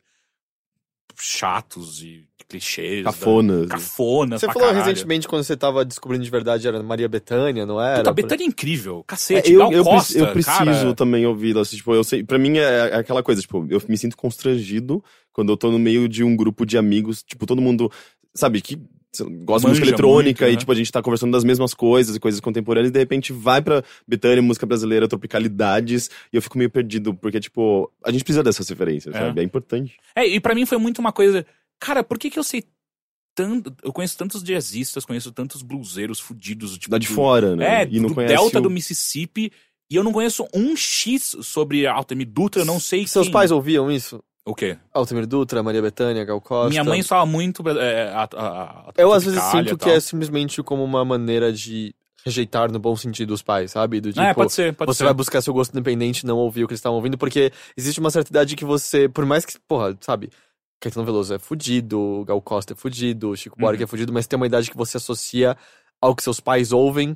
chatos 1.18 2.02
e 2.02 2.24
clichês. 2.48 3.02
Cafonas. 3.04 3.62
da- 3.62 3.74
Cafonas. 3.74 4.40
Você 4.40 4.46
pra 4.46 4.52
falou 4.52 4.68
caralho. 4.68 4.84
recentemente 4.86 5.26
quando 5.26 5.42
você 5.42 5.56
tava 5.56 5.84
descobrindo 5.84 6.24
de 6.24 6.30
verdade 6.30 6.68
era 6.68 6.82
Maria 6.82 7.08
Bethânia, 7.08 7.64
não 7.64 7.80
era? 7.80 7.98
Puta, 7.98 8.12
Betânia 8.12 8.44
é 8.44 8.46
incrível. 8.46 9.02
Cacete, 9.06 9.50
É, 9.50 9.54
eu, 9.54 9.58
Gal 9.60 9.72
eu, 9.72 9.84
Costa, 9.84 10.18
eu 10.18 10.26
preciso 10.32 10.56
cara. 10.58 10.94
também 10.94 11.26
ouvi-lo. 11.26 11.60
Assim, 11.60 11.76
tipo, 11.76 11.94
eu 11.94 12.04
sei, 12.04 12.22
pra 12.22 12.38
mim 12.38 12.58
é, 12.58 12.90
é 12.90 12.96
aquela 12.96 13.22
coisa, 13.22 13.40
tipo, 13.40 13.66
eu 13.70 13.80
me 13.88 13.96
sinto 13.96 14.16
constrangido 14.16 15.02
quando 15.32 15.50
eu 15.50 15.56
tô 15.56 15.70
no 15.70 15.78
meio 15.78 16.08
de 16.08 16.22
um 16.22 16.36
grupo 16.36 16.66
de 16.66 16.76
amigos, 16.78 17.22
tipo, 17.22 17.46
todo 17.46 17.62
mundo, 17.62 17.90
sabe, 18.34 18.60
que 18.60 18.78
lá, 19.22 19.28
gosta 19.44 19.66
de 19.66 19.70
música 19.72 19.86
eletrônica 19.86 20.44
muito, 20.44 20.52
e, 20.52 20.54
né? 20.54 20.58
tipo, 20.58 20.72
a 20.72 20.74
gente 20.74 20.90
tá 20.90 21.02
conversando 21.02 21.32
das 21.32 21.44
mesmas 21.44 21.72
coisas 21.74 22.16
e 22.16 22.20
coisas 22.20 22.40
contemporâneas 22.40 22.88
e 22.90 22.92
de 22.92 22.98
repente 22.98 23.32
vai 23.32 23.62
pra 23.62 23.82
Betânia, 24.08 24.42
música 24.42 24.66
brasileira, 24.66 25.06
tropicalidades 25.06 26.10
e 26.32 26.36
eu 26.36 26.42
fico 26.42 26.58
meio 26.58 26.70
perdido, 26.70 27.14
porque, 27.14 27.38
tipo, 27.40 27.90
a 28.04 28.10
gente 28.10 28.24
precisa 28.24 28.42
dessas 28.42 28.68
referências, 28.68 29.14
É. 29.14 29.18
sabe? 29.18 29.40
É 29.40 29.44
importante. 29.44 29.96
É, 30.16 30.26
e 30.26 30.40
pra 30.40 30.54
mim 30.54 30.66
foi 30.66 30.78
muito 30.78 30.98
uma 30.98 31.12
coisa. 31.12 31.46
Cara, 31.78 32.02
por 32.02 32.18
que 32.18 32.30
que 32.30 32.38
eu 32.38 32.44
sei 32.44 32.64
tanto. 33.36 33.74
Eu 33.82 33.92
conheço 33.92 34.16
tantos 34.16 34.42
jazzistas, 34.44 35.04
conheço 35.04 35.32
tantos 35.32 35.60
bluseiros 35.60 36.20
fudidos. 36.20 36.78
Tipo, 36.78 36.90
Dá 36.92 36.98
de 36.98 37.08
do- 37.08 37.12
fora, 37.14 37.56
né? 37.56 37.82
É, 37.82 37.88
e 37.90 37.98
não 37.98 38.08
do 38.08 38.14
conhece 38.14 38.32
Delta 38.34 38.58
o... 38.58 38.62
do 38.62 38.70
Mississippi. 38.70 39.50
E 39.90 39.96
eu 39.96 40.04
não 40.04 40.12
conheço 40.12 40.46
um 40.54 40.74
X 40.76 41.36
sobre 41.42 41.86
Altemir 41.86 42.28
Dutra, 42.28 42.62
eu 42.62 42.66
não 42.66 42.80
sei 42.80 43.06
Seus 43.06 43.26
quem- 43.26 43.32
pais 43.32 43.50
ouviam 43.50 43.90
isso? 43.90 44.22
O 44.46 44.54
quê? 44.54 44.76
Altamir 44.92 45.26
Dutra, 45.26 45.62
Maria 45.62 45.80
Bethânia, 45.80 46.24
Gal 46.24 46.40
Costa? 46.40 46.68
Minha 46.68 46.84
mãe 46.84 47.02
fala 47.02 47.24
muito. 47.24 47.66
É, 47.78 48.08
a, 48.12 48.28
a, 48.36 48.62
a, 48.88 48.92
Eu 48.96 49.12
às 49.12 49.24
vezes 49.24 49.42
sinto 49.44 49.76
que 49.78 49.88
é 49.88 49.98
simplesmente 49.98 50.62
como 50.62 50.84
uma 50.84 51.02
maneira 51.04 51.50
de 51.52 51.94
rejeitar 52.26 52.70
no 52.70 52.78
bom 52.78 52.94
sentido 52.96 53.32
os 53.32 53.42
pais, 53.42 53.70
sabe? 53.72 54.00
Do 54.00 54.10
tipo, 54.10 54.22
é, 54.24 54.32
pode 54.34 54.52
ser, 54.52 54.74
pode 54.74 54.90
você 54.92 54.98
ser. 54.98 55.04
vai 55.04 55.14
buscar 55.14 55.40
seu 55.42 55.52
gosto 55.52 55.72
independente 55.72 56.20
e 56.20 56.26
não 56.26 56.36
ouvir 56.38 56.64
o 56.64 56.66
que 56.66 56.72
eles 56.72 56.78
estavam 56.80 56.96
ouvindo, 56.96 57.16
porque 57.18 57.52
existe 57.76 58.00
uma 58.00 58.10
certa 58.10 58.30
idade 58.30 58.56
que 58.56 58.64
você, 58.64 59.08
por 59.08 59.26
mais 59.26 59.44
que, 59.44 59.58
porra, 59.68 59.96
sabe, 60.00 60.30
Caetano 60.80 61.04
Veloso 61.04 61.34
é 61.34 61.38
fudido, 61.38 62.24
Gal 62.26 62.40
Costa 62.40 62.72
é 62.72 62.76
fudido, 62.76 63.36
Chico 63.36 63.58
Buarque 63.58 63.82
Uhum. 63.82 63.84
é 63.84 63.86
fudido, 63.86 64.12
mas 64.12 64.26
tem 64.26 64.36
uma 64.38 64.46
idade 64.46 64.70
que 64.70 64.76
você 64.76 64.96
associa 64.96 65.56
ao 66.00 66.14
que 66.14 66.22
seus 66.22 66.40
pais 66.40 66.72
ouvem 66.72 67.14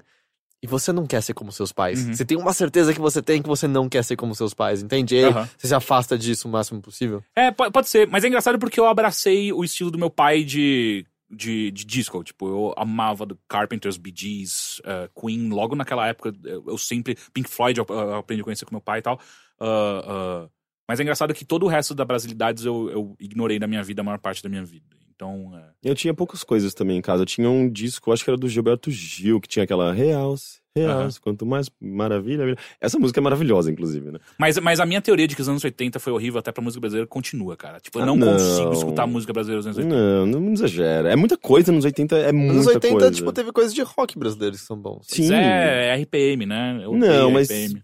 e 0.63 0.67
você 0.67 0.93
não 0.93 1.07
quer 1.07 1.23
ser 1.23 1.35
como 1.35 1.53
seus 1.53 1.73
pais. 1.73 2.05
Uhum. 2.05 2.15
Você 2.15 2.25
tem 2.25 2.37
uma 2.37 2.53
certeza 2.53 2.93
que 2.93 3.01
você 3.01 3.23
tem 3.23 3.41
que 3.41 3.49
você 3.49 3.69
não 3.69 3.89
quer 3.89 4.03
ser 4.03 4.17
como 4.17 4.35
seus 4.35 4.53
pais, 4.53 4.83
entende? 4.83 5.15
E 5.15 5.19
aí 5.19 5.25
Aham. 5.25 5.49
você 5.57 5.69
se 5.69 5.75
afasta 5.75 6.19
disso 6.19 6.49
o 6.49 6.51
máximo 6.51 6.81
possível. 6.81 7.23
É, 7.35 7.51
pode, 7.51 7.73
pode 7.73 7.89
ser, 7.89 8.09
mas 8.09 8.25
é 8.25 8.29
engraçado 8.29 8.59
porque 8.59 8.81
eu 8.81 8.87
abracei 8.87 9.53
o 9.53 9.63
estilo 9.63 9.91
do 9.91 9.99
meu 9.99 10.11
pai 10.11 10.43
de, 10.43 11.07
de, 11.31 11.71
de 11.71 11.85
disco. 11.85 12.25
Tipo, 12.25 12.49
eu 12.49 12.75
amava 12.77 13.25
do 13.25 13.39
Carpenters, 13.49 13.97
Bee 13.97 14.13
Gees, 14.15 14.81
eh, 14.85 15.09
Queen. 15.19 15.49
Logo 15.49 15.77
naquela 15.77 16.07
época, 16.09 16.33
eu, 16.45 16.77
sempre. 16.77 17.17
Pink 17.33 17.49
Floyd, 17.49 17.79
eu, 17.79 17.87
eu 17.89 18.15
aprendi 18.17 18.41
a 18.43 18.45
conhecer 18.45 18.65
com 18.65 18.75
meu 18.75 18.81
pai 18.81 18.99
e 18.99 19.03
tal. 19.03 19.21
Ah, 19.61 20.03
ah, 20.07 20.49
mas 20.89 20.99
é 20.99 21.03
engraçado 21.03 21.35
que 21.35 21.45
todo 21.45 21.67
o 21.67 21.69
resto 21.69 21.95
da 21.95 22.05
brasilidades 22.05 22.65
eu, 22.65 22.91
eu 22.91 23.17
ignorei 23.21 23.59
da 23.59 23.67
minha 23.67 23.83
vida 23.83 24.01
a 24.01 24.05
maior 24.05 24.19
parte 24.19 24.43
da 24.43 24.49
minha 24.49 24.65
vida. 24.65 24.87
Então, 25.19 25.51
é, 25.83 25.91
Eu 25.91 25.97
tinha 25.97 26.15
poucas 26.15 26.45
coisas 26.45 26.73
também 26.73 26.97
em 26.97 27.03
casa. 27.03 27.23
Eu 27.23 27.27
tinha 27.27 27.51
um 27.51 27.69
disco, 27.69 28.13
acho 28.13 28.23
que 28.23 28.31
era 28.31 28.37
do 28.37 28.49
Gilberto 28.49 28.89
Gil, 28.89 29.41
que 29.41 29.49
tinha 29.49 29.65
aquela 29.65 29.93
Reals, 29.93 30.61
Reals, 30.77 31.19
quanto 31.19 31.45
mais 31.45 31.69
maravilha, 31.81 32.39
maravilha. 32.39 32.59
Essa 32.81 33.01
música 33.01 33.19
é 33.19 33.23
maravilhosa, 33.23 33.69
inclusive, 33.73 34.13
né? 34.13 34.21
Mas, 34.39 34.57
mas 34.61 34.79
a 34.79 34.87
minha 34.87 35.03
teoria 35.03 35.27
de 35.27 35.35
que 35.35 35.43
os 35.43 35.49
anos 35.49 35.65
80 35.65 35.99
foi 35.99 36.13
horrível 36.13 36.39
até 36.39 36.53
pra 36.53 36.63
música 36.63 36.81
brasileira 36.81 37.09
continua, 37.09 37.57
cara. 37.57 37.81
Tipo, 37.81 37.99
eu 37.99 38.05
Ah, 38.05 38.07
não, 38.07 38.15
não. 38.15 38.33
consigo 38.33 38.73
escutar 38.75 39.09
música 39.09 39.33
brasileira 39.33 39.59
nos 39.59 39.67
anos 39.67 39.79
80. 39.79 39.97
Não, 40.27 40.41
não 40.41 40.53
exagera. 40.53 41.11
É 41.11 41.17
muita 41.17 41.37
coisa 41.37 41.73
nos 41.73 41.85
80, 41.85 42.17
é 42.17 42.31
muita 42.31 42.55
Nos 42.55 42.67
80, 42.69 42.89
coisa. 42.95 43.11
tipo, 43.11 43.33
teve 43.33 43.51
coisas 43.51 43.75
de 43.75 43.83
rock 43.83 44.17
brasileiros 44.17 44.61
que 44.61 44.67
são 44.69 44.77
bons. 44.81 45.05
Mas 45.11 45.17
Sim, 45.17 45.35
É, 45.35 45.89
é 45.89 45.95
RPM, 45.97 46.47
né? 46.47 46.79
Eu 46.81 46.93
Não, 46.93 47.33
mas- 47.33 47.49
RPM. 47.51 47.83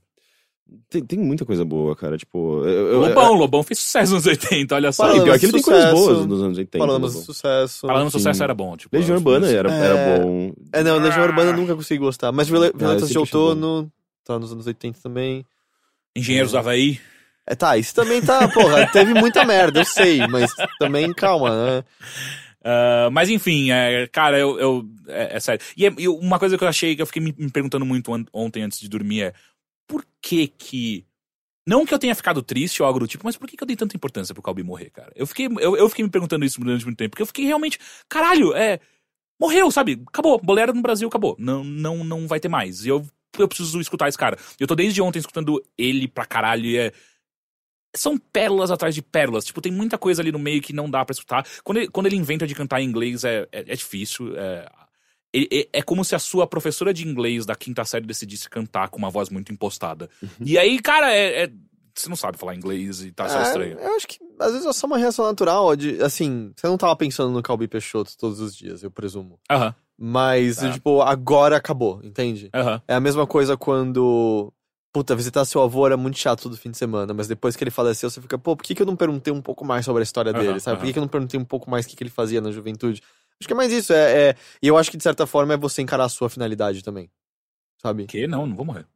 Tem, 0.88 1.04
tem 1.04 1.18
muita 1.18 1.44
coisa 1.44 1.64
boa, 1.64 1.94
cara. 1.94 2.16
Tipo, 2.16 2.62
eu, 2.64 2.88
eu, 2.92 3.00
Lobão, 3.00 3.32
Lobão 3.34 3.62
fez 3.62 3.78
sucesso 3.80 4.14
nos 4.14 4.26
80, 4.26 4.74
olha 4.74 4.92
só. 4.92 5.04
Falando 5.06 5.24
pior 5.24 5.38
que 5.38 5.46
ele 5.46 5.52
tem 5.52 5.62
coisas 5.62 5.90
boas 5.92 6.26
nos 6.26 6.42
anos 6.42 6.58
80. 6.58 6.78
Falamos 6.78 7.10
de 7.12 7.18
Lobão. 7.18 7.26
sucesso. 7.34 7.86
Falando 7.86 8.04
no 8.04 8.10
sim. 8.10 8.18
sucesso 8.18 8.42
era 8.42 8.54
bom, 8.54 8.76
tipo. 8.76 8.96
Legião 8.96 9.16
Urbana 9.16 9.48
era, 9.50 9.70
É. 9.72 9.84
era 9.84 10.18
bom. 10.20 10.52
É, 10.72 10.82
não, 10.82 10.98
Legião 10.98 11.24
Urbana 11.24 11.50
eu 11.50 11.56
nunca 11.56 11.74
consegui 11.74 12.00
gostar. 12.00 12.32
Mas 12.32 12.48
Viole- 12.48 12.72
Violetas 12.74 13.08
de 13.08 13.14
sempre 13.14 13.28
achei 13.28 13.38
Outono 13.40 13.92
tá 14.24 14.38
nos 14.38 14.52
anos 14.52 14.66
80 14.66 14.98
também. 15.02 15.44
Engenheiros 16.16 16.52
do 16.52 16.58
Havaí. 16.58 16.98
É, 17.46 17.54
tá, 17.54 17.76
isso 17.76 17.94
também 17.94 18.22
tá, 18.22 18.48
porra, 18.48 18.86
teve 18.86 19.12
muita 19.12 19.44
merda, 19.44 19.80
eu 19.80 19.84
sei, 19.84 20.26
mas 20.28 20.50
também 20.78 21.12
calma, 21.12 21.50
né? 21.50 21.84
Ah, 22.64 23.10
mas 23.12 23.28
enfim, 23.28 23.70
é, 23.70 24.06
cara, 24.06 24.38
eu. 24.38 24.58
eu- 24.58 24.84
é, 25.08 25.36
é 25.36 25.40
sério. 25.40 25.60
E, 25.76 25.84
é- 25.86 25.94
e 25.98 26.08
uma 26.08 26.38
coisa 26.38 26.56
que 26.56 26.64
eu 26.64 26.68
achei, 26.68 26.96
que 26.96 27.02
eu 27.02 27.06
fiquei 27.06 27.20
me, 27.22 27.34
me 27.36 27.50
perguntando 27.50 27.84
muito 27.84 28.10
on- 28.10 28.24
ontem 28.32 28.62
antes 28.62 28.80
de 28.80 28.88
dormir 28.88 29.24
é. 29.24 29.32
Por 29.86 30.04
que 30.20 30.48
que. 30.48 31.06
Não 31.66 31.86
que 31.86 31.94
eu 31.94 31.98
tenha 31.98 32.14
ficado 32.14 32.42
triste 32.42 32.82
ou 32.82 32.86
algo 32.86 33.00
do 33.00 33.06
tipo, 33.06 33.24
mas 33.24 33.36
por 33.36 33.48
que, 33.48 33.56
que 33.56 33.62
eu 33.62 33.66
dei 33.66 33.76
tanta 33.76 33.96
importância 33.96 34.34
pro 34.34 34.42
Calbi 34.42 34.62
morrer, 34.62 34.90
cara? 34.90 35.10
Eu 35.16 35.26
fiquei, 35.26 35.46
eu, 35.46 35.74
eu 35.76 35.88
fiquei 35.88 36.04
me 36.04 36.10
perguntando 36.10 36.44
isso 36.44 36.60
durante 36.60 36.84
muito 36.84 36.98
tempo, 36.98 37.10
porque 37.10 37.22
eu 37.22 37.26
fiquei 37.26 37.46
realmente. 37.46 37.78
Caralho, 38.08 38.54
é. 38.54 38.80
Morreu, 39.40 39.70
sabe? 39.70 40.02
Acabou. 40.06 40.40
Bolero 40.40 40.74
no 40.74 40.82
Brasil 40.82 41.08
acabou. 41.08 41.34
Não, 41.38 41.64
não, 41.64 42.04
não 42.04 42.28
vai 42.28 42.38
ter 42.38 42.48
mais. 42.48 42.84
E 42.84 42.88
eu, 42.88 43.04
eu 43.38 43.48
preciso 43.48 43.80
escutar 43.80 44.08
esse 44.08 44.18
cara. 44.18 44.38
Eu 44.60 44.66
tô 44.66 44.74
desde 44.74 45.00
ontem 45.02 45.18
escutando 45.18 45.62
ele 45.76 46.06
pra 46.06 46.26
caralho 46.26 46.66
e 46.66 46.76
é. 46.76 46.92
São 47.96 48.18
pérolas 48.18 48.70
atrás 48.70 48.94
de 48.94 49.02
pérolas. 49.02 49.44
Tipo, 49.44 49.60
tem 49.60 49.72
muita 49.72 49.96
coisa 49.96 50.20
ali 50.20 50.32
no 50.32 50.38
meio 50.38 50.60
que 50.60 50.72
não 50.72 50.90
dá 50.90 51.04
pra 51.04 51.12
escutar. 51.12 51.46
Quando 51.62 51.78
ele, 51.78 51.88
quando 51.88 52.06
ele 52.06 52.16
inventa 52.16 52.46
de 52.46 52.54
cantar 52.54 52.80
em 52.80 52.86
inglês, 52.86 53.24
é, 53.24 53.48
é, 53.52 53.60
é 53.60 53.76
difícil. 53.76 54.36
É, 54.36 54.68
é, 55.34 55.58
é- 55.60 55.68
é 55.74 55.82
como 55.82 56.04
se 56.04 56.14
a 56.14 56.18
sua 56.18 56.46
professora 56.46 56.94
de 56.94 57.06
inglês 57.06 57.44
da 57.44 57.54
quinta 57.54 57.84
série 57.84 58.06
decidisse 58.06 58.48
cantar 58.48 58.88
com 58.88 58.98
uma 58.98 59.10
voz 59.10 59.28
muito 59.28 59.52
impostada. 59.52 60.08
E 60.40 60.56
aí, 60.58 60.78
cara, 60.78 61.12
é, 61.12 61.44
é- 61.44 61.50
você 61.94 62.08
não 62.08 62.16
sabe 62.16 62.38
falar 62.38 62.54
inglês 62.56 63.02
e 63.04 63.12
tá 63.12 63.28
só 63.28 63.38
É, 63.38 63.42
estranho. 63.42 63.78
eu 63.78 63.94
acho 63.96 64.06
que 64.08 64.18
às 64.40 64.52
vezes 64.52 64.66
é 64.66 64.72
só 64.72 64.86
uma 64.86 64.98
reação 64.98 65.24
natural, 65.26 65.76
de, 65.76 66.02
assim, 66.02 66.52
você 66.56 66.66
não 66.66 66.76
tava 66.76 66.96
pensando 66.96 67.30
no 67.32 67.40
Calbi 67.42 67.68
Peixoto 67.68 68.16
todos 68.18 68.40
os 68.40 68.54
dias, 68.56 68.82
eu 68.82 68.90
presumo. 68.90 69.38
Aham, 69.50 69.74
Mas, 69.96 70.56
Tá. 70.56 70.72
tipo, 70.72 71.00
agora 71.02 71.56
acabou, 71.56 72.00
entende? 72.02 72.50
aham. 72.52 72.82
É 72.88 72.94
a 72.94 73.00
mesma 73.00 73.26
coisa 73.28 73.56
quando. 73.56 74.52
Puta, 74.92 75.14
visitar 75.16 75.44
seu 75.44 75.60
avô 75.62 75.86
era 75.86 75.96
muito 75.96 76.18
chato 76.18 76.42
todo 76.44 76.56
fim 76.56 76.70
de 76.70 76.78
semana, 76.78 77.12
mas 77.12 77.26
depois 77.26 77.56
que 77.56 77.64
ele 77.64 77.70
faleceu, 77.72 78.08
você 78.10 78.20
fica, 78.20 78.38
pô, 78.38 78.56
por 78.56 78.62
que, 78.64 78.74
que 78.76 78.82
eu 78.82 78.86
não 78.86 78.94
perguntei 78.94 79.32
um 79.32 79.42
pouco 79.42 79.64
mais 79.64 79.84
sobre 79.84 80.02
a 80.02 80.04
história 80.04 80.32
Aham, 80.32 80.40
dele, 80.40 80.60
sabe? 80.60 80.78
Por 80.78 80.86
que, 80.86 80.92
que 80.92 80.98
eu 80.98 81.02
não 81.02 81.08
perguntei 81.08 81.38
um 81.38 81.44
pouco 81.44 81.68
mais 81.68 81.84
o 81.84 81.88
que, 81.88 81.96
que 81.96 82.02
ele 82.04 82.10
fazia 82.10 82.40
na 82.40 82.52
juventude? 82.52 83.02
Acho 83.44 83.48
que 83.48 83.52
é 83.52 83.56
mais 83.56 83.70
isso, 83.70 83.92
é, 83.92 84.30
é- 84.30 84.36
E 84.62 84.68
eu 84.68 84.78
acho 84.78 84.90
que, 84.90 84.96
de 84.96 85.02
certa 85.02 85.26
forma, 85.26 85.52
é 85.52 85.56
você 85.58 85.82
encarar 85.82 86.04
a 86.04 86.08
sua 86.08 86.30
finalidade 86.30 86.82
também. 86.82 87.10
Sabe? 87.82 88.06
Que 88.06 88.26
não, 88.26 88.46
não 88.46 88.56
vou 88.56 88.64
morrer. 88.64 88.86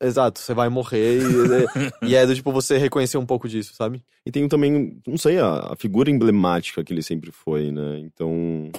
Exato, 0.00 0.40
você 0.40 0.54
vai 0.54 0.70
morrer 0.70 1.18
e, 1.18 2.08
e 2.08 2.14
é 2.14 2.24
do 2.26 2.34
tipo 2.34 2.50
você 2.50 2.78
reconhecer 2.78 3.18
um 3.18 3.26
pouco 3.26 3.46
disso, 3.46 3.74
sabe? 3.74 4.02
E 4.24 4.30
tem 4.30 4.48
também, 4.48 4.98
não 5.06 5.18
sei, 5.18 5.38
a, 5.38 5.72
a 5.72 5.76
figura 5.76 6.10
emblemática 6.10 6.82
que 6.82 6.90
ele 6.92 7.02
sempre 7.02 7.30
foi, 7.30 7.70
né? 7.70 7.98
Então. 7.98 8.70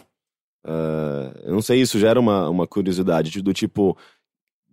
ah, 0.64 1.32
eu 1.44 1.52
não 1.54 1.62
sei, 1.62 1.82
isso 1.82 2.00
gera 2.00 2.20
uma, 2.20 2.50
uma 2.50 2.66
curiosidade 2.66 3.40
do 3.42 3.54
tipo. 3.54 3.96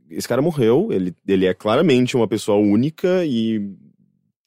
Esse 0.08 0.26
cara 0.28 0.40
morreu, 0.40 0.88
ele, 0.92 1.14
ele 1.26 1.44
é 1.46 1.52
claramente 1.52 2.16
uma 2.16 2.26
pessoa 2.28 2.56
única 2.58 3.26
e. 3.26 3.60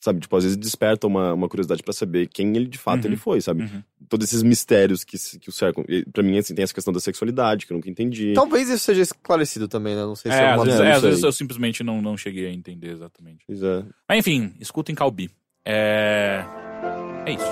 Sabe, 0.01 0.21
tipo, 0.21 0.33
às 0.37 0.43
vezes 0.45 0.57
desperta 0.57 1.05
uma, 1.05 1.33
uma 1.33 1.49
curiosidade 1.49 1.83
pra 1.83 1.91
saber 1.91 2.27
quem 2.29 2.55
ele 2.55 2.67
de 2.67 2.77
fato 2.77 3.03
Uhum. 3.03 3.09
ele 3.09 3.17
foi, 3.17 3.41
sabe? 3.41 3.63
Uhum. 3.63 3.83
Todos 4.09 4.27
esses 4.27 4.41
mistérios 4.41 5.03
que, 5.03 5.17
que 5.39 5.49
o 5.49 5.51
cercam. 5.51 5.85
Pra 6.11 6.23
mim, 6.23 6.37
assim, 6.37 6.55
tem 6.55 6.63
essa 6.63 6.73
questão 6.73 6.91
da 6.91 6.99
sexualidade, 6.99 7.65
que 7.67 7.71
eu 7.73 7.75
nunca 7.75 7.89
entendi. 7.89 8.33
Talvez 8.33 8.67
isso 8.67 8.83
seja 8.83 9.03
esclarecido 9.03 9.67
também, 9.67 9.95
né? 9.95 10.01
Não 10.01 10.15
sei 10.15 10.31
se 10.31 10.37
É, 10.37 10.41
é, 10.41 10.49
às, 10.49 10.55
uma 10.57 10.65
vezes, 10.65 10.79
é, 10.79 10.91
às 10.91 11.01
vezes 11.03 11.23
eu 11.23 11.31
simplesmente 11.31 11.83
não, 11.83 12.01
não 12.01 12.17
cheguei 12.17 12.47
a 12.47 12.51
entender 12.51 12.89
exatamente. 12.89 13.43
Pois 13.45 13.61
é. 13.61 13.83
Mas 14.07 14.19
enfim, 14.19 14.51
escutem 14.59 14.95
Calbi. 14.95 15.29
É. 15.63 16.43
É 17.25 17.33
isso. 17.33 17.45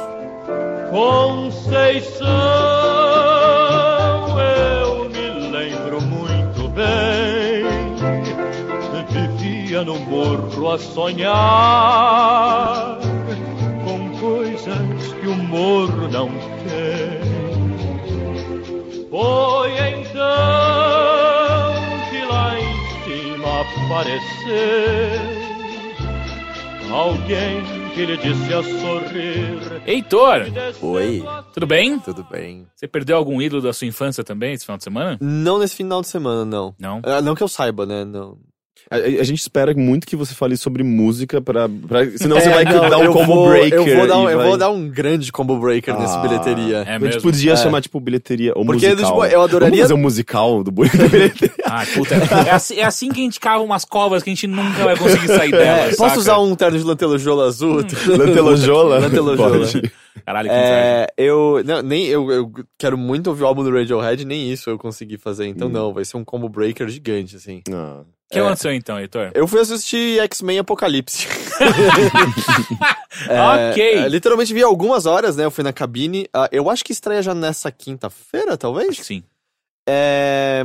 Conceição, 0.89 2.27
eu 4.39 5.09
me 5.09 5.51
lembro 5.51 6.01
muito 6.01 6.67
bem. 6.69 7.67
Vivia 9.37 9.83
no 9.83 9.99
morro 9.99 10.71
a 10.71 10.79
sonhar 10.79 11.35
coisas 14.67 15.13
que 15.13 15.27
o 15.27 15.35
morro 15.35 16.07
não 16.09 16.29
tem. 16.29 17.37
Foi 19.09 19.71
então 19.71 20.07
que 22.09 22.25
lá 22.25 22.59
em 22.59 22.75
cima 23.03 23.61
apareceu 23.61 25.37
alguém 26.91 27.63
que 27.93 28.05
lhe 28.05 28.17
disse 28.17 28.53
a 28.53 28.63
sorrir. 28.63 29.81
Heitor, 29.85 30.45
Oi, 30.81 31.23
tudo 31.53 31.65
bem? 31.65 31.99
tudo 31.99 32.23
bem? 32.29 32.67
Você 32.75 32.87
perdeu 32.87 33.17
algum 33.17 33.41
ídolo 33.41 33.61
da 33.61 33.73
sua 33.73 33.87
infância 33.87 34.23
também 34.23 34.53
esse 34.53 34.65
final 34.65 34.77
de 34.77 34.83
semana? 34.83 35.17
Não 35.21 35.57
nesse 35.59 35.75
final 35.75 36.01
de 36.01 36.07
semana, 36.07 36.45
não. 36.45 36.75
Não? 36.79 37.01
Ah, 37.03 37.21
não 37.21 37.33
que 37.35 37.41
eu 37.43 37.47
saiba, 37.47 37.85
né? 37.85 38.03
Não. 38.05 38.37
A, 38.89 38.95
a 38.95 39.23
gente 39.23 39.39
espera 39.41 39.73
muito 39.73 40.07
que 40.07 40.15
você 40.15 40.33
fale 40.33 40.55
sobre 40.55 40.81
música 40.81 41.41
pra. 41.41 41.67
pra 41.67 42.05
senão 42.17 42.39
você 42.39 42.47
É, 42.47 42.53
vai 42.53 42.63
não, 42.63 42.89
dar 42.89 42.97
um 42.99 43.11
combo 43.11 43.25
vou- 43.35 43.49
breaker. 43.49 43.79
Eu 43.87 43.97
vou 43.97 44.07
dar 44.07 44.17
um, 44.17 44.29
e 44.29 44.31
eu 44.31 44.37
vai- 44.37 44.47
vou 44.47 44.57
dar 44.57 44.69
um 44.71 44.87
grande 44.87 45.31
combo 45.31 45.57
breaker 45.59 45.97
nesse 45.99 46.15
Ah. 46.15 46.21
bilheteria. 46.21 46.77
É 46.87 46.95
A 46.95 46.99
gente 46.99 47.21
podia 47.21 47.51
É. 47.53 47.55
chamar, 47.57 47.81
tipo, 47.81 47.99
bilheteria 47.99 48.53
ou 48.55 48.65
Porque, 48.65 48.87
musical. 48.89 49.11
tipo, 49.11 49.25
eu 49.25 49.41
adoraria- 49.41 49.69
Vamos 49.71 49.81
fazer 49.81 49.93
um 49.93 49.97
musical 49.97 50.63
do 50.63 50.71
boi 50.71 50.87
da 50.89 51.07
bilheteria. 51.07 51.53
Ah, 51.65 51.83
puta. 51.93 52.15
É 52.15 52.51
assim, 52.51 52.75
é 52.79 52.83
assim 52.85 53.09
que 53.09 53.19
a 53.19 53.23
gente 53.23 53.39
cava 53.39 53.61
umas 53.61 53.83
covas 53.83 54.23
que 54.23 54.29
a 54.29 54.33
gente 54.33 54.47
nunca 54.47 54.83
vai 54.83 54.95
conseguir 54.95 55.27
sair 55.27 55.51
delas. 55.51 55.93
É, 55.93 55.97
posso 55.97 56.09
saca? 56.09 56.19
usar 56.19 56.39
um 56.39 56.55
terno 56.55 56.77
de 56.77 56.83
lantelojola 56.85 57.45
azul? 57.47 57.83
Lantelojola? 58.07 58.99
Lantelojola. 58.99 59.59
Pode. 59.59 59.91
Caralho, 60.25 60.49
que. 60.49 60.55
É, 60.55 61.07
eu, 61.17 61.61
não, 61.65 61.81
nem, 61.81 62.05
eu, 62.07 62.31
eu 62.31 62.51
quero 62.77 62.97
muito 62.97 63.27
ouvir 63.27 63.43
o 63.43 63.47
álbum 63.47 63.63
do 63.63 63.71
Radiohead, 63.71 64.25
nem 64.25 64.51
isso 64.51 64.69
eu 64.69 64.77
consegui 64.77 65.17
fazer. 65.17 65.45
Então, 65.47 65.67
Hum. 65.67 65.71
não, 65.71 65.93
vai 65.93 66.03
ser 66.05 66.17
um 66.17 66.23
combo 66.23 66.49
breaker 66.49 66.87
gigante, 66.89 67.35
assim. 67.35 67.61
Ah. 67.71 68.01
O 68.29 68.33
que 68.33 68.39
é. 68.39 68.41
aconteceu 68.41 68.73
então, 68.73 68.99
Heitor? 68.99 69.31
Eu 69.33 69.47
fui 69.47 69.59
assistir 69.61 70.19
X-Men 70.19 70.59
Apocalipse. 70.59 71.27
Ok. 73.71 73.81
é, 73.83 74.07
literalmente 74.07 74.53
vi 74.53 74.61
algumas 74.61 75.05
horas, 75.05 75.35
né? 75.35 75.45
Eu 75.45 75.51
fui 75.51 75.63
na 75.63 75.73
cabine. 75.73 76.27
Ah, 76.33 76.47
eu 76.51 76.69
acho 76.69 76.83
que 76.83 76.91
estreia 76.91 77.21
já 77.21 77.33
nessa 77.33 77.71
quinta-feira, 77.71 78.57
talvez? 78.57 78.89
Acho 78.89 78.99
que 78.99 79.05
sim. 79.05 79.23
É. 79.87 80.63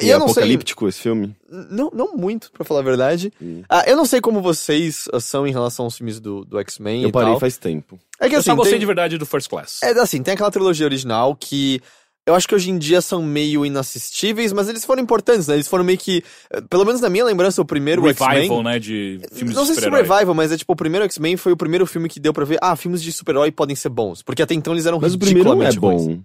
E 0.00 0.06
E 0.06 0.08
eu 0.08 0.18
não 0.18 0.26
sei. 0.28 0.42
apocalíptico 0.42 0.88
esse 0.88 0.98
filme? 1.00 1.36
Não, 1.48 1.90
não 1.92 2.16
muito, 2.16 2.50
pra 2.52 2.64
falar 2.64 2.80
a 2.80 2.84
verdade. 2.84 3.32
Hum. 3.40 3.62
Ah, 3.68 3.84
eu 3.86 3.96
não 3.96 4.06
sei 4.06 4.20
como 4.20 4.40
vocês 4.40 5.06
ah, 5.12 5.20
são 5.20 5.46
em 5.46 5.52
relação 5.52 5.84
aos 5.84 5.96
filmes 5.96 6.18
do, 6.18 6.44
do 6.44 6.58
X-Men 6.60 7.02
Eu 7.02 7.08
e 7.10 7.12
parei 7.12 7.30
tal. 7.30 7.40
faz 7.40 7.58
tempo. 7.58 7.98
É 8.18 8.28
que 8.28 8.34
Eu 8.34 8.40
assim, 8.40 8.50
só 8.50 8.56
gostei 8.56 8.72
tem, 8.72 8.80
de 8.80 8.86
verdade 8.86 9.18
do 9.18 9.26
First 9.26 9.48
Class. 9.48 9.80
é 9.82 9.90
assim, 9.90 10.22
tem 10.22 10.34
aquela 10.34 10.50
trilogia 10.50 10.86
original 10.86 11.36
que 11.36 11.80
eu 12.26 12.34
acho 12.34 12.48
que 12.48 12.54
hoje 12.54 12.70
em 12.70 12.78
dia 12.78 13.00
são 13.00 13.22
meio 13.22 13.66
inassistíveis, 13.66 14.52
mas 14.52 14.68
eles 14.68 14.84
foram 14.84 15.02
importantes, 15.02 15.46
né? 15.48 15.54
Eles 15.54 15.68
foram 15.68 15.84
meio 15.84 15.98
que, 15.98 16.24
eh, 16.50 16.60
pelo 16.70 16.84
menos 16.84 17.00
na 17.00 17.08
minha 17.10 17.24
lembrança, 17.24 17.60
o 17.60 17.64
primeiro 17.64 18.02
Revival, 18.02 18.30
X-Men... 18.36 18.62
né, 18.62 18.78
de 18.78 19.20
filmes 19.32 19.54
Não 19.54 19.62
de 19.64 19.74
sei 19.74 19.82
se 19.82 19.90
revival, 19.90 20.34
mas 20.34 20.50
é 20.50 20.56
tipo, 20.56 20.72
o 20.72 20.76
primeiro 20.76 21.04
X-Men 21.04 21.36
foi 21.36 21.52
o 21.52 21.56
primeiro 21.56 21.86
filme 21.86 22.08
que 22.08 22.18
deu 22.18 22.32
pra 22.32 22.44
ver, 22.44 22.58
ah, 22.62 22.74
filmes 22.76 23.02
de 23.02 23.12
super-herói 23.12 23.50
podem 23.52 23.76
ser 23.76 23.88
bons. 23.90 24.22
Porque 24.22 24.42
até 24.42 24.54
então 24.54 24.72
eles 24.72 24.86
eram 24.86 24.98
Mas 25.00 25.14
o 25.14 25.18
primeiro 25.18 25.50
não 25.54 25.62
é 25.62 25.66
ridiculamente 25.66 26.02
ruins. 26.06 26.18
bom. 26.18 26.24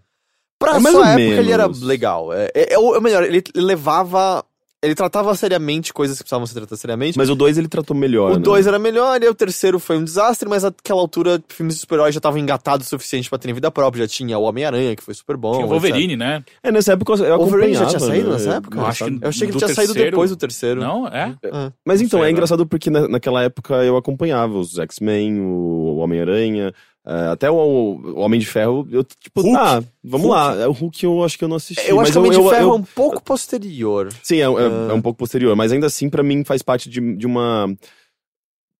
Pra 0.57 0.75
É 0.75 0.81
sua 0.81 1.09
época 1.11 1.39
ele 1.41 1.51
era 1.51 1.63
menos. 1.63 1.81
legal. 1.81 2.33
É, 2.33 2.49
é, 2.53 2.73
é, 2.73 2.79
ou 2.79 2.99
melhor, 3.01 3.23
ele 3.23 3.43
levava... 3.55 4.43
Ele 4.81 4.95
tratava 4.95 5.35
seriamente 5.35 5.93
coisas 5.93 6.17
que 6.17 6.23
precisavam 6.23 6.47
ser 6.47 6.53
tratadas 6.53 6.79
seriamente. 6.79 7.17
Mas 7.17 7.29
o 7.29 7.35
2 7.35 7.57
ele 7.57 7.67
tratou 7.67 7.93
melhor. 7.95 8.31
O 8.31 8.35
né? 8.35 8.39
2 8.39 8.65
era 8.65 8.79
melhor, 8.79 9.21
e 9.21 9.27
o 9.27 9.35
terceiro 9.35 9.77
foi 9.77 9.97
um 9.97 10.03
desastre, 10.05 10.47
mas 10.47 10.63
naquela 10.63 11.01
altura 11.01 11.43
filmes 11.49 11.75
de 11.75 11.81
super-herói 11.81 12.13
já 12.13 12.19
estavam 12.19 12.39
engatados 12.39 12.87
o 12.87 12.89
suficiente 12.89 13.29
pra 13.29 13.37
terem 13.37 13.53
vida 13.53 13.69
própria. 13.69 14.03
Já 14.03 14.07
tinha 14.07 14.37
o 14.37 14.43
Homem-Aranha, 14.43 14.95
que 14.95 15.03
foi 15.03 15.13
super 15.13 15.35
bom. 15.35 15.51
Tinha 15.51 15.65
o 15.65 15.69
Wolverine, 15.69 16.15
né? 16.15 16.41
É, 16.63 16.71
nessa 16.71 16.93
época 16.93 17.11
eu 17.11 17.35
O 17.35 17.39
Wolverine 17.39 17.73
já 17.73 17.81
acompanhava. 17.81 17.89
tinha 17.97 17.99
saído 17.99 18.27
né? 18.29 18.33
nessa 18.35 18.53
época? 18.55 18.77
Eu 18.79 18.85
acho 18.85 19.05
que 19.05 19.11
Eu 19.21 19.29
achei 19.29 19.47
que 19.47 19.51
ele 19.53 19.57
tinha 19.59 19.73
saído 19.75 19.93
terceiro- 19.93 20.11
depois 20.11 20.29
do 20.29 20.37
terceiro. 20.37 20.79
Não, 20.79 21.07
é? 21.07 21.35
Ah. 21.51 21.71
Mas 21.85 21.99
então, 22.01 22.19
Não 22.19 22.23
sei, 22.23 22.29
é 22.29 22.31
né? 22.31 22.31
engraçado 22.31 22.65
porque 22.65 22.89
na- 22.89 23.07
naquela 23.09 23.43
época 23.43 23.75
eu 23.83 23.97
acompanhava 23.97 24.57
os 24.57 24.79
X-Men, 24.79 25.41
o 25.41 25.97
Homem-Aranha, 25.97 26.73
até 27.05 27.49
o, 27.49 27.55
o 27.55 28.19
Homem 28.19 28.39
de 28.39 28.45
Ferro. 28.45 28.87
Eu, 28.91 29.03
tipo, 29.03 29.41
Hulk. 29.41 29.57
ah, 29.57 29.83
vamos 30.03 30.27
Hulk. 30.27 30.39
lá. 30.39 30.55
É, 30.61 30.67
O 30.67 30.71
Hulk 30.71 31.03
eu 31.05 31.23
acho 31.23 31.37
que 31.37 31.43
eu 31.43 31.47
não 31.47 31.55
assisti. 31.57 31.87
Eu 31.89 31.95
mas 31.95 32.03
acho 32.03 32.11
que 32.13 32.17
o 32.17 32.21
Homem 32.21 32.31
de 32.31 32.37
eu- 32.45 32.49
Ferro 32.49 32.67
eu- 32.69 32.73
é 32.73 32.75
um 32.75 32.83
pouco 32.83 33.23
posterior. 33.23 34.09
Sim, 34.23 34.35
é, 34.37 34.41
é- 34.41 34.45
Ah. 34.47 34.87
é 34.91 34.93
um 34.93 35.01
pouco 35.01 35.17
posterior, 35.17 35.55
mas 35.55 35.71
ainda 35.71 35.87
assim, 35.87 36.09
pra 36.09 36.21
mim, 36.23 36.43
faz 36.43 36.61
parte 36.61 36.89
de, 36.89 36.99
de 37.15 37.25
uma. 37.25 37.73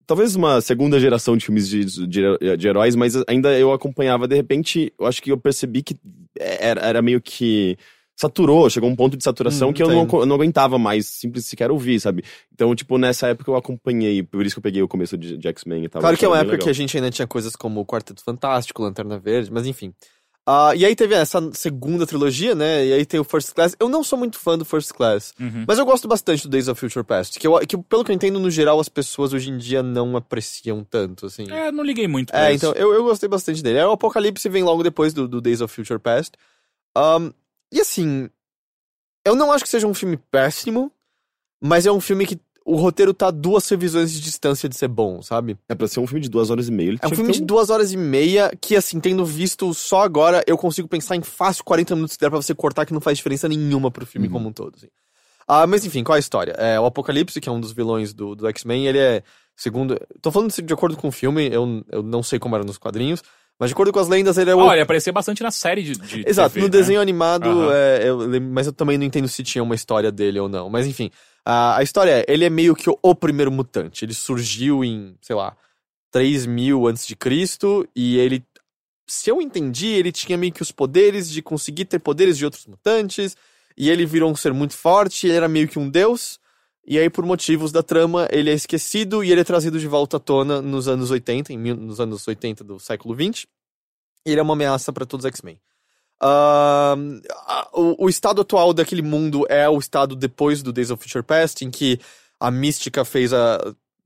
Talvez 0.06 0.36
uma 0.36 0.60
segunda 0.60 1.00
geração 1.00 1.38
de 1.38 1.46
filmes 1.46 1.70
de, 1.70 1.86
de, 1.86 2.58
de 2.58 2.68
heróis, 2.68 2.96
mas 2.96 3.14
ainda 3.28 3.58
eu 3.60 3.72
acompanhava. 3.72 4.28
De 4.28 4.36
repente, 4.36 4.92
eu 5.00 5.06
acho 5.06 5.22
que 5.22 5.32
eu 5.32 5.38
percebi 5.38 5.84
que 5.84 5.96
era, 6.40 6.82
era 6.82 7.02
meio 7.02 7.22
que. 7.22 7.78
Saturou, 8.20 8.70
chegou 8.70 8.90
um 8.90 8.96
ponto 8.96 9.16
de 9.16 9.24
saturação 9.24 9.70
Hum, 9.70 9.74
que 9.74 9.82
eu 9.82 9.88
não, 9.88 10.08
eu 10.20 10.26
não 10.26 10.36
aguentava 10.36 10.78
mais, 10.78 11.06
simples 11.08 11.46
sequer 11.46 11.72
ouvir, 11.72 12.00
sabe? 12.02 12.24
Então, 12.54 12.76
tipo, 12.76 12.98
nessa 12.98 13.28
época 13.28 13.50
eu 13.50 13.56
acompanhei, 13.56 14.22
por 14.24 14.46
isso 14.46 14.56
que 14.56 14.60
eu 14.60 14.64
peguei 14.64 14.82
o 14.84 14.88
começo 14.90 15.18
de, 15.18 15.38
de 15.38 15.48
X-Men 15.48 15.86
e 15.86 15.90
tal. 15.90 16.02
Claro 16.02 16.18
que 16.18 16.26
é 16.26 16.28
uma 16.28 16.38
época 16.38 16.58
bem 16.58 16.60
que 16.60 16.64
a 16.64 16.72
legal. 16.72 16.74
gente 16.74 16.98
ainda 16.98 17.10
tinha 17.12 17.26
coisas 17.28 17.56
como 17.56 17.80
o 17.80 17.86
Quarteto 17.86 18.22
Fantástico, 18.22 18.82
Lanterna 18.84 19.18
Verde, 19.18 19.50
mas 19.52 19.66
enfim. 19.66 19.94
Ah, 20.46 20.74
e 20.76 20.84
aí 20.84 20.96
teve 20.96 21.14
essa 21.14 21.40
segunda 21.54 22.08
trilogia, 22.08 22.56
né? 22.56 22.86
E 22.88 22.92
aí 22.94 23.06
tem 23.06 23.20
o 23.20 23.24
First 23.24 23.54
Class. 23.54 23.76
Eu 23.80 23.88
não 23.88 24.04
sou 24.04 24.18
muito 24.18 24.38
fã 24.40 24.58
do 24.58 24.66
First 24.66 24.92
Class, 24.94 25.32
Uhum. 25.40 25.64
mas 25.68 25.78
eu 25.78 25.86
gosto 25.86 26.08
bastante 26.08 26.44
do 26.44 26.50
Days 26.50 26.68
of 26.68 26.80
Future 26.80 27.06
Past. 27.06 27.40
Que, 27.40 27.46
eu, 27.48 27.58
que 27.60 27.78
pelo 27.78 28.04
que 28.04 28.12
eu 28.12 28.16
entendo, 28.16 28.40
no 28.40 28.50
geral, 28.50 28.80
as 28.80 28.90
pessoas 28.90 29.32
hoje 29.32 29.50
em 29.52 29.58
dia 29.58 29.84
não 29.84 30.18
apreciam 30.18 30.84
tanto, 30.84 31.28
assim. 31.28 31.46
É, 31.52 31.72
não 31.72 31.84
liguei 31.84 32.08
muito 32.08 32.32
pra 32.32 32.50
É, 32.50 32.54
isso. 32.54 32.66
então, 32.66 32.74
eu, 32.82 32.94
eu 32.94 33.04
gostei 33.04 33.30
bastante 33.30 33.62
dele. 33.62 33.78
É, 33.78 33.86
o 33.88 33.92
Apocalipse 33.92 34.50
vem 34.50 34.64
logo 34.64 34.82
depois 34.84 35.14
do, 35.14 35.28
do 35.28 35.40
Days 35.40 35.62
of 35.62 35.74
Future 35.74 36.00
Past. 36.00 36.32
Ahn, 36.98 37.30
e 37.72 37.80
assim, 37.82 38.30
eu 39.26 39.36
não 39.36 39.52
acho 39.52 39.64
que 39.64 39.70
seja 39.70 39.88
um 39.88 39.94
filme 39.94 40.18
péssimo, 40.32 40.92
mas 41.62 41.86
é 41.86 41.92
um 41.92 42.00
filme 42.00 42.26
que 42.26 42.40
o 42.66 42.76
roteiro 42.76 43.14
tá 43.14 43.32
duas 43.32 43.68
revisões 43.68 44.12
de 44.12 44.22
distância 44.22 44.70
de 44.70 44.76
ser 44.78 44.88
bom, 44.88 45.22
sabe? 45.24 45.58
É 45.68 45.74
pra 45.74 45.88
ser 45.88 46.00
um 46.00 46.06
filme 46.06 46.22
de 46.22 46.30
duas 46.30 46.52
horas 46.52 46.68
e 46.68 46.72
meia. 46.72 46.98
É 47.02 47.08
um 47.08 47.10
filme 47.16 47.32
que 47.34 47.40
de 47.40 47.46
duas 47.46 47.70
horas 47.72 47.92
e 47.92 47.98
meia 47.98 48.52
que, 48.62 48.76
assim, 48.76 49.00
tendo 49.00 49.26
visto 49.26 49.74
só 49.74 50.02
agora, 50.02 50.44
eu 50.46 50.56
consigo 50.58 50.88
pensar 50.88 51.16
em 51.16 51.24
fácil 51.24 51.64
40 51.64 51.96
minutos 51.96 52.16
que 52.16 52.22
dá 52.24 52.30
pra 52.30 52.40
você 52.40 52.54
cortar 52.54 52.86
que 52.86 52.94
não 52.94 53.02
faz 53.02 53.18
diferença 53.18 53.48
nenhuma 53.48 53.90
pro 53.90 54.06
filme 54.06 54.28
Uhum. 54.28 54.34
como 54.34 54.50
um 54.50 54.54
todo, 54.54 54.76
assim. 54.76 54.88
Ah, 55.48 55.66
mas 55.66 55.84
enfim, 55.84 56.04
qual 56.04 56.16
é 56.16 56.20
a 56.20 56.20
história? 56.20 56.52
É, 56.60 56.80
o 56.80 56.86
Apocalipse, 56.86 57.42
que 57.42 57.50
é 57.50 57.52
um 57.52 57.60
dos 57.60 57.72
vilões 57.72 58.14
do, 58.14 58.36
do 58.36 58.48
X-Men, 58.48 58.86
ele 58.86 59.00
é, 59.00 59.24
segundo... 59.56 60.00
Tô 60.22 60.32
falando 60.32 60.52
de 60.54 60.74
acordo 60.74 60.96
com 60.96 61.08
o 61.08 61.12
filme, 61.12 61.50
eu, 61.52 61.84
eu 61.92 62.04
não 62.04 62.22
sei 62.22 62.38
como 62.38 62.56
era 62.56 62.64
nos 62.64 62.78
quadrinhos, 62.78 63.24
mas 63.60 63.70
de 63.70 63.74
acordo 63.74 63.92
com 63.92 64.00
as 64.00 64.08
lendas, 64.08 64.38
ele 64.38 64.50
é 64.50 64.56
o... 64.56 64.60
Olha, 64.60 64.84
aparecia 64.84 65.12
bastante 65.12 65.44
na 65.44 65.52
série 65.52 65.84
de, 65.84 65.94
de 65.94 66.24
Exato, 66.26 66.54
TV, 66.54 66.62
no 66.62 66.68
né? 66.68 66.72
desenho 66.72 67.02
animado, 67.02 67.50
Aham. 67.50 67.74
é, 67.74 68.08
eu 68.08 68.42
mas 68.42 68.68
eu 68.68 68.74
também 68.74 68.98
não 68.98 69.06
entendo 69.06 69.28
se 69.28 69.44
tinha 69.44 69.62
uma 69.62 69.76
história 69.76 70.12
dele 70.12 70.40
ou 70.40 70.48
não. 70.48 70.70
Mas 70.70 70.88
enfim, 70.88 71.12
a, 71.44 71.78
a 71.78 71.84
história 71.84 72.22
é, 72.22 72.26
ele 72.28 72.46
é 72.46 72.50
meio 72.50 72.74
que 72.74 72.90
o, 72.90 72.98
o 73.02 73.14
primeiro 73.14 73.52
mutante. 73.52 74.06
Ele 74.06 74.14
surgiu 74.14 74.82
em, 74.82 75.14
sei 75.22 75.36
lá, 75.36 75.58
3 76.10 76.46
mil 76.46 76.88
antes 76.88 77.06
de 77.06 77.18
Cristo 77.18 77.86
e 77.94 78.18
ele, 78.18 78.44
se 79.06 79.30
eu 79.30 79.42
entendi, 79.42 79.88
ele 79.88 80.14
tinha 80.14 80.38
meio 80.38 80.54
que 80.54 80.62
os 80.62 80.72
poderes 80.72 81.30
de 81.30 81.42
conseguir 81.42 81.84
ter 81.84 82.00
poderes 82.00 82.38
de 82.38 82.46
outros 82.46 82.66
mutantes 82.66 83.36
e 83.78 83.90
ele 83.90 84.06
virou 84.06 84.32
um 84.32 84.36
ser 84.36 84.54
muito 84.54 84.74
forte, 84.74 85.28
ele 85.28 85.36
era 85.36 85.50
meio 85.50 85.68
que 85.68 85.78
um 85.78 85.90
deus. 85.90 86.40
E 86.86 86.98
aí, 86.98 87.10
por 87.10 87.24
motivos 87.26 87.72
da 87.72 87.84
trama, 87.84 88.28
ele 88.32 88.50
é 88.50 88.54
esquecido 88.54 89.24
e 89.24 89.32
ele 89.32 89.42
é 89.42 89.44
trazido 89.44 89.80
de 89.80 89.88
volta 89.88 90.18
à 90.18 90.20
tona 90.20 90.62
nos 90.62 90.88
anos 90.88 91.12
80, 91.12 91.54
em 91.54 91.58
nos 91.58 92.00
anos 92.00 92.28
80 92.28 92.64
do 92.64 92.80
século 92.80 93.14
20. 93.14 93.48
E 94.26 94.32
ele 94.32 94.40
é 94.40 94.44
uma 94.44 94.54
ameaça 94.54 94.92
para 94.92 95.06
todos 95.06 95.26
os 95.26 95.30
X-Men. 95.30 95.60
A- 96.22 96.96
o, 97.74 98.06
o 98.06 98.10
estado 98.10 98.42
atual 98.42 98.74
daquele 98.74 99.02
mundo 99.02 99.46
é 99.50 99.70
o 99.70 99.78
estado 99.78 100.16
depois 100.16 100.62
do 100.62 100.74
Days 100.74 100.92
of 100.92 101.02
Future 101.02 101.24
Past, 101.24 101.64
em 101.64 101.72
que 101.72 102.00
a 102.40 102.50
mística 102.52 103.06
fez 103.06 103.34
a. 103.34 103.58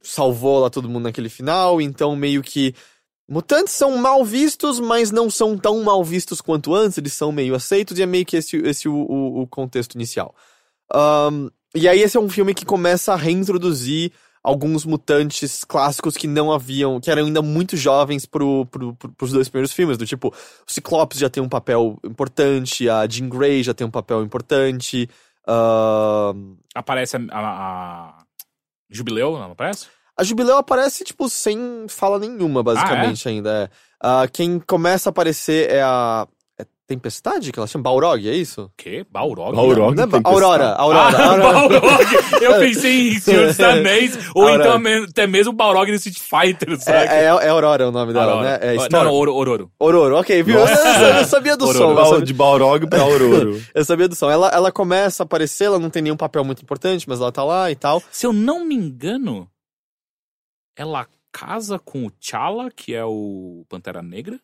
salvou 0.02 0.60
lá 0.60 0.70
todo 0.70 0.90
mundo 0.90 1.04
naquele 1.04 1.30
final, 1.30 1.82
então 1.82 2.16
meio 2.16 2.42
que. 2.42 2.74
Mutantes 3.28 3.74
são 3.74 3.96
mal 3.98 4.24
vistos, 4.26 4.80
mas 4.82 5.10
não 5.10 5.30
são 5.30 5.58
tão 5.58 5.82
mal 5.82 6.04
vistos 6.04 6.42
quanto 6.42 6.76
antes, 6.76 6.98
eles 6.98 7.14
são 7.14 7.32
meio 7.32 7.56
aceitos, 7.56 7.98
e 7.98 8.02
é 8.04 8.06
meio 8.06 8.26
que 8.26 8.36
esse, 8.36 8.58
esse 8.58 8.90
o, 8.90 8.94
o, 8.94 9.42
o 9.44 9.48
contexto 9.48 9.96
inicial. 9.96 10.36
Ahn, 10.94 11.50
e 11.76 11.88
aí 11.88 12.00
esse 12.02 12.18
é 12.18 12.20
um 12.20 12.30
filme 12.30 12.54
que 12.54 12.66
começa 12.66 13.14
a 13.14 13.16
reintroduzir 13.16 14.12
alguns 14.44 14.84
mutantes 14.86 15.64
clássicos 15.64 16.18
que 16.18 16.28
não 16.28 16.52
haviam, 16.52 17.00
que 17.00 17.10
eram 17.10 17.26
ainda 17.26 17.42
muito 17.42 17.78
jovens 17.78 18.26
pro, 18.26 18.66
pro, 18.66 18.94
pro, 18.96 19.10
pros 19.14 19.32
dois 19.32 19.48
primeiros 19.48 19.72
filmes, 19.72 19.98
do 19.98 20.06
tipo, 20.06 20.28
o 20.28 20.72
Ciclopes 20.72 21.18
já 21.18 21.30
tem 21.30 21.42
um 21.42 21.48
papel 21.48 21.98
importante, 22.04 22.90
a 22.90 23.08
Jean 23.08 23.30
Grey 23.30 23.64
já 23.64 23.74
tem 23.74 23.88
um 23.88 23.92
papel 23.92 24.22
importante, 24.22 25.10
ahn, 25.48 26.56
Aparece 26.76 27.16
a, 27.16 27.20
a- 27.32 27.40
a 28.20 28.24
Jubileu, 28.90 29.32
não 29.34 29.52
aparece? 29.52 29.88
a 30.18 30.24
Jubileu 30.24 30.58
aparece, 30.58 31.04
tipo, 31.04 31.28
sem 31.30 31.86
fala 31.88 32.20
nenhuma, 32.20 32.62
basicamente, 32.62 33.28
ainda. 33.28 33.64
É. 33.64 33.70
Ah, 34.00 34.28
quem 34.32 34.60
começa 34.60 35.10
a 35.10 35.12
aparecer 35.12 35.72
é 35.72 35.82
a... 35.82 36.28
É 36.94 36.96
Tempestade 36.96 37.52
que 37.52 37.60
ela 37.60 37.68
chama? 37.68 37.84
Balrog, 37.84 38.30
é 38.30 38.34
isso? 38.34 38.64
O 38.64 38.72
quê? 38.78 39.06
Balrog? 39.10 39.56
Balrog. 39.56 39.96
Não 39.96 40.04
é 40.04 40.08
Ba- 40.08 40.18
Tempestade. 40.18 40.34
Aurora, 40.36 40.70
Aurora. 40.76 41.18
Ah, 41.18 41.26
Aurora. 41.32 41.70
Balrog! 41.70 42.14
Eu 42.41 42.60
pensei 42.60 43.10
em 43.10 43.20
Senhor 43.20 43.48
dos 43.48 43.60
Anéis, 43.62 44.18
ou 44.36 44.44
Aurora. 44.48 44.78
então 44.78 45.04
até 45.10 45.28
mesmo 45.28 45.52
Balrog 45.54 45.91
do 45.91 45.96
Street 45.96 46.20
Fighter, 46.20 46.80
sabe? 46.80 46.98
É, 47.08 47.24
é, 47.24 47.26
é 47.26 47.50
Aurora 47.50 47.88
o 47.89 47.91
nome 47.91 48.14
dela, 48.14 48.41
né? 48.41 48.60
É 48.62 48.76
não, 48.76 48.84
Storm. 48.84 49.04
não, 49.06 49.14
Oro- 49.14 49.34
Ororo. 49.36 49.72
Aurora, 49.80 50.16
ok, 50.18 50.44
viu? 50.44 50.60
Eu, 50.64 50.66
eu- 51.18 51.26
sabia 51.26 51.58
do 51.58 51.66
Aurora. 51.66 52.04
som. 52.06 52.10
Sabia, 52.12 52.26
De 52.26 52.34
Balrog 52.34 52.88
pra 52.88 53.02
Aurora. 53.02 53.60
eu 53.74 53.86
sabia 53.86 54.08
do 54.08 54.16
som. 54.16 54.30
Ela, 54.30 54.50
ela 54.50 54.72
começa 54.72 55.24
a 55.24 55.26
aparecer, 55.26 55.66
ela 55.66 55.80
não 55.80 55.89
tem 55.89 56.02
nenhum 56.02 56.16
papel 56.18 56.44
muito 56.44 56.62
importante, 56.62 57.08
mas 57.10 57.20
ela 57.20 57.32
tá 57.32 57.44
lá 57.44 57.70
e 57.72 57.76
tal. 57.76 58.02
Se 58.12 58.26
eu 58.26 58.32
não 58.34 58.64
me 58.66 58.76
engano, 58.76 59.48
ela 60.78 61.08
casa 61.32 61.80
com 61.80 62.06
o 62.06 62.12
T'Challa, 62.12 62.70
que 62.70 62.94
é 62.94 63.04
o 63.04 63.66
Pantera 63.68 64.02
Negra. 64.02 64.39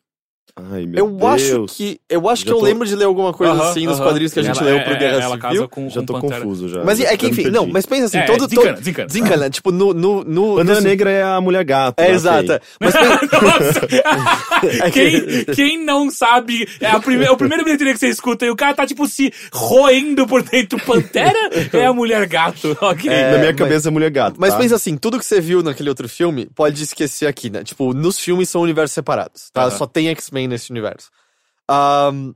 Ai, 0.56 0.86
meu 0.86 0.98
Eu 1.06 1.10
Deus. 1.10 1.32
acho 1.32 1.66
que. 1.76 2.00
Eu 2.08 2.28
acho 2.28 2.42
Já 2.42 2.46
que 2.46 2.52
eu 2.52 2.58
tô- 2.58 2.64
lembro 2.64 2.86
de 2.86 2.94
ler 2.94 3.04
alguma 3.04 3.32
coisa 3.32 3.52
Aham, 3.52 3.70
assim 3.70 3.86
nos 3.86 3.96
aham. 3.98 4.04
quadrinhos 4.08 4.32
que 4.32 4.40
a 4.40 4.42
gente 4.42 4.58
Ela- 4.60 4.70
leu 4.70 4.80
pro 4.84 4.92
é- 4.92 4.96
Guerra 4.98 5.12
ela 5.14 5.22
Civil. 5.36 5.38
casa 5.40 5.68
com, 5.68 5.88
Já 5.88 6.02
tô 6.02 6.12
Pantera. 6.14 6.40
confuso 6.40 6.68
já. 6.68 6.84
Mas 6.84 7.00
é 7.00 7.16
que, 7.16 7.26
enfim, 7.28 7.44
não, 7.50 7.66
mas 7.66 7.86
pensa 7.86 8.06
assim, 8.06 8.18
É, 8.18 8.22
todo. 8.26 8.46
desencana, 8.46 8.68
todo... 8.74 8.78
desencana. 8.78 9.06
Desencana, 9.08 9.50
tipo, 9.50 9.70
no. 9.72 9.92
no, 9.94 10.24
no 10.24 10.56
Pantera 10.56 10.80
no- 10.80 10.86
Negra 10.86 11.10
é 11.10 11.22
a 11.22 11.40
mulher 11.40 11.64
gato. 11.64 11.98
É, 12.00 12.16
ok. 12.16 12.60
Mas 12.80 12.94
Nossa! 12.94 13.80
É 14.62 14.90
que- 14.90 15.20
quem, 15.44 15.44
quem 15.54 15.84
não 15.84 16.10
sabe, 16.10 16.68
é 16.80 16.86
a 16.86 17.00
prime... 17.00 17.26
o 17.28 17.36
primeiro 17.36 17.64
bilheteria 17.64 17.92
que 17.94 17.98
você 17.98 18.08
escuta 18.08 18.44
e 18.44 18.50
o 18.50 18.56
cara 18.56 18.74
tá, 18.74 18.86
tipo, 18.86 19.06
se 19.08 19.32
roendo 19.52 20.26
por 20.26 20.42
dentro. 20.42 20.78
Pantera 20.80 21.50
é 21.72 21.86
a 21.86 21.92
mulher 21.92 22.26
gato, 22.26 22.76
ok? 22.80 23.10
É, 23.10 23.32
Na 23.32 23.38
minha 23.38 23.46
mas- 23.52 23.56
cabeça 23.56 23.88
é 23.88 23.90
mulher 23.90 24.10
gato. 24.10 24.36
Mas 24.38 24.52
tá? 24.52 24.58
pensa 24.60 24.74
assim, 24.76 24.96
tudo 24.96 25.18
que 25.18 25.24
você 25.24 25.40
viu 25.40 25.62
naquele 25.62 25.88
outro 25.88 26.08
filme, 26.08 26.46
pode 26.54 26.82
esquecer 26.82 27.26
aqui, 27.26 27.48
né? 27.48 27.64
Tipo, 27.64 27.94
nos 27.94 28.18
filmes 28.18 28.48
são 28.48 28.60
universos 28.60 28.92
separados, 28.94 29.50
tá? 29.52 29.70
Só 29.70 29.86
tem 29.86 30.08
X-Men 30.08 30.39
nesse 30.48 30.70
universo. 30.70 31.10
Ahn, 31.68 32.32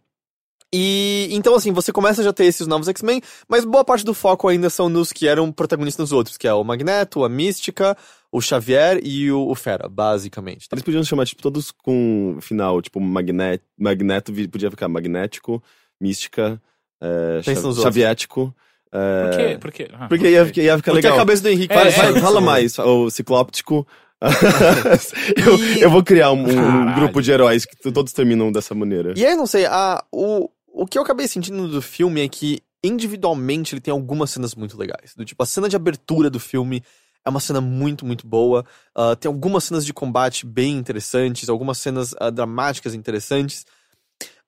e 0.73 1.29
então, 1.31 1.55
assim, 1.55 1.73
você 1.73 1.93
começa 1.93 2.21
a 2.21 2.25
já 2.25 2.33
ter 2.33 2.47
esses 2.47 2.67
novos 2.67 2.89
X-Men, 2.89 3.23
mas 3.49 3.65
boa 3.65 3.85
parte 3.85 4.05
do 4.05 4.13
foco 4.13 4.49
ainda 4.49 4.69
são 4.69 4.89
nos 4.89 5.13
que 5.13 5.29
eram 5.29 5.53
protagonistas 5.53 6.03
nos 6.05 6.13
outros, 6.13 6.37
que 6.37 6.49
é 6.49 6.53
o 6.55 6.65
Magneto, 6.65 7.23
a 7.25 7.29
Mística, 7.29 7.97
o 8.33 8.41
Xavier 8.41 8.99
e 9.05 9.31
o, 9.31 9.47
o 9.49 9.55
Fera, 9.55 9.89
basicamente. 9.89 10.69
tá? 10.69 10.75
Eles 10.75 10.83
podiam 10.85 11.05
chamar, 11.05 11.27
tipo, 11.27 11.41
todos 11.43 11.71
com 11.71 12.39
final, 12.41 12.83
tipo, 12.83 13.01
magnet... 13.01 13.63
Magneto 13.79 14.33
podia 14.51 14.69
ficar 14.71 14.89
magnético, 14.89 15.63
mística, 16.01 16.61
é, 17.01 17.41
chaviético. 17.81 18.53
é, 18.91 19.29
Por 19.29 19.37
quê? 19.39 19.59
Por 19.61 19.73
quê? 19.73 19.89
Ah, 19.93 20.09
Porque 20.09 20.29
ia, 20.29 20.45
ficar- 20.47 20.61
ia 20.63 20.77
ficar 20.77 20.91
Porque 20.93 21.07
legal. 21.07 21.15
a 21.15 21.21
cabeça 21.21 21.43
do 21.43 21.49
Henrique 21.51 21.73
É, 21.73 21.77
é, 21.87 21.91
vai, 21.91 22.17
é. 22.17 22.21
fala 22.21 22.41
mais, 22.41 22.77
o 22.81 23.11
ciclóptico. 23.11 23.87
eu, 25.37 25.59
E- 25.59 25.81
eu 25.83 25.91
vou 25.91 26.03
criar 26.03 26.33
um, 26.33 26.45
um 26.49 26.95
grupo 26.95 27.21
de 27.23 27.31
heróis 27.31 27.65
que 27.65 27.77
todos 27.93 28.13
terminam 28.13 28.51
dessa 28.51 28.75
maneira. 28.75 29.13
E 29.17 29.25
aí, 29.25 29.35
não 29.35 29.47
sei, 29.47 29.67
a, 29.67 30.03
o, 30.13 30.49
o 30.73 30.87
que 30.87 30.99
eu 30.99 31.03
acabei 31.03 31.29
sentindo 31.29 31.69
do 31.69 31.83
filme 31.83 32.21
é 32.23 32.29
que, 32.29 32.61
individualmente, 32.83 33.75
ele 33.75 33.81
tem 33.81 33.93
algumas 33.93 34.31
cenas 34.31 34.55
muito 34.55 34.77
legais. 34.79 35.15
Do 35.17 35.25
tipo, 35.25 35.43
a 35.43 35.47
cena 35.47 35.69
de 35.69 35.77
abertura 35.77 36.29
do 36.31 36.41
filme 36.41 36.83
é 37.25 37.31
uma 37.31 37.41
cena 37.41 37.61
muito, 37.61 38.05
muito 38.05 38.27
boa. 38.27 38.65
Ah, 38.95 39.17
tem 39.17 39.29
algumas 39.29 39.65
cenas 39.65 39.85
de 39.87 39.93
combate 39.93 40.45
bem 40.45 40.77
interessantes, 40.77 41.49
algumas 41.49 41.79
cenas 41.79 42.15
ah, 42.21 42.31
dramáticas 42.31 42.95
interessantes. 42.95 43.65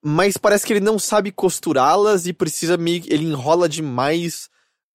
Mas 0.03 0.37
parece 0.37 0.67
que 0.67 0.73
ele 0.73 0.81
não 0.81 0.99
sabe 0.99 1.33
costurá-las 1.33 2.27
e 2.27 2.33
precisa 2.33 2.77
meio. 2.77 3.03
Ele 3.07 3.25
enrola 3.25 3.69
demais 3.69 4.49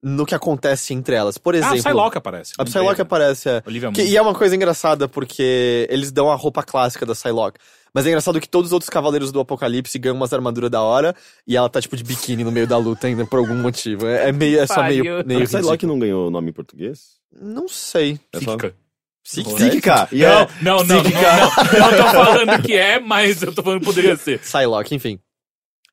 no 0.04 0.26
que 0.26 0.34
acontece 0.36 0.94
entre 0.94 1.16
elas. 1.16 1.38
Por 1.38 1.54
Ah, 1.54 1.58
exemplo. 1.60 1.80
o 1.80 1.84
Psylocke 1.84 2.18
aparece. 2.18 2.54
a 2.58 2.64
Psylocke 2.66 3.02
aparece, 3.02 3.50
é. 3.50 3.64
Olivia 3.66 3.92
Que- 3.92 4.04
e 4.04 4.18
é 4.18 4.22
uma 4.22 4.34
coisa 4.34 4.56
engraçada, 4.56 5.08
porque 5.08 5.88
eles 5.90 6.12
dão 6.12 6.32
a 6.32 6.36
roupa 6.36 6.64
clássica 6.64 7.06
da 7.06 7.14
Psylocke. 7.14 7.60
Mas 7.94 8.06
é 8.06 8.10
engraçado 8.10 8.40
que 8.40 8.48
todos 8.48 8.70
os 8.70 8.74
outros 8.74 8.90
cavaleiros 8.90 9.32
do 9.34 9.40
Apocalipse 9.42 10.00
ganham 10.00 10.16
umas 10.16 10.32
armaduras 10.32 10.72
da 10.72 10.82
hora 10.82 11.14
e 11.46 11.58
ela 11.58 11.70
tá 11.70 11.82
tipo 11.82 11.98
de 11.98 12.04
biquíni 12.06 12.42
no 12.44 12.52
meio 12.52 12.66
da 12.66 12.78
luta 12.78 13.06
ainda, 13.08 13.26
por 13.26 13.38
algum 13.40 13.54
motivo. 13.56 14.08
É, 14.08 14.30
é 14.30 14.32
meio, 14.32 14.60
é 14.62 14.66
só 14.66 14.76
Pariu. 14.76 15.04
meio, 15.04 15.28
meio 15.28 15.42
A 15.42 15.46
Psylocke 15.46 15.86
não 15.86 16.00
ganhou 16.00 16.32
nome 16.32 16.52
em 16.52 16.54
português? 16.54 17.18
Não 17.40 17.68
sei. 17.68 18.18
É 18.34 18.40
só- 18.40 18.56
Psíquica. 18.58 18.76
Psíquica. 19.24 20.10
Não, 20.12 20.28
é- 20.28 20.48
não, 20.62 20.78
não, 20.84 21.04
não, 21.04 21.04
não. 21.04 21.92
Eu 21.92 21.98
tô 21.98 22.10
falando 22.12 22.62
que 22.64 22.74
é, 22.74 23.00
mas 23.00 23.44
eu 23.44 23.54
tô 23.54 23.62
falando 23.62 23.80
que 23.82 23.86
poderia 23.86 24.16
ser. 24.16 24.40
Psylocke, 24.40 24.96
enfim. 24.96 25.20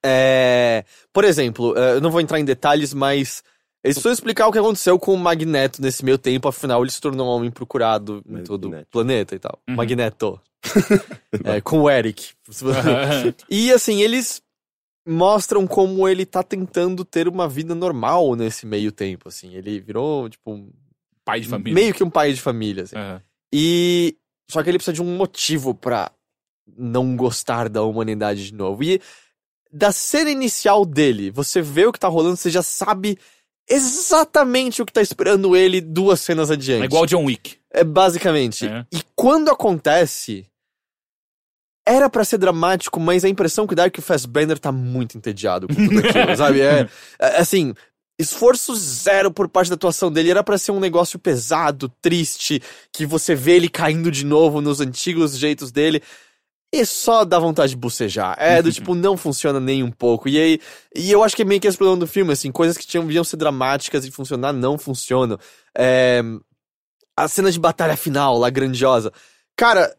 É, 0.05 0.85
por 1.13 1.25
exemplo, 1.25 1.77
é, 1.77 1.95
eu 1.97 2.01
não 2.01 2.11
vou 2.11 2.21
entrar 2.21 2.39
em 2.39 2.45
detalhes, 2.45 2.95
mas 2.95 3.43
eles 3.89 3.97
precisam 3.97 4.12
explicar 4.12 4.47
o 4.47 4.53
que 4.53 4.59
aconteceu 4.59 4.99
com 4.99 5.14
o 5.14 5.18
Magneto 5.18 5.80
nesse 5.82 6.05
meio 6.05 6.18
tempo, 6.18 6.49
afinal 6.49 6.82
ele 6.82 6.91
se 6.91 7.01
tornou 7.01 7.26
um 7.26 7.30
homem 7.30 7.51
procurado 7.51 8.22
em 8.28 8.43
todo 8.43 8.68
o 8.70 8.86
planeta 8.86 9.34
e 9.34 9.39
tal. 9.39 9.59
Uhum. 9.68 9.74
Magneto. 9.76 10.41
É, 11.45 11.61
com 11.61 11.82
o 11.82 11.91
Eric. 11.91 12.32
E 13.49 13.70
assim, 13.72 14.03
eles 14.03 14.43
mostram 15.07 15.66
como 15.66 16.09
ele 16.09 16.26
tá 16.26 16.43
tentando 16.43 17.05
ter 17.05 17.28
uma 17.28 17.49
vida 17.49 17.74
normal 17.74 18.34
nesse 18.34 18.66
meio 18.66 18.91
tempo, 18.93 19.28
assim. 19.28 19.55
Ele 19.55 19.80
virou, 19.80 20.28
tipo, 20.28 20.53
um- 20.53 20.70
Pai 21.24 21.41
de 21.41 21.49
família. 21.49 21.74
meio 21.74 21.95
que 21.95 22.03
um 22.03 22.11
pai 22.11 22.32
de 22.32 22.41
família, 22.41 22.84
assim. 22.84 22.97
Aham. 22.97 23.22
E 23.55 24.16
só 24.51 24.62
que 24.62 24.70
ele 24.70 24.78
precisa 24.78 24.95
de 24.95 25.03
um 25.03 25.16
motivo 25.16 25.74
pra 25.74 26.11
não 26.76 27.16
gostar 27.16 27.68
da 27.68 27.82
humanidade 27.82 28.47
de 28.47 28.55
novo. 28.55 28.82
E 28.82 29.01
da 29.72 29.93
cena 29.93 30.30
inicial 30.30 30.84
dele, 30.84 31.30
você 31.30 31.61
vê 31.62 31.86
o 31.86 31.93
que 31.93 32.01
tá 32.01 32.09
rolando, 32.09 32.36
você 32.36 32.51
já 32.51 32.62
sabe 32.62 33.18
exatamente 33.69 34.81
o 34.81 34.87
que 34.87 34.93
tá 34.93 35.03
esperando 35.03 35.57
ele 35.57 35.81
duas 35.81 36.21
cenas 36.21 36.51
adiante. 36.51 36.83
É 36.83 36.87
igual 36.87 37.07
John 37.07 37.25
Wick. 37.25 37.57
É 37.71 37.85
basicamente. 37.85 38.66
É. 38.66 38.85
E 38.93 39.03
quando 39.14 39.51
acontece, 39.51 40.47
era 41.87 42.11
pra 42.11 42.25
ser 42.25 42.39
dramático, 42.39 43.01
mas 43.01 43.25
a 43.25 43.29
impressão 43.29 43.66
que 43.66 43.75
dá 43.75 43.85
é 43.85 43.91
que 43.91 44.01
o 44.01 44.03
Fassbender 44.03 44.59
tá 44.59 44.71
muito 44.71 45.16
entediado 45.16 45.66
com 45.69 45.75
tudo 45.75 45.99
aquilo, 46.01 46.37
sabe? 46.37 46.61
É, 46.61 46.89
é, 47.19 47.39
assim, 47.39 47.75
esforço 48.19 48.75
zero 48.75 49.31
por 49.31 49.49
parte 49.49 49.69
da 49.69 49.75
atuação 49.75 50.11
dele. 50.11 50.31
Era 50.31 50.45
pra 50.45 50.59
ser 50.59 50.73
um 50.73 50.81
negócio 50.81 51.19
pesado, 51.19 51.89
triste, 52.03 52.62
que 52.93 53.07
você 53.07 53.35
vê 53.35 53.53
ele 53.53 53.69
caindo 53.69 54.11
de 54.11 54.25
novo 54.27 54.61
nos 54.61 54.81
antigos 54.81 55.39
jeitos 55.39 55.73
dele. 55.73 56.03
E 56.73 56.85
só 56.85 57.25
dá 57.25 57.39
vontade 57.39 57.71
de 57.71 57.77
bocejar. 57.77 58.37
É, 58.39 58.61
do 58.61 58.71
tipo, 58.71 58.95
não 58.95 59.16
funciona 59.16 59.59
nem 59.59 59.83
um 59.83 59.91
pouco. 59.91 60.29
E 60.29 60.39
aí, 60.39 60.61
e 60.95 61.11
eu 61.11 61.25
acho 61.25 61.35
que 61.35 61.43
é 61.43 61.45
meio 61.45 61.61
que 61.61 61.66
esse 61.66 61.79
problema 61.79 62.01
do 62.01 62.07
filme, 62.07 62.33
assim, 62.33 62.53
coisas 62.53 62.77
que 62.77 62.87
tinham, 62.87 63.07
deviam 63.07 63.25
ser 63.25 63.37
dramáticas 63.37 64.05
e 64.05 64.11
funcionar 64.11 64.53
não 64.53 64.77
funcionam. 64.77 65.39
É, 65.77 66.23
a 67.16 67.27
cena 67.27 67.51
de 67.51 67.59
batalha 67.59 67.97
final 67.97 68.37
lá, 68.37 68.51
grandiosa. 68.51 69.12
Cara, 69.57 69.97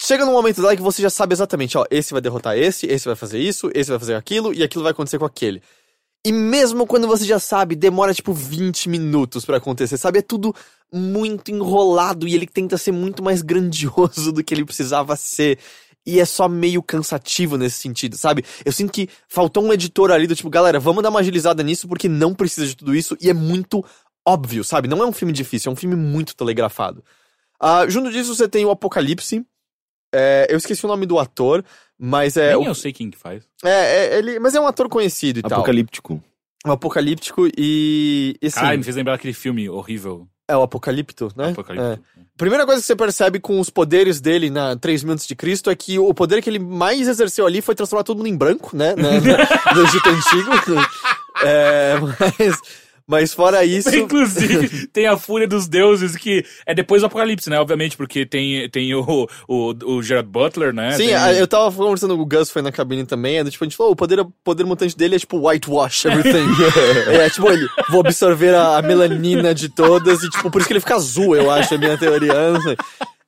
chega 0.00 0.24
num 0.24 0.32
momento 0.32 0.62
lá 0.62 0.74
que 0.76 0.82
você 0.82 1.02
já 1.02 1.10
sabe 1.10 1.34
exatamente, 1.34 1.76
ó, 1.76 1.84
esse 1.90 2.12
vai 2.12 2.22
derrotar 2.22 2.56
esse, 2.56 2.86
esse 2.86 3.04
vai 3.04 3.16
fazer 3.16 3.38
isso, 3.38 3.70
esse 3.74 3.90
vai 3.90 3.98
fazer 3.98 4.14
aquilo, 4.14 4.54
e 4.54 4.62
aquilo 4.62 4.84
vai 4.84 4.92
acontecer 4.92 5.18
com 5.18 5.26
aquele. 5.26 5.60
E 6.24 6.32
mesmo 6.32 6.86
quando 6.86 7.06
você 7.06 7.24
já 7.24 7.38
sabe, 7.38 7.74
demora 7.74 8.12
tipo 8.12 8.32
20 8.32 8.90
minutos 8.90 9.44
pra 9.44 9.56
acontecer, 9.56 9.96
sabe? 9.96 10.18
É 10.18 10.22
tudo 10.22 10.54
muito 10.92 11.50
enrolado 11.50 12.28
e 12.28 12.34
ele 12.34 12.46
tenta 12.46 12.76
ser 12.76 12.92
muito 12.92 13.22
mais 13.22 13.40
grandioso 13.40 14.30
do 14.32 14.44
que 14.44 14.52
ele 14.52 14.64
precisava 14.64 15.16
ser. 15.16 15.58
E 16.04 16.20
é 16.20 16.24
só 16.24 16.48
meio 16.48 16.82
cansativo 16.82 17.56
nesse 17.56 17.78
sentido, 17.78 18.16
sabe? 18.16 18.44
Eu 18.64 18.72
sinto 18.72 18.92
que 18.92 19.08
faltou 19.28 19.64
um 19.64 19.72
editor 19.72 20.10
ali 20.10 20.26
do 20.26 20.34
tipo, 20.34 20.50
galera, 20.50 20.80
vamos 20.80 21.02
dar 21.02 21.10
uma 21.10 21.20
agilizada 21.20 21.62
nisso 21.62 21.88
porque 21.88 22.08
não 22.08 22.34
precisa 22.34 22.66
de 22.66 22.76
tudo 22.76 22.94
isso 22.94 23.16
e 23.20 23.30
é 23.30 23.34
muito 23.34 23.84
óbvio, 24.26 24.62
sabe? 24.62 24.88
Não 24.88 25.02
é 25.02 25.06
um 25.06 25.12
filme 25.12 25.32
difícil, 25.32 25.70
é 25.70 25.72
um 25.72 25.76
filme 25.76 25.96
muito 25.96 26.36
telegrafado. 26.36 27.02
Ah, 27.58 27.86
junto 27.88 28.10
disso, 28.10 28.34
você 28.34 28.48
tem 28.48 28.64
o 28.64 28.70
Apocalipse. 28.70 29.44
É, 30.12 30.46
eu 30.50 30.56
esqueci 30.56 30.84
o 30.84 30.88
nome 30.88 31.06
do 31.06 31.18
ator, 31.18 31.64
mas 31.98 32.36
é. 32.36 32.54
Nem 32.56 32.66
o- 32.66 32.70
eu 32.70 32.74
sei 32.74 32.92
quem 32.92 33.10
que 33.10 33.18
faz. 33.18 33.44
é, 33.64 33.68
é, 34.14 34.18
ele, 34.18 34.38
mas 34.38 34.54
é 34.54 34.60
um 34.60 34.66
ator 34.66 34.88
conhecido 34.88 35.38
e 35.38 35.42
tal. 35.42 35.58
Apocalíptico. 35.58 36.22
O 36.66 36.70
Apocalíptico 36.72 37.46
e. 37.56 38.36
e 38.42 38.46
assim, 38.46 38.76
me 38.76 38.82
fez 38.82 38.96
lembrar 38.96 39.14
aquele 39.14 39.32
filme 39.32 39.68
horrível. 39.68 40.26
É 40.48 40.56
o 40.56 40.62
Apocalipto, 40.62 41.28
né? 41.36 41.50
Apocalipse. 41.50 41.86
É. 41.92 41.98
Primeira 42.36 42.66
coisa 42.66 42.80
que 42.80 42.86
você 42.86 42.96
percebe 42.96 43.38
com 43.38 43.60
os 43.60 43.70
poderes 43.70 44.20
dele 44.20 44.50
na 44.50 44.74
3 44.74 45.04
mil 45.04 45.12
antes 45.12 45.26
de 45.26 45.36
Cristo 45.36 45.70
é 45.70 45.76
que 45.76 45.96
o 45.98 46.12
poder 46.12 46.42
que 46.42 46.50
ele 46.50 46.58
mais 46.58 47.06
exerceu 47.06 47.46
ali 47.46 47.62
foi 47.62 47.74
transformar 47.76 48.02
todo 48.02 48.16
mundo 48.16 48.26
em 48.26 48.36
branco, 48.36 48.76
né? 48.76 48.94
né, 48.96 49.20
no 49.74 49.82
Egito 49.82 50.08
Antigo. 50.08 50.50
É, 51.42 51.94
mas, 52.38 52.60
mas 53.10 53.34
fora 53.34 53.62
isso. 53.66 53.94
Inclusive, 53.94 54.86
tem 54.92 55.06
a 55.06 55.16
Fúria 55.16 55.46
dos 55.48 55.66
Deuses, 55.68 56.16
que 56.16 56.44
é 56.64 56.74
depois 56.74 57.02
do 57.02 57.06
Apocalipse, 57.06 57.50
né? 57.50 57.58
Obviamente, 57.58 57.96
porque 57.96 58.24
tem, 58.24 58.68
tem 58.70 58.94
o, 58.94 59.28
o, 59.48 59.74
o 59.84 60.02
Gerard 60.02 60.28
Butler, 60.28 60.72
né? 60.72 60.92
Sim, 60.92 61.06
Tem- 61.06 61.14
a- 61.14 61.32
eu 61.34 61.46
tava 61.48 61.70
conversando 61.74 62.16
com 62.16 62.22
o 62.22 62.26
Gus, 62.26 62.50
foi 62.50 62.62
na 62.62 62.70
cabine 62.72 63.04
também, 63.04 63.38
é 63.38 63.44
tipo, 63.44 63.64
a 63.64 63.66
gente 63.66 63.76
falou, 63.76 63.92
o 63.92 63.96
poder, 63.96 64.24
poder 64.44 64.64
mutante 64.64 64.96
dele 64.96 65.16
é 65.16 65.18
tipo 65.18 65.46
whitewash 65.48 66.04
everything. 66.06 66.46
é 67.12 67.28
tipo, 67.28 67.50
ele, 67.50 67.68
vou 67.90 68.00
absorver 68.00 68.54
a, 68.54 68.78
a 68.78 68.82
melanina 68.82 69.52
de 69.54 69.68
todas 69.68 70.22
e 70.22 70.30
tipo, 70.30 70.50
por 70.50 70.58
isso 70.60 70.68
que 70.68 70.72
ele 70.72 70.80
fica 70.80 70.94
azul, 70.94 71.34
eu 71.34 71.50
acho, 71.50 71.74
é 71.74 71.76
a 71.76 71.80
minha 71.80 71.98
teoria. 71.98 72.52
não 72.52 72.60
sei. 72.62 72.76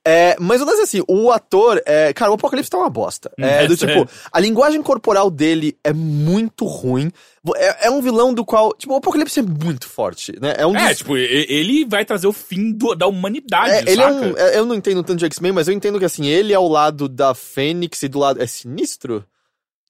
É, 0.04 0.34
mas 0.40 0.60
o 0.60 0.64
lance 0.64 0.80
é 0.80 0.82
assim, 0.82 1.02
o 1.06 1.30
ator, 1.30 1.80
é, 1.86 2.12
cara, 2.12 2.30
o 2.30 2.34
Apocalipse 2.34 2.68
tá 2.70 2.76
uma 2.78 2.90
bosta. 2.90 3.30
É, 3.38 3.62
É 3.64 3.68
do 3.68 3.76
tipo, 3.76 3.92
sério. 3.92 4.08
a 4.32 4.40
linguagem 4.40 4.82
corporal 4.82 5.30
dele 5.30 5.76
é 5.84 5.92
muito 5.92 6.64
ruim. 6.66 7.12
É, 7.56 7.86
é 7.86 7.90
um 7.90 8.00
vilão 8.02 8.34
do 8.34 8.44
qual, 8.44 8.72
tipo, 8.76 8.92
o 8.92 8.96
Apocalipse 8.96 9.38
é 9.40 9.42
muito 9.42 9.88
forte, 9.88 10.32
né? 10.40 10.54
É 10.58 10.66
um 10.66 10.76
É, 10.76 10.88
dos- 10.88 10.98
tipo, 10.98 11.16
e- 11.16 11.46
ele 11.48 11.84
vai 11.84 12.04
trazer 12.04 12.26
o 12.26 12.32
fim 12.32 12.72
do- 12.72 12.94
da 12.94 13.06
humanidade, 13.06 13.88
é, 13.88 13.92
ele 13.92 14.02
é 14.02 14.06
um. 14.10 14.36
é, 14.36 14.58
Eu 14.58 14.66
não 14.66 14.74
entendo 14.74 15.02
tanto 15.02 15.18
de 15.18 15.24
X-Men, 15.26 15.52
mas 15.52 15.68
eu 15.68 15.74
entendo 15.74 15.98
que 15.98 16.04
assim, 16.04 16.26
ele 16.26 16.52
é 16.52 16.56
ao 16.56 16.68
lado 16.68 17.08
da 17.08 17.34
Fênix 17.34 18.02
e 18.02 18.08
do 18.08 18.18
lado. 18.18 18.42
É 18.42 18.46
sinistro? 18.46 19.24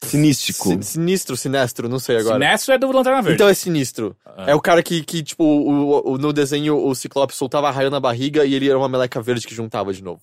Sinístico. 0.02 0.68
Si- 0.68 0.82
sinistro, 0.82 1.36
sinestro, 1.36 1.88
não 1.88 1.98
sei 1.98 2.16
agora. 2.18 2.34
Sinestro 2.34 2.74
é 2.74 2.78
do 2.78 2.90
Lanterna 2.92 3.22
Verde. 3.22 3.34
Então 3.36 3.48
é 3.48 3.54
sinistro. 3.54 4.16
Ah. 4.26 4.44
É 4.48 4.54
o 4.54 4.60
cara 4.60 4.82
que, 4.82 5.02
que 5.04 5.22
tipo, 5.22 5.44
o, 5.44 6.12
o- 6.14 6.18
no 6.18 6.32
desenho 6.32 6.76
o 6.76 6.94
Ciclope 6.94 7.34
soltava 7.34 7.70
raio 7.70 7.90
na 7.90 8.00
barriga 8.00 8.44
e 8.44 8.54
ele 8.54 8.68
era 8.68 8.78
uma 8.78 8.88
meleca 8.88 9.20
verde 9.22 9.46
que 9.46 9.54
juntava 9.54 9.92
de 9.92 10.02
novo. 10.02 10.20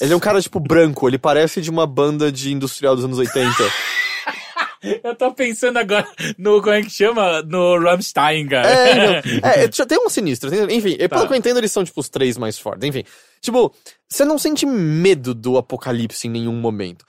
Ele 0.00 0.12
é 0.12 0.16
um 0.16 0.20
cara, 0.20 0.40
tipo, 0.40 0.60
branco. 0.60 1.08
Ele 1.08 1.18
parece 1.18 1.60
de 1.60 1.68
uma 1.68 1.86
banda 1.86 2.30
de 2.30 2.52
industrial 2.52 2.94
dos 2.94 3.04
anos 3.04 3.18
80. 3.18 3.50
Eu 5.04 5.14
tô 5.14 5.30
pensando 5.34 5.76
agora 5.78 6.08
no, 6.38 6.60
como 6.62 6.72
é 6.74 6.82
que 6.82 6.88
chama? 6.88 7.42
No 7.42 7.78
Rammstein, 7.78 8.46
cara. 8.48 8.66
É, 8.66 8.94
não. 9.42 9.48
É, 9.50 9.70
já 9.70 9.84
tem 9.84 9.98
um 9.98 10.08
sinistro. 10.08 10.48
tem- 10.50 10.74
Enfim, 10.74 10.96
e 10.98 11.06
pelo 11.08 11.20
Tá. 11.22 11.26
que 11.26 11.32
eu 11.34 11.36
entendo, 11.36 11.58
eles 11.58 11.70
são, 11.70 11.84
tipo, 11.84 12.00
os 12.00 12.08
três 12.08 12.38
mais 12.38 12.58
fortes. 12.58 12.88
Enfim, 12.88 13.04
tipo, 13.42 13.74
você 14.08 14.24
não 14.24 14.38
sente 14.38 14.64
medo 14.64 15.34
do 15.34 15.58
apocalipse 15.58 16.28
em 16.28 16.30
nenhum 16.30 16.54
momento. 16.54 17.04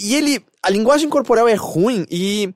E 0.00 0.14
ele. 0.14 0.44
A 0.62 0.70
linguagem 0.70 1.08
corporal 1.08 1.48
é 1.48 1.54
ruim 1.54 2.06
e. 2.10 2.52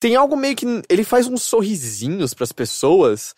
Tem 0.00 0.16
algo 0.16 0.36
meio 0.36 0.56
que. 0.56 0.66
Ele 0.88 1.04
faz 1.04 1.26
uns 1.26 1.42
sorrisinhos 1.42 2.34
pras 2.34 2.52
pessoas 2.52 3.34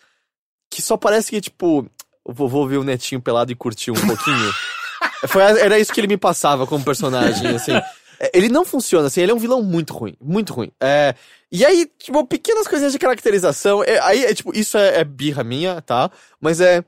que 0.69 0.81
só 0.81 0.97
parece 0.97 1.31
que, 1.31 1.41
tipo. 1.41 1.89
O 2.23 2.33
vovô 2.33 2.67
viu 2.67 2.81
o 2.81 2.83
netinho 2.83 3.21
pelado 3.21 3.51
e 3.51 3.55
curtiu 3.55 3.93
um 3.93 4.07
pouquinho. 4.07 4.53
Foi, 5.27 5.41
era 5.41 5.79
isso 5.79 5.91
que 5.91 5.99
ele 5.99 6.07
me 6.07 6.17
passava 6.17 6.67
como 6.67 6.83
personagem, 6.83 7.55
assim. 7.55 7.73
É, 8.19 8.31
Ele 8.33 8.49
não 8.49 8.65
funciona, 8.65 9.07
assim, 9.07 9.21
ele 9.21 9.31
é 9.31 9.35
um 9.35 9.39
vilão 9.39 9.63
muito 9.63 9.93
ruim, 9.93 10.15
muito 10.21 10.53
ruim. 10.53 10.71
É, 10.79 11.15
e 11.51 11.65
aí, 11.65 11.89
tipo, 11.97 12.25
pequenas 12.27 12.67
coisinhas 12.67 12.91
de 12.91 12.99
caracterização, 12.99 13.83
é, 13.83 13.99
aí, 14.01 14.25
é, 14.25 14.33
tipo, 14.33 14.55
isso 14.55 14.77
é, 14.77 14.99
é 14.99 15.03
birra 15.03 15.43
minha, 15.43 15.81
tá? 15.81 16.11
Mas 16.39 16.59
é... 16.59 16.83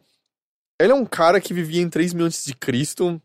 Ele 0.80 0.92
é 0.92 0.96
um 0.96 1.06
cara 1.06 1.40
que 1.40 1.54
vivia 1.54 1.82
em 1.82 1.90
3 1.90 2.14
mil 2.14 2.26
antes 2.26 2.44
de 2.44 2.56
Cristo, 2.56 3.22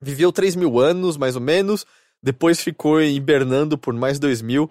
viveu 0.00 0.32
3 0.32 0.56
mil 0.56 0.80
anos, 0.80 1.16
mais 1.16 1.36
ou 1.36 1.42
menos, 1.42 1.84
depois 2.22 2.60
ficou 2.60 3.00
hibernando 3.00 3.76
por 3.78 3.94
mais 3.94 4.18
2 4.18 4.42
mil. 4.42 4.70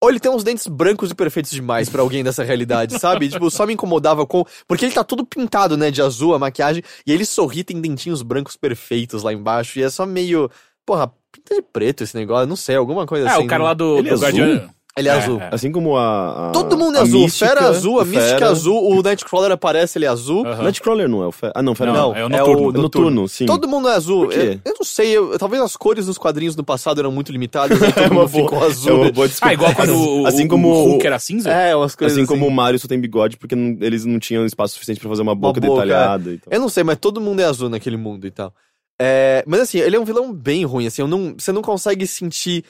Ou 0.00 0.10
ele 0.10 0.20
tem 0.20 0.30
uns 0.30 0.44
dentes 0.44 0.68
brancos 0.68 1.10
e 1.10 1.14
perfeitos 1.14 1.50
demais 1.50 1.88
pra 1.88 2.00
alguém 2.02 2.22
dessa 2.22 2.44
realidade, 2.44 2.98
sabe? 3.00 3.28
Tipo, 3.28 3.50
só 3.50 3.66
me 3.66 3.74
incomodava 3.74 4.24
com. 4.26 4.44
Porque 4.66 4.84
ele 4.84 4.94
tá 4.94 5.02
todo 5.02 5.26
pintado, 5.26 5.76
né, 5.76 5.90
de 5.90 6.00
azul, 6.00 6.34
a 6.34 6.38
maquiagem, 6.38 6.82
e 7.04 7.12
ele 7.12 7.24
sorri, 7.24 7.64
tem 7.64 7.80
dentinhos 7.80 8.22
brancos 8.22 8.56
perfeitos 8.56 9.22
lá 9.24 9.32
embaixo, 9.32 9.78
e 9.78 9.82
é 9.82 9.90
só 9.90 10.06
meio. 10.06 10.48
Porra, 10.86 11.12
pinta 11.32 11.54
de 11.54 11.62
preto 11.62 12.04
esse 12.04 12.16
negócio, 12.16 12.46
não 12.46 12.56
sei, 12.56 12.76
alguma 12.76 13.06
coisa 13.06 13.28
É, 13.28 13.32
assim. 13.32 13.44
o 13.44 13.46
cara 13.48 13.62
né? 13.62 13.68
lá 13.68 13.74
do, 13.74 13.98
Ele 13.98 14.08
do 14.08 14.14
é 14.14 14.18
Guardião. 14.18 14.70
Ele 14.98 15.08
é, 15.08 15.12
É, 15.12 15.14
azul. 15.18 15.40
é. 15.40 15.48
Assim 15.52 15.70
como 15.72 15.96
a. 15.96 16.48
a- 16.48 16.50
Todo 16.52 16.76
mundo 16.76 16.96
é 16.96 16.98
a 16.98 17.02
azul, 17.02 17.20
Mística, 17.22 17.46
Fera 17.48 17.68
azul, 17.68 18.00
a 18.00 18.04
Mística 18.04 18.38
Fera. 18.38 18.50
azul, 18.50 18.90
o 18.90 19.02
Nightcrawler 19.02 19.52
aparece, 19.52 19.96
ele 19.98 20.04
é 20.04 20.08
azul. 20.08 20.42
Nightcrawler 20.44 21.08
não 21.08 21.22
é 21.22 21.26
o 21.26 21.32
Fera. 21.32 21.52
Ah, 21.54 21.62
não, 21.62 21.74
Fera 21.74 21.92
Não, 21.92 22.12
não. 22.12 22.16
é 22.16 22.24
o 22.24 22.28
Noturno. 22.28 22.78
É 22.78 22.82
noturno, 22.82 23.28
sim. 23.28 23.46
Todo 23.46 23.68
mundo 23.68 23.88
é 23.88 23.94
azul. 23.94 24.24
Por 24.26 24.34
quê? 24.34 24.58
Eu, 24.64 24.72
eu 24.72 24.74
não 24.78 24.84
sei, 24.84 25.16
eu- 25.16 25.38
talvez 25.38 25.62
as 25.62 25.76
cores 25.76 26.06
dos 26.06 26.18
quadrinhos 26.18 26.56
no 26.56 26.64
passado 26.64 26.98
eram 27.00 27.12
muito 27.12 27.30
limitadas, 27.32 27.80
aí 27.82 27.92
todo 27.92 28.04
É 28.04 28.06
uma 28.08 28.20
mundo 28.22 28.28
ficou 28.28 28.50
boa, 28.58 28.66
azul. 28.66 28.90
é 28.90 28.94
uma 28.94 29.12
boa 29.12 29.28
desculpa. 29.28 29.50
Ah, 29.50 29.54
igual 29.54 29.74
quando 29.74 29.94
o, 30.22 30.26
assim 30.26 30.44
o- 30.46 30.48
como 30.48 30.68
o 30.68 30.72
o- 30.72 30.84
Hulk 30.92 31.06
era 31.06 31.18
cinza? 31.18 31.50
É, 31.50 31.76
umas 31.76 31.94
coisas 31.94 32.16
Assim 32.16 32.24
assim. 32.24 32.28
como 32.32 32.46
o 32.46 32.50
Mario 32.50 32.78
só 32.78 32.88
tem 32.88 33.00
bigode 33.00 33.36
porque 33.36 33.54
não- 33.54 33.76
eles 33.80 34.04
não 34.04 34.18
tinham 34.18 34.44
espaço 34.44 34.74
suficiente 34.74 35.00
pra 35.00 35.08
fazer 35.08 35.22
uma 35.22 35.34
boca, 35.34 35.60
boca, 35.60 35.82
detalhada 35.82 36.30
e 36.32 36.38
tal. 36.38 36.52
Eu 36.52 36.60
não 36.60 36.68
sei, 36.68 36.82
mas 36.84 36.98
todo 37.00 37.20
mundo 37.20 37.40
é 37.40 37.44
azul 37.44 37.68
naquele 37.68 37.96
mundo 37.96 38.26
e 38.26 38.30
tal. 38.30 38.52
É, 39.00 39.44
mas 39.46 39.60
assim, 39.60 39.78
ele 39.78 39.94
é 39.94 40.00
um 40.00 40.04
vilão 40.04 40.32
bem 40.32 40.64
ruim, 40.64 40.86
assim, 40.86 41.02
eu 41.02 41.06
não, 41.06 41.34
você 41.38 41.52
não 41.52 41.62
consegue 41.62 42.04
sentir 42.04 42.64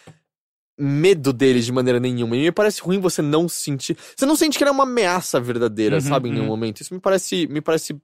medo 0.79 1.33
dele 1.33 1.61
de 1.61 1.73
maneira 1.73 1.99
nenhuma. 1.99 2.37
E 2.37 2.41
me 2.41 2.53
parece 2.53 2.81
ruim 2.81 3.01
você 3.01 3.21
não 3.21 3.49
sentir. 3.49 3.97
Você 4.17 4.25
não 4.25 4.37
sente 4.37 4.57
que 4.57 4.65
ele 4.65 4.71
é 4.71 4.73
uma 4.73 4.85
ameaça 4.85 5.41
verdadeira, 5.41 5.97
Uhum, 5.97 6.01
sabe, 6.01 6.29
em 6.29 6.33
nenhum 6.33 6.45
uhum. 6.45 6.51
momento. 6.51 6.81
Isso 6.81 6.95
me 6.95 7.01
parece, 7.01 7.47
me 7.49 7.61
parece 7.61 8.01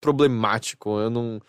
problemático. 0.00 0.98
Eu 0.98 1.10
não. 1.10 1.40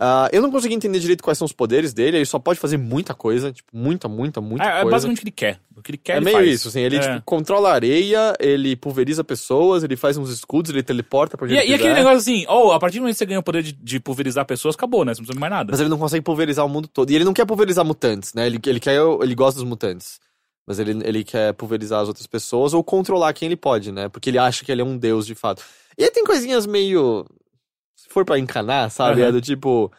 Ah, 0.00 0.28
eu 0.32 0.40
não 0.40 0.50
consegui 0.50 0.74
entender 0.74 1.00
direito 1.00 1.24
quais 1.24 1.36
são 1.36 1.44
os 1.44 1.52
poderes 1.52 1.92
dele, 1.92 2.18
ele 2.18 2.24
só 2.24 2.38
pode 2.38 2.60
fazer 2.60 2.76
muita 2.76 3.14
coisa, 3.14 3.52
tipo, 3.52 3.68
muita, 3.76 4.06
muita, 4.08 4.40
muita 4.40 4.64
É, 4.64 4.68
é 4.68 4.72
coisa. 4.82 4.90
basicamente 4.90 5.18
o 5.18 5.20
que 5.20 5.24
ele 5.24 5.32
quer. 5.32 5.60
O 5.76 5.82
que 5.82 5.90
ele 5.90 5.98
quer, 5.98 6.12
É 6.12 6.16
ele 6.16 6.24
meio 6.26 6.36
faz. 6.36 6.48
isso, 6.50 6.68
assim, 6.68 6.80
ele 6.80 6.96
É. 6.96 7.00
tipo, 7.00 7.22
controla 7.24 7.70
a 7.70 7.74
areia, 7.74 8.32
ele 8.38 8.76
pulveriza 8.76 9.24
pessoas, 9.24 9.82
ele 9.82 9.96
faz 9.96 10.16
uns 10.16 10.30
escudos, 10.30 10.70
ele 10.70 10.82
teleporta 10.82 11.36
pra 11.36 11.46
onde 11.46 11.54
E, 11.54 11.58
ele 11.58 11.70
e 11.70 11.74
aquele 11.74 11.94
negócio 11.94 12.18
assim, 12.18 12.44
oh, 12.48 12.70
a 12.72 12.78
partir 12.78 12.98
do 12.98 13.00
momento 13.00 13.14
que 13.14 13.18
você 13.18 13.26
ganha 13.26 13.40
o 13.40 13.42
poder 13.42 13.62
de, 13.62 13.72
de 13.72 13.98
pulverizar 13.98 14.44
pessoas, 14.46 14.74
acabou, 14.76 15.04
né? 15.04 15.14
Você 15.14 15.20
não 15.20 15.26
precisa 15.26 15.40
mais 15.40 15.50
nada. 15.52 15.70
Mas 15.72 15.80
ele 15.80 15.88
não 15.88 15.98
consegue 15.98 16.22
pulverizar 16.22 16.64
o 16.64 16.68
mundo 16.68 16.86
todo. 16.86 17.10
E 17.10 17.14
ele 17.16 17.24
não 17.24 17.32
quer 17.34 17.44
pulverizar 17.46 17.84
mutantes, 17.84 18.32
né? 18.34 18.46
Ele, 18.46 18.60
ele, 18.66 18.78
quer, 18.80 19.00
ele 19.22 19.34
gosta 19.34 19.60
dos 19.60 19.68
mutantes. 19.68 20.20
Mas 20.66 20.78
ele, 20.78 21.00
ele 21.04 21.24
quer 21.24 21.54
pulverizar 21.54 22.00
as 22.02 22.08
outras 22.08 22.26
pessoas 22.26 22.74
ou 22.74 22.84
controlar 22.84 23.32
quem 23.32 23.46
ele 23.46 23.56
pode, 23.56 23.90
né? 23.90 24.08
Porque 24.08 24.28
ele 24.30 24.38
acha 24.38 24.64
que 24.64 24.70
ele 24.70 24.82
é 24.82 24.84
um 24.84 24.98
deus 24.98 25.26
de 25.26 25.34
fato. 25.34 25.62
E 25.96 26.04
aí 26.04 26.10
tem 26.10 26.22
coisinhas 26.24 26.66
meio. 26.66 27.24
Se 27.98 28.08
for 28.08 28.24
pra 28.24 28.38
encanar, 28.38 28.88
sabe? 28.92 29.20
Aham. 29.20 29.28
É 29.28 29.32
do 29.32 29.40
tipo. 29.40 29.90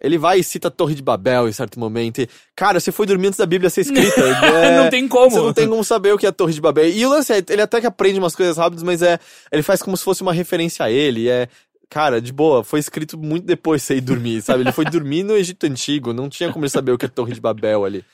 Ele 0.00 0.16
vai 0.16 0.38
e 0.38 0.44
cita 0.44 0.68
a 0.68 0.70
Torre 0.70 0.94
de 0.94 1.02
Babel 1.02 1.48
em 1.48 1.52
certo 1.52 1.78
momento. 1.78 2.20
E, 2.22 2.28
cara, 2.56 2.80
você 2.80 2.90
foi 2.90 3.04
dormir 3.04 3.26
antes 3.26 3.38
da 3.38 3.44
Bíblia 3.44 3.68
ser 3.68 3.82
escrita. 3.82 4.18
É, 4.46 4.76
não 4.82 4.88
tem 4.88 5.06
como. 5.06 5.30
Você 5.30 5.38
não 5.38 5.52
tem 5.52 5.68
como 5.68 5.84
saber 5.84 6.14
o 6.14 6.18
que 6.18 6.24
é 6.24 6.28
a 6.28 6.32
Torre 6.32 6.54
de 6.54 6.60
Babel. 6.60 6.88
E 6.88 7.04
o 7.04 7.10
lance 7.10 7.32
é, 7.32 7.44
ele 7.50 7.60
até 7.60 7.80
que 7.80 7.86
aprende 7.86 8.18
umas 8.18 8.34
coisas 8.34 8.56
rápidas, 8.56 8.82
mas 8.82 9.02
é. 9.02 9.18
Ele 9.52 9.62
faz 9.62 9.82
como 9.82 9.96
se 9.96 10.04
fosse 10.04 10.22
uma 10.22 10.32
referência 10.32 10.86
a 10.86 10.90
ele. 10.90 11.22
e 11.22 11.28
É. 11.28 11.48
Cara, 11.90 12.20
de 12.20 12.32
boa, 12.32 12.62
foi 12.62 12.80
escrito 12.80 13.18
muito 13.18 13.44
depois 13.44 13.80
de 13.80 13.86
você 13.86 13.96
ir 13.96 14.02
dormir, 14.02 14.42
sabe? 14.42 14.62
Ele 14.62 14.72
foi 14.72 14.84
dormir 14.84 15.22
no 15.22 15.34
Egito 15.34 15.64
Antigo, 15.64 16.12
não 16.12 16.28
tinha 16.28 16.52
como 16.52 16.64
ele 16.64 16.70
saber 16.70 16.92
o 16.92 16.98
que 16.98 17.06
é 17.06 17.08
a 17.08 17.10
Torre 17.10 17.32
de 17.32 17.40
Babel 17.40 17.82
ali. 17.84 18.04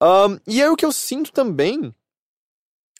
Ahn, 0.00 0.38
e 0.46 0.60
aí 0.60 0.68
o 0.68 0.74
que 0.76 0.84
eu 0.84 0.90
sinto 0.90 1.30
também 1.32 1.94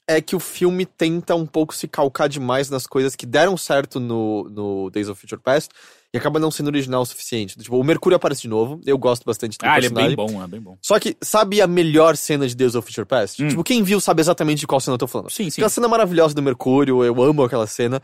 é 0.09 0.21
que 0.21 0.35
o 0.35 0.41
filme 0.41 0.85
tenta 0.85 1.35
um 1.35 1.47
pouco 1.47 1.75
se 1.75 1.87
calcar 1.87 2.29
demais 2.29 2.69
nas 2.69 2.87
coisas 2.87 3.15
que 3.15 3.25
deram 3.25 3.57
certo 3.57 4.01
no, 4.01 4.45
no 4.51 4.91
Days 4.91 5.09
of 5.09 5.21
Future 5.21 5.41
Past 5.41 5.71
e 6.13 6.19
acaba 6.19 6.39
não 6.39 6.51
sendo 6.51 6.67
original 6.67 7.03
o 7.03 7.07
suficiente. 7.07 7.57
Tipo, 7.59 7.79
o 7.79 7.85
Mercúrio 7.85 8.17
aparece 8.17 8.43
de 8.43 8.49
novo, 8.49 8.81
eu 8.85 8.99
gosto 8.99 9.25
bastante 9.25 9.57
do 9.57 9.63
Ah, 9.65 9.79
ele 9.79 9.87
é 9.87 9.91
personagem. 9.91 10.17
bem 10.17 10.27
bom, 10.27 10.43
é 10.43 10.47
bem 10.49 10.61
bom. 10.61 10.77
Só 10.83 10.99
que, 10.99 11.17
sabe 11.23 11.61
a 11.63 11.67
melhor 11.67 12.17
cena 12.17 12.47
de 12.47 12.55
Days 12.55 12.75
of 12.75 12.87
Future 12.87 13.07
Past? 13.07 13.43
Hum. 13.43 13.49
Tipo, 13.49 13.65
quem 13.65 13.83
viu 13.83 14.01
sabe 14.01 14.21
exatamente 14.21 14.59
de 14.61 14.67
qual 14.67 14.81
cena 14.81 14.95
eu 14.95 14.99
tô 14.99 15.07
falando. 15.07 15.31
Sim, 15.31 15.45
sim. 15.49 15.61
Aquela 15.61 15.71
cena 15.71 15.89
maravilhosa 15.89 16.35
do 16.35 16.43
Mercúrio, 16.43 17.03
eu 17.05 17.23
amo 17.23 17.45
aquela 17.45 17.67
cena. 17.67 18.03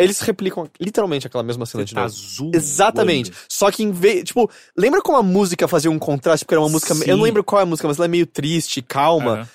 Eles 0.00 0.20
replicam 0.20 0.68
literalmente 0.78 1.26
aquela 1.26 1.42
mesma 1.42 1.66
cena 1.66 1.84
de 1.84 1.92
Tá 1.92 2.02
novo. 2.02 2.14
azul. 2.14 2.50
Exatamente. 2.54 3.32
Só 3.48 3.68
que 3.72 3.82
em 3.82 3.90
vez. 3.90 4.22
Tipo, 4.24 4.48
lembra 4.76 5.02
como 5.02 5.18
a 5.18 5.22
música 5.24 5.66
fazia 5.66 5.90
um 5.90 5.98
contraste? 5.98 6.44
Porque 6.44 6.54
era 6.54 6.60
uma 6.60 6.68
música. 6.68 6.94
Sim. 6.94 7.02
Eu 7.10 7.16
não 7.16 7.24
lembro 7.24 7.42
qual 7.42 7.58
é 7.58 7.62
a 7.64 7.66
música, 7.66 7.88
mas 7.88 7.96
ela 7.98 8.04
é 8.04 8.08
meio 8.08 8.24
triste, 8.26 8.80
calma. 8.80 9.32
Aham. 9.32 9.48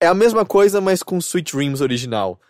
É 0.00 0.06
a 0.06 0.14
mesma 0.14 0.44
coisa, 0.44 0.80
mas 0.80 1.02
com 1.02 1.18
Sweet 1.18 1.54
Dreams 1.54 1.80
original. 1.80 2.40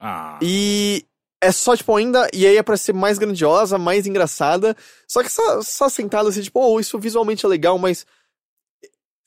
Ah. 0.00 0.38
E 0.42 1.04
é 1.40 1.52
só, 1.52 1.76
tipo, 1.76 1.94
ainda. 1.94 2.28
E 2.32 2.46
aí 2.46 2.56
é 2.56 2.62
pra 2.62 2.76
ser 2.76 2.92
mais 2.92 3.18
grandiosa, 3.18 3.78
mais 3.78 4.06
engraçada. 4.06 4.76
Só 5.06 5.22
que 5.22 5.30
só, 5.30 5.62
só 5.62 5.88
sentado 5.88 6.28
assim, 6.28 6.42
tipo, 6.42 6.60
oh, 6.60 6.80
isso 6.80 6.98
visualmente 6.98 7.44
é 7.44 7.48
legal, 7.48 7.78
mas. 7.78 8.06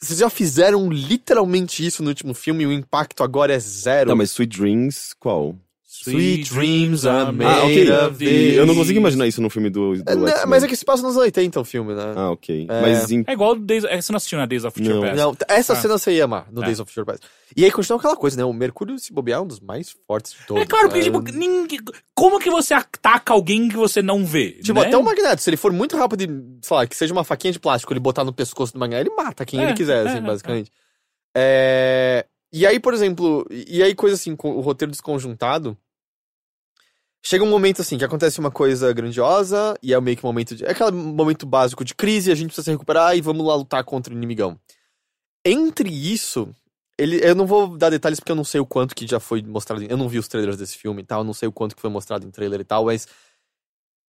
Vocês 0.01 0.17
já 0.17 0.31
fizeram 0.31 0.89
literalmente 0.89 1.85
isso 1.85 2.01
no 2.01 2.09
último 2.09 2.33
filme 2.33 2.63
e 2.63 2.67
o 2.67 2.71
impacto 2.71 3.23
agora 3.23 3.53
é 3.53 3.59
zero. 3.59 4.09
Não, 4.09 4.15
mas 4.15 4.31
Sweet 4.31 4.57
Dreams, 4.57 5.13
qual? 5.19 5.55
Sweet 5.93 6.49
dreams 6.53 7.05
are 7.05 7.33
made 7.33 7.43
Ah, 7.51 7.65
ok. 7.65 7.91
of 8.07 8.17
these. 8.17 8.55
Eu 8.55 8.65
não 8.65 8.73
consigo 8.73 8.97
imaginar 8.97 9.27
isso 9.27 9.41
no 9.41 9.49
filme 9.49 9.69
do, 9.69 9.93
do 10.01 10.09
É, 10.09 10.15
né, 10.15 10.31
X-Men. 10.31 10.47
mas 10.47 10.63
é 10.63 10.67
que 10.69 10.75
se 10.77 10.85
passa 10.85 11.03
nos 11.03 11.11
anos 11.17 11.23
80 11.25 11.59
o 11.59 11.65
filme, 11.65 11.93
né? 11.93 12.13
Ah, 12.15 12.31
ok. 12.31 12.65
É. 12.69 12.81
Mas 12.81 13.11
em... 13.11 13.25
É 13.27 13.33
igual 13.33 13.51
o 13.51 13.55
Days, 13.59 13.83
é, 13.83 14.01
você 14.01 14.11
não 14.11 14.17
assistiu 14.17 14.39
na 14.39 14.45
Days 14.45 14.63
of 14.63 14.73
Future 14.73 14.95
Não. 14.95 15.01
Past? 15.01 15.17
Não, 15.17 15.37
essa 15.49 15.73
Ah. 15.73 15.75
cena 15.75 15.97
você 15.97 16.13
ia 16.13 16.23
amar 16.23 16.47
no 16.49 16.61
É. 16.63 16.65
Days 16.65 16.79
of 16.79 16.89
Future 16.89 17.05
Past. 17.05 17.27
E 17.57 17.65
aí 17.65 17.71
continua 17.71 17.99
aquela 17.99 18.15
coisa, 18.15 18.37
né? 18.37 18.45
O 18.45 18.53
Mercúrio, 18.53 18.97
se 18.97 19.11
bobear, 19.11 19.39
é 19.39 19.43
um 19.43 19.47
dos 19.47 19.59
mais 19.59 19.91
fortes 20.07 20.31
de 20.31 20.39
todos. 20.47 20.63
É 20.63 20.65
claro, 20.65 20.87
porque, 20.87 20.99
né? 20.99 21.03
tipo, 21.05 21.19
ninguém... 21.37 21.79
como 22.15 22.39
que 22.39 22.49
você 22.49 22.73
ataca 22.73 23.33
alguém 23.33 23.67
que 23.67 23.75
você 23.75 24.01
não 24.01 24.25
vê? 24.25 24.51
Tipo, 24.63 24.79
né? 24.79 24.87
até 24.87 24.97
o 24.97 25.03
Magneto, 25.03 25.41
se 25.41 25.49
ele 25.49 25.57
for 25.57 25.73
muito 25.73 25.97
rápido 25.97 26.21
e, 26.23 26.65
sei 26.65 26.77
lá, 26.77 26.87
que 26.87 26.95
seja 26.95 27.11
uma 27.11 27.25
faquinha 27.25 27.51
de 27.51 27.59
plástico, 27.59 27.91
ele 27.91 27.99
botar 27.99 28.23
no 28.23 28.31
pescoço 28.31 28.71
do 28.71 28.79
Magneto, 28.79 29.09
ele 29.09 29.15
mata 29.15 29.45
quem 29.45 29.59
É, 29.59 29.63
ele 29.65 29.73
quiser, 29.73 30.05
é, 30.05 30.09
assim, 30.09 30.17
é, 30.19 30.21
basicamente. 30.21 30.71
É... 31.35 32.25
E 32.53 32.67
aí, 32.67 32.79
por 32.79 32.93
exemplo, 32.93 33.45
e 33.49 33.81
aí 33.81 33.95
coisa 33.95 34.15
assim, 34.15 34.35
o 34.43 34.59
roteiro 34.59 34.91
desconjuntado, 34.91 35.77
chega 37.23 37.43
um 37.43 37.49
momento 37.49 37.81
assim, 37.81 37.97
que 37.97 38.03
acontece 38.03 38.39
uma 38.39 38.51
coisa 38.51 38.91
grandiosa, 38.91 39.77
e 39.81 39.93
é 39.93 40.01
meio 40.01 40.17
que 40.17 40.25
um 40.25 40.29
momento 40.29 40.55
de... 40.55 40.65
É 40.65 40.71
aquele 40.71 40.91
momento 40.91 41.45
básico 41.45 41.85
de 41.85 41.95
crise, 41.95 42.31
a 42.31 42.35
gente 42.35 42.47
precisa 42.47 42.65
se 42.65 42.71
recuperar 42.71 43.15
e 43.15 43.21
vamos 43.21 43.45
lá 43.45 43.55
lutar 43.55 43.83
contra 43.83 44.13
o 44.13 44.17
inimigão. 44.17 44.59
Entre 45.45 45.89
isso, 45.89 46.53
ele, 46.97 47.19
eu 47.25 47.33
não 47.33 47.47
vou 47.47 47.77
dar 47.77 47.89
detalhes 47.89 48.19
porque 48.19 48.31
eu 48.31 48.35
não 48.35 48.43
sei 48.43 48.59
o 48.59 48.65
quanto 48.65 48.93
que 48.93 49.07
já 49.07 49.19
foi 49.19 49.41
mostrado. 49.41 49.83
Eu 49.83 49.97
não 49.97 50.09
vi 50.09 50.19
os 50.19 50.27
trailers 50.27 50.57
desse 50.57 50.77
filme 50.77 51.01
e 51.01 51.05
tal, 51.05 51.21
eu 51.21 51.25
não 51.25 51.33
sei 51.33 51.47
o 51.47 51.51
quanto 51.51 51.75
que 51.75 51.81
foi 51.81 51.89
mostrado 51.89 52.27
em 52.27 52.31
trailer 52.31 52.59
e 52.59 52.65
tal, 52.65 52.85
mas 52.85 53.07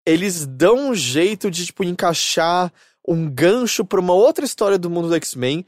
eles 0.07 0.47
dão 0.47 0.91
um 0.91 0.95
jeito 0.95 1.51
de, 1.51 1.65
tipo, 1.65 1.85
encaixar 1.85 2.73
um 3.07 3.31
gancho 3.31 3.85
pra 3.85 4.01
uma 4.01 4.13
outra 4.13 4.45
história 4.45 4.79
do 4.79 4.91
mundo 4.91 5.09
do 5.09 5.15
X-Men, 5.15 5.65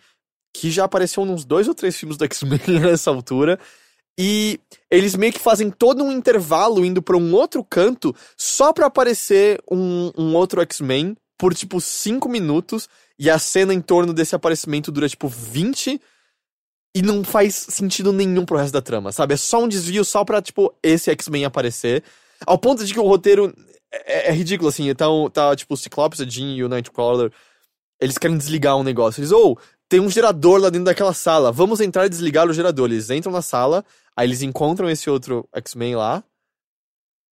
que 0.55 0.71
já 0.71 0.85
apareceu 0.85 1.25
nos 1.25 1.45
dois 1.45 1.67
ou 1.67 1.75
três 1.75 1.97
filmes 1.97 2.17
do 2.17 2.25
X-Men 2.25 2.61
nessa 2.81 3.11
altura. 3.11 3.59
E 4.19 4.61
eles 4.89 5.17
meio 5.17 5.33
que 5.33 5.41
fazem 5.41 5.69
todo 5.69 6.05
um 6.05 6.13
intervalo 6.13 6.85
indo 6.85 7.03
pra 7.03 7.17
um 7.17 7.35
outro 7.35 7.65
canto 7.65 8.15
só 8.39 8.73
pra 8.73 8.87
aparecer 8.87 9.61
um, 9.69 10.13
um 10.17 10.37
outro 10.37 10.61
X-Men 10.63 11.17
por, 11.37 11.53
tipo, 11.53 11.81
cinco 11.81 12.29
minutos. 12.29 12.89
E 13.19 13.29
a 13.29 13.39
cena 13.39 13.75
em 13.75 13.81
torno 13.81 14.15
desse 14.15 14.35
aparecimento 14.35 14.93
dura, 14.93 15.09
tipo, 15.09 15.29
20 15.29 16.01
e 16.97 17.03
não 17.03 17.25
faz 17.25 17.55
sentido 17.55 18.13
nenhum 18.13 18.45
pro 18.45 18.57
resto 18.57 18.73
da 18.73 18.81
trama, 18.81 19.11
sabe? 19.11 19.35
É 19.35 19.37
só 19.37 19.63
um 19.63 19.69
desvio 19.69 20.05
só 20.05 20.25
pra, 20.25 20.41
tipo, 20.41 20.73
esse 20.81 21.11
X-Men 21.11 21.45
aparecer. 21.45 22.05
Ao 22.47 22.57
ponto 22.57 22.85
de 22.85 22.93
que 22.93 23.01
o 23.01 23.07
roteiro 23.09 23.53
é, 23.93 24.29
é 24.29 24.33
ridículo, 24.33 24.69
assim. 24.69 24.89
Então, 24.89 25.29
tá, 25.29 25.55
tipo, 25.57 25.75
o 25.75 25.77
Ciclopes, 25.77 26.21
a 26.21 26.25
Jean 26.25 26.55
e 26.55 26.63
o 26.63 26.69
Nightcrawler, 26.69 27.33
eles 28.01 28.19
querem 28.19 28.37
desligar 28.37 28.77
um 28.77 28.85
negócio. 28.85 29.21
Eles, 29.21 29.33
ou, 29.33 29.59
tem 29.95 30.01
um 30.01 30.11
gerador 30.11 30.61
lá 30.61 30.71
dentro 30.71 30.87
daquela 30.87 31.15
sala, 31.15 31.53
vamos 31.53 31.81
entrar 31.81 32.05
e 32.05 32.09
desligar 32.09 32.49
o 32.49 32.53
gerador. 32.53 32.91
Eles 32.91 33.11
entram 33.11 33.31
na 33.31 33.41
sala, 33.41 33.85
aí 34.17 34.27
eles 34.27 34.43
encontram 34.43 34.91
esse 34.91 35.09
outro 35.09 35.49
X-Men 35.55 35.95
lá, 35.95 36.25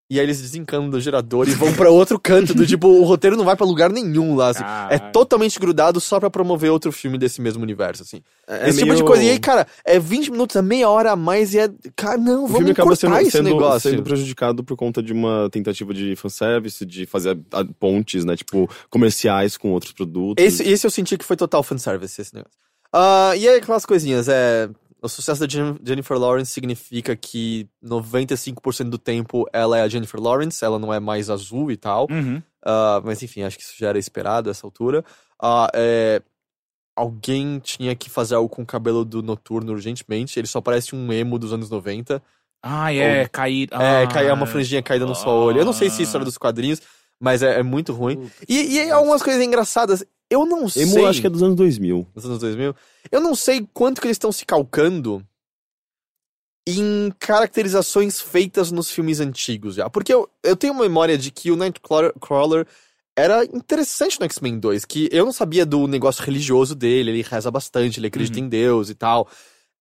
E 0.09 0.19
aí 0.19 0.25
eles 0.25 0.41
desencanam 0.41 0.89
do 0.89 0.99
gerador 1.01 1.47
e 1.47 1.51
vão 1.53 1.73
pra 1.73 1.89
outro 1.89 2.19
canto, 2.19 2.53
do 2.53 2.67
tipo, 2.67 2.87
o 2.87 3.03
roteiro 3.03 3.35
não 3.37 3.45
vai 3.45 3.55
pra 3.55 3.65
lugar 3.65 3.89
nenhum 3.89 4.35
lá, 4.35 4.49
assim. 4.49 4.63
É 4.89 4.99
totalmente 4.99 5.57
grudado 5.59 5.99
só 5.99 6.19
pra 6.19 6.29
promover 6.29 6.69
outro 6.71 6.91
filme 6.91 7.17
desse 7.17 7.41
mesmo 7.41 7.63
universo, 7.63 8.03
assim. 8.03 8.21
É 8.47 8.69
Esse 8.69 8.79
tipo 8.79 8.89
de 8.91 9.01
meio- 9.01 9.05
coisa. 9.05 9.23
E 9.23 9.29
aí, 9.31 9.39
cara, 9.39 9.65
é 9.83 9.97
20 9.97 10.29
minutos, 10.29 10.55
é 10.55 10.61
meia 10.61 10.87
hora 10.89 11.13
a 11.13 11.15
mais 11.15 11.53
e 11.53 11.59
é. 11.59 11.69
Cara, 11.95 12.17
não, 12.17 12.43
O 12.43 12.47
vamos 12.47 12.73
cortar 12.73 12.95
sendo, 12.95 13.17
esse 13.19 13.31
sendo, 13.31 13.49
negócio. 13.49 13.89
sendo 13.89 14.03
prejudicado 14.03 14.63
por 14.63 14.75
conta 14.77 15.01
de 15.01 15.13
uma 15.13 15.49
tentativa 15.49 15.93
de 15.93 16.15
fanservice, 16.15 16.85
de 16.85 17.05
fazer 17.07 17.39
a- 17.51 17.65
pontes, 17.79 18.23
né? 18.25 18.35
Tipo, 18.35 18.69
comerciais 18.89 19.57
com 19.57 19.71
outros 19.71 19.93
produtos. 19.93 20.43
Esse, 20.43 20.61
esse 20.63 20.85
eu 20.85 20.91
senti 20.91 21.17
que 21.17 21.25
foi 21.25 21.37
total 21.37 21.63
fanservice, 21.63 22.21
esse 22.21 22.35
negócio. 22.35 22.57
Ah, 22.95 23.31
e 23.35 23.47
aí, 23.49 23.57
aquelas 23.57 23.85
coisinhas, 23.85 24.27
é. 24.29 24.69
O 25.03 25.09
sucesso 25.09 25.41
da 25.41 25.47
Jen- 25.47 25.77
Jennifer 25.85 26.17
Lawrence 26.17 26.51
significa 26.51 27.15
que 27.15 27.67
95% 27.83 28.89
do 28.89 28.97
tempo 28.97 29.45
ela 29.51 29.77
é 29.77 29.81
a 29.81 29.87
Jennifer 29.89 30.19
Lawrence, 30.19 30.63
ela 30.63 30.79
não 30.79 30.93
é 30.93 30.99
mais 30.99 31.29
azul 31.29 31.69
e 31.71 31.75
tal. 31.77 32.07
Uhum. 32.09 32.41
Ah, 32.65 33.01
mas 33.03 33.21
enfim, 33.21 33.43
acho 33.43 33.57
que 33.57 33.63
isso 33.63 33.73
já 33.77 33.89
era 33.89 33.99
esperado 33.99 34.49
a 34.49 34.51
essa 34.51 34.65
altura. 34.65 35.03
Ah, 35.41 35.69
é, 35.73 36.21
Alguém 36.95 37.57
tinha 37.59 37.95
que 37.95 38.07
fazer 38.09 38.35
algo 38.35 38.47
com 38.47 38.61
o 38.61 38.65
cabelo 38.65 39.03
do 39.03 39.23
Noturno 39.23 39.71
urgentemente. 39.73 40.39
Ele 40.39 40.47
só 40.47 40.61
parece 40.61 40.95
um 40.95 41.11
emo 41.11 41.39
dos 41.39 41.51
anos 41.51 41.67
90. 41.69 42.21
Ah, 42.61 42.93
é, 42.93 43.27
cair. 43.27 43.67
É, 43.71 44.03
ah, 44.03 44.07
cair 44.07 44.31
uma 44.31 44.45
franjinha 44.45 44.81
caída 44.83 45.05
no 45.05 45.15
seu 45.15 45.27
olho. 45.29 45.59
Eu 45.59 45.65
não 45.65 45.73
sei 45.73 45.89
se 45.89 46.03
isso 46.03 46.15
era 46.15 46.23
dos 46.23 46.37
quadrinhos, 46.37 46.81
mas 47.19 47.41
é, 47.41 47.59
é 47.59 47.63
muito 47.63 47.91
ruim. 47.93 48.29
E, 48.47 48.75
e 48.77 48.91
algumas 48.91 49.23
coisas 49.23 49.41
engraçadas. 49.41 50.05
Eu 50.29 50.45
não 50.45 50.67
sei. 50.67 50.83
Emo, 50.83 51.05
acho 51.05 51.21
que 51.21 51.27
é 51.27 51.29
dos 51.29 51.43
anos 51.43 51.55
2000. 51.55 52.07
Nos 52.15 52.25
anos 52.25 52.39
2000. 52.39 52.75
Eu 53.11 53.21
não 53.21 53.35
sei 53.35 53.67
quanto 53.73 54.01
que 54.01 54.07
eles 54.07 54.15
estão 54.15 54.31
se 54.31 54.45
calcando 54.45 55.25
em 56.65 57.11
caracterizações 57.19 58.21
feitas 58.21 58.71
nos 58.71 58.89
filmes 58.89 59.19
antigos 59.19 59.75
já. 59.75 59.89
Porque 59.89 60.13
eu, 60.13 60.29
eu 60.41 60.55
tenho 60.55 60.73
uma 60.73 60.83
memória 60.83 61.17
de 61.17 61.29
que 61.29 61.51
o 61.51 61.55
Nightcrawler 61.55 62.65
era 63.15 63.43
interessante 63.45 64.19
no 64.19 64.25
X-Men 64.25 64.59
2, 64.59 64.85
que 64.85 65.07
eu 65.11 65.25
não 65.25 65.31
sabia 65.31 65.65
do 65.65 65.87
negócio 65.87 66.23
religioso 66.23 66.73
dele, 66.73 67.11
ele 67.11 67.21
reza 67.21 67.51
bastante, 67.51 67.99
ele 67.99 68.07
acredita 68.07 68.39
em 68.39 68.49
Deus 68.49 68.89
e 68.89 68.95
tal. 68.95 69.29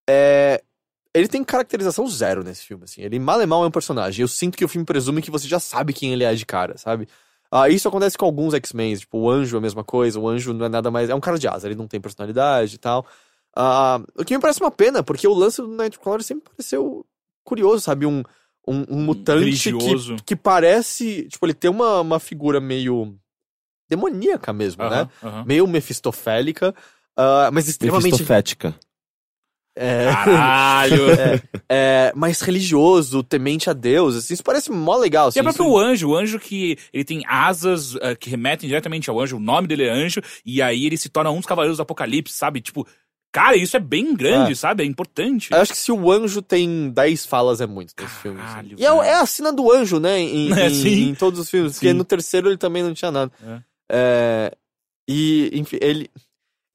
É, 0.09 0.63
ele 1.15 1.29
tem 1.29 1.43
caracterização 1.43 2.07
zero 2.09 2.43
nesse 2.43 2.65
filme, 2.65 2.85
assim. 2.85 3.01
Ele 3.01 3.19
mal 3.19 3.41
e 3.41 3.47
mal 3.47 3.65
é 3.65 3.69
um 3.69 3.71
personagem. 3.71 4.23
Eu 4.23 4.29
sinto 4.29 4.57
que 4.57 4.65
o 4.65 4.69
filme 4.69 4.85
presume 4.85 5.23
que 5.23 5.31
você 5.31 5.47
já 5.49 5.61
sabe 5.61 5.93
quem 5.93 6.13
ele 6.13 6.25
é 6.25 6.35
de 6.35 6.45
cara, 6.45 6.77
sabe? 6.77 7.09
Ah, 7.55 7.69
isso 7.69 7.87
acontece 7.87 8.17
com 8.17 8.25
alguns 8.25 8.55
X-Men, 8.55 8.97
tipo, 8.97 9.19
o 9.19 9.31
Anjo 9.31 9.57
é 9.57 9.59
a 9.59 9.61
mesma 9.61 9.85
coisa, 9.85 10.19
o 10.19 10.27
Anjo 10.27 10.55
não 10.55 10.65
é 10.65 10.69
nada 10.71 10.91
mais. 10.91 11.11
É 11.11 11.15
um 11.15 11.21
cara 11.21 11.39
de 11.39 11.47
asa, 11.47 11.69
ele 11.69 11.75
não 11.75 11.87
tem 11.87 12.01
personalidade 12.01 12.77
e 12.77 12.79
tal. 12.79 13.07
Ah, 13.55 14.01
o 14.17 14.25
que 14.25 14.35
me 14.35 14.41
parece 14.41 14.59
uma 14.59 14.71
pena, 14.71 15.03
porque 15.03 15.29
o 15.29 15.35
lance 15.35 15.61
do 15.61 15.69
Nightcrawler 15.69 16.23
sempre 16.23 16.51
pareceu 16.51 17.05
curioso, 17.45 17.83
sabe? 17.83 18.07
Um, 18.07 18.23
um, 18.67 18.85
um 18.89 19.03
mutante 19.03 19.71
que, 19.71 19.95
que 20.25 20.35
parece. 20.35 21.29
Tipo, 21.29 21.45
ele 21.45 21.53
tem 21.53 21.71
uma, 21.71 22.01
uma 22.01 22.19
figura 22.19 22.59
meio 22.59 23.15
demoníaca 23.87 24.51
mesmo, 24.55 24.89
né? 24.89 25.07
Aham, 25.23 25.29
aham. 25.35 25.45
Meio 25.45 25.67
mefistofélica, 25.67 26.75
ah, 27.15 27.51
mas 27.53 27.69
extremamente. 27.69 28.13
Mefistofética. 28.13 28.75
É, 29.75 30.13
Caralho! 30.13 30.97
é, 31.69 32.13
mais 32.15 32.41
religioso, 32.43 33.23
temente 33.23 33.71
a 33.71 33.73
Deus, 33.73 34.15
assim, 34.17 34.35
isso 34.35 34.45
parece 34.45 34.71
mó 34.71 34.97
legal. 34.97 35.27
E 35.27 35.31
Assim, 35.31 35.41
é 35.41 35.43
próprio 35.43 35.65
isso- 35.65 35.73
o 35.73 35.79
anjo, 35.79 36.09
o 36.11 36.17
anjo 36.17 36.39
que 36.39 36.77
ele 36.93 37.05
tem 37.05 37.23
asas 37.27 37.97
ah, 37.97 38.15
que 38.15 38.29
remetem 38.29 38.69
diretamente 38.69 39.09
ao 39.09 39.19
anjo, 39.21 39.37
o 39.37 39.41
nome 39.41 39.67
dele 39.67 39.85
é 39.85 39.91
anjo, 39.91 40.21
e 40.45 40.61
aí 40.61 40.85
ele 40.87 40.97
se 40.99 41.09
torna 41.09 41.31
um 41.31 41.37
dos 41.37 41.47
cavaleiros 41.47 41.79
do 41.79 41.83
apocalipse, 41.83 42.35
sabe? 42.35 42.61
Tipo, 42.61 42.87
cara, 43.33 43.57
isso 43.57 43.75
é 43.75 43.81
bem 43.81 44.15
grande, 44.15 44.53
É. 44.53 44.55
sabe? 44.55 44.83
É 44.83 44.87
importante. 44.87 45.51
Eu 45.51 45.59
acho 45.63 45.73
que 45.73 45.79
se 45.79 45.91
o 45.91 46.13
anjo 46.13 46.43
tem 46.43 46.91
10 46.91 47.25
falas 47.25 47.63
é 47.63 47.67
muito 47.67 47.95
nesse 47.99 48.15
filme. 48.17 48.41
assim. 48.43 48.75
E 48.77 48.85
é, 48.85 48.89
é 48.89 49.15
a 49.15 49.25
cena 49.25 49.51
do 49.53 49.73
anjo, 49.73 49.99
né? 49.99 50.19
Em, 50.21 50.53
É, 50.59 50.67
em- 50.67 50.75
sim. 50.75 51.09
em 51.09 51.15
todos 51.15 51.41
os 51.41 51.49
filmes. 51.49 51.73
Porque 51.75 51.89
Sim. 51.89 51.95
no 51.95 52.05
terceiro 52.05 52.49
ele 52.51 52.59
também 52.59 52.83
não 52.83 52.93
tinha 52.93 53.11
nada. 53.11 53.33
É. 53.43 53.63
É, 53.95 54.53
e, 55.09 55.51
enfim, 55.55 55.79
ele. 55.81 56.11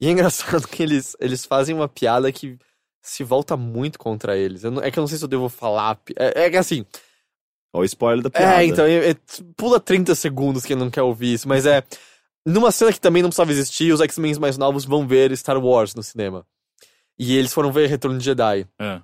E 0.00 0.06
é 0.08 0.10
engraçado 0.10 0.66
que 0.68 0.82
eles, 0.82 1.16
eles 1.20 1.44
fazem 1.44 1.74
uma 1.74 1.88
piada 1.88 2.30
que 2.32 2.56
se 3.02 3.22
volta 3.24 3.56
muito 3.56 3.98
contra 3.98 4.36
eles. 4.36 4.64
Eu 4.64 4.70
não- 4.70 4.82
é 4.82 4.90
que 4.90 4.98
eu 4.98 5.02
não 5.02 5.08
sei 5.08 5.18
se 5.18 5.24
eu 5.24 5.28
devo 5.28 5.48
falar. 5.48 5.98
É, 6.16 6.44
é 6.44 6.50
que 6.50 6.56
assim. 6.56 6.84
Ó, 7.72 7.80
o 7.80 7.84
spoiler 7.84 8.22
da 8.22 8.30
piada. 8.30 8.62
É, 8.62 8.64
então, 8.66 8.84
é- 8.86 9.10
é- 9.10 9.16
pula 9.56 9.78
30 9.78 10.14
segundos 10.14 10.64
quem 10.64 10.76
não 10.76 10.90
quer 10.90 11.02
ouvir 11.02 11.34
isso, 11.34 11.48
mas 11.48 11.66
é. 11.66 11.82
Numa 12.46 12.70
cena 12.72 12.92
que 12.92 13.00
também 13.00 13.22
não 13.22 13.28
precisava 13.28 13.50
existir, 13.52 13.92
os 13.92 14.00
X-Men 14.00 14.34
mais 14.38 14.56
novos 14.56 14.84
vão 14.86 15.06
ver 15.06 15.36
Star 15.36 15.58
Wars 15.62 15.94
no 15.94 16.02
cinema. 16.02 16.46
E 17.18 17.36
eles 17.36 17.52
foram 17.52 17.70
ver 17.70 17.88
Retorno 17.88 18.16
de 18.18 18.24
Jedi. 18.24 18.66
É. 18.80 19.00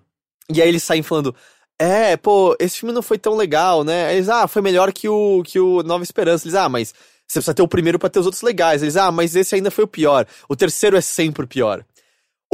E 0.52 0.62
aí 0.62 0.68
eles 0.68 0.82
saem 0.82 1.02
falando: 1.02 1.34
É, 1.78 2.16
pô, 2.16 2.56
esse 2.60 2.78
filme 2.78 2.94
não 2.94 3.02
foi 3.02 3.18
tão 3.18 3.34
legal, 3.34 3.82
né? 3.84 4.06
Aí 4.06 4.16
Eles, 4.16 4.28
ah, 4.28 4.46
foi 4.46 4.62
melhor 4.62 4.92
que 4.92 5.08
o, 5.08 5.42
que 5.44 5.58
o 5.58 5.82
Nova 5.82 6.04
Esperança. 6.04 6.46
Eles, 6.46 6.54
ah, 6.54 6.68
mas 6.68 6.88
você 7.26 7.38
precisa 7.40 7.52
ter 7.54 7.62
o 7.62 7.68
primeiro 7.68 7.98
pra 7.98 8.08
ter 8.08 8.20
os 8.20 8.26
outros 8.26 8.42
legais. 8.42 8.80
Eles, 8.82 8.96
ah, 8.96 9.10
mas 9.10 9.34
esse 9.34 9.54
ainda 9.56 9.70
foi 9.70 9.84
o 9.84 9.88
pior. 9.88 10.24
O 10.48 10.54
terceiro 10.56 10.96
é 10.96 11.00
sempre 11.00 11.44
o 11.44 11.48
pior. 11.48 11.84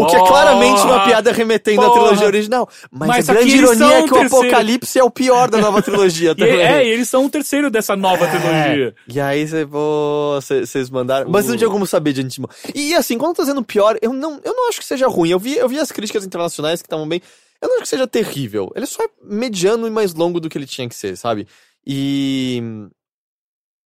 O 0.02 0.06
que 0.06 0.16
é 0.16 0.26
claramente 0.26 0.80
uma 0.82 1.04
piada 1.04 1.32
remetendo 1.32 1.82
à 1.82 1.86
Porra! 1.86 2.00
trilogia 2.00 2.26
original. 2.26 2.68
Mas, 2.90 3.08
Mas 3.08 3.28
a 3.30 3.34
grande 3.34 3.56
ironia 3.56 3.86
é 3.86 4.02
que 4.02 4.10
o 4.12 4.14
terceiro. 4.18 4.46
Apocalipse 4.46 4.98
é 4.98 5.04
o 5.04 5.10
pior 5.10 5.50
da 5.50 5.58
nova 5.58 5.82
trilogia 5.82 6.30
E, 6.32 6.34
também. 6.34 6.60
é, 6.60 6.84
e 6.86 6.88
eles 6.90 7.08
são 7.08 7.24
o 7.26 7.30
terceiro 7.30 7.70
dessa 7.70 7.94
nova 7.96 8.26
trilogia. 8.26 8.94
E 9.08 9.20
aí 9.20 9.46
vocês 10.40 10.90
mandaram. 10.90 11.30
Mas 11.30 11.46
não 11.46 11.56
tinha 11.56 11.70
como 11.70 11.86
saber 11.86 12.12
de 12.12 12.22
antemão. 12.22 12.48
E 12.74 12.94
assim, 12.94 13.18
quando 13.18 13.30
eu 13.30 13.36
tô 13.36 13.42
dizendo 13.42 13.62
pior, 13.62 13.96
eu 14.02 14.12
não, 14.12 14.40
eu 14.44 14.54
não 14.54 14.68
acho 14.68 14.78
que 14.80 14.84
seja 14.86 15.06
ruim. 15.08 15.30
Eu 15.30 15.38
vi, 15.38 15.56
eu 15.56 15.68
vi 15.68 15.78
as 15.78 15.90
críticas 15.92 16.24
internacionais 16.24 16.80
que 16.82 16.86
estavam 16.86 17.08
bem. 17.08 17.20
Eu 17.60 17.68
não 17.68 17.74
acho 17.76 17.82
que 17.82 17.88
seja 17.88 18.06
terrível. 18.06 18.70
Ele 18.74 18.86
só 18.86 19.02
é 19.02 19.08
mediano 19.22 19.86
e 19.86 19.90
mais 19.90 20.14
longo 20.14 20.40
do 20.40 20.48
que 20.48 20.56
ele 20.56 20.66
tinha 20.66 20.88
que 20.88 20.94
ser, 20.94 21.16
sabe? 21.16 21.46
E. 21.86 22.62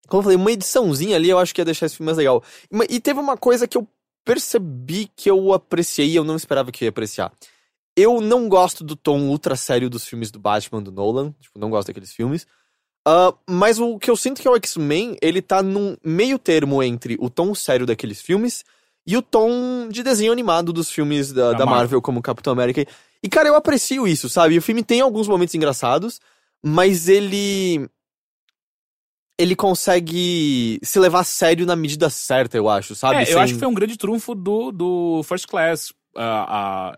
Como 0.09 0.21
eu 0.21 0.23
falei, 0.25 0.37
uma 0.37 0.53
ediçãozinha 0.53 1.17
ali 1.17 1.31
eu 1.31 1.39
acho 1.39 1.55
que 1.55 1.61
ia 1.61 1.65
deixar 1.65 1.87
esse 1.87 1.97
filme 1.97 2.07
mais 2.07 2.19
legal. 2.19 2.43
E- 2.71 2.97
E 2.97 3.01
teve 3.01 3.19
uma 3.19 3.37
coisa 3.37 3.67
que 3.67 3.77
eu 3.79 3.87
percebi 4.25 5.11
que 5.15 5.31
eu 5.31 5.53
apreciei 5.53 6.09
e 6.09 6.17
eu 6.17 6.25
não 6.25 6.37
esperava 6.37 6.73
que 6.73 6.85
eu 6.85 6.87
ia 6.87 6.91
apreciar. 6.91 7.33
Eu 7.97 8.21
não 8.21 8.49
gosto 8.49 8.83
do 8.83 8.97
tom 8.97 9.21
ultra 9.29 9.55
sério 9.55 9.89
dos 9.89 10.05
filmes 10.05 10.31
do 10.31 10.39
Batman, 10.39 10.83
do 10.83 10.91
Nolan. 10.91 11.33
Tipo, 11.41 11.59
não 11.59 11.71
gosto 11.71 11.89
daqueles 11.89 12.13
filmes. 12.13 12.47
Ah, 13.07 13.35
mas 13.49 13.79
o 13.79 13.99
que 13.99 14.11
eu 14.11 14.17
sinto 14.17 14.41
que 14.41 14.49
é 14.49 14.51
o 14.51 14.57
X-Men, 14.57 15.17
ele 15.21 15.43
tá 15.43 15.63
num 15.63 15.97
meio 16.03 16.39
termo 16.39 16.83
entre 16.83 17.17
o 17.21 17.29
tom 17.29 17.55
sério 17.55 17.87
daqueles 17.87 18.21
filmes 18.21 18.65
e 19.07 19.17
o 19.17 19.23
tom 19.23 19.89
de 19.91 20.03
desenho 20.03 20.33
animado 20.33 20.73
dos 20.73 20.91
filmes 20.91 21.33
da, 21.33 21.53
Da 21.53 21.59
da 21.59 21.67
Marvel, 21.67 21.77
Marvel. 21.77 22.03
como 22.03 22.23
Capitão 22.23 22.53
América. 22.53 22.87
E, 23.23 23.29
cara, 23.29 23.49
eu 23.49 23.55
aprecio 23.55 24.09
isso, 24.09 24.29
sabe? 24.29 24.57
O 24.57 24.63
filme 24.63 24.83
tem 24.83 25.01
alguns 25.01 25.29
momentos 25.29 25.55
engraçados, 25.55 26.21
mas 26.63 27.09
ele. 27.09 27.89
Ele 29.39 29.57
consegue 29.57 30.79
se 30.83 30.99
levar 30.99 31.21
a 31.21 31.25
sério 31.25 31.67
na 31.67 31.75
medida 31.75 32.09
certa, 32.09 32.57
eu 32.57 32.69
acho, 32.69 32.95
sabe? 32.95 33.17
É, 33.17 33.23
eu 33.23 33.27
Sem- 33.27 33.37
acho 33.39 33.53
que 33.55 33.59
foi 33.59 33.69
um 33.69 33.75
grande 33.75 33.97
trunfo 33.97 34.35
do, 34.35 34.71
do 34.71 35.23
First 35.25 35.47
Class 35.47 35.93
ah, 36.17 36.93
ah, 36.93 36.97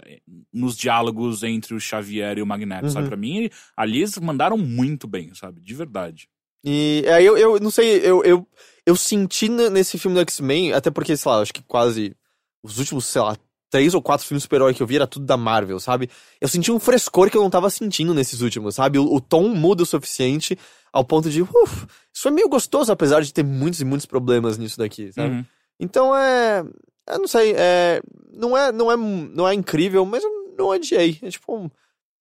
nos 0.53 0.77
diálogos 0.77 1.43
entre 1.43 1.75
o 1.75 1.81
Xavier 1.81 2.37
e 2.37 2.43
o 2.43 2.47
Magneto, 2.47 2.91
sabe? 2.91 3.05
Uhum. 3.05 3.09
Pra 3.09 3.17
mim, 3.17 3.49
ali 3.77 3.99
eles 4.01 4.17
mandaram 4.19 4.59
muito 4.59 5.07
bem, 5.07 5.33
sabe? 5.35 5.61
De 5.63 5.75
verdade. 5.75 6.29
E 6.63 7.05
aí 7.09 7.25
eu, 7.25 7.39
eu 7.39 7.61
não 7.61 7.71
sei, 7.71 8.01
eu, 8.05 8.23
eu, 8.25 8.47
eu 8.85 8.97
senti 8.97 9.49
ne- 9.49 9.71
nesse 9.71 9.99
filme 9.99 10.15
do 10.17 10.21
X-Men, 10.21 10.73
até 10.73 10.91
porque, 10.91 11.17
sei 11.17 11.31
lá, 11.31 11.41
acho 11.41 11.55
que 11.55 11.63
quase 11.63 12.15
os 12.63 12.79
últimos, 12.79 13.07
sei 13.07 13.23
lá, 13.23 13.37
três 13.71 13.95
ou 13.95 14.03
quatro 14.03 14.27
filmes 14.27 14.43
super-herói 14.43 14.75
que 14.75 14.83
eu 14.83 14.87
vi 14.87 14.97
era 14.97 15.07
tudo 15.07 15.27
da 15.27 15.37
Marvel, 15.37 15.79
sabe? 15.81 16.09
Eu 16.41 16.49
senti 16.49 16.71
um 16.71 16.79
frescor 16.79 17.31
que 17.31 17.37
eu 17.37 17.43
não 17.43 17.51
tava 17.51 17.69
sentindo 17.71 18.15
nesses 18.15 18.41
últimos, 18.41 18.75
sabe? 18.75 18.99
O, 18.99 19.15
o 19.15 19.21
tom 19.21 19.49
muda 19.49 19.83
o 19.83 19.87
suficiente 19.87 20.59
ao 20.93 21.05
ponto 21.05 21.29
de, 21.29 21.43
uff, 21.43 21.87
isso 22.13 22.23
foi 22.23 22.31
meio 22.31 22.49
gostoso, 22.49 22.91
apesar 22.91 23.21
de 23.21 23.33
ter 23.33 23.45
muitos 23.45 23.81
e 23.81 23.85
muitos 23.85 24.07
problemas 24.07 24.57
nisso 24.57 24.79
daqui, 24.79 25.13
sabe? 25.13 25.35
Uhum. 25.35 25.45
Então 25.79 26.17
é. 26.17 26.65
Eu 27.09 27.19
não 27.19 27.29
sei, 27.29 27.55
é. 27.57 28.01
Não 28.33 28.57
é, 28.57 28.73
não 28.73 28.91
é, 28.91 28.97
não 28.97 29.49
é 29.49 29.55
incrível, 29.55 30.05
mas 30.05 30.25
eu 30.25 30.55
não 30.57 30.67
odiei. 30.67 31.19
É 31.23 31.29
tipo. 31.29 31.71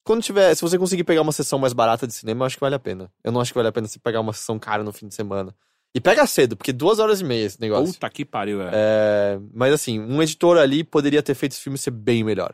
Quando 0.04 0.22
tiver. 0.22 0.54
Se 0.54 0.62
você 0.62 0.78
conseguir 0.78 1.04
pegar 1.04 1.22
uma 1.22 1.32
sessão 1.32 1.58
mais 1.58 1.74
barata 1.74 2.06
de 2.06 2.14
cinema, 2.14 2.44
eu 2.44 2.46
acho 2.48 2.58
que 2.58 2.62
vale 2.62 2.76
a 2.76 2.80
pena. 2.80 3.12
Eu 3.24 3.32
não 3.32 3.42
acho 3.42 3.52
que 3.52 3.58
vale 3.58 3.70
a 3.70 3.72
pena 3.72 3.88
você 3.88 3.98
pegar 3.98 4.20
uma 4.20 4.34
sessão 4.34 4.60
cara 4.60 4.84
no 4.84 4.94
fim 4.94 5.08
de 5.08 5.16
semana. 5.16 5.56
E 5.96 6.00
pega 6.02 6.28
cedo, 6.28 6.58
porque 6.58 6.74
duas 6.74 7.00
horas 7.00 7.22
e 7.22 7.24
meia 7.24 7.46
esse 7.46 7.62
negócio. 7.62 7.94
Puta 7.94 8.10
que 8.10 8.26
pariu, 8.26 8.62
é. 8.62 8.70
É, 8.74 9.40
mas 9.54 9.74
assim, 9.74 9.98
um 9.98 10.22
editor 10.22 10.58
ali 10.58 10.84
poderia 10.84 11.24
ter 11.24 11.34
feito 11.34 11.54
esse 11.54 11.62
filme 11.62 11.78
ser 11.78 11.92
bem 11.92 12.22
melhor. 12.22 12.54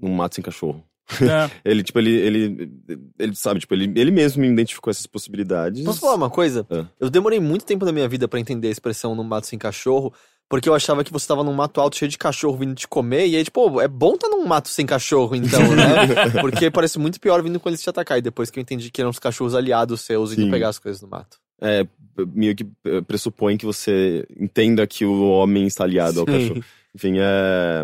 num 0.02 0.14
mato 0.14 0.36
sem 0.36 0.44
cachorro. 0.44 0.87
É. 1.22 1.50
Ele, 1.64 1.84
tipo, 1.84 2.00
ele, 2.00 2.12
ele, 2.12 2.72
ele 3.18 3.36
sabe, 3.36 3.60
tipo, 3.60 3.74
ele, 3.74 3.92
ele 4.00 4.12
mesmo 4.12 4.42
me 4.42 4.48
identificou 4.50 4.92
essas 4.92 5.06
possibilidades. 5.06 5.84
Posso 5.84 6.02
falar 6.02 6.16
uma 6.16 6.30
coisa? 6.30 6.66
É. 6.70 6.86
Eu 7.00 7.10
demorei 7.10 7.40
muito 7.40 7.66
tempo 7.66 7.86
da 7.86 7.92
minha 7.92 8.08
vida 8.08 8.28
pra 8.28 8.40
entender 8.40 8.68
a 8.68 8.72
expressão 8.72 9.16
no 9.16 9.24
mato 9.24 9.48
sem 9.48 9.58
cachorro, 9.58 10.14
porque 10.50 10.68
eu 10.68 10.74
achava 10.74 11.04
que 11.04 11.12
você 11.12 11.28
tava 11.28 11.44
num 11.44 11.54
mato 11.54 11.80
alto 11.80 11.98
cheio 11.98 12.10
de 12.10 12.18
cachorro 12.18 12.58
vindo 12.58 12.76
te 12.76 12.88
comer, 12.88 13.28
e 13.28 13.36
aí, 13.36 13.44
tipo, 13.44 13.80
é 13.82 13.88
bom 13.88 14.18
tá 14.18 14.28
num 14.28 14.46
mato 14.46 14.70
sem 14.70 14.86
cachorro, 14.86 15.36
então, 15.36 15.62
né? 15.76 16.42
porque 16.42 16.70
parece 16.70 17.00
muito 17.00 17.20
pior 17.20 17.42
vindo 17.42 17.60
quando 17.60 17.74
eles 17.74 17.84
te 17.84 17.90
atacar, 17.90 18.18
e 18.18 18.22
depois 18.22 18.50
que 18.50 18.60
eu 18.60 18.62
entendi 18.62 18.92
que 18.92 19.02
eram 19.02 19.12
os 19.12 19.20
cachorros 19.20 19.56
aliados 19.56 20.02
seus 20.02 20.34
indo 20.34 20.44
Sim. 20.44 20.52
pegar 20.52 20.70
as 20.70 20.80
coisas 20.80 21.02
no 21.02 21.08
mato. 21.08 21.38
É, 21.60 21.88
meio 22.34 22.56
que 22.56 22.68
eh, 22.86 23.02
pressupõe 23.02 23.58
que 23.58 23.66
você 23.66 24.28
entenda 24.40 24.86
que 24.86 25.06
o 25.06 25.28
homem 25.30 25.66
está 25.66 25.86
aliado 25.86 26.20
ao 26.20 26.26
Sim. 26.26 26.32
cachorro. 26.32 26.64
Enfim, 26.94 27.14
é. 27.18 27.84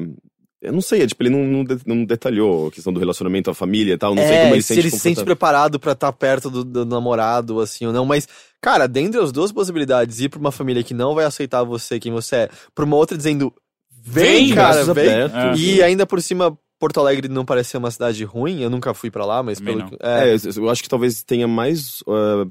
Eu 0.63 0.71
não 0.73 0.81
sei, 0.81 1.01
é, 1.01 1.07
tipo, 1.07 1.21
ele 1.21 1.29
não, 1.29 1.43
não, 1.43 1.63
de- 1.63 1.81
não 1.85 2.05
detalhou 2.05 2.67
a 2.67 2.71
questão 2.71 2.93
do 2.93 2.99
relacionamento, 2.99 3.49
a 3.49 3.53
família 3.53 3.93
e 3.93 3.97
tal. 3.97 4.15
Não 4.15 4.23
sei 4.23 4.31
é, 4.35 4.41
como 4.43 4.55
ele 4.55 4.61
se 4.61 4.67
sente 4.69 4.79
ele 4.79 4.89
se 4.91 4.99
sente 4.99 5.23
preparado 5.23 5.79
pra 5.79 5.91
estar 5.91 6.11
perto 6.13 6.49
do, 6.49 6.63
do 6.63 6.85
namorado, 6.85 7.59
assim, 7.59 7.85
ou 7.85 7.91
não. 7.93 8.05
Mas, 8.05 8.27
cara, 8.61 8.87
dentre 8.87 9.19
as 9.21 9.31
duas 9.31 9.51
possibilidades, 9.51 10.21
ir 10.21 10.29
pra 10.29 10.39
uma 10.39 10.51
família 10.51 10.83
que 10.83 10.93
não 10.93 11.13
vai 11.13 11.25
aceitar 11.25 11.63
você, 11.63 11.99
quem 11.99 12.11
você 12.11 12.35
é, 12.35 12.49
pra 12.73 12.85
uma 12.85 12.95
outra 12.95 13.17
dizendo, 13.17 13.53
vem, 13.91 14.47
Vem, 14.47 14.55
cara, 14.55 14.83
vem. 14.85 14.91
abertos. 15.23 15.59
E 15.61 15.83
ainda 15.83 16.05
por 16.05 16.21
cima, 16.21 16.57
Porto 16.79 16.99
Alegre 16.99 17.27
não 17.27 17.43
parece 17.45 17.71
ser 17.71 17.77
uma 17.77 17.91
cidade 17.91 18.23
ruim, 18.23 18.61
eu 18.61 18.69
nunca 18.69 18.93
fui 18.93 19.11
pra 19.11 19.25
lá, 19.25 19.43
mas 19.43 19.57
Também 19.59 19.75
pelo 19.77 19.89
não. 19.89 19.97
que- 19.97 20.03
é, 20.05 20.33
É, 20.35 20.59
eu 20.59 20.69
acho 20.69 20.81
que 20.83 20.89
talvez 20.89 21.23
tenha 21.23 21.47
mais 21.47 22.03
ah, 22.07 22.45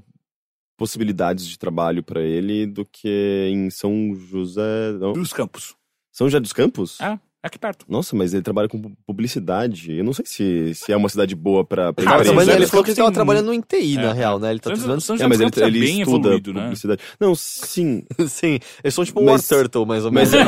possibilidades 0.76 1.46
de 1.46 1.58
trabalho 1.58 2.02
pra 2.02 2.20
ele 2.22 2.66
do 2.66 2.84
que 2.84 3.48
em 3.50 3.70
São 3.70 4.14
José. 4.14 4.92
Dos 5.14 5.32
campos. 5.32 5.74
São 6.10 6.26
José 6.28 6.40
dos 6.40 6.52
Campos? 6.52 7.00
É, 7.00 7.18
aqui 7.42 7.58
perto. 7.58 7.84
Nossa, 7.88 8.14
mas 8.16 8.32
ele 8.32 8.42
trabalha 8.42 8.68
com 8.68 8.80
pu- 8.80 8.92
publicidade. 9.06 9.92
Eu 9.96 10.04
não 10.04 10.12
sei 10.12 10.24
se, 10.26 10.74
se 10.74 10.92
é 10.92 10.96
uma 10.96 11.08
cidade 11.08 11.34
boa 11.34 11.64
pra, 11.64 11.92
pra 11.92 12.04
José 12.18 12.30
empresa. 12.32 12.52
ele 12.52 12.60
dos 12.60 12.70
falou 12.70 12.84
que 12.84 12.90
ele 12.90 12.96
tava 12.96 13.08
tem- 13.08 13.14
trabalhando 13.14 13.52
em 13.52 13.60
TI, 13.60 13.96
É, 13.98 14.02
na 14.02 14.10
é. 14.10 14.12
real, 14.12 14.38
né? 14.38 14.50
Ele 14.50 14.60
tá 14.60 14.70
precisando... 14.70 15.00
São 15.00 15.16
É, 15.16 15.26
mas 15.26 15.38
dos 15.38 15.56
ele, 15.58 15.64
é 15.64 15.66
ele 15.68 15.80
bem 15.80 16.00
estuda 16.00 16.18
evoluído, 16.28 16.52
né? 16.54 16.60
publicidade. 16.62 17.02
Não, 17.20 17.34
sim. 17.34 18.04
Sim, 18.28 18.58
eles 18.82 18.94
são 18.94 19.04
tipo 19.04 19.20
um 19.20 19.24
Mas- 19.24 19.50
War 19.50 19.60
Turtle, 19.62 19.86
mais 19.86 20.04
ou 20.04 20.12
mas- 20.12 20.30
menos. 20.32 20.46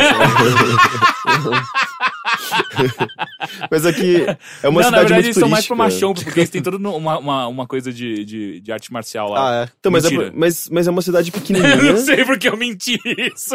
Mas 1.25 1.45
aqui 3.87 4.25
é 4.63 4.69
uma 4.69 4.81
não, 4.83 4.91
na 4.91 4.99
cidade 4.99 5.09
verdade 5.09 5.13
muito 5.13 5.27
eles 5.27 5.37
são 5.37 5.49
mais 5.49 5.67
pro 5.67 5.77
machão, 5.77 6.15
porque 6.15 6.41
eles 6.41 6.51
têm 6.51 6.63
toda 6.63 6.77
uma, 6.77 7.19
uma, 7.19 7.47
uma 7.47 7.67
coisa 7.67 7.93
de, 7.93 8.25
de, 8.25 8.61
de 8.61 8.73
arte 8.73 8.93
marcial 8.93 9.31
lá. 9.31 9.51
ah, 9.51 9.65
é. 9.65 9.69
Então, 9.79 9.93
mas, 9.93 10.05
é, 10.05 10.31
mas, 10.35 10.69
mas 10.71 10.87
é 10.87 10.91
uma 10.91 11.03
cidade 11.03 11.31
Eu 11.35 11.35
não 11.35 11.47
pequenininha. 11.47 11.97
sei 11.99 12.25
porque 12.25 12.49
eu 12.49 12.57
menti 12.57 12.99
isso. 13.05 13.55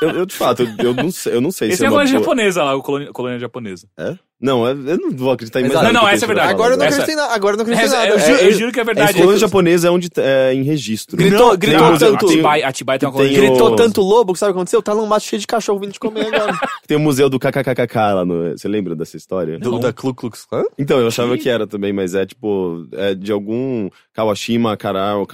eu, 0.00 0.10
eu, 0.10 0.26
de 0.26 0.34
fato, 0.34 0.62
eu, 0.62 0.68
eu 0.78 0.94
não 0.94 1.10
sei, 1.10 1.34
eu 1.34 1.40
não 1.40 1.50
sei 1.50 1.68
Esse 1.68 1.78
se 1.78 1.84
é 1.84 1.86
é 1.86 1.88
a 1.88 1.90
uma 1.92 1.98
colônia 1.98 2.18
japonesa 2.18 2.64
lá, 2.64 2.74
o 2.74 2.82
colônia, 2.82 3.12
colônia 3.12 3.38
japonesa. 3.38 3.88
É? 3.96 4.16
Não, 4.40 4.64
eu 4.68 4.86
eu 4.86 4.96
não 4.98 5.10
vou 5.10 5.32
acreditar 5.32 5.58
em 5.58 5.62
mais 5.64 5.72
Exato. 5.72 5.86
nada 5.86 5.94
Não, 5.94 6.02
não, 6.02 6.08
essa 6.08 6.24
é 6.24 6.28
verdade. 6.28 6.50
Agora 6.52 6.74
eu 6.74 6.78
não. 6.78 6.84
Essa- 6.86 7.02
acreditei 7.02 7.16
na- 7.16 7.34
agora 7.34 7.54
eu 7.54 7.56
não 7.56 7.62
acreditei 7.64 7.86
Essa- 7.88 7.96
nada. 7.98 8.08
eu, 8.10 8.18
ju- 8.20 8.42
É, 8.44 8.46
eu 8.46 8.52
juro 8.52 8.72
que 8.72 8.78
é 8.78 8.82
É, 8.82 8.84
verdade. 8.84 9.14
colônia 9.14 9.38
japonesa 9.40 9.88
é 9.88 9.90
onde 9.90 10.08
é 10.16 10.54
em 10.54 10.62
registro. 10.62 11.16
Gritou- 11.16 11.48
Não, 11.50 11.56
gritou 11.56 11.90
não, 11.90 11.98
tanto- 11.98 12.26
Atibaia, 12.26 12.68
Atibaia 12.68 12.98
tem 13.00 13.08
uma 13.08 13.12
colônia 13.12 13.34
tem 13.36 13.44
o- 13.44 13.50
Gritou 13.50 13.74
tanto 13.76 14.00
lobo 14.00 14.32
que 14.32 14.38
sabe 14.38 14.50
o 14.50 14.54
que 14.54 14.58
aconteceu? 14.58 14.80
Tá 14.80 14.94
num 14.94 15.06
mato 15.06 15.24
cheio 15.24 15.40
de 15.40 15.46
cachorro 15.46 15.80
vindo 15.80 15.92
te 15.92 15.98
comer 15.98 16.26
agora. 16.32 16.56
Tem 16.86 16.96
o 16.96 17.00
museu 17.00 17.28
do 17.28 17.38
KKKK 17.38 18.14
lá 18.14 18.24
no. 18.24 18.56
Você 18.56 18.66
lembra 18.68 18.94
dessa 18.96 19.16
história? 19.16 19.58
Do, 19.58 19.78
da 19.78 19.92
Ku 19.92 20.14
Klux 20.14 20.46
Klan? 20.46 20.62
Então, 20.78 20.98
eu 21.00 21.08
achava 21.08 21.36
que 21.36 21.48
era 21.50 21.66
também, 21.66 21.92
mas 21.92 22.14
é 22.14 22.24
tipo. 22.24 22.86
É 22.92 23.14
de 23.14 23.30
algum 23.32 23.90
Kawashima, 24.14 24.74
Caralho, 24.76 25.26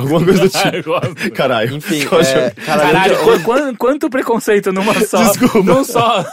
alguma 0.00 0.24
coisa 0.24 0.48
do 0.48 0.50
Ah, 0.56 0.68
eu 0.72 0.72
tipo. 0.72 0.90
gosto. 0.90 1.30
Caralho. 1.32 1.76
Enfim, 1.76 2.00
é, 2.24 2.50
caralho, 2.64 3.16
Caralho, 3.18 3.76
quanto 3.76 4.08
preconceito 4.08 4.72
numa 4.72 4.94
só. 5.04 5.22
Desculpa. 5.22 5.62
Não 5.62 5.84
só. 5.84 6.24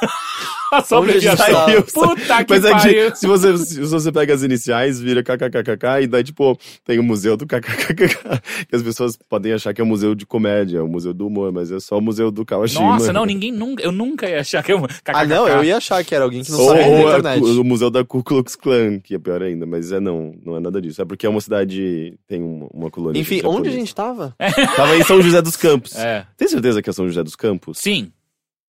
só 0.85 1.01
Onde 1.01 1.11
a 1.11 1.19
gente 1.19 1.27
abreviação. 1.41 1.81
tá? 1.83 1.91
Puta 1.93 2.43
que 2.45 2.53
Mas 2.53 2.65
é 2.65 2.71
pariu. 2.71 3.11
que 3.11 3.17
se 3.17 3.27
você, 3.27 3.57
se 3.57 3.79
você 3.81 4.11
pega 4.11 4.33
as 4.33 4.43
iniciais, 4.43 4.99
vira 4.99 5.23
KKKKK, 5.23 6.03
e 6.03 6.07
daí, 6.07 6.23
tipo, 6.23 6.57
tem 6.85 6.99
o 6.99 7.03
museu 7.03 7.35
do 7.35 7.45
KKKKK, 7.45 8.17
que 8.69 8.75
as 8.75 8.81
pessoas 8.83 9.17
podem 9.29 9.53
achar 9.53 9.73
que 9.73 9.81
é 9.81 9.83
um 9.83 9.87
museu 9.87 10.13
de 10.15 10.25
comédia, 10.25 10.83
o 10.83 10.87
museu 10.87 11.13
do 11.13 11.27
humor, 11.27 11.51
mas 11.51 11.71
é 11.71 11.79
só 11.79 11.97
o 11.97 12.01
museu 12.01 12.31
do 12.31 12.45
Kawashima. 12.45 12.81
Nossa, 12.81 13.13
não, 13.13 13.25
ninguém 13.25 13.51
nunca. 13.51 13.83
Eu 13.83 13.91
nunca 13.91 14.29
ia 14.29 14.41
achar 14.41 14.63
que 14.63 14.71
eu. 14.71 14.85
Ah, 15.05 15.25
não, 15.25 15.47
eu 15.47 15.63
ia 15.63 15.77
achar 15.77 16.03
que 16.03 16.13
era 16.13 16.23
alguém 16.23 16.43
que 16.43 16.51
não 16.51 16.59
Ou, 16.59 16.67
sabe 16.69 16.79
da 16.83 17.35
internet. 17.37 17.43
o 17.59 17.63
museu 17.63 17.89
da 17.89 18.03
Ku 18.03 18.23
Klux 18.23 18.55
Klan, 18.55 18.99
que 18.99 19.15
é 19.15 19.19
pior 19.19 19.41
ainda, 19.41 19.65
mas 19.65 19.91
é 19.91 19.99
não, 19.99 20.33
não 20.45 20.55
é 20.55 20.59
nada 20.59 20.81
disso. 20.81 21.01
É 21.01 21.05
porque 21.05 21.25
é 21.25 21.29
uma 21.29 21.41
cidade, 21.41 22.13
tem 22.27 22.41
uma, 22.41 22.67
uma 22.73 22.89
colônia 22.91 23.19
Enfim, 23.19 23.41
onde 23.43 23.69
a 23.69 23.71
gente 23.71 23.93
tava? 23.93 24.35
Tava 24.75 24.95
em 24.97 25.03
São 25.03 25.21
José 25.21 25.41
dos 25.41 25.55
Campos. 25.55 25.95
É. 25.95 26.25
Tem 26.37 26.47
certeza 26.47 26.81
que 26.81 26.89
é 26.89 26.93
São 26.93 27.07
José 27.07 27.23
dos 27.23 27.35
Campos? 27.35 27.77
Sim. 27.79 28.11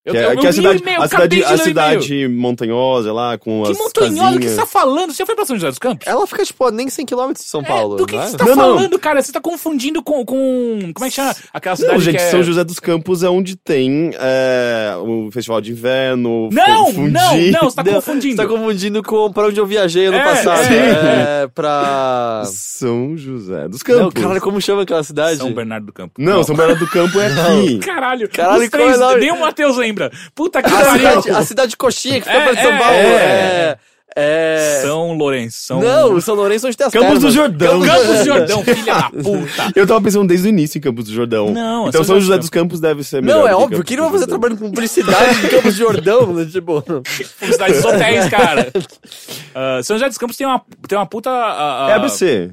Eu, 0.02 0.12
Que 0.12 0.18
é, 0.18 0.24
eu- 0.24 0.30
eu 0.32 0.38
que 0.38 0.46
é 0.46 0.48
a 0.48 0.52
cidade, 0.54 0.82
a 0.98 1.08
cidade, 1.08 1.36
de 1.36 1.44
a 1.44 1.58
cidade 1.58 2.28
montanhosa 2.28 3.12
lá, 3.12 3.36
com 3.36 3.64
Que 3.64 3.72
as 3.72 3.76
montanhosa, 3.78 4.36
o 4.36 4.40
que 4.40 4.48
você 4.48 4.56
tá 4.56 4.64
falando? 4.64 5.12
Você 5.12 5.18
já 5.18 5.26
foi 5.26 5.34
pra 5.34 5.44
São 5.44 5.56
José 5.56 5.68
dos 5.68 5.78
Campos? 5.78 6.06
Ela 6.06 6.26
fica, 6.26 6.42
tipo, 6.42 6.70
nem 6.70 6.86
100km 6.88 7.34
de 7.34 7.42
São 7.42 7.62
Paulo, 7.62 7.96
É, 7.96 7.98
do 7.98 8.06
que, 8.06 8.16
né? 8.16 8.22
que 8.24 8.30
você 8.30 8.36
tá 8.38 8.44
Não, 8.46 8.56
não. 8.56 8.76
falando, 8.76 8.98
cara? 8.98 9.20
Você 9.22 9.30
tá 9.30 9.42
confundindo 9.42 10.02
com, 10.02 10.24
com. 10.24 10.90
Como 10.94 11.04
é 11.04 11.10
que 11.10 11.14
chama? 11.16 11.36
Aquela 11.52 11.76
cidade 11.76 11.92
Não, 11.94 12.00
gente, 12.00 12.16
que 12.16 12.22
é... 12.22 12.30
São 12.30 12.42
José 12.42 12.64
dos 12.64 12.80
Campos 12.80 13.22
é 13.22 13.28
onde 13.28 13.56
tem 13.56 14.10
é, 14.18 14.94
o 14.98 15.28
festival 15.30 15.60
de 15.60 15.72
inverno, 15.72 16.48
Não, 16.50 16.92
não, 16.94 17.36
não, 17.50 17.60
você 17.70 17.76
tá 17.76 17.82
Não, 17.84 17.92
confundindo. 17.94 18.36
Você 18.36 18.42
tá 18.42 18.48
confundindo 18.48 19.02
com 19.02 19.30
pra 19.30 19.48
onde 19.48 19.60
eu 19.60 19.66
viajei 19.66 20.06
ano 20.06 20.16
É, 20.16 20.24
passado. 20.24 20.62
é. 20.72 21.42
É, 21.42 21.46
pra... 21.48 22.42
São 22.46 23.18
José 23.18 23.68
dos 23.68 23.82
Não, 23.86 23.98
Campos. 23.98 24.22
caralho, 24.22 24.40
como 24.40 24.60
chama 24.62 24.82
aquela 24.82 25.02
cidade? 25.04 25.36
São 25.38 25.52
Bernardo 25.52 25.84
do 25.86 25.92
Campo. 25.92 26.14
Não, 26.18 26.42
São 26.42 26.56
Bernardo 26.56 26.78
do 26.80 26.90
Campo 26.90 27.20
é 27.20 27.26
aqui. 27.26 27.78
Caralho, 27.80 28.28
Caralho, 28.30 28.62
os 28.64 28.70
três, 28.70 28.98
é 28.98 29.16
nem 29.18 29.30
o 29.32 29.40
Matheus 29.40 29.76
lembra. 29.90 30.10
Puta 30.34 30.62
que 30.62 30.68
A 30.68 30.70
pariu. 30.70 30.92
cidade, 31.22 31.30
a 31.30 31.42
cidade 31.42 31.70
de 31.70 31.76
Coxinha, 31.76 32.20
que 32.20 32.26
fica 32.26 32.36
É, 32.36 32.44
perto 32.44 32.56
de 32.56 32.62
São 32.62 32.72
é, 32.72 32.78
Paulo. 32.78 32.94
é. 32.96 33.78
É... 34.16 34.78
é... 34.78 34.80
São 34.82 35.12
Lourenço. 35.12 35.58
São... 35.66 35.80
Não, 35.80 36.20
São 36.20 36.34
Lourenço 36.34 36.66
onde 36.66 36.76
tem 36.76 36.86
as 36.86 36.92
Campos 36.92 37.20
do 37.20 37.30
termas. 37.30 37.34
Jordão. 37.34 37.80
Campos 37.80 38.06
do 38.18 38.24
Jordão, 38.24 38.64
filha 38.64 38.94
da 38.94 39.10
puta. 39.22 39.72
Eu 39.76 39.86
tava 39.86 40.00
pensando 40.00 40.26
desde 40.26 40.48
o 40.48 40.50
início 40.50 40.78
em 40.78 40.80
Campos 40.80 41.04
do 41.04 41.12
Jordão. 41.12 41.50
Não, 41.52 41.88
então 41.88 42.02
São 42.02 42.16
São 42.16 42.20
José 42.20 42.38
dos 42.38 42.50
Campos 42.50 42.80
deve 42.80 43.04
ser 43.04 43.22
melhor. 43.22 43.40
Não, 43.40 43.46
é 43.48 43.50
do 43.52 43.58
óbvio. 43.60 43.84
Quem 43.84 43.96
do 43.96 44.02
não 44.02 44.10
vai 44.10 44.18
fazer 44.18 44.28
trabalho 44.30 44.56
com 44.56 44.66
publicidade 44.66 45.46
em 45.46 45.48
Campos 45.48 45.74
de 45.74 45.80
Jordão? 45.80 46.32
né? 46.34 46.44
Tipo... 46.50 46.82
Publicidade 46.82 47.72
dos 47.74 47.84
hotéis, 47.84 48.28
cara. 48.28 48.72
Ah, 49.54 49.80
São 49.82 49.96
José 49.96 50.08
dos 50.08 50.18
Campos 50.18 50.36
tem 50.36 50.46
uma, 50.46 50.60
tem 50.88 50.98
uma 50.98 51.06
puta... 51.06 51.30
ah, 51.30 51.86
ah, 51.86 51.90
É 51.90 51.94
ABC. 51.94 52.52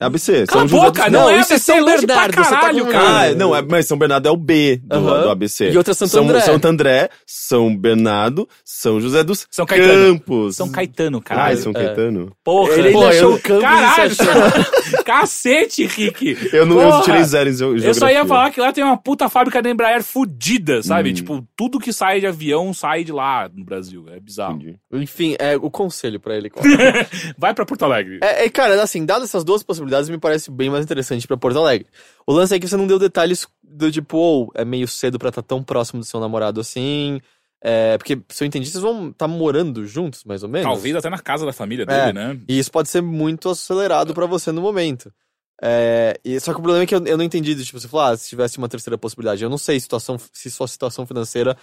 É 0.00 0.04
ABC. 0.04 0.46
Cala 0.46 0.64
a 0.64 0.68
São 0.68 0.78
José 0.78 0.86
boca, 0.86 1.02
dos 1.04 1.12
não, 1.12 1.20
Não, 1.22 1.30
é 1.30 1.40
isso 1.40 1.52
é 1.52 1.56
ABC 1.56 1.58
São 1.72 1.80
longe 1.80 2.06
pra 2.06 2.14
Bernardo, 2.14 2.34
você 2.36 2.50
tá 2.50 2.60
caralho, 2.60 2.84
com- 2.84 2.90
cara. 2.92 3.30
Ah, 3.30 3.34
não, 3.34 3.56
é, 3.56 3.62
mas 3.62 3.86
São 3.86 3.98
Bernardo 3.98 4.28
é 4.28 4.30
o 4.30 4.36
B 4.36 4.80
do, 4.84 4.94
Aham. 4.96 5.22
do 5.22 5.30
ABC. 5.30 5.70
E 5.70 5.76
outra 5.76 5.90
é 5.90 5.94
Santo 5.94 6.10
São, 6.10 6.24
André. 6.24 6.40
Santo 6.40 6.64
André, 6.66 7.10
São 7.26 7.76
Bernardo, 7.76 8.48
São 8.64 9.00
José 9.00 9.24
dos 9.24 9.46
São 9.50 9.66
Caetano. 9.66 10.14
Campos. 10.18 10.54
São 10.56 10.68
Caetano, 10.70 11.20
cara. 11.20 11.44
Ai, 11.46 11.56
São 11.56 11.72
É. 11.72 11.74
Caetano. 11.74 12.32
Porra. 12.44 12.74
Ele 12.74 12.92
Porra, 12.92 13.08
achou 13.08 13.30
eu- 13.30 13.34
o 13.36 13.40
campus 13.40 13.62
Caralho, 13.62 14.14
cacete, 15.04 15.86
Rick. 15.86 16.36
Eu, 16.52 16.66
não, 16.66 16.80
eu 16.80 17.02
tirei 17.02 17.24
zero 17.24 17.50
em 17.50 17.52
geo- 17.52 17.58
geografia. 17.78 17.90
Eu 17.90 17.94
só 17.94 18.08
ia 18.08 18.24
falar 18.24 18.50
que 18.50 18.60
lá 18.60 18.72
tem 18.72 18.84
uma 18.84 18.96
puta 18.96 19.28
fábrica 19.28 19.60
da 19.62 19.70
Embraer 19.70 20.02
fudida, 20.02 20.82
sabe? 20.82 21.10
Hum. 21.10 21.14
Tipo, 21.14 21.44
tudo 21.56 21.78
que 21.78 21.92
sai 21.92 22.20
de 22.20 22.26
avião 22.26 22.72
sai 22.72 23.04
de 23.04 23.12
lá 23.12 23.48
no 23.52 23.64
Brasil. 23.64 24.04
É 24.14 24.20
bizarro. 24.20 24.54
Entendi. 24.56 24.76
Enfim, 24.92 25.34
é 25.38 25.56
o 25.56 25.70
conselho 25.70 26.20
pra 26.20 26.36
ele. 26.36 26.50
Vai 27.36 27.54
pra 27.54 27.64
Porto 27.66 27.84
Alegre. 27.84 28.18
É, 28.22 28.44
é, 28.44 28.48
cara, 28.50 28.80
assim, 28.82 29.04
dadas 29.04 29.24
essas 29.28 29.44
duas 29.44 29.62
possibilidades, 29.62 29.87
me 30.08 30.18
parece 30.18 30.50
bem 30.50 30.70
mais 30.70 30.84
interessante 30.84 31.26
pra 31.26 31.36
Porto 31.36 31.58
Alegre. 31.58 31.86
O 32.26 32.32
lance 32.32 32.54
é 32.54 32.58
que 32.58 32.66
você 32.68 32.76
não 32.76 32.86
deu 32.86 32.98
detalhes 32.98 33.46
do 33.62 33.90
tipo, 33.90 34.16
ou 34.16 34.50
é 34.54 34.64
meio 34.64 34.86
cedo 34.88 35.18
pra 35.18 35.28
estar 35.30 35.42
tão 35.42 35.62
próximo 35.62 36.00
do 36.00 36.06
seu 36.06 36.20
namorado 36.20 36.60
assim. 36.60 37.20
É, 37.62 37.98
porque, 37.98 38.20
se 38.28 38.44
eu 38.44 38.46
entendi, 38.46 38.68
vocês 38.70 38.82
vão 38.82 39.08
estar 39.10 39.26
morando 39.26 39.84
juntos, 39.84 40.22
mais 40.24 40.42
ou 40.44 40.48
menos. 40.48 40.66
Talvez 40.66 40.94
até 40.94 41.10
na 41.10 41.18
casa 41.18 41.44
da 41.44 41.52
família 41.52 41.82
É. 41.82 41.86
dele, 41.86 42.12
né? 42.12 42.40
E 42.48 42.58
isso 42.58 42.70
pode 42.70 42.88
ser 42.88 43.00
muito 43.02 43.48
acelerado 43.48 44.14
pra 44.14 44.26
você 44.26 44.52
no 44.52 44.60
momento. 44.62 45.12
É, 45.60 46.20
e, 46.24 46.38
só 46.38 46.52
que 46.52 46.60
o 46.60 46.62
problema 46.62 46.84
é 46.84 46.86
que 46.86 46.94
eu, 46.94 47.04
eu 47.04 47.16
não 47.16 47.24
entendi, 47.24 47.52
do 47.56 47.64
tipo, 47.64 47.80
você 47.80 47.88
falou, 47.88 48.06
ah, 48.06 48.16
se 48.16 48.28
tivesse 48.28 48.58
uma 48.58 48.68
terceira 48.68 48.96
possibilidade. 48.96 49.42
Eu 49.42 49.50
não 49.50 49.58
sei 49.58 49.80
situação, 49.80 50.16
se 50.32 50.48
sua 50.52 50.68
situação 50.68 51.04
financeira 51.04 51.56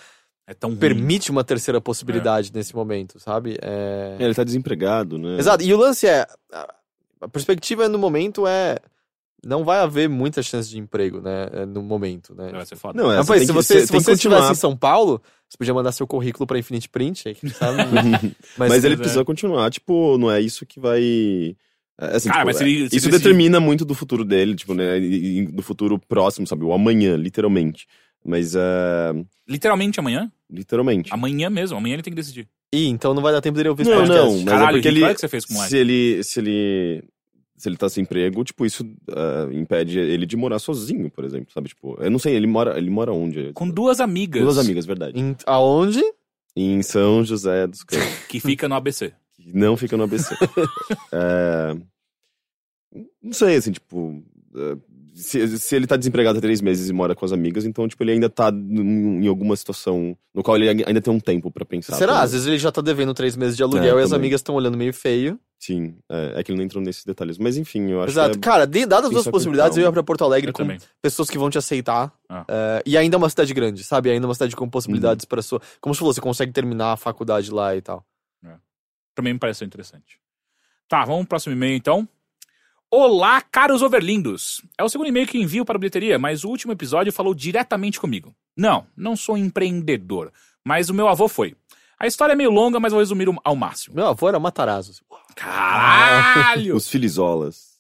É 0.46 0.54
tão 0.54 0.72
ruim. 0.72 0.80
permite 0.80 1.32
uma 1.32 1.46
terceira 1.46 1.80
possibilidade 1.80 2.52
nesse 2.54 2.76
momento, 2.76 3.18
sabe? 3.18 3.58
É... 3.62 4.18
É, 4.20 4.24
ele 4.26 4.36
tá 4.36 4.44
desempregado, 4.44 5.18
né? 5.18 5.38
Exato, 5.40 5.64
e 5.64 5.74
o 5.74 5.78
lance 5.78 6.06
é, 6.06 6.28
a- 7.26 7.30
perspectiva 7.30 7.90
no 7.90 7.98
momento 7.98 8.46
é, 8.48 8.78
não 9.46 9.64
vai 9.64 9.80
haver 9.80 10.08
muita 10.10 10.42
chance 10.42 10.70
de 10.70 10.80
emprego, 10.80 11.22
né, 11.22 11.48
é, 11.54 11.66
no 11.66 11.82
momento, 11.84 12.34
né? 12.36 12.52
Vai 12.52 12.66
ser 12.66 12.76
foda. 12.76 13.02
Não, 13.02 13.12
é, 13.12 13.18
Mas, 13.18 13.26
você 13.28 13.28
pois, 13.28 13.40
tem 13.40 13.48
se 13.48 13.54
que- 13.54 13.56
você, 13.58 13.88
se 13.88 13.94
você 13.94 14.12
estivesse 14.14 14.52
em 14.52 14.56
São 14.56 14.76
Paulo, 14.76 15.22
você 15.48 15.58
podia 15.58 15.74
mandar 15.74 15.92
seu 15.92 16.08
currículo 16.08 16.48
pra 16.48 16.58
Infinite 16.58 16.90
Print, 16.90 17.28
aí, 17.28 17.36
sabe? 17.52 17.78
Mas, 18.58 18.70
Mas, 18.70 18.84
ele 18.84 18.96
é. 18.96 18.98
precisa 18.98 19.24
continuar, 19.24 19.70
tipo, 19.70 20.18
não 20.18 20.32
é 20.32 20.42
isso 20.42 20.66
que 20.66 20.80
vai. 20.80 21.56
é, 22.00 22.16
assim, 22.16 22.28
Cara, 22.30 22.40
tipo, 22.40 22.48
mas 22.48 22.58
se 22.58 22.64
é, 22.64 22.68
ele- 22.68 22.90
se 22.90 22.96
isso 22.98 23.10
determina 23.10 23.60
muito 23.60 23.86
do 23.86 23.94
futuro 23.94 24.26
dele, 24.26 24.56
tipo, 24.56 24.74
né? 24.74 25.00
Do 25.52 25.62
futuro 25.62 26.00
próximo, 26.00 26.48
sabe? 26.48 26.66
O 26.66 26.74
amanhã, 26.74 27.16
literalmente. 27.16 27.86
Mas 28.28 28.56
é. 28.56 29.14
Literalmente 29.48 30.00
amanhã? 30.00 30.32
Literalmente. 30.50 31.14
Amanhã 31.14 31.48
mesmo. 31.50 31.78
Amanhã 31.78 31.94
ele 31.94 32.02
tem 32.02 32.12
que 32.12 32.20
decidir. 32.20 32.48
Ih, 32.74 32.88
então 32.88 33.14
não 33.14 33.22
vai 33.22 33.32
dar 33.32 33.40
tempo 33.40 33.56
dele 33.56 33.70
ouvir 33.70 33.84
esse 33.84 33.92
Não, 33.92 34.00
podcast. 34.00 34.26
não, 34.26 34.36
mas 34.38 34.46
Caralho, 34.46 34.66
é 34.66 34.72
porque 34.72 34.82
que 34.82 34.88
ele. 34.88 35.14
que 35.14 35.20
você 35.22 35.28
fez 35.28 35.46
com 35.46 35.54
o 35.54 35.58
se 35.58 35.78
ele. 35.78 36.24
Se 36.24 36.40
ele. 36.40 37.04
Se 37.58 37.70
ele 37.70 37.78
tá 37.78 37.88
sem 37.88 38.02
emprego, 38.04 38.44
tipo, 38.44 38.66
isso 38.66 38.86
ah, 39.12 39.48
impede 39.52 39.98
ele 39.98 40.26
de 40.26 40.36
morar 40.36 40.60
sozinho, 40.60 41.10
por 41.10 41.24
exemplo, 41.24 41.54
sabe? 41.54 41.70
Tipo, 41.70 41.96
eu 42.02 42.12
não 42.12 42.20
sei, 42.20 42.36
ele 42.36 42.48
mora, 42.48 42.78
ele 42.78 42.90
mora 42.90 43.14
onde? 43.14 43.54
Com 43.54 43.70
duas 43.70 44.00
amigas. 44.02 44.42
Duas 44.44 44.58
amigas, 44.58 44.86
verdade. 44.86 45.20
Em- 45.20 45.36
aonde? 45.46 46.02
Em 46.56 46.82
São 46.82 47.24
José 47.24 47.66
dos 47.68 47.84
Campos. 47.84 48.06
Que 48.28 48.40
fica 48.40 48.68
no 48.68 48.76
ABC. 48.76 49.14
que 49.38 49.56
não 49.58 49.78
fica 49.78 49.96
no 49.96 50.04
ABC. 50.04 50.36
É, 51.14 51.76
Não 53.22 53.34
sei, 53.34 53.56
assim, 53.56 53.72
tipo. 53.72 54.24
é, 54.56 54.78
Se, 55.16 55.58
se 55.58 55.76
ele 55.76 55.88
tá 55.88 55.96
desempregado 55.98 56.38
há 56.38 56.42
três 56.42 56.62
meses 56.62 56.90
e 56.90 56.94
mora 56.94 57.16
com 57.16 57.26
as 57.26 57.32
amigas, 57.32 57.66
então, 57.66 57.88
tipo, 57.88 58.02
ele 58.04 58.12
ainda 58.12 58.30
tá 58.30 58.50
em 58.52 59.28
alguma 59.28 59.56
situação 59.56 60.16
no 60.34 60.44
qual 60.44 60.56
ele 60.58 60.84
ainda 60.86 61.02
tem 61.02 61.14
um 61.14 61.20
tempo 61.20 61.50
pra 61.52 61.66
pensar. 61.66 61.96
Será? 61.96 62.14
por 62.16 62.22
Às 62.24 62.32
vezes 62.34 62.48
ele 62.48 62.58
já 62.60 62.72
tá 62.72 62.82
devendo 62.82 63.14
três 63.14 63.36
meses 63.36 63.56
de 63.58 63.64
aluguel 63.64 63.98
É, 63.98 64.02
e 64.02 64.04
as 64.04 64.10
também. 64.10 64.24
amigas 64.26 64.40
estão 64.40 64.56
olhando 64.56 64.78
meio 64.78 64.94
feio. 64.94 65.40
Sim, 65.66 65.98
é, 66.10 66.34
é 66.40 66.44
que 66.44 66.52
ele 66.52 66.58
não 66.58 66.66
entrou 66.66 66.84
nesses 66.84 67.04
detalhes. 67.04 67.38
Mas 67.38 67.58
enfim, 67.58 67.90
eu 67.90 68.02
acho 68.02 68.12
Exato. 68.12 68.34
que. 68.34 68.40
Cara, 68.40 68.68
de- 68.68 68.86
dadas 68.86 69.06
as 69.08 69.12
duas 69.12 69.28
possibilidades, 69.28 69.78
eu 69.78 69.84
ia 69.84 69.92
pra 69.92 70.04
Porto 70.04 70.24
Alegre 70.24 70.50
Eu 70.50 70.54
com 70.54 70.64
também. 70.64 70.78
pessoas 71.02 71.30
que 71.30 71.38
vão 71.38 71.50
te 71.50 71.58
aceitar. 71.58 72.14
Ah. 72.30 72.46
é, 72.48 72.84
e 72.86 72.98
ainda 72.98 73.16
é 73.16 73.18
uma 73.18 73.30
cidade 73.30 73.54
grande, 73.54 73.84
sabe? 73.84 74.10
Ainda 74.12 74.26
é 74.26 74.28
uma 74.28 74.34
cidade 74.36 74.56
com 74.56 74.70
possibilidades 74.70 75.24
Uhum. 75.24 75.30
pra 75.30 75.42
sua. 75.42 75.62
Como 75.82 75.94
você 75.96 76.00
falou, 76.00 76.14
você 76.14 76.22
consegue 76.22 76.52
terminar 76.52 76.92
a 76.94 76.98
faculdade 76.98 77.50
lá 77.52 77.76
e 77.76 77.82
tal. 77.82 78.06
Também 79.16 79.32
me 79.34 79.40
pareceu 79.40 79.66
interessante. 79.66 80.20
Tá, 80.90 81.06
vamos 81.06 81.22
pro 81.22 81.30
próximo 81.30 81.54
e-mail 81.56 81.76
então. 81.78 82.08
Olá, 82.92 83.42
caros 83.42 83.82
overlindos. 83.82 84.62
É 84.78 84.84
o 84.84 84.90
segundo 84.90 85.08
e-mail 85.08 85.26
que 85.28 85.38
envio 85.38 85.66
para 85.66 85.76
a 85.76 85.80
bilheteria, 85.80 86.20
mas 86.20 86.44
o 86.44 86.50
último 86.50 86.72
episódio 86.74 87.12
falou 87.12 87.34
diretamente 87.34 88.00
comigo. 88.00 88.36
Não, 88.56 88.86
não 88.96 89.16
sou 89.16 89.38
empreendedor, 89.38 90.32
mas 90.64 90.90
o 90.90 90.94
meu 90.94 91.08
avô 91.08 91.28
foi. 91.28 91.56
A 91.98 92.06
história 92.08 92.34
é 92.34 92.36
meio 92.36 92.52
longa, 92.52 92.80
mas 92.80 92.92
vou 92.92 93.00
resumir 93.00 93.28
ao 93.44 93.56
máximo. 93.56 93.96
Meu 93.96 94.08
avô 94.08 94.28
era 94.28 94.40
Matarazzo. 94.40 95.02
Caralho! 95.36 96.76
Os 96.76 96.88
filizolas, 96.90 97.76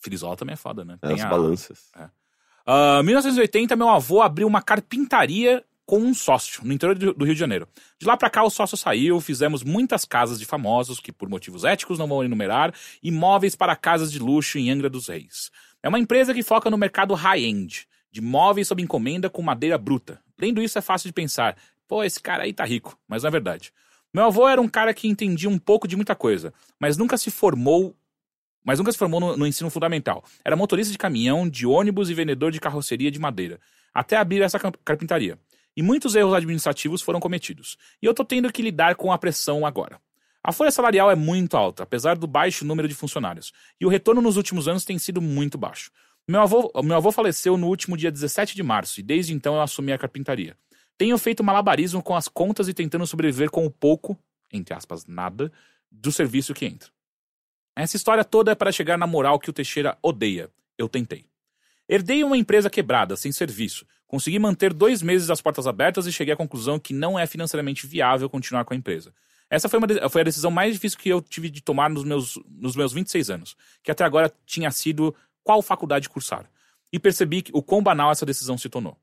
Filizola 0.00 0.36
também 0.36 0.52
é 0.54 0.56
foda, 0.56 0.84
né? 0.84 0.98
Tem 1.00 1.14
as 1.14 1.20
a- 1.22 1.28
balanças. 1.28 1.90
Ah, 2.64 3.02
1980, 3.02 3.74
meu 3.76 3.88
avô 3.88 4.20
abriu 4.22 4.46
uma 4.46 4.62
carpintaria 4.62 5.64
com 5.84 5.98
um 5.98 6.12
sócio, 6.14 6.64
no 6.64 6.72
interior 6.72 6.96
do 6.98 7.24
Rio 7.24 7.34
de 7.34 7.38
Janeiro. 7.38 7.68
De 7.98 8.06
lá 8.06 8.16
pra 8.16 8.28
cá, 8.28 8.42
o 8.42 8.50
sócio 8.50 8.76
saiu, 8.76 9.20
fizemos 9.20 9.62
muitas 9.62 10.04
casas 10.04 10.38
de 10.40 10.44
famosos, 10.44 10.98
que 10.98 11.12
por 11.12 11.28
motivos 11.28 11.64
éticos 11.64 11.96
não 11.98 12.08
vou 12.08 12.24
enumerar, 12.24 12.74
e 13.00 13.10
móveis 13.12 13.54
para 13.54 13.76
casas 13.76 14.10
de 14.10 14.18
luxo 14.18 14.58
em 14.58 14.68
Angra 14.70 14.90
dos 14.90 15.06
Reis. 15.08 15.50
É 15.82 15.88
uma 15.88 15.98
empresa 16.00 16.34
que 16.34 16.42
foca 16.42 16.68
no 16.70 16.76
mercado 16.76 17.14
high-end, 17.14 17.86
de 18.10 18.20
móveis 18.20 18.66
sob 18.66 18.82
encomenda 18.82 19.30
com 19.30 19.42
madeira 19.42 19.78
bruta. 19.78 20.20
Lendo 20.40 20.60
isso, 20.60 20.76
é 20.76 20.82
fácil 20.82 21.08
de 21.08 21.12
pensar, 21.12 21.56
pô, 21.86 22.02
esse 22.02 22.20
cara 22.20 22.42
aí 22.42 22.52
tá 22.52 22.64
rico, 22.64 22.98
mas 23.06 23.22
não 23.22 23.28
é 23.28 23.30
verdade. 23.30 23.72
Meu 24.16 24.24
avô 24.24 24.48
era 24.48 24.62
um 24.62 24.66
cara 24.66 24.94
que 24.94 25.06
entendia 25.06 25.46
um 25.46 25.58
pouco 25.58 25.86
de 25.86 25.94
muita 25.94 26.14
coisa, 26.16 26.50
mas 26.80 26.96
nunca 26.96 27.18
se 27.18 27.30
formou 27.30 27.94
mas 28.64 28.78
nunca 28.78 28.90
se 28.90 28.96
formou 28.96 29.20
no, 29.20 29.36
no 29.36 29.46
ensino 29.46 29.68
fundamental. 29.68 30.24
Era 30.42 30.56
motorista 30.56 30.90
de 30.90 30.96
caminhão, 30.96 31.46
de 31.46 31.66
ônibus 31.66 32.08
e 32.08 32.14
vendedor 32.14 32.50
de 32.50 32.58
carroceria 32.58 33.10
de 33.10 33.18
madeira, 33.18 33.60
até 33.92 34.16
abrir 34.16 34.40
essa 34.40 34.58
car- 34.58 34.72
carpintaria. 34.82 35.38
E 35.76 35.82
muitos 35.82 36.16
erros 36.16 36.32
administrativos 36.32 37.02
foram 37.02 37.20
cometidos. 37.20 37.76
E 38.02 38.06
eu 38.06 38.14
tô 38.14 38.24
tendo 38.24 38.50
que 38.50 38.62
lidar 38.62 38.94
com 38.94 39.12
a 39.12 39.18
pressão 39.18 39.66
agora. 39.66 40.00
A 40.42 40.50
folha 40.50 40.70
salarial 40.70 41.10
é 41.10 41.14
muito 41.14 41.54
alta, 41.54 41.82
apesar 41.82 42.16
do 42.16 42.26
baixo 42.26 42.64
número 42.64 42.88
de 42.88 42.94
funcionários, 42.94 43.52
e 43.78 43.84
o 43.84 43.90
retorno 43.90 44.22
nos 44.22 44.38
últimos 44.38 44.66
anos 44.66 44.86
tem 44.86 44.98
sido 44.98 45.20
muito 45.20 45.58
baixo. 45.58 45.90
Meu 46.26 46.40
avô, 46.40 46.72
meu 46.82 46.96
avô 46.96 47.12
faleceu 47.12 47.58
no 47.58 47.68
último 47.68 47.98
dia 47.98 48.10
17 48.10 48.56
de 48.56 48.62
março, 48.62 48.98
e 48.98 49.02
desde 49.02 49.34
então 49.34 49.56
eu 49.56 49.60
assumi 49.60 49.92
a 49.92 49.98
carpintaria. 49.98 50.56
Tenho 50.98 51.18
feito 51.18 51.44
malabarismo 51.44 52.02
com 52.02 52.16
as 52.16 52.28
contas 52.28 52.68
e 52.68 52.74
tentando 52.74 53.06
sobreviver 53.06 53.50
com 53.50 53.66
o 53.66 53.70
pouco, 53.70 54.18
entre 54.52 54.74
aspas, 54.74 55.06
nada, 55.06 55.52
do 55.90 56.10
serviço 56.10 56.54
que 56.54 56.64
entra. 56.64 56.90
Essa 57.74 57.96
história 57.96 58.24
toda 58.24 58.52
é 58.52 58.54
para 58.54 58.72
chegar 58.72 58.96
na 58.96 59.06
moral 59.06 59.38
que 59.38 59.50
o 59.50 59.52
Teixeira 59.52 59.98
odeia. 60.02 60.50
Eu 60.78 60.88
tentei. 60.88 61.26
Herdei 61.88 62.24
uma 62.24 62.36
empresa 62.36 62.70
quebrada, 62.70 63.16
sem 63.16 63.30
serviço. 63.30 63.86
Consegui 64.06 64.38
manter 64.38 64.72
dois 64.72 65.02
meses 65.02 65.30
as 65.30 65.40
portas 65.40 65.66
abertas 65.66 66.06
e 66.06 66.12
cheguei 66.12 66.32
à 66.32 66.36
conclusão 66.36 66.78
que 66.78 66.94
não 66.94 67.18
é 67.18 67.26
financeiramente 67.26 67.86
viável 67.86 68.30
continuar 68.30 68.64
com 68.64 68.72
a 68.72 68.76
empresa. 68.76 69.12
Essa 69.48 69.68
foi, 69.68 69.78
uma 69.78 70.08
foi 70.08 70.22
a 70.22 70.24
decisão 70.24 70.50
mais 70.50 70.74
difícil 70.74 70.98
que 70.98 71.08
eu 71.08 71.20
tive 71.20 71.48
de 71.50 71.60
tomar 71.60 71.88
nos 71.88 72.02
meus, 72.02 72.38
nos 72.48 72.74
meus 72.74 72.92
26 72.92 73.30
anos, 73.30 73.56
que 73.82 73.90
até 73.90 74.04
agora 74.04 74.32
tinha 74.44 74.70
sido 74.70 75.14
qual 75.44 75.62
faculdade 75.62 76.08
cursar. 76.08 76.50
E 76.92 76.98
percebi 76.98 77.44
o 77.52 77.62
quão 77.62 77.82
banal 77.82 78.10
essa 78.10 78.26
decisão 78.26 78.56
se 78.56 78.68
tornou. 78.68 78.96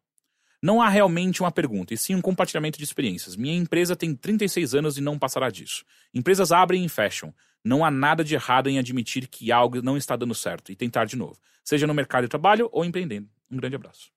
Não 0.63 0.81
há 0.81 0.87
realmente 0.87 1.41
uma 1.41 1.51
pergunta, 1.51 1.93
e 1.93 1.97
sim 1.97 2.15
um 2.15 2.21
compartilhamento 2.21 2.77
de 2.77 2.85
experiências. 2.85 3.35
Minha 3.35 3.53
empresa 3.53 3.97
tem 3.97 4.15
36 4.15 4.73
anos 4.73 4.97
e 4.97 5.01
não 5.01 5.19
passará 5.19 5.49
disso. 5.49 5.83
Empresas 6.13 6.53
abrem 6.53 6.85
e 6.85 6.87
fecham. 6.87 7.33
Não 7.61 7.83
há 7.83 7.91
nada 7.91 8.23
de 8.23 8.33
errado 8.33 8.69
em 8.69 8.79
admitir 8.79 9.27
que 9.27 9.51
algo 9.51 9.81
não 9.81 9.97
está 9.97 10.15
dando 10.15 10.33
certo 10.33 10.71
e 10.71 10.75
tentar 10.77 11.03
de 11.03 11.17
novo, 11.17 11.37
seja 11.65 11.85
no 11.85 11.93
mercado 11.93 12.23
de 12.23 12.29
trabalho 12.29 12.69
ou 12.71 12.85
empreendendo. 12.85 13.27
Um 13.51 13.57
grande 13.57 13.75
abraço. 13.75 14.09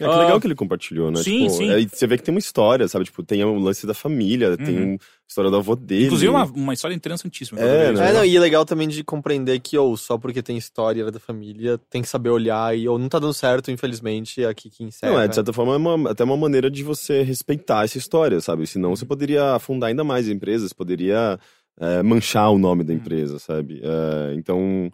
É 0.00 0.04
que 0.04 0.10
Ah, 0.14 0.18
legal 0.18 0.40
que 0.40 0.46
ele 0.46 0.54
compartilhou, 0.54 1.10
né? 1.10 1.20
sim, 1.22 1.46
Tipo, 1.48 1.50
sim. 1.50 1.70
aí 1.70 1.88
você 1.88 2.06
vê 2.06 2.16
que 2.16 2.22
tem 2.22 2.32
uma 2.32 2.38
história, 2.38 2.86
sabe? 2.86 3.04
Tipo, 3.04 3.22
tem 3.24 3.42
o 3.44 3.58
lance 3.58 3.84
da 3.84 3.92
família, 3.94 4.56
tem 4.56 4.78
Uhum. 4.78 4.94
a 4.94 5.28
história 5.28 5.50
do 5.50 5.56
avô 5.56 5.74
dele. 5.74 6.06
Inclusive, 6.06 6.30
uma, 6.30 6.44
uma 6.44 6.72
história 6.72 6.94
interessantíssima. 6.94 7.58
É, 7.60 7.92
né? 7.92 8.10
É, 8.10 8.12
não, 8.12 8.24
e 8.24 8.36
é 8.36 8.38
legal 8.38 8.64
também 8.64 8.86
de 8.86 9.02
compreender 9.02 9.58
que, 9.58 9.76
ou 9.76 9.96
só 9.96 10.16
porque 10.16 10.40
tem 10.40 10.56
história 10.56 11.10
da 11.10 11.18
família, 11.18 11.78
tem 11.90 12.00
que 12.00 12.08
saber 12.08 12.30
olhar 12.30 12.78
e, 12.78 12.88
ou 12.88 12.96
não 12.96 13.08
tá 13.08 13.18
dando 13.18 13.34
certo, 13.34 13.72
infelizmente, 13.72 14.40
é 14.40 14.46
aqui 14.46 14.70
que 14.70 14.84
encerra. 14.84 15.12
Não, 15.12 15.20
é, 15.20 15.26
de 15.26 15.34
certa 15.34 15.52
forma, 15.52 15.72
é 15.74 15.76
uma- 15.76 16.10
até 16.12 16.22
uma 16.22 16.36
maneira 16.36 16.70
de 16.70 16.84
você 16.84 17.22
respeitar 17.22 17.84
essa 17.84 17.98
história, 17.98 18.40
sabe? 18.40 18.68
Senão 18.68 18.94
você 18.94 19.04
poderia 19.04 19.54
afundar 19.56 19.88
ainda 19.88 20.04
mais 20.04 20.28
a 20.28 20.32
empresa, 20.32 20.68
você 20.68 20.74
poderia 20.74 21.40
é, 21.80 22.02
manchar 22.04 22.50
o 22.52 22.58
nome 22.58 22.84
da 22.84 22.92
empresa, 22.94 23.38
sabe? 23.40 23.80
É, 23.82 24.34
então, 24.34 24.90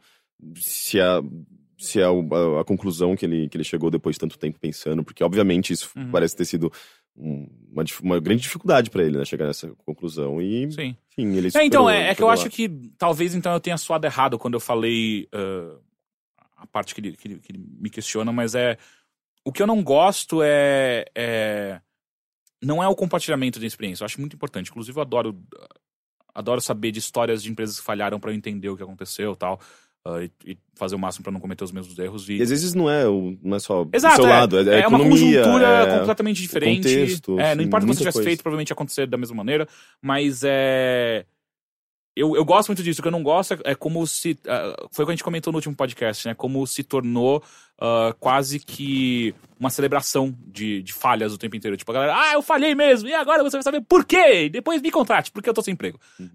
se 0.56 1.00
a, 1.00 1.22
se 1.84 2.02
a, 2.02 2.08
a, 2.08 2.60
a 2.60 2.64
conclusão 2.64 3.14
que 3.16 3.24
ele, 3.24 3.48
que 3.48 3.56
ele 3.56 3.64
chegou 3.64 3.90
depois 3.90 4.16
de 4.16 4.20
tanto 4.20 4.38
tempo 4.38 4.58
pensando, 4.58 5.02
porque 5.04 5.22
obviamente 5.24 5.72
isso 5.72 5.90
Uhum. 5.96 6.10
parece 6.10 6.34
ter 6.36 6.44
sido 6.44 6.72
um- 7.16 7.48
uma, 7.70 7.84
uma 8.02 8.20
grande 8.20 8.42
dificuldade 8.42 8.90
pra 8.90 9.02
ele, 9.04 9.18
né? 9.18 9.24
Chegar 9.24 9.46
nessa 9.46 9.68
conclusão 9.84 10.42
e, 10.42 10.70
Sim. 10.72 10.96
enfim, 11.12 11.36
ele 11.36 11.48
É, 11.54 11.64
então, 11.64 11.88
é, 11.88 12.10
é 12.10 12.14
que 12.14 12.22
eu 12.22 12.28
acho 12.30 12.50
que 12.50 12.68
talvez 12.98 13.34
então 13.34 13.52
eu 13.52 13.60
tenha 13.60 13.76
suado 13.76 14.06
errado 14.06 14.38
quando 14.38 14.54
eu 14.54 14.60
falei 14.60 15.28
ah, 15.32 15.76
a 16.56 16.66
parte 16.66 16.94
que 16.94 17.00
ele, 17.00 17.12
que, 17.16 17.28
ele, 17.28 17.40
que 17.40 17.52
ele 17.52 17.64
me 17.78 17.90
questiona, 17.90 18.32
mas 18.32 18.54
é. 18.54 18.76
O 19.44 19.52
que 19.52 19.62
eu 19.62 19.66
não 19.66 19.82
gosto 19.82 20.40
é. 20.42 21.04
é 21.14 21.80
não 22.62 22.82
é 22.82 22.88
o 22.88 22.94
compartilhamento 22.96 23.60
de 23.60 23.66
experiência. 23.66 24.02
Eu 24.02 24.06
acho 24.06 24.18
muito 24.18 24.34
importante. 24.36 24.70
Inclusive, 24.70 24.96
eu 24.98 25.02
adoro, 25.02 25.38
adoro 26.34 26.60
saber 26.62 26.90
de 26.92 26.98
histórias 26.98 27.42
de 27.42 27.50
empresas 27.50 27.78
que 27.78 27.84
falharam 27.84 28.18
pra 28.18 28.30
eu 28.30 28.34
entender 28.34 28.70
o 28.70 28.76
que 28.76 28.82
aconteceu 28.82 29.32
e 29.34 29.36
tal. 29.36 29.60
Ah, 30.06 30.22
e, 30.22 30.30
e 30.52 30.58
fazer 30.74 30.94
o 30.94 30.98
máximo 30.98 31.22
pra 31.22 31.32
não 31.32 31.40
cometer 31.40 31.64
os 31.64 31.72
mesmos 31.72 31.98
erros. 31.98 32.28
E, 32.28 32.34
E 32.34 32.42
às 32.42 32.50
vezes 32.50 32.74
não 32.74 32.90
é, 32.90 33.08
o, 33.08 33.38
não 33.42 33.56
é 33.56 33.60
só 33.60 33.86
Exato, 33.92 34.20
o 34.20 34.22
seu 34.22 34.26
é, 34.26 34.28
lado, 34.28 34.58
é, 34.58 34.62
é, 34.62 34.80
é 34.82 34.86
uma 34.86 34.98
economia, 34.98 35.42
conjuntura 35.42 35.66
é- 35.66 35.98
completamente 35.98 36.42
diferente. 36.42 36.76
contexto, 36.82 37.40
é, 37.40 37.54
não 37.54 37.64
importa 37.64 37.86
o 37.86 37.88
que 37.88 37.94
você 37.94 38.00
tivesse 38.00 38.16
coisa. 38.16 38.28
feito, 38.28 38.42
provavelmente 38.42 38.68
ia 38.70 38.74
acontecer 38.74 39.06
da 39.06 39.16
mesma 39.16 39.36
maneira. 39.36 39.66
Mas 40.02 40.42
é. 40.44 41.24
Eu, 42.16 42.36
eu 42.36 42.44
gosto 42.44 42.68
muito 42.68 42.80
disso. 42.82 43.00
O 43.00 43.02
que 43.02 43.08
eu 43.08 43.12
não 43.12 43.24
gosto 43.24 43.54
é, 43.54 43.72
é 43.72 43.74
como 43.74 44.06
se. 44.06 44.38
ah, 44.46 44.86
foi 44.92 45.04
o 45.04 45.06
que 45.06 45.12
a 45.12 45.16
gente 45.16 45.24
comentou 45.24 45.52
no 45.52 45.56
último 45.58 45.74
podcast, 45.74 46.28
né? 46.28 46.34
Como 46.34 46.64
se 46.64 46.84
tornou 46.84 47.42
ah, 47.80 48.14
quase 48.20 48.60
que 48.60 49.34
uma 49.58 49.68
celebração 49.70 50.32
de, 50.46 50.82
de 50.82 50.92
falhas 50.92 51.32
o 51.32 51.38
tempo 51.38 51.56
inteiro. 51.56 51.76
Tipo, 51.76 51.90
a 51.90 51.94
galera, 51.94 52.14
ah, 52.16 52.32
eu 52.34 52.42
falhei 52.42 52.74
mesmo, 52.74 53.08
e 53.08 53.14
agora 53.14 53.42
você 53.42 53.56
vai 53.56 53.62
saber 53.64 53.80
por 53.80 54.04
quê? 54.04 54.48
Depois 54.48 54.80
me 54.80 54.90
contrate, 54.92 55.32
porque 55.32 55.48
eu 55.48 55.54
tô 55.54 55.62
sem 55.62 55.72
emprego. 55.72 55.98
Uhum. 56.20 56.28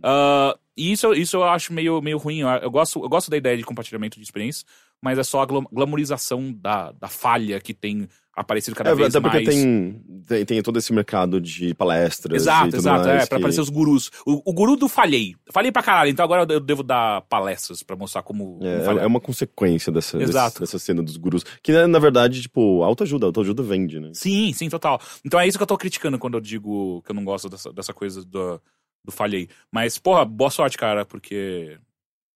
E 0.80 0.92
isso, 0.94 1.14
isso 1.14 1.38
eu 1.38 1.44
acho 1.44 1.74
meio, 1.74 2.02
meio 2.02 2.18
ruim. 2.18 2.40
Eu, 2.40 2.48
eu 2.48 2.72
gosto, 2.72 3.04
eu 3.04 3.10
gosto 3.10 3.30
da 3.30 3.38
ideia 3.38 3.58
de 3.58 3.64
compartilhamento 3.64 4.18
de 4.18 4.24
experiências, 4.24 4.66
mas 5.02 5.18
é 5.20 5.24
só 5.24 5.42
a 5.42 5.46
glam- 5.46 5.68
glamorização 5.72 6.54
da, 6.54 6.92
da 6.94 7.08
falha 7.08 7.60
que 7.60 7.74
tem 7.74 8.08
aparecido 8.34 8.74
cada 8.78 8.92
É, 8.92 8.96
vez 8.96 9.14
até 9.14 9.20
porque 9.22 9.44
mais. 9.44 9.50
tem, 9.50 10.02
tem, 10.26 10.46
tem 10.46 10.62
todo 10.62 10.80
esse 10.80 10.94
mercado 10.94 11.42
de 11.42 11.74
palestras. 11.74 12.42
Exato, 12.44 12.74
exato. 12.78 13.10
É, 13.10 13.18
pra 13.18 13.28
que- 13.28 13.36
aparecer 13.36 13.60
os 13.60 13.68
gurus. 13.68 14.10
O, 14.26 14.50
o 14.50 14.54
guru 14.54 14.78
do 14.78 14.88
falhei. 14.88 15.36
Falhei 15.52 15.72
pra 15.74 15.84
caralho, 15.84 16.10
então 16.10 16.24
agora 16.24 16.46
eu 16.50 16.60
devo 16.62 16.82
dar 16.82 17.22
palestras 17.24 17.84
pra 17.84 17.98
mostrar 17.98 18.22
como. 18.24 18.60
É, 18.62 18.80
falhar. 18.86 19.04
é 19.04 19.08
uma 19.08 19.20
consequência 19.20 19.92
dessa, 19.92 20.18
desse- 20.18 20.60
dessa 20.62 20.80
cena 20.80 21.04
dos 21.04 21.18
gurus. 21.18 21.44
Que, 21.62 21.74
na- 21.74 21.88
na 21.88 22.00
verdade, 22.00 22.42
tipo, 22.42 22.82
autoajuda. 22.84 23.26
Autoajuda 23.26 23.62
vende, 23.62 24.00
né? 24.00 24.12
Sim, 24.14 24.54
sim, 24.54 24.70
total. 24.70 25.02
Então 25.26 25.38
é 25.38 25.46
isso 25.46 25.58
que 25.58 25.64
eu 25.64 25.68
tô 25.68 25.78
criticando 25.78 26.18
quando 26.18 26.36
eu 26.36 26.42
digo 26.42 27.02
que 27.04 27.12
eu 27.12 27.16
não 27.16 27.26
gosto 27.26 27.50
dessa, 27.50 27.74
dessa 27.74 27.94
coisa 27.94 28.24
do, 28.24 28.62
do 29.10 29.16
falhei. 29.16 29.50
Mas, 29.72 29.98
porra, 29.98 30.24
boa 30.24 30.50
sorte, 30.50 30.78
cara, 30.78 31.06
porque 31.06 31.78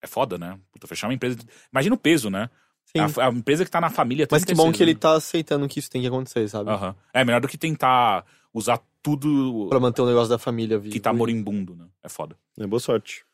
é 0.01 0.07
foda, 0.07 0.37
né? 0.37 0.59
Puta, 0.71 0.87
fechar 0.87 1.07
uma 1.07 1.13
empresa. 1.13 1.37
Imagina 1.71 1.95
o 1.95 1.97
peso, 1.97 2.29
né? 2.29 2.49
Sim. 2.85 3.21
A, 3.21 3.27
a 3.27 3.29
empresa 3.31 3.63
que 3.63 3.71
tá 3.71 3.79
na 3.79 3.89
família. 3.89 4.27
Mas 4.29 4.43
que 4.43 4.53
bom 4.53 4.63
36, 4.63 4.77
que 4.77 4.83
ele 4.83 4.93
né? 4.93 4.99
tá 4.99 5.13
aceitando 5.13 5.67
que 5.67 5.79
isso 5.79 5.89
tem 5.89 6.01
que 6.01 6.07
acontecer, 6.07 6.47
sabe? 6.47 6.69
Aham. 6.69 6.95
É 7.13 7.23
melhor 7.23 7.41
do 7.41 7.47
que 7.47 7.57
tentar 7.57 8.25
usar 8.53 8.79
tudo 9.01 9.67
Pra 9.69 9.79
manter 9.79 10.01
o 10.01 10.05
negócio 10.05 10.29
da 10.29 10.37
família 10.37 10.77
vivo. 10.77 10.93
que 10.93 10.99
tá 10.99 11.11
moribundo, 11.11 11.75
né? 11.75 11.85
É 12.03 12.09
foda. 12.09 12.37
É 12.59 12.67
boa 12.67 12.79
sorte. 12.79 13.25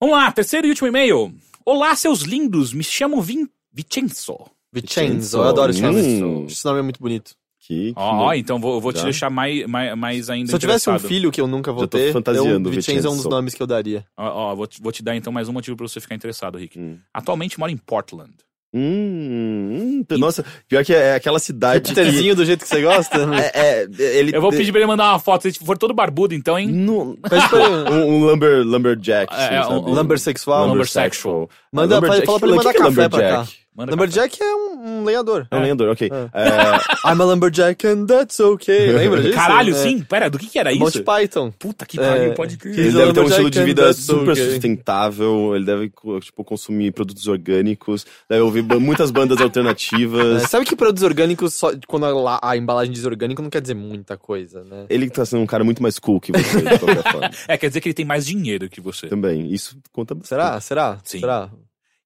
Vamos 0.00 0.16
lá, 0.16 0.30
terceiro 0.32 0.66
e 0.66 0.70
último 0.70 0.88
e-mail. 0.88 1.34
Olá, 1.64 1.94
seus 1.94 2.20
lindos, 2.20 2.72
me 2.72 2.82
chamo 2.82 3.22
Vin 3.22 3.48
Vicenzo. 3.72 4.38
Vincenzo, 4.72 5.38
eu 5.38 5.44
adoro 5.44 5.70
esse 5.70 5.80
nome. 5.80 6.00
Hum. 6.00 6.46
Esse 6.46 6.64
nome 6.64 6.80
é 6.80 6.82
muito 6.82 7.00
bonito. 7.00 7.36
Que, 7.66 7.94
Ó, 7.96 8.30
então 8.34 8.60
vou, 8.60 8.78
vou 8.78 8.92
te 8.92 9.02
deixar 9.02 9.30
mais, 9.30 9.66
mais, 9.66 9.96
mais 9.96 10.28
ainda 10.28 10.48
Se 10.48 10.54
eu 10.54 10.58
tivesse 10.58 10.90
um 10.90 10.98
filho 10.98 11.32
que 11.32 11.40
eu 11.40 11.46
nunca 11.46 11.72
vou 11.72 11.84
Já 11.84 11.88
tô 11.88 11.96
ter, 11.96 12.12
fantasiando, 12.12 12.68
eu, 12.68 12.74
Vincenzo 12.74 13.08
é 13.08 13.10
um 13.10 13.16
dos 13.16 13.24
nomes 13.24 13.54
que 13.54 13.62
eu 13.62 13.66
daria. 13.66 14.04
Ó, 14.18 14.50
ó, 14.50 14.54
vou, 14.54 14.66
te, 14.66 14.82
vou 14.82 14.92
te 14.92 15.02
dar 15.02 15.16
então 15.16 15.32
mais 15.32 15.48
um 15.48 15.52
motivo 15.54 15.74
pra 15.74 15.88
você 15.88 15.98
ficar 15.98 16.14
interessado, 16.14 16.58
Rick. 16.58 16.78
Hum. 16.78 16.98
Atualmente 17.14 17.58
moro 17.58 17.72
em 17.72 17.76
Portland. 17.78 18.34
Hum, 18.76 20.02
hum, 20.10 20.18
nossa, 20.18 20.44
pior 20.68 20.84
que 20.84 20.92
é 20.92 21.14
aquela 21.14 21.38
cidade 21.38 21.80
que... 21.80 21.94
Peterzinho 21.94 22.34
do 22.34 22.44
jeito 22.44 22.64
que 22.64 22.68
você 22.68 22.82
gosta? 22.82 23.14
É, 23.54 23.82
é, 23.82 24.18
ele, 24.18 24.36
Eu 24.36 24.40
vou 24.40 24.50
pedir 24.50 24.72
pra 24.72 24.80
ele 24.80 24.88
mandar 24.88 25.12
uma 25.12 25.18
foto, 25.20 25.50
se 25.50 25.58
for 25.64 25.78
todo 25.78 25.94
barbudo, 25.94 26.34
então, 26.34 26.58
hein? 26.58 26.68
Ele. 26.68 26.90
um, 27.90 28.14
um 28.14 28.24
lumber, 28.26 28.64
lumberjack, 28.66 29.32
É, 29.32 29.36
assim, 29.36 29.54
é, 29.54 29.66
um- 29.68 29.94
Lumber 29.94 30.18
sexual. 30.18 30.66
Lumber 30.66 30.88
sexual. 30.88 31.48
Manda- 31.74 31.96
Lumberjack- 31.96 32.26
fala 32.26 32.38
pra 32.40 32.48
ele 32.48 32.58
que 32.58 32.64
mandar 32.64 32.72
que 32.72 32.82
é 32.82 32.84
café 32.84 33.08
pra 33.08 33.18
cá. 33.20 33.26
lumberjack? 33.38 33.64
Manda 33.76 33.90
Lumberjack 33.90 34.40
é 34.40 34.54
um, 34.54 35.00
um 35.00 35.04
lenhador. 35.04 35.48
É 35.50 35.56
um 35.56 35.60
lenhador, 35.60 35.88
ok. 35.90 36.08
É. 36.08 36.14
É, 36.42 36.78
I'm 37.10 37.20
a 37.20 37.24
lumberjack 37.24 37.84
and 37.88 38.06
that's 38.06 38.38
okay. 38.38 38.92
Lembra 38.94 39.20
disso? 39.20 39.34
Caralho, 39.34 39.74
É. 39.74 39.78
sim. 39.78 40.00
Pera, 40.00 40.30
do 40.30 40.38
que 40.38 40.46
que 40.46 40.60
era 40.60 40.70
isso? 40.70 40.78
Monty 40.80 41.02
Python. 41.02 41.50
Puta 41.58 41.84
que 41.84 41.96
pariu, 41.98 42.30
É. 42.30 42.34
pode 42.34 42.56
crer. 42.56 42.78
ele 42.78 42.92
deve 42.92 43.12
ter 43.12 43.20
um 43.20 43.24
estilo 43.26 43.50
de 43.50 43.64
vida 43.64 43.92
super 43.92 44.30
okay. 44.30 44.48
sustentável, 44.52 45.56
ele 45.56 45.64
deve 45.64 45.92
tipo, 46.20 46.44
consumir 46.44 46.92
produtos 46.92 47.26
orgânicos, 47.26 48.06
deve 48.30 48.42
ouvir 48.42 48.62
muitas 48.62 49.10
bandas 49.10 49.40
É, 49.40 49.42
alternativas. 49.42 50.42
sabe 50.48 50.64
que 50.64 50.76
produtos 50.76 51.02
orgânicos, 51.02 51.54
só, 51.54 51.72
quando 51.88 52.06
a, 52.06 52.38
a 52.42 52.56
embalagem 52.56 52.92
diz 52.92 53.04
orgânico, 53.04 53.42
não 53.42 53.50
quer 53.50 53.60
dizer 53.60 53.74
muita 53.74 54.16
coisa, 54.16 54.62
né? 54.62 54.86
Ele 54.88 55.10
tá 55.10 55.24
sendo 55.26 55.42
um 55.42 55.46
cara 55.46 55.64
muito 55.64 55.82
mais 55.82 55.98
cool 55.98 56.20
que 56.20 56.30
você, 56.30 56.60
de 56.62 56.78
qualquer 56.78 57.02
forma. 57.10 57.30
É, 57.48 57.58
quer 57.58 57.66
dizer 57.68 57.80
que 57.80 57.88
ele 57.88 57.94
tem 57.94 58.04
mais 58.06 58.24
dinheiro 58.24 58.68
que 58.68 58.80
você. 58.80 59.08
Também, 59.08 59.52
isso 59.52 59.76
conta 59.92 60.14
bastante. 60.14 60.28
Será? 60.28 60.60
Será? 60.60 60.98
Sim. 61.02 61.18
Será? 61.18 61.50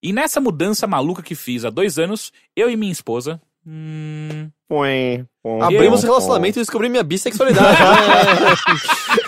E 0.03 0.12
nessa 0.12 0.41
mudança 0.41 0.87
maluca 0.87 1.23
que 1.23 1.35
fiz 1.35 1.65
há 1.65 1.70
dois 1.70 1.99
anos, 1.99 2.33
eu 2.55 2.70
e 2.70 2.77
minha 2.77 2.93
esposa. 2.93 3.41
Hum, 3.66 4.51
Põe, 4.69 5.27
põe, 5.43 5.62
Abrimos 5.62 6.01
põe. 6.01 6.09
relacionamento 6.11 6.59
e 6.59 6.62
descobri 6.62 6.89
minha 6.89 7.03
bissexualidade. 7.03 7.79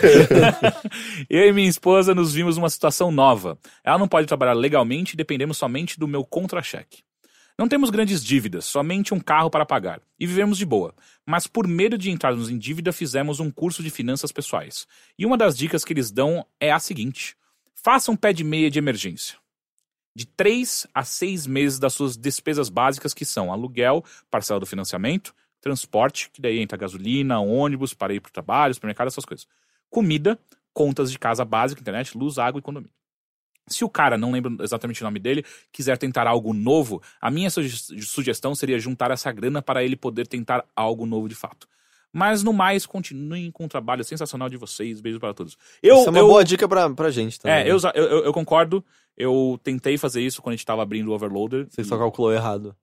eu 1.29 1.49
e 1.49 1.53
minha 1.53 1.69
esposa 1.69 2.15
nos 2.15 2.33
vimos 2.33 2.57
numa 2.57 2.71
situação 2.71 3.11
nova. 3.11 3.59
Ela 3.85 3.99
não 3.99 4.09
pode 4.09 4.27
trabalhar 4.27 4.53
legalmente 4.55 5.15
e 5.15 5.17
dependemos 5.17 5.57
somente 5.59 5.99
do 5.99 6.07
meu 6.09 6.25
contra-cheque. 6.25 7.03
Não 7.59 7.69
temos 7.69 7.91
grandes 7.91 8.25
dívidas, 8.25 8.65
somente 8.65 9.13
um 9.13 9.21
carro 9.21 9.51
para 9.51 9.67
pagar. 9.67 10.01
E 10.19 10.27
vivemos 10.27 10.57
de 10.57 10.65
boa. 10.65 10.95
Mas 11.27 11.47
por 11.47 11.67
medo 11.67 11.99
de 11.99 12.11
entrarmos 12.11 12.49
em 12.49 12.57
dívida, 12.57 12.93
fizemos 12.93 13.41
um 13.41 13.51
curso 13.51 13.83
de 13.83 13.91
finanças 13.91 14.33
pessoais. 14.33 14.87
E 15.19 15.27
uma 15.27 15.37
das 15.37 15.57
dicas 15.57 15.85
que 15.85 15.93
eles 15.93 16.11
dão 16.11 16.47
é 16.59 16.73
a 16.73 16.79
seguinte: 16.79 17.37
faça 17.75 18.11
um 18.11 18.17
pé 18.17 18.33
de 18.33 18.45
meia 18.45 18.71
de 18.71 18.79
emergência. 18.79 19.37
De 20.15 20.27
três 20.27 20.87
a 20.95 21.05
seis 21.05 21.47
meses 21.47 21.79
das 21.79 21.95
suas 21.95 22.17
despesas 22.17 22.69
básicas, 22.69 23.15
que 23.15 23.25
são 23.25 23.53
aluguel, 23.53 24.05
parcela 24.31 24.59
do 24.61 24.67
financiamento, 24.67 25.35
transporte, 25.61 26.31
que 26.33 26.41
daí 26.41 26.59
entra 26.59 26.77
gasolina, 26.77 27.39
ônibus 27.41 27.95
para 27.95 28.13
ir 28.15 28.21
para 28.21 28.31
o 28.31 28.33
trabalho, 28.33 28.75
supermercado, 28.75 29.07
essas 29.09 29.25
coisas. 29.25 29.47
Comida, 29.89 30.39
contas 30.73 31.11
de 31.13 31.19
casa 31.19 31.45
básica, 31.45 31.81
internet, 31.81 32.17
luz, 32.17 32.39
água 32.39 32.59
e 32.59 32.63
condomínio. 32.63 32.93
Se 33.69 33.85
o 33.85 33.89
cara, 33.89 34.19
não 34.19 34.33
lembro 34.33 34.57
exatamente 34.65 35.01
o 35.01 35.05
nome 35.05 35.21
dele, 35.21 35.45
quiser 35.71 35.97
tentar 35.97 36.27
algo 36.27 36.53
novo, 36.53 37.01
a 37.21 37.31
minha 37.31 37.49
suge- 37.51 38.03
sugestão 38.03 38.53
seria 38.55 38.81
juntar 38.81 39.13
essa 39.13 39.31
grana 39.31 39.63
para 39.63 39.85
ele 39.85 39.95
poder 39.95 40.27
tentar 40.27 40.65
algo 40.75 41.07
novo 41.07 41.29
de 41.29 41.37
fato. 41.37 41.69
Mas 42.13 42.43
no 42.43 42.53
mais, 42.53 42.85
continuem 42.85 43.53
com 43.53 43.67
o 43.67 43.69
trabalho 43.69 44.03
sensacional 44.03 44.49
de 44.49 44.57
vocês. 44.57 45.01
Beijo 45.01 45.21
para 45.21 45.33
todos. 45.33 45.57
Eu, 45.81 45.99
Isso 45.99 46.09
é 46.09 46.11
uma 46.11 46.19
eu, 46.19 46.27
boa 46.27 46.45
dica 46.45 46.67
pra, 46.69 46.91
pra 46.91 47.11
gente 47.13 47.39
também. 47.39 47.59
é, 47.59 47.71
eu, 47.71 47.77
eu, 47.95 48.05
eu- 48.05 48.25
eu 48.25 48.33
concordo. 48.33 48.85
Eu 49.21 49.59
tentei 49.63 49.97
fazer 49.99 50.21
isso 50.23 50.41
quando 50.43 50.55
a 50.55 50.57
gente 50.57 50.67
tava 50.67 50.83
abrindo 50.83 51.09
o 51.09 51.13
Overloader. 51.15 51.67
Você 51.69 51.83
e- 51.83 51.85
só 51.85 51.99
calculou 51.99 52.33
errado. 52.33 52.75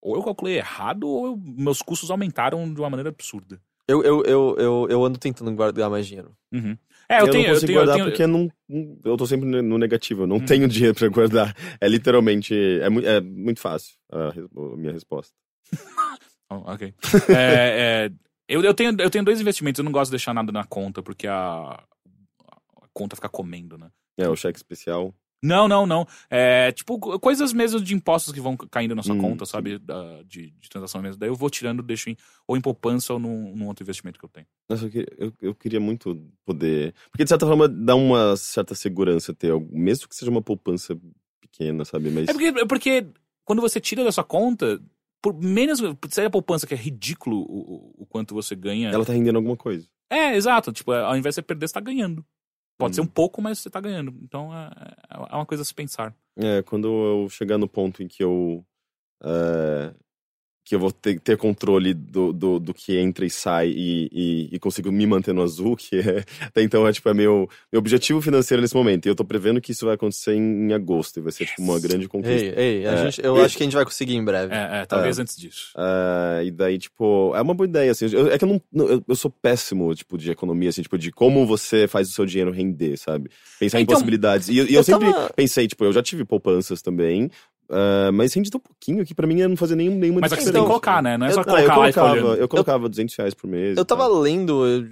Ou 0.00 0.16
eu 0.16 0.22
calculei 0.22 0.56
errado, 0.58 1.08
ou 1.08 1.26
eu- 1.26 1.36
meus 1.36 1.80
custos 1.82 2.10
aumentaram 2.10 2.72
de 2.72 2.80
uma 2.80 2.90
maneira 2.90 3.08
absurda. 3.10 3.60
Eu, 3.88 4.02
eu, 4.02 4.22
eu, 4.24 4.56
eu, 4.58 4.86
eu 4.90 5.04
ando 5.04 5.18
tentando 5.18 5.52
guardar 5.54 5.90
mais 5.90 6.06
dinheiro. 6.06 6.34
Uhum. 6.52 6.76
É, 7.08 7.20
eu, 7.20 7.26
eu, 7.26 7.30
tenho. 7.32 7.42
não 7.44 7.48
Eu 7.50 7.54
consigo 7.54 7.66
tenho, 7.66 7.76
eu 7.78 7.84
guardar 7.84 7.94
tenho- 7.96 8.06
porque 8.10 8.26
não, 8.26 8.50
não- 8.68 8.98
eu 9.04 9.16
tô 9.16 9.26
sempre 9.26 9.46
no 9.46 9.76
negativo. 9.78 10.22
Eu 10.22 10.26
não 10.26 10.36
Hum. 10.36 10.44
tenho 10.44 10.66
dinheiro 10.68 10.94
pra 10.94 11.08
guardar. 11.08 11.54
É 11.80 11.86
literalmente. 11.88 12.54
É, 12.80 12.88
mui- 12.88 13.04
é 13.04 13.20
muito 13.20 13.60
fácil 13.60 13.94
a, 14.10 14.28
a 14.28 14.76
minha 14.76 14.92
resposta. 14.92 15.34
Oh, 16.50 16.56
ok. 16.70 16.94
É, 17.30 18.06
é, 18.06 18.12
eu, 18.46 18.62
eu, 18.62 18.74
tenho, 18.74 18.94
eu 19.00 19.08
tenho 19.10 19.24
dois 19.24 19.40
investimentos. 19.40 19.78
Eu 19.78 19.84
não 19.84 19.90
gosto 19.90 20.10
de 20.10 20.12
deixar 20.16 20.34
nada 20.34 20.52
na 20.52 20.62
conta, 20.64 21.02
porque 21.02 21.26
a, 21.26 21.34
a 21.34 22.86
conta 22.92 23.16
fica 23.16 23.30
comendo, 23.30 23.78
né? 23.78 23.90
É, 24.18 24.28
o 24.28 24.36
cheque 24.36 24.58
especial. 24.58 25.12
Não, 25.44 25.68
não, 25.68 25.86
não. 25.86 26.06
É 26.30 26.72
tipo 26.72 26.98
co- 26.98 27.18
coisas 27.20 27.52
mesmo 27.52 27.78
de 27.80 27.94
impostos 27.94 28.32
que 28.32 28.40
vão 28.40 28.56
caindo 28.56 28.94
na 28.94 29.02
sua 29.02 29.14
Hum, 29.14 29.20
conta, 29.20 29.44
sabe? 29.44 29.78
Da- 29.78 30.22
de, 30.22 30.50
de 30.52 30.68
transação 30.70 31.02
mesmo. 31.02 31.18
Daí 31.20 31.28
eu 31.28 31.34
vou 31.34 31.50
tirando, 31.50 31.82
deixo 31.82 32.08
em, 32.08 32.16
ou 32.48 32.56
em 32.56 32.60
poupança 32.60 33.12
ou 33.12 33.18
num, 33.18 33.54
num 33.54 33.66
outro 33.66 33.82
investimento 33.84 34.18
que 34.18 34.24
eu 34.24 34.28
tenho. 34.30 34.46
Nossa, 34.68 34.86
eu 34.86 34.90
queria, 34.90 35.08
eu, 35.18 35.32
eu 35.42 35.54
queria 35.54 35.80
muito 35.80 36.18
poder. 36.46 36.94
Porque 37.10 37.24
de 37.24 37.28
certa 37.28 37.46
forma 37.46 37.68
dá 37.68 37.94
uma 37.94 38.34
certa 38.36 38.74
segurança 38.74 39.34
ter 39.34 39.50
algo, 39.50 39.68
mesmo 39.70 40.08
que 40.08 40.16
seja 40.16 40.30
uma 40.30 40.40
poupança 40.42 40.98
pequena, 41.40 41.84
sabe? 41.84 42.10
Mas. 42.10 42.28
É 42.28 42.32
porque, 42.32 42.46
é 42.60 42.66
porque 42.66 43.06
quando 43.44 43.60
você 43.60 43.78
tira 43.78 44.02
da 44.02 44.10
sua 44.12 44.24
conta, 44.24 44.80
por 45.20 45.34
menos. 45.38 45.80
Se 46.10 46.22
é 46.22 46.24
a 46.26 46.30
poupança 46.30 46.66
que 46.66 46.72
é 46.74 46.76
ridículo 46.76 47.36
o, 47.40 47.42
o- 47.60 47.94
o 47.98 48.06
quanto 48.06 48.34
você 48.34 48.54
ganha. 48.56 48.88
Ela 48.90 49.04
tá 49.04 49.12
rendendo 49.12 49.36
alguma 49.36 49.56
coisa. 49.56 49.86
É, 50.10 50.34
exato. 50.36 50.72
Tipo, 50.72 50.92
ao 50.92 51.16
invés 51.16 51.34
de 51.34 51.36
você 51.36 51.42
perder, 51.42 51.66
você 51.68 51.74
tá 51.74 51.80
ganhando. 51.80 52.24
Pode 52.76 52.92
Hum. 52.92 52.94
ser 52.94 53.00
um 53.02 53.06
pouco, 53.06 53.40
mas 53.40 53.58
você 53.58 53.70
tá 53.70 53.80
ganhando. 53.80 54.14
Então 54.22 54.52
é, 54.52 54.70
é 55.30 55.34
uma 55.36 55.46
coisa 55.46 55.62
a 55.62 55.64
se 55.64 55.74
pensar. 55.74 56.14
É, 56.36 56.62
quando 56.62 56.88
eu 56.88 57.28
chegar 57.28 57.56
no 57.58 57.68
ponto 57.68 58.02
em 58.02 58.08
que 58.08 58.22
eu. 58.22 58.64
é, 59.22 59.94
que 60.64 60.74
eu 60.74 60.78
vou 60.80 60.90
ter, 60.90 61.20
ter 61.20 61.36
controle 61.36 61.92
do, 61.92 62.32
do, 62.32 62.58
do 62.58 62.72
que 62.72 62.96
entra 62.96 63.26
e 63.26 63.30
sai 63.30 63.68
e, 63.68 64.08
e, 64.10 64.48
e 64.52 64.58
consigo 64.58 64.90
me 64.90 65.06
manter 65.06 65.34
no 65.34 65.42
azul, 65.42 65.76
que 65.76 65.96
é, 65.96 66.24
até 66.40 66.62
então 66.62 66.88
é 66.88 66.92
tipo 66.92 67.06
é 67.08 67.12
meu, 67.14 67.48
meu 67.70 67.78
objetivo 67.80 68.22
financeiro 68.22 68.62
nesse 68.62 68.74
momento. 68.74 69.04
E 69.04 69.08
eu 69.10 69.14
tô 69.14 69.24
prevendo 69.24 69.60
que 69.60 69.72
isso 69.72 69.84
vai 69.84 69.94
acontecer 69.94 70.34
em, 70.34 70.68
em 70.68 70.72
agosto 70.72 71.18
e 71.18 71.22
vai 71.22 71.32
ser 71.32 71.44
tipo 71.46 71.60
uma 71.62 71.78
grande 71.78 72.08
conquista. 72.08 72.58
Ei, 72.58 72.78
ei, 72.78 72.86
a 72.86 72.92
É, 72.92 72.96
gente, 73.04 73.22
eu 73.22 73.36
e- 73.36 73.40
acho 73.42 73.56
que 73.56 73.62
a 73.62 73.66
gente 73.66 73.74
vai 73.76 73.84
conseguir 73.84 74.14
em 74.14 74.24
breve. 74.24 74.54
É, 74.54 74.80
é, 74.82 74.86
talvez 74.86 75.18
antes 75.18 75.36
disso. 75.36 75.72
Ah, 75.76 76.40
e 76.42 76.50
daí, 76.50 76.78
tipo, 76.78 77.32
é 77.36 77.42
uma 77.42 77.52
boa 77.54 77.66
ideia, 77.68 77.90
assim. 77.92 78.06
Eu- 78.10 78.28
é 78.32 78.38
que 78.38 78.44
eu 78.44 78.48
não. 78.48 78.86
eu, 78.88 79.04
eu 79.06 79.14
sou 79.16 79.30
péssimo, 79.30 79.94
tipo, 79.94 80.16
de 80.16 80.30
economia, 80.30 80.70
assim, 80.70 80.80
tipo, 80.82 80.96
de 80.96 81.12
como 81.12 81.46
você 81.46 81.86
faz 81.86 82.08
o 82.08 82.12
seu 82.12 82.24
dinheiro 82.24 82.50
render, 82.50 82.96
sabe? 82.96 83.28
Pensar 83.60 83.78
em 83.80 83.82
Então, 83.82 83.94
possibilidades. 83.94 84.48
E, 84.48 84.56
eu- 84.56 84.66
e 84.66 84.72
eu, 84.74 84.80
eu 84.80 84.84
sempre 84.84 85.12
tava- 85.12 85.30
pensei, 85.36 85.68
tipo, 85.68 85.84
eu 85.84 85.92
já 85.92 86.02
tive 86.02 86.24
poupanças 86.24 86.80
também. 86.80 87.30
Ah, 87.74 88.12
mas 88.12 88.32
rende 88.34 88.50
tão 88.50 88.60
pouquinho 88.60 89.04
que 89.04 89.14
pra 89.14 89.26
mim 89.26 89.42
não 89.46 89.56
fazia 89.56 89.74
nenhum, 89.76 89.96
nenhuma 89.96 90.20
Mas 90.20 90.32
é 90.32 90.36
que 90.36 90.42
você 90.42 90.46
diferença. 90.50 90.52
tem 90.52 90.62
que 90.62 90.68
colocar, 90.68 91.02
né? 91.02 91.18
Não 91.18 91.26
é 91.26 91.30
eu- 91.30 91.34
só 91.34 91.44
Não, 91.44 91.58
eu 91.58 91.64
colocar 91.66 91.76
lá 91.80 91.88
e 91.88 91.92
ficar 91.92 92.00
colocava, 92.08 92.34
eu 92.36 92.48
colocava 92.48 92.88
200 92.88 93.16
reais 93.16 93.34
por 93.34 93.46
mês. 93.48 93.76
Eu 93.76 93.84
tava 93.84 94.06
lendo, 94.06 94.66
eu- 94.66 94.82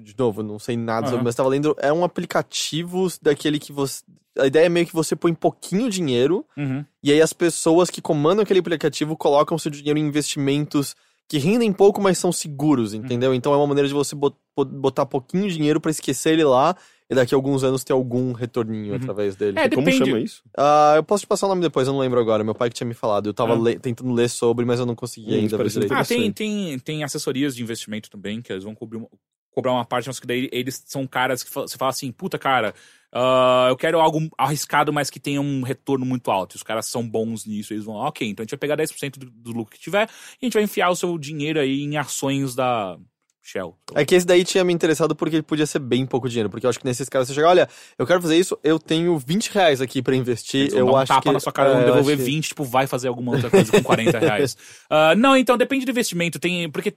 de 0.00 0.14
novo, 0.18 0.42
não 0.42 0.58
sei 0.58 0.76
nada 0.76 1.06
sobre, 1.06 1.16
Aham. 1.18 1.24
mas 1.24 1.34
tava 1.34 1.48
lendo, 1.50 1.76
é 1.78 1.92
um 1.92 2.02
aplicativo 2.02 3.08
daquele 3.20 3.58
que 3.58 3.72
você. 3.72 4.02
A 4.38 4.46
ideia 4.46 4.64
é 4.64 4.68
meio 4.70 4.86
que 4.86 4.94
você 4.94 5.14
põe 5.14 5.34
pouquinho 5.34 5.90
dinheiro, 5.90 6.46
Uhum. 6.56 6.82
e 7.02 7.12
aí 7.12 7.20
as 7.20 7.34
pessoas 7.34 7.90
que 7.90 8.00
comandam 8.00 8.42
aquele 8.42 8.60
aplicativo 8.60 9.14
colocam 9.14 9.58
seu 9.58 9.70
dinheiro 9.70 9.98
em 9.98 10.06
investimentos 10.06 10.96
que 11.32 11.38
rendem 11.38 11.72
pouco, 11.72 11.98
mas 11.98 12.18
são 12.18 12.30
seguros, 12.30 12.92
entendeu? 12.92 13.32
Então 13.34 13.54
é 13.54 13.56
uma 13.56 13.66
maneira 13.66 13.88
de 13.88 13.94
você 13.94 14.14
bot- 14.14 14.36
bot- 14.54 14.70
botar 14.70 15.06
pouquinho 15.06 15.48
dinheiro 15.50 15.80
pra 15.80 15.90
esquecer 15.90 16.34
ele 16.34 16.44
lá 16.44 16.76
e 17.08 17.14
daqui 17.14 17.34
a 17.34 17.38
alguns 17.38 17.64
anos 17.64 17.82
ter 17.82 17.94
algum 17.94 18.32
retorninho 18.34 18.90
Uhum. 18.90 18.96
através 18.96 19.34
dele. 19.34 19.58
É, 19.58 19.66
Como 19.66 19.82
depende. 19.86 20.04
chama 20.04 20.20
isso? 20.20 20.42
Ah, 20.54 20.92
eu 20.96 21.02
posso 21.02 21.22
te 21.24 21.26
passar 21.26 21.46
o 21.46 21.48
nome 21.48 21.62
depois, 21.62 21.86
eu 21.86 21.94
não 21.94 22.00
lembro 22.00 22.20
agora. 22.20 22.44
Meu 22.44 22.54
pai 22.54 22.68
que 22.68 22.74
tinha 22.74 22.86
me 22.86 22.92
falado. 22.92 23.30
Eu 23.30 23.32
tava 23.32 23.54
Ah. 23.54 23.58
le- 23.58 23.78
tentando 23.78 24.12
ler 24.12 24.28
sobre, 24.28 24.66
mas 24.66 24.78
eu 24.78 24.84
não 24.84 24.94
consegui 24.94 25.32
Hum, 25.32 25.38
ainda 25.38 25.56
ver 25.56 25.68
direito. 25.70 25.94
Ah, 25.94 26.04
tem, 26.04 26.30
tem, 26.30 26.78
tem 26.80 27.02
assessorias 27.02 27.56
de 27.56 27.62
investimento 27.62 28.10
também, 28.10 28.42
que 28.42 28.52
eles 28.52 28.64
vão 28.64 28.74
cobrir, 28.74 28.98
uma- 28.98 29.08
cobrar 29.50 29.72
uma 29.72 29.86
parte, 29.86 30.08
mas 30.08 30.20
que 30.20 30.26
daí 30.26 30.50
eles 30.52 30.82
são 30.86 31.06
caras 31.06 31.42
que 31.42 31.50
você 31.50 31.78
fala 31.78 31.90
assim, 31.92 32.12
puta 32.12 32.38
cara, 32.38 32.74
ah, 33.12 33.66
eu 33.68 33.76
quero 33.76 34.00
algo 34.00 34.20
arriscado, 34.38 34.92
mas 34.92 35.10
que 35.10 35.20
tenha 35.20 35.40
um 35.40 35.62
retorno 35.62 36.04
muito 36.06 36.30
alto. 36.30 36.54
E 36.54 36.56
os 36.56 36.62
caras 36.62 36.86
são 36.86 37.06
bons 37.06 37.44
nisso, 37.46 37.72
eles 37.72 37.84
vão, 37.84 37.94
ok, 37.96 38.28
então 38.28 38.42
a 38.42 38.44
gente 38.44 38.52
vai 38.52 38.58
pegar 38.58 38.76
10% 38.76 39.18
do, 39.18 39.30
do 39.30 39.52
lucro 39.52 39.74
que 39.74 39.80
tiver 39.80 40.08
e 40.40 40.44
a 40.44 40.46
gente 40.46 40.54
vai 40.54 40.62
enfiar 40.62 40.90
o 40.90 40.96
seu 40.96 41.18
dinheiro 41.18 41.60
aí 41.60 41.82
em 41.82 41.96
ações 41.96 42.54
da 42.54 42.96
Shell. 43.44 43.76
É 43.96 44.04
que 44.04 44.14
esse 44.14 44.24
daí 44.24 44.44
tinha 44.44 44.62
me 44.62 44.72
interessado 44.72 45.16
porque 45.16 45.34
ele 45.34 45.42
podia 45.42 45.66
ser 45.66 45.80
bem 45.80 46.06
pouco 46.06 46.28
dinheiro. 46.28 46.48
Porque 46.48 46.64
eu 46.64 46.70
acho 46.70 46.78
que 46.78 46.84
nesses 46.84 47.08
caras 47.08 47.26
você 47.26 47.34
chega, 47.34 47.48
olha, 47.48 47.68
eu 47.98 48.06
quero 48.06 48.22
fazer 48.22 48.36
isso, 48.38 48.56
eu 48.62 48.78
tenho 48.78 49.18
20 49.18 49.48
reais 49.48 49.80
aqui 49.80 50.00
pra 50.00 50.14
investir. 50.14 50.72
Eu 50.72 50.86
dar 50.86 50.92
um 50.92 50.96
acho 50.96 51.08
tapa 51.08 51.22
que. 51.22 51.32
na 51.32 51.40
sua 51.40 51.52
cara, 51.52 51.70
é, 51.80 51.84
devolver 51.84 52.16
que- 52.16 52.22
20, 52.22 52.48
tipo, 52.50 52.62
vai 52.62 52.86
fazer 52.86 53.08
alguma 53.08 53.32
outra 53.32 53.50
coisa 53.50 53.72
com 53.72 53.82
40 53.82 54.18
reais. 54.20 54.56
Ah, 54.88 55.16
não, 55.16 55.36
então 55.36 55.58
depende 55.58 55.84
do 55.84 55.90
investimento. 55.90 56.38
Tem. 56.38 56.70
Porque 56.70 56.94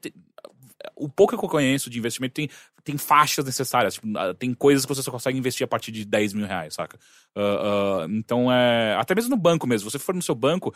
o 0.96 1.10
pouco 1.10 1.38
que 1.38 1.44
eu 1.44 1.50
conheço 1.50 1.90
de 1.90 1.98
investimento 1.98 2.34
tem, 2.34 2.50
tem 2.84 2.98
faixas 2.98 3.46
necessárias. 3.46 3.96
Tipo, 3.96 4.08
ah, 4.18 4.34
tem 4.34 4.54
coisas 4.54 4.86
que 4.86 4.94
você 4.94 5.02
só 5.02 5.12
consegue 5.12 5.38
investir 5.38 5.64
a 5.66 5.68
partir 5.68 5.92
de 5.92 6.06
10 6.06 6.34
mil 6.34 6.46
reais, 6.46 6.74
saca? 6.74 7.00
Ah, 7.36 8.04
ah, 8.04 8.08
então 8.10 8.52
é. 8.52 8.96
Até 8.96 9.16
mesmo 9.16 9.32
no 9.32 9.38
banco 9.38 9.68
mesmo. 9.68 9.90
Você 9.90 10.00
for 10.00 10.14
no 10.14 10.22
seu 10.22 10.36
banco, 10.36 10.74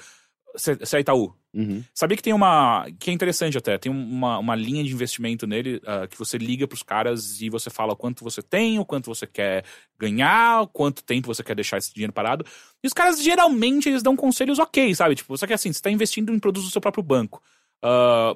você 0.53 0.97
é 0.97 0.99
Itaú. 0.99 1.33
Uhum. 1.53 1.83
Sabia 1.93 2.15
que 2.15 2.23
tem 2.23 2.33
uma. 2.33 2.85
que 2.99 3.09
é 3.09 3.13
interessante 3.13 3.57
até. 3.57 3.77
Tem 3.77 3.91
uma, 3.91 4.37
uma 4.37 4.55
linha 4.55 4.83
de 4.83 4.93
investimento 4.93 5.47
nele 5.47 5.81
ah, 5.85 6.07
que 6.07 6.17
você 6.17 6.37
liga 6.37 6.67
pros 6.67 6.83
caras 6.83 7.41
e 7.41 7.49
você 7.49 7.69
fala 7.69 7.95
quanto 7.95 8.23
você 8.23 8.41
tem, 8.41 8.79
o 8.79 8.85
quanto 8.85 9.07
você 9.07 9.25
quer 9.25 9.63
ganhar, 9.97 10.67
quanto 10.67 11.03
tempo 11.03 11.27
você 11.27 11.43
quer 11.43 11.55
deixar 11.55 11.77
esse 11.77 11.93
dinheiro 11.93 12.13
parado. 12.13 12.45
E 12.83 12.87
os 12.87 12.93
caras 12.93 13.21
geralmente 13.21 13.89
eles 13.89 14.03
dão 14.03 14.15
conselhos 14.15 14.59
ok, 14.59 14.93
sabe? 14.95 15.15
Tipo, 15.15 15.37
só 15.37 15.47
que 15.47 15.53
assim, 15.53 15.71
você 15.71 15.81
tá 15.81 15.89
investindo 15.89 16.33
em 16.33 16.39
produtos 16.39 16.69
do 16.69 16.71
seu 16.71 16.81
próprio 16.81 17.03
banco. 17.03 17.41
Ah, 17.81 18.35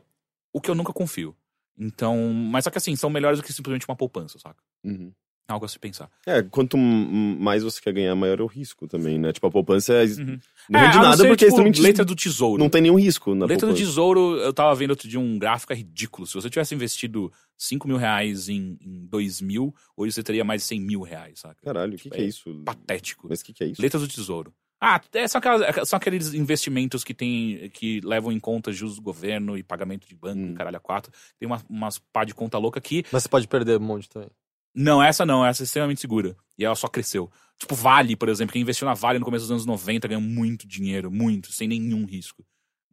o 0.52 0.62
que 0.62 0.70
eu 0.70 0.76
nunca 0.76 0.94
confio. 0.94 1.36
Então. 1.78 2.32
Mas 2.34 2.64
só 2.64 2.70
que 2.70 2.78
assim, 2.78 2.96
são 2.96 3.10
melhores 3.10 3.40
do 3.40 3.44
que 3.44 3.54
simplesmente 3.54 3.88
uma 3.88 3.96
poupança, 3.96 4.38
saca? 4.40 4.62
Uhum. 4.84 5.12
Algo 5.46 5.66
a 5.66 5.68
se 5.68 5.78
pensar. 5.78 6.10
É, 6.26 6.42
quanto 6.42 6.78
mais 6.78 7.64
você 7.64 7.82
quer 7.82 7.92
ganhar, 7.92 8.16
maior 8.16 8.40
é 8.40 8.44
o 8.44 8.48
risco 8.48 8.88
também, 8.88 9.20
né? 9.20 9.34
Tipo, 9.34 9.48
a 9.48 9.52
poupança 9.52 9.94
é... 9.94 10.06
Uhum. 10.06 10.40
não 10.70 10.80
É, 10.80 10.86
rende 10.86 10.96
não 10.96 11.04
nada 11.04 11.18
ser, 11.18 11.28
porque 11.28 11.46
tipo, 11.46 11.50
extremamente... 11.50 11.82
letra 11.82 12.06
do 12.06 12.16
tesouro. 12.16 12.64
não 12.64 12.70
tem 12.70 12.82
nenhum 12.82 12.98
risco 12.98 13.36
na 13.36 13.46
Letra 13.46 13.68
do 13.68 13.72
poupança. 13.72 13.86
Tesouro, 13.86 14.38
eu 14.38 14.54
tava 14.54 14.74
vendo 14.74 14.92
outro 14.92 15.08
dia 15.08 15.20
um 15.20 15.38
gráfico 15.38 15.74
é 15.74 15.76
ridículo. 15.76 16.26
Se 16.26 16.34
você 16.34 16.50
tivesse 16.50 16.74
investido 16.74 17.30
5 17.58 17.86
mil 17.88 17.98
reais 17.98 18.48
em, 18.48 18.78
em 18.80 19.06
2 19.06 19.42
mil, 19.42 19.76
hoje 19.98 20.14
você 20.14 20.24
teria 20.24 20.46
mais 20.46 20.62
de 20.62 20.68
100 20.68 20.80
mil 20.80 21.02
reais, 21.02 21.40
saca? 21.40 21.58
Caralho, 21.62 21.96
o 21.96 21.98
que, 21.98 22.10
que 22.10 22.22
é 22.22 22.24
isso? 22.24 22.64
Patético. 22.64 23.28
Mas 23.30 23.42
o 23.42 23.46
que, 23.46 23.52
que 23.54 23.64
é 23.66 23.68
isso? 23.68 23.82
Letras 23.82 24.02
do 24.02 24.08
Tesouro. 24.08 24.54
Ah, 24.86 25.00
é, 25.14 25.28
são, 25.30 25.40
aquelas- 25.40 25.88
são 25.88 25.96
aqueles 25.98 26.34
investimentos 26.34 27.04
que 27.06 27.14
tem, 27.14 27.70
que 27.70 28.02
levam 28.02 28.32
em 28.34 28.40
conta 28.40 28.72
juros 28.74 28.98
do 28.98 29.02
governo 29.02 29.58
e 29.58 29.64
pagamento 29.64 30.06
de 30.08 30.14
banco, 30.14 30.40
Hum. 30.42 30.52
e 30.52 30.54
caralho 30.56 30.76
a 30.78 30.80
quatro. 30.82 31.12
Tem 31.40 31.48
uma, 31.48 31.62
umas 31.70 32.00
pá 32.00 32.26
de 32.26 32.36
conta 32.36 32.58
louca 32.58 32.80
aqui. 32.80 33.06
Mas 33.12 33.24
você 33.24 33.30
pode 33.30 33.48
perder 33.48 33.78
um 33.80 33.84
monte 33.84 34.10
também. 34.10 34.30
Não, 34.76 35.02
essa 35.02 35.26
não, 35.26 35.46
essa 35.46 35.64
é 35.64 35.66
extremamente 35.66 36.02
segura. 36.02 36.36
E 36.58 36.66
ela 36.66 36.76
só 36.76 36.88
cresceu. 36.88 37.32
Tipo, 37.58 37.76
Vale, 37.76 38.16
por 38.18 38.28
exemplo, 38.28 38.52
quem 38.52 38.62
investiu 38.62 38.86
na 38.86 38.94
Vale 38.94 39.20
no 39.20 39.26
começo 39.26 39.44
dos 39.46 39.52
anos 39.52 39.66
90 39.66 40.08
ganhou 40.08 40.22
muito 40.22 40.68
dinheiro, 40.68 41.10
muito, 41.12 41.52
sem 41.54 41.68
nenhum 41.68 42.06
risco. 42.06 42.44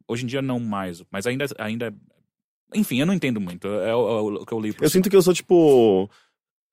Hoje 0.06 0.24
em 0.24 0.26
dia 0.28 0.40
não 0.42 0.60
mais, 0.60 1.02
mas 1.10 1.26
ainda. 1.26 1.46
ainda 1.58 1.92
enfim, 2.74 3.00
eu 3.00 3.06
não 3.06 3.14
entendo 3.14 3.40
muito. 3.40 3.66
É 3.66 3.94
o, 3.96 4.36
é 4.36 4.40
o 4.42 4.46
que 4.46 4.52
eu 4.52 4.58
leio 4.60 4.74
por 4.74 4.84
Eu 4.84 4.88
cima. 4.90 5.00
sinto 5.00 5.10
que 5.10 5.16
eu 5.16 5.22
sou, 5.22 5.34
tipo... 5.34 6.08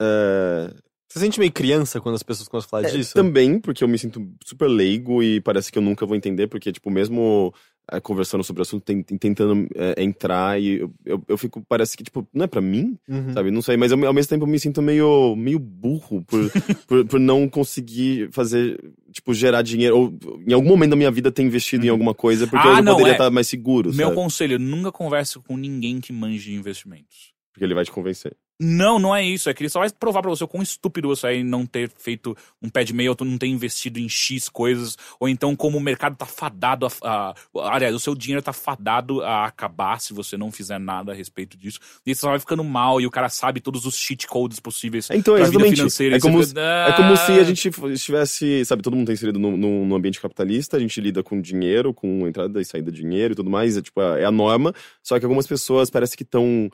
é, 0.01 0.73
Você 1.09 1.19
sente 1.19 1.39
meio 1.39 1.51
criança 1.51 2.01
quando 2.01 2.15
as 2.15 2.23
pessoas 2.23 2.49
começam 2.49 2.67
a 2.67 2.69
falar 2.69 2.83
É, 2.87 2.91
disso? 2.91 3.13
Também, 3.13 3.59
porque 3.59 3.83
eu 3.83 3.87
me 3.87 3.97
sinto 3.97 4.29
super 4.45 4.67
leigo 4.67 5.23
e 5.23 5.39
parece 5.39 5.71
que 5.71 5.77
eu 5.77 5.81
nunca 5.81 6.05
vou 6.05 6.15
entender, 6.17 6.47
porque, 6.47 6.71
tipo, 6.71 6.89
mesmo 6.91 7.53
é, 7.89 8.01
conversando 8.01 8.43
sobre 8.43 8.59
o 8.59 8.63
assunto, 8.63 8.83
tem- 8.83 9.01
tem- 9.01 9.17
tentando 9.17 9.65
é, 9.73 10.03
entrar 10.03 10.61
e 10.61 10.79
eu, 10.81 10.93
eu, 11.05 11.23
eu 11.29 11.37
fico, 11.37 11.63
parece 11.69 11.95
que, 11.95 12.03
tipo, 12.03 12.27
não 12.33 12.43
é 12.43 12.47
pra 12.47 12.59
mim, 12.59 12.97
Uhum. 13.07 13.31
sabe? 13.33 13.49
Não 13.49 13.61
sei, 13.61 13.77
mas 13.77 13.93
ao, 13.93 14.05
ao 14.05 14.11
mesmo 14.13 14.29
tempo 14.29 14.43
eu 14.43 14.49
me 14.49 14.59
sinto 14.59 14.81
meio, 14.81 15.33
meio 15.37 15.57
burro 15.57 16.21
por, 16.25 16.41
por, 16.85 17.05
por 17.05 17.19
não 17.21 17.47
conseguir 17.47 18.29
fazer, 18.33 18.77
tipo, 19.13 19.33
gerar 19.33 19.61
dinheiro, 19.61 19.97
ou 19.97 20.19
em 20.45 20.51
algum 20.51 20.67
momento 20.67 20.89
da 20.89 20.95
minha 20.97 21.09
vida 21.09 21.31
ter 21.31 21.43
investido 21.43 21.85
em 21.85 21.89
alguma 21.89 22.13
coisa, 22.13 22.45
porque 22.45 22.67
Ah, 22.67 22.79
eu 22.79 22.83
não, 22.83 22.91
poderia 22.95 23.11
é. 23.13 23.15
estar 23.15 23.31
mais 23.31 23.47
seguro, 23.47 23.93
Meu 23.93 24.07
sabe? 24.09 24.15
conselho, 24.15 24.59
nunca 24.59 24.91
converse 24.91 25.39
com 25.39 25.55
ninguém 25.55 26.01
que 26.01 26.11
manje 26.11 26.51
de 26.51 26.55
investimentos. 26.55 27.31
Porque 27.53 27.63
ele 27.63 27.73
vai 27.73 27.85
te 27.85 27.91
convencer. 27.93 28.35
Não, 28.59 28.97
não 28.97 29.15
é 29.15 29.23
isso. 29.23 29.49
É 29.49 29.53
que 29.53 29.61
ele 29.61 29.69
só 29.69 29.79
vai 29.79 29.89
provar 29.91 30.21
pra 30.21 30.31
você 30.31 30.43
o 30.43 30.47
quão 30.47 30.63
estúpido 30.63 31.07
você 31.07 31.27
é 31.27 31.35
em 31.35 31.43
não 31.43 31.65
ter 31.65 31.91
feito 31.95 32.35
um 32.61 32.69
pé 32.69 32.83
de 32.83 32.91
meia, 32.93 33.11
ou 33.11 33.17
não 33.25 33.37
ter 33.37 33.45
investido 33.47 33.99
em 33.99 34.09
X 34.09 34.49
coisas, 34.49 34.97
ou 35.19 35.29
então 35.29 35.55
como 35.55 35.77
o 35.77 35.81
mercado 35.81 36.15
tá 36.15 36.25
fadado 36.25 36.87
a, 36.87 36.89
a- 37.03 37.35
Aliás, 37.75 37.93
o 37.93 37.99
seu 37.99 38.15
dinheiro 38.15 38.41
tá 38.41 38.51
fadado 38.53 39.21
a 39.21 39.45
acabar 39.45 40.01
se 40.01 40.11
você 40.13 40.35
não 40.37 40.51
fizer 40.51 40.79
nada 40.79 41.11
a 41.11 41.15
respeito 41.15 41.55
disso. 41.55 41.79
E 42.05 42.15
você 42.15 42.21
só 42.21 42.29
vai 42.31 42.39
ficando 42.39 42.63
mal 42.63 42.99
e 42.99 43.05
o 43.05 43.11
cara 43.11 43.29
sabe 43.29 43.59
todos 43.61 43.85
os 43.85 43.95
cheat 43.95 44.25
codes 44.25 44.59
possíveis 44.59 45.07
Então, 45.11 45.35
pra 45.35 45.43
vida 45.43 45.49
exatamente. 45.57 45.75
financeira. 45.77 46.15
É 46.17 46.19
como, 46.19 46.43
fica, 46.43 46.59
é 46.61 46.93
como 46.93 47.15
se 47.15 47.31
a 47.33 47.35
"Ah". 47.41 47.43
gente 47.43 47.69
estivesse, 47.93 48.65
sabe, 48.65 48.81
todo 48.81 48.95
mundo 48.95 49.07
tá 49.07 49.13
inserido 49.13 49.37
num, 49.37 49.55
num- 49.55 49.85
num 49.85 49.95
ambiente 49.95 50.19
capitalista, 50.19 50.77
a 50.77 50.79
gente 50.79 50.99
lida 50.99 51.21
com 51.21 51.39
dinheiro, 51.39 51.93
com 51.93 52.27
entrada 52.27 52.59
e 52.59 52.65
saída 52.65 52.91
de 52.91 53.01
dinheiro 53.01 53.33
e 53.33 53.35
tudo 53.35 53.49
mais, 53.51 53.77
é 53.77 53.81
tipo, 53.83 54.01
é 54.01 54.25
a 54.25 54.31
norma, 54.31 54.73
só 55.03 55.19
que 55.19 55.25
algumas 55.25 55.45
pessoas 55.45 55.89
parece 55.91 56.17
que 56.17 56.23
estão 56.23 56.69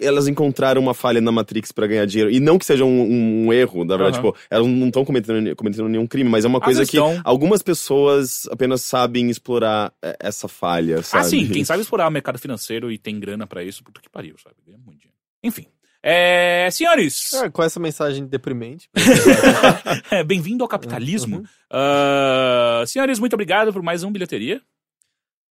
elas 0.00 0.28
encontraram 0.28 0.80
uma 0.82 0.92
falha 0.94 1.20
na 1.20 1.32
Matrix 1.32 1.72
pra 1.72 1.86
ganhar 1.86 2.04
dinheiro. 2.06 2.30
E 2.30 2.38
não 2.38 2.58
que 2.58 2.64
seja 2.64 2.84
um, 2.84 3.46
um 3.46 3.52
erro, 3.52 3.84
na 3.84 3.96
verdade, 3.96 4.18
Aham. 4.18 4.32
tipo, 4.32 4.46
elas 4.50 4.66
não 4.66 4.86
estão 4.88 5.04
cometendo, 5.04 5.56
cometendo 5.56 5.88
nenhum 5.88 6.06
crime, 6.06 6.28
mas 6.28 6.44
é 6.44 6.48
uma 6.48 6.60
coisa 6.60 6.84
que 6.84 6.96
tão. 6.98 7.20
algumas 7.24 7.62
pessoas 7.62 8.46
apenas 8.50 8.82
sabem 8.82 9.30
explorar 9.30 9.92
é, 10.02 10.16
essa 10.20 10.46
falha, 10.46 11.02
sabe? 11.02 11.24
Ah, 11.24 11.28
sim, 11.28 11.48
quem 11.48 11.64
sabe 11.64 11.80
explorar 11.82 12.06
o 12.08 12.10
mercado 12.10 12.38
financeiro 12.38 12.92
e 12.92 12.98
tem 12.98 13.18
grana 13.18 13.46
pra 13.46 13.64
isso, 13.64 13.82
puta 13.82 14.00
que 14.00 14.10
pariu, 14.10 14.34
sabe? 14.42 14.56
Ganha 14.66 14.78
muito 14.78 14.98
dinheiro. 14.98 15.16
Enfim. 15.42 15.66
É, 16.04 16.68
senhores, 16.72 17.32
É, 17.34 17.48
com 17.48 17.62
essa 17.62 17.78
mensagem 17.78 18.26
deprimente. 18.26 18.90
é, 20.10 20.24
bem-vindo 20.24 20.64
ao 20.64 20.68
capitalismo. 20.68 21.36
Uhum. 21.38 21.44
Ah, 21.70 22.82
senhores, 22.86 23.18
muito 23.18 23.34
obrigado 23.34 23.72
por 23.72 23.82
mais 23.82 24.02
um 24.02 24.10
bilheteria. 24.12 24.60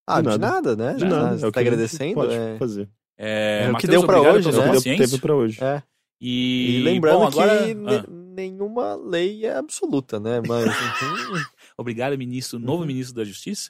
Ah, 0.05 0.21
De 0.21 0.29
de 0.29 0.37
nada. 0.37 0.75
nada, 0.75 0.75
né? 0.75 0.93
De 0.95 1.05
Ah, 1.05 1.07
nada, 1.07 1.37
Você 1.37 1.47
é 1.47 1.51
tá 1.51 1.59
gente 1.61 1.67
agradecendo? 1.69 2.13
Pode 2.15 2.33
é. 2.33 2.55
fazer. 2.57 2.89
É, 3.23 3.65
É 3.65 3.71
o 3.71 3.77
que 3.77 3.85
Matheus, 3.87 3.91
deu 3.91 4.03
pra 4.03 4.19
obrigado 4.19 4.35
hoje, 4.47 4.51
né? 4.57 4.71
Deu-. 4.71 4.81
Teve 4.97 5.17
pra 5.19 5.35
hoje. 5.35 5.63
É. 5.63 5.83
E, 6.19 6.77
E 6.79 6.83
lembrando 6.83 7.19
bom, 7.19 7.27
agora... 7.27 7.63
que 7.63 7.71
Ah, 7.71 8.05
nenhuma 8.09 8.95
lei 8.95 9.45
é 9.45 9.55
absoluta, 9.55 10.19
né? 10.19 10.41
Mas. 10.47 10.65
enfim, 10.65 11.45
obrigado, 11.77 12.17
ministro, 12.17 12.57
Uhum. 12.57 12.65
novo 12.65 12.85
ministro 12.85 13.15
da 13.15 13.23
Justiça, 13.23 13.69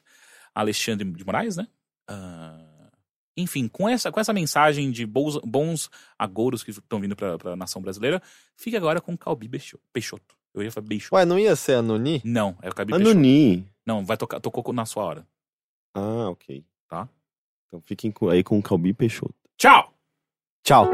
Alexandre 0.56 1.10
de 1.10 1.26
Moraes, 1.26 1.58
né? 1.58 1.68
Ah, 2.08 2.90
enfim, 3.36 3.68
com 3.68 3.90
essa, 3.90 4.12
com 4.12 4.20
essa 4.20 4.32
mensagem 4.34 4.90
de 4.92 5.06
bons, 5.06 5.38
bons 5.44 5.90
agouros 6.18 6.64
que 6.64 6.72
estão 6.72 7.00
vindo 7.00 7.16
pra, 7.16 7.38
pra 7.38 7.56
nação 7.56 7.82
brasileira, 7.82 8.22
fique 8.56 8.76
agora 8.78 9.02
com 9.02 9.18
Calbi 9.18 9.50
Peixoto. 9.92 10.36
Eu 10.54 10.62
ia 10.64 10.72
falar 10.72 10.88
Peixoto. 10.88 11.16
Ué, 11.16 11.26
não 11.26 11.40
ia 11.40 11.56
ser 11.56 11.74
a 11.76 11.82
Noni? 11.82 12.22
Não, 12.24 12.58
é 12.62 12.70
o 12.70 12.74
Calbi 12.76 12.92
Peixoto. 12.94 13.12
Anoni. 13.12 13.66
Não, 13.86 14.06
vai 14.06 14.18
tocar, 14.18 14.40
tocou 14.40 14.74
na 14.74 14.86
sua 14.86 15.04
hora. 15.04 15.28
Ah, 15.96 16.30
ok. 16.30 16.64
Tá. 16.90 17.08
Então 17.68 17.82
fiquem 17.86 18.14
aí 18.30 18.44
com 18.44 18.60
o 18.60 18.62
Calbi 18.64 18.94
Peixoto. 18.94 19.34
Tchau! 19.62 19.94
Tchau. 20.64 20.90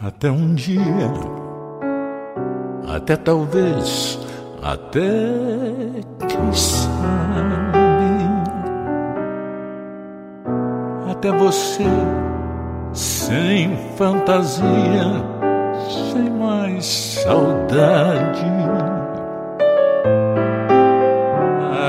Até 0.00 0.30
um 0.30 0.54
dia, 0.54 0.80
até 2.88 3.16
talvez, 3.16 4.18
até 4.62 5.02
quem 6.26 6.52
até 11.24 11.32
você, 11.38 11.84
sem 12.92 13.74
fantasia, 13.96 14.64
sem 16.12 16.30
mais 16.30 16.84
saudade. 17.24 18.44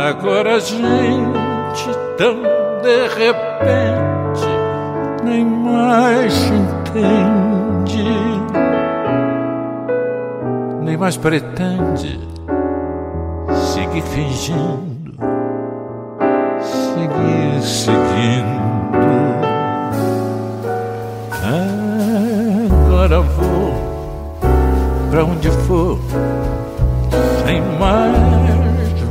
Agora 0.08 0.56
a 0.56 0.60
gente 0.60 1.90
tão 2.18 2.38
de 2.82 3.08
repente 3.10 4.48
nem 5.26 5.44
mais 5.44 6.34
entende, 6.46 8.06
nem 10.82 10.96
mais 10.96 11.18
pretende 11.18 12.18
seguir 13.52 14.02
fingindo, 14.02 15.14
seguir 16.62 17.62
seguindo. 17.62 18.65
Pra 25.16 25.24
onde 25.24 25.50
for, 25.50 25.98
sem 27.46 27.62
mais 27.80 28.12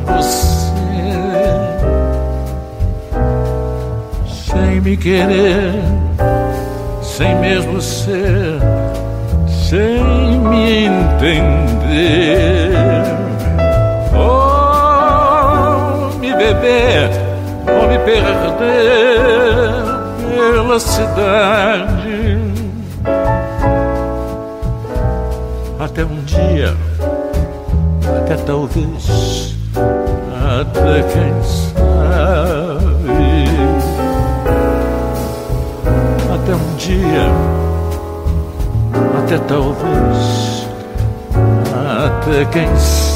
você. 0.04 0.74
sem 4.26 4.82
me 4.82 4.98
querer, 4.98 5.72
sem 7.00 7.34
mesmo 7.36 7.80
ser, 7.80 8.60
sem 9.48 10.38
me 10.40 10.84
entender. 10.84 12.74
Oh, 14.14 16.10
me 16.18 16.34
beber, 16.34 17.08
ou 17.66 17.88
me 17.88 17.98
perder 18.00 18.34
pela 20.36 20.78
cidade. 20.78 21.93
Até 28.34 28.42
talvez, 28.42 29.54
até 30.60 31.02
quem 31.02 31.32
sabe. 31.44 31.84
Até 36.34 36.54
um 36.54 36.76
dia, 36.76 37.26
até 39.18 39.38
talvez, 39.38 40.68
até 41.72 42.44
quem 42.46 42.76
sabe. 42.76 43.13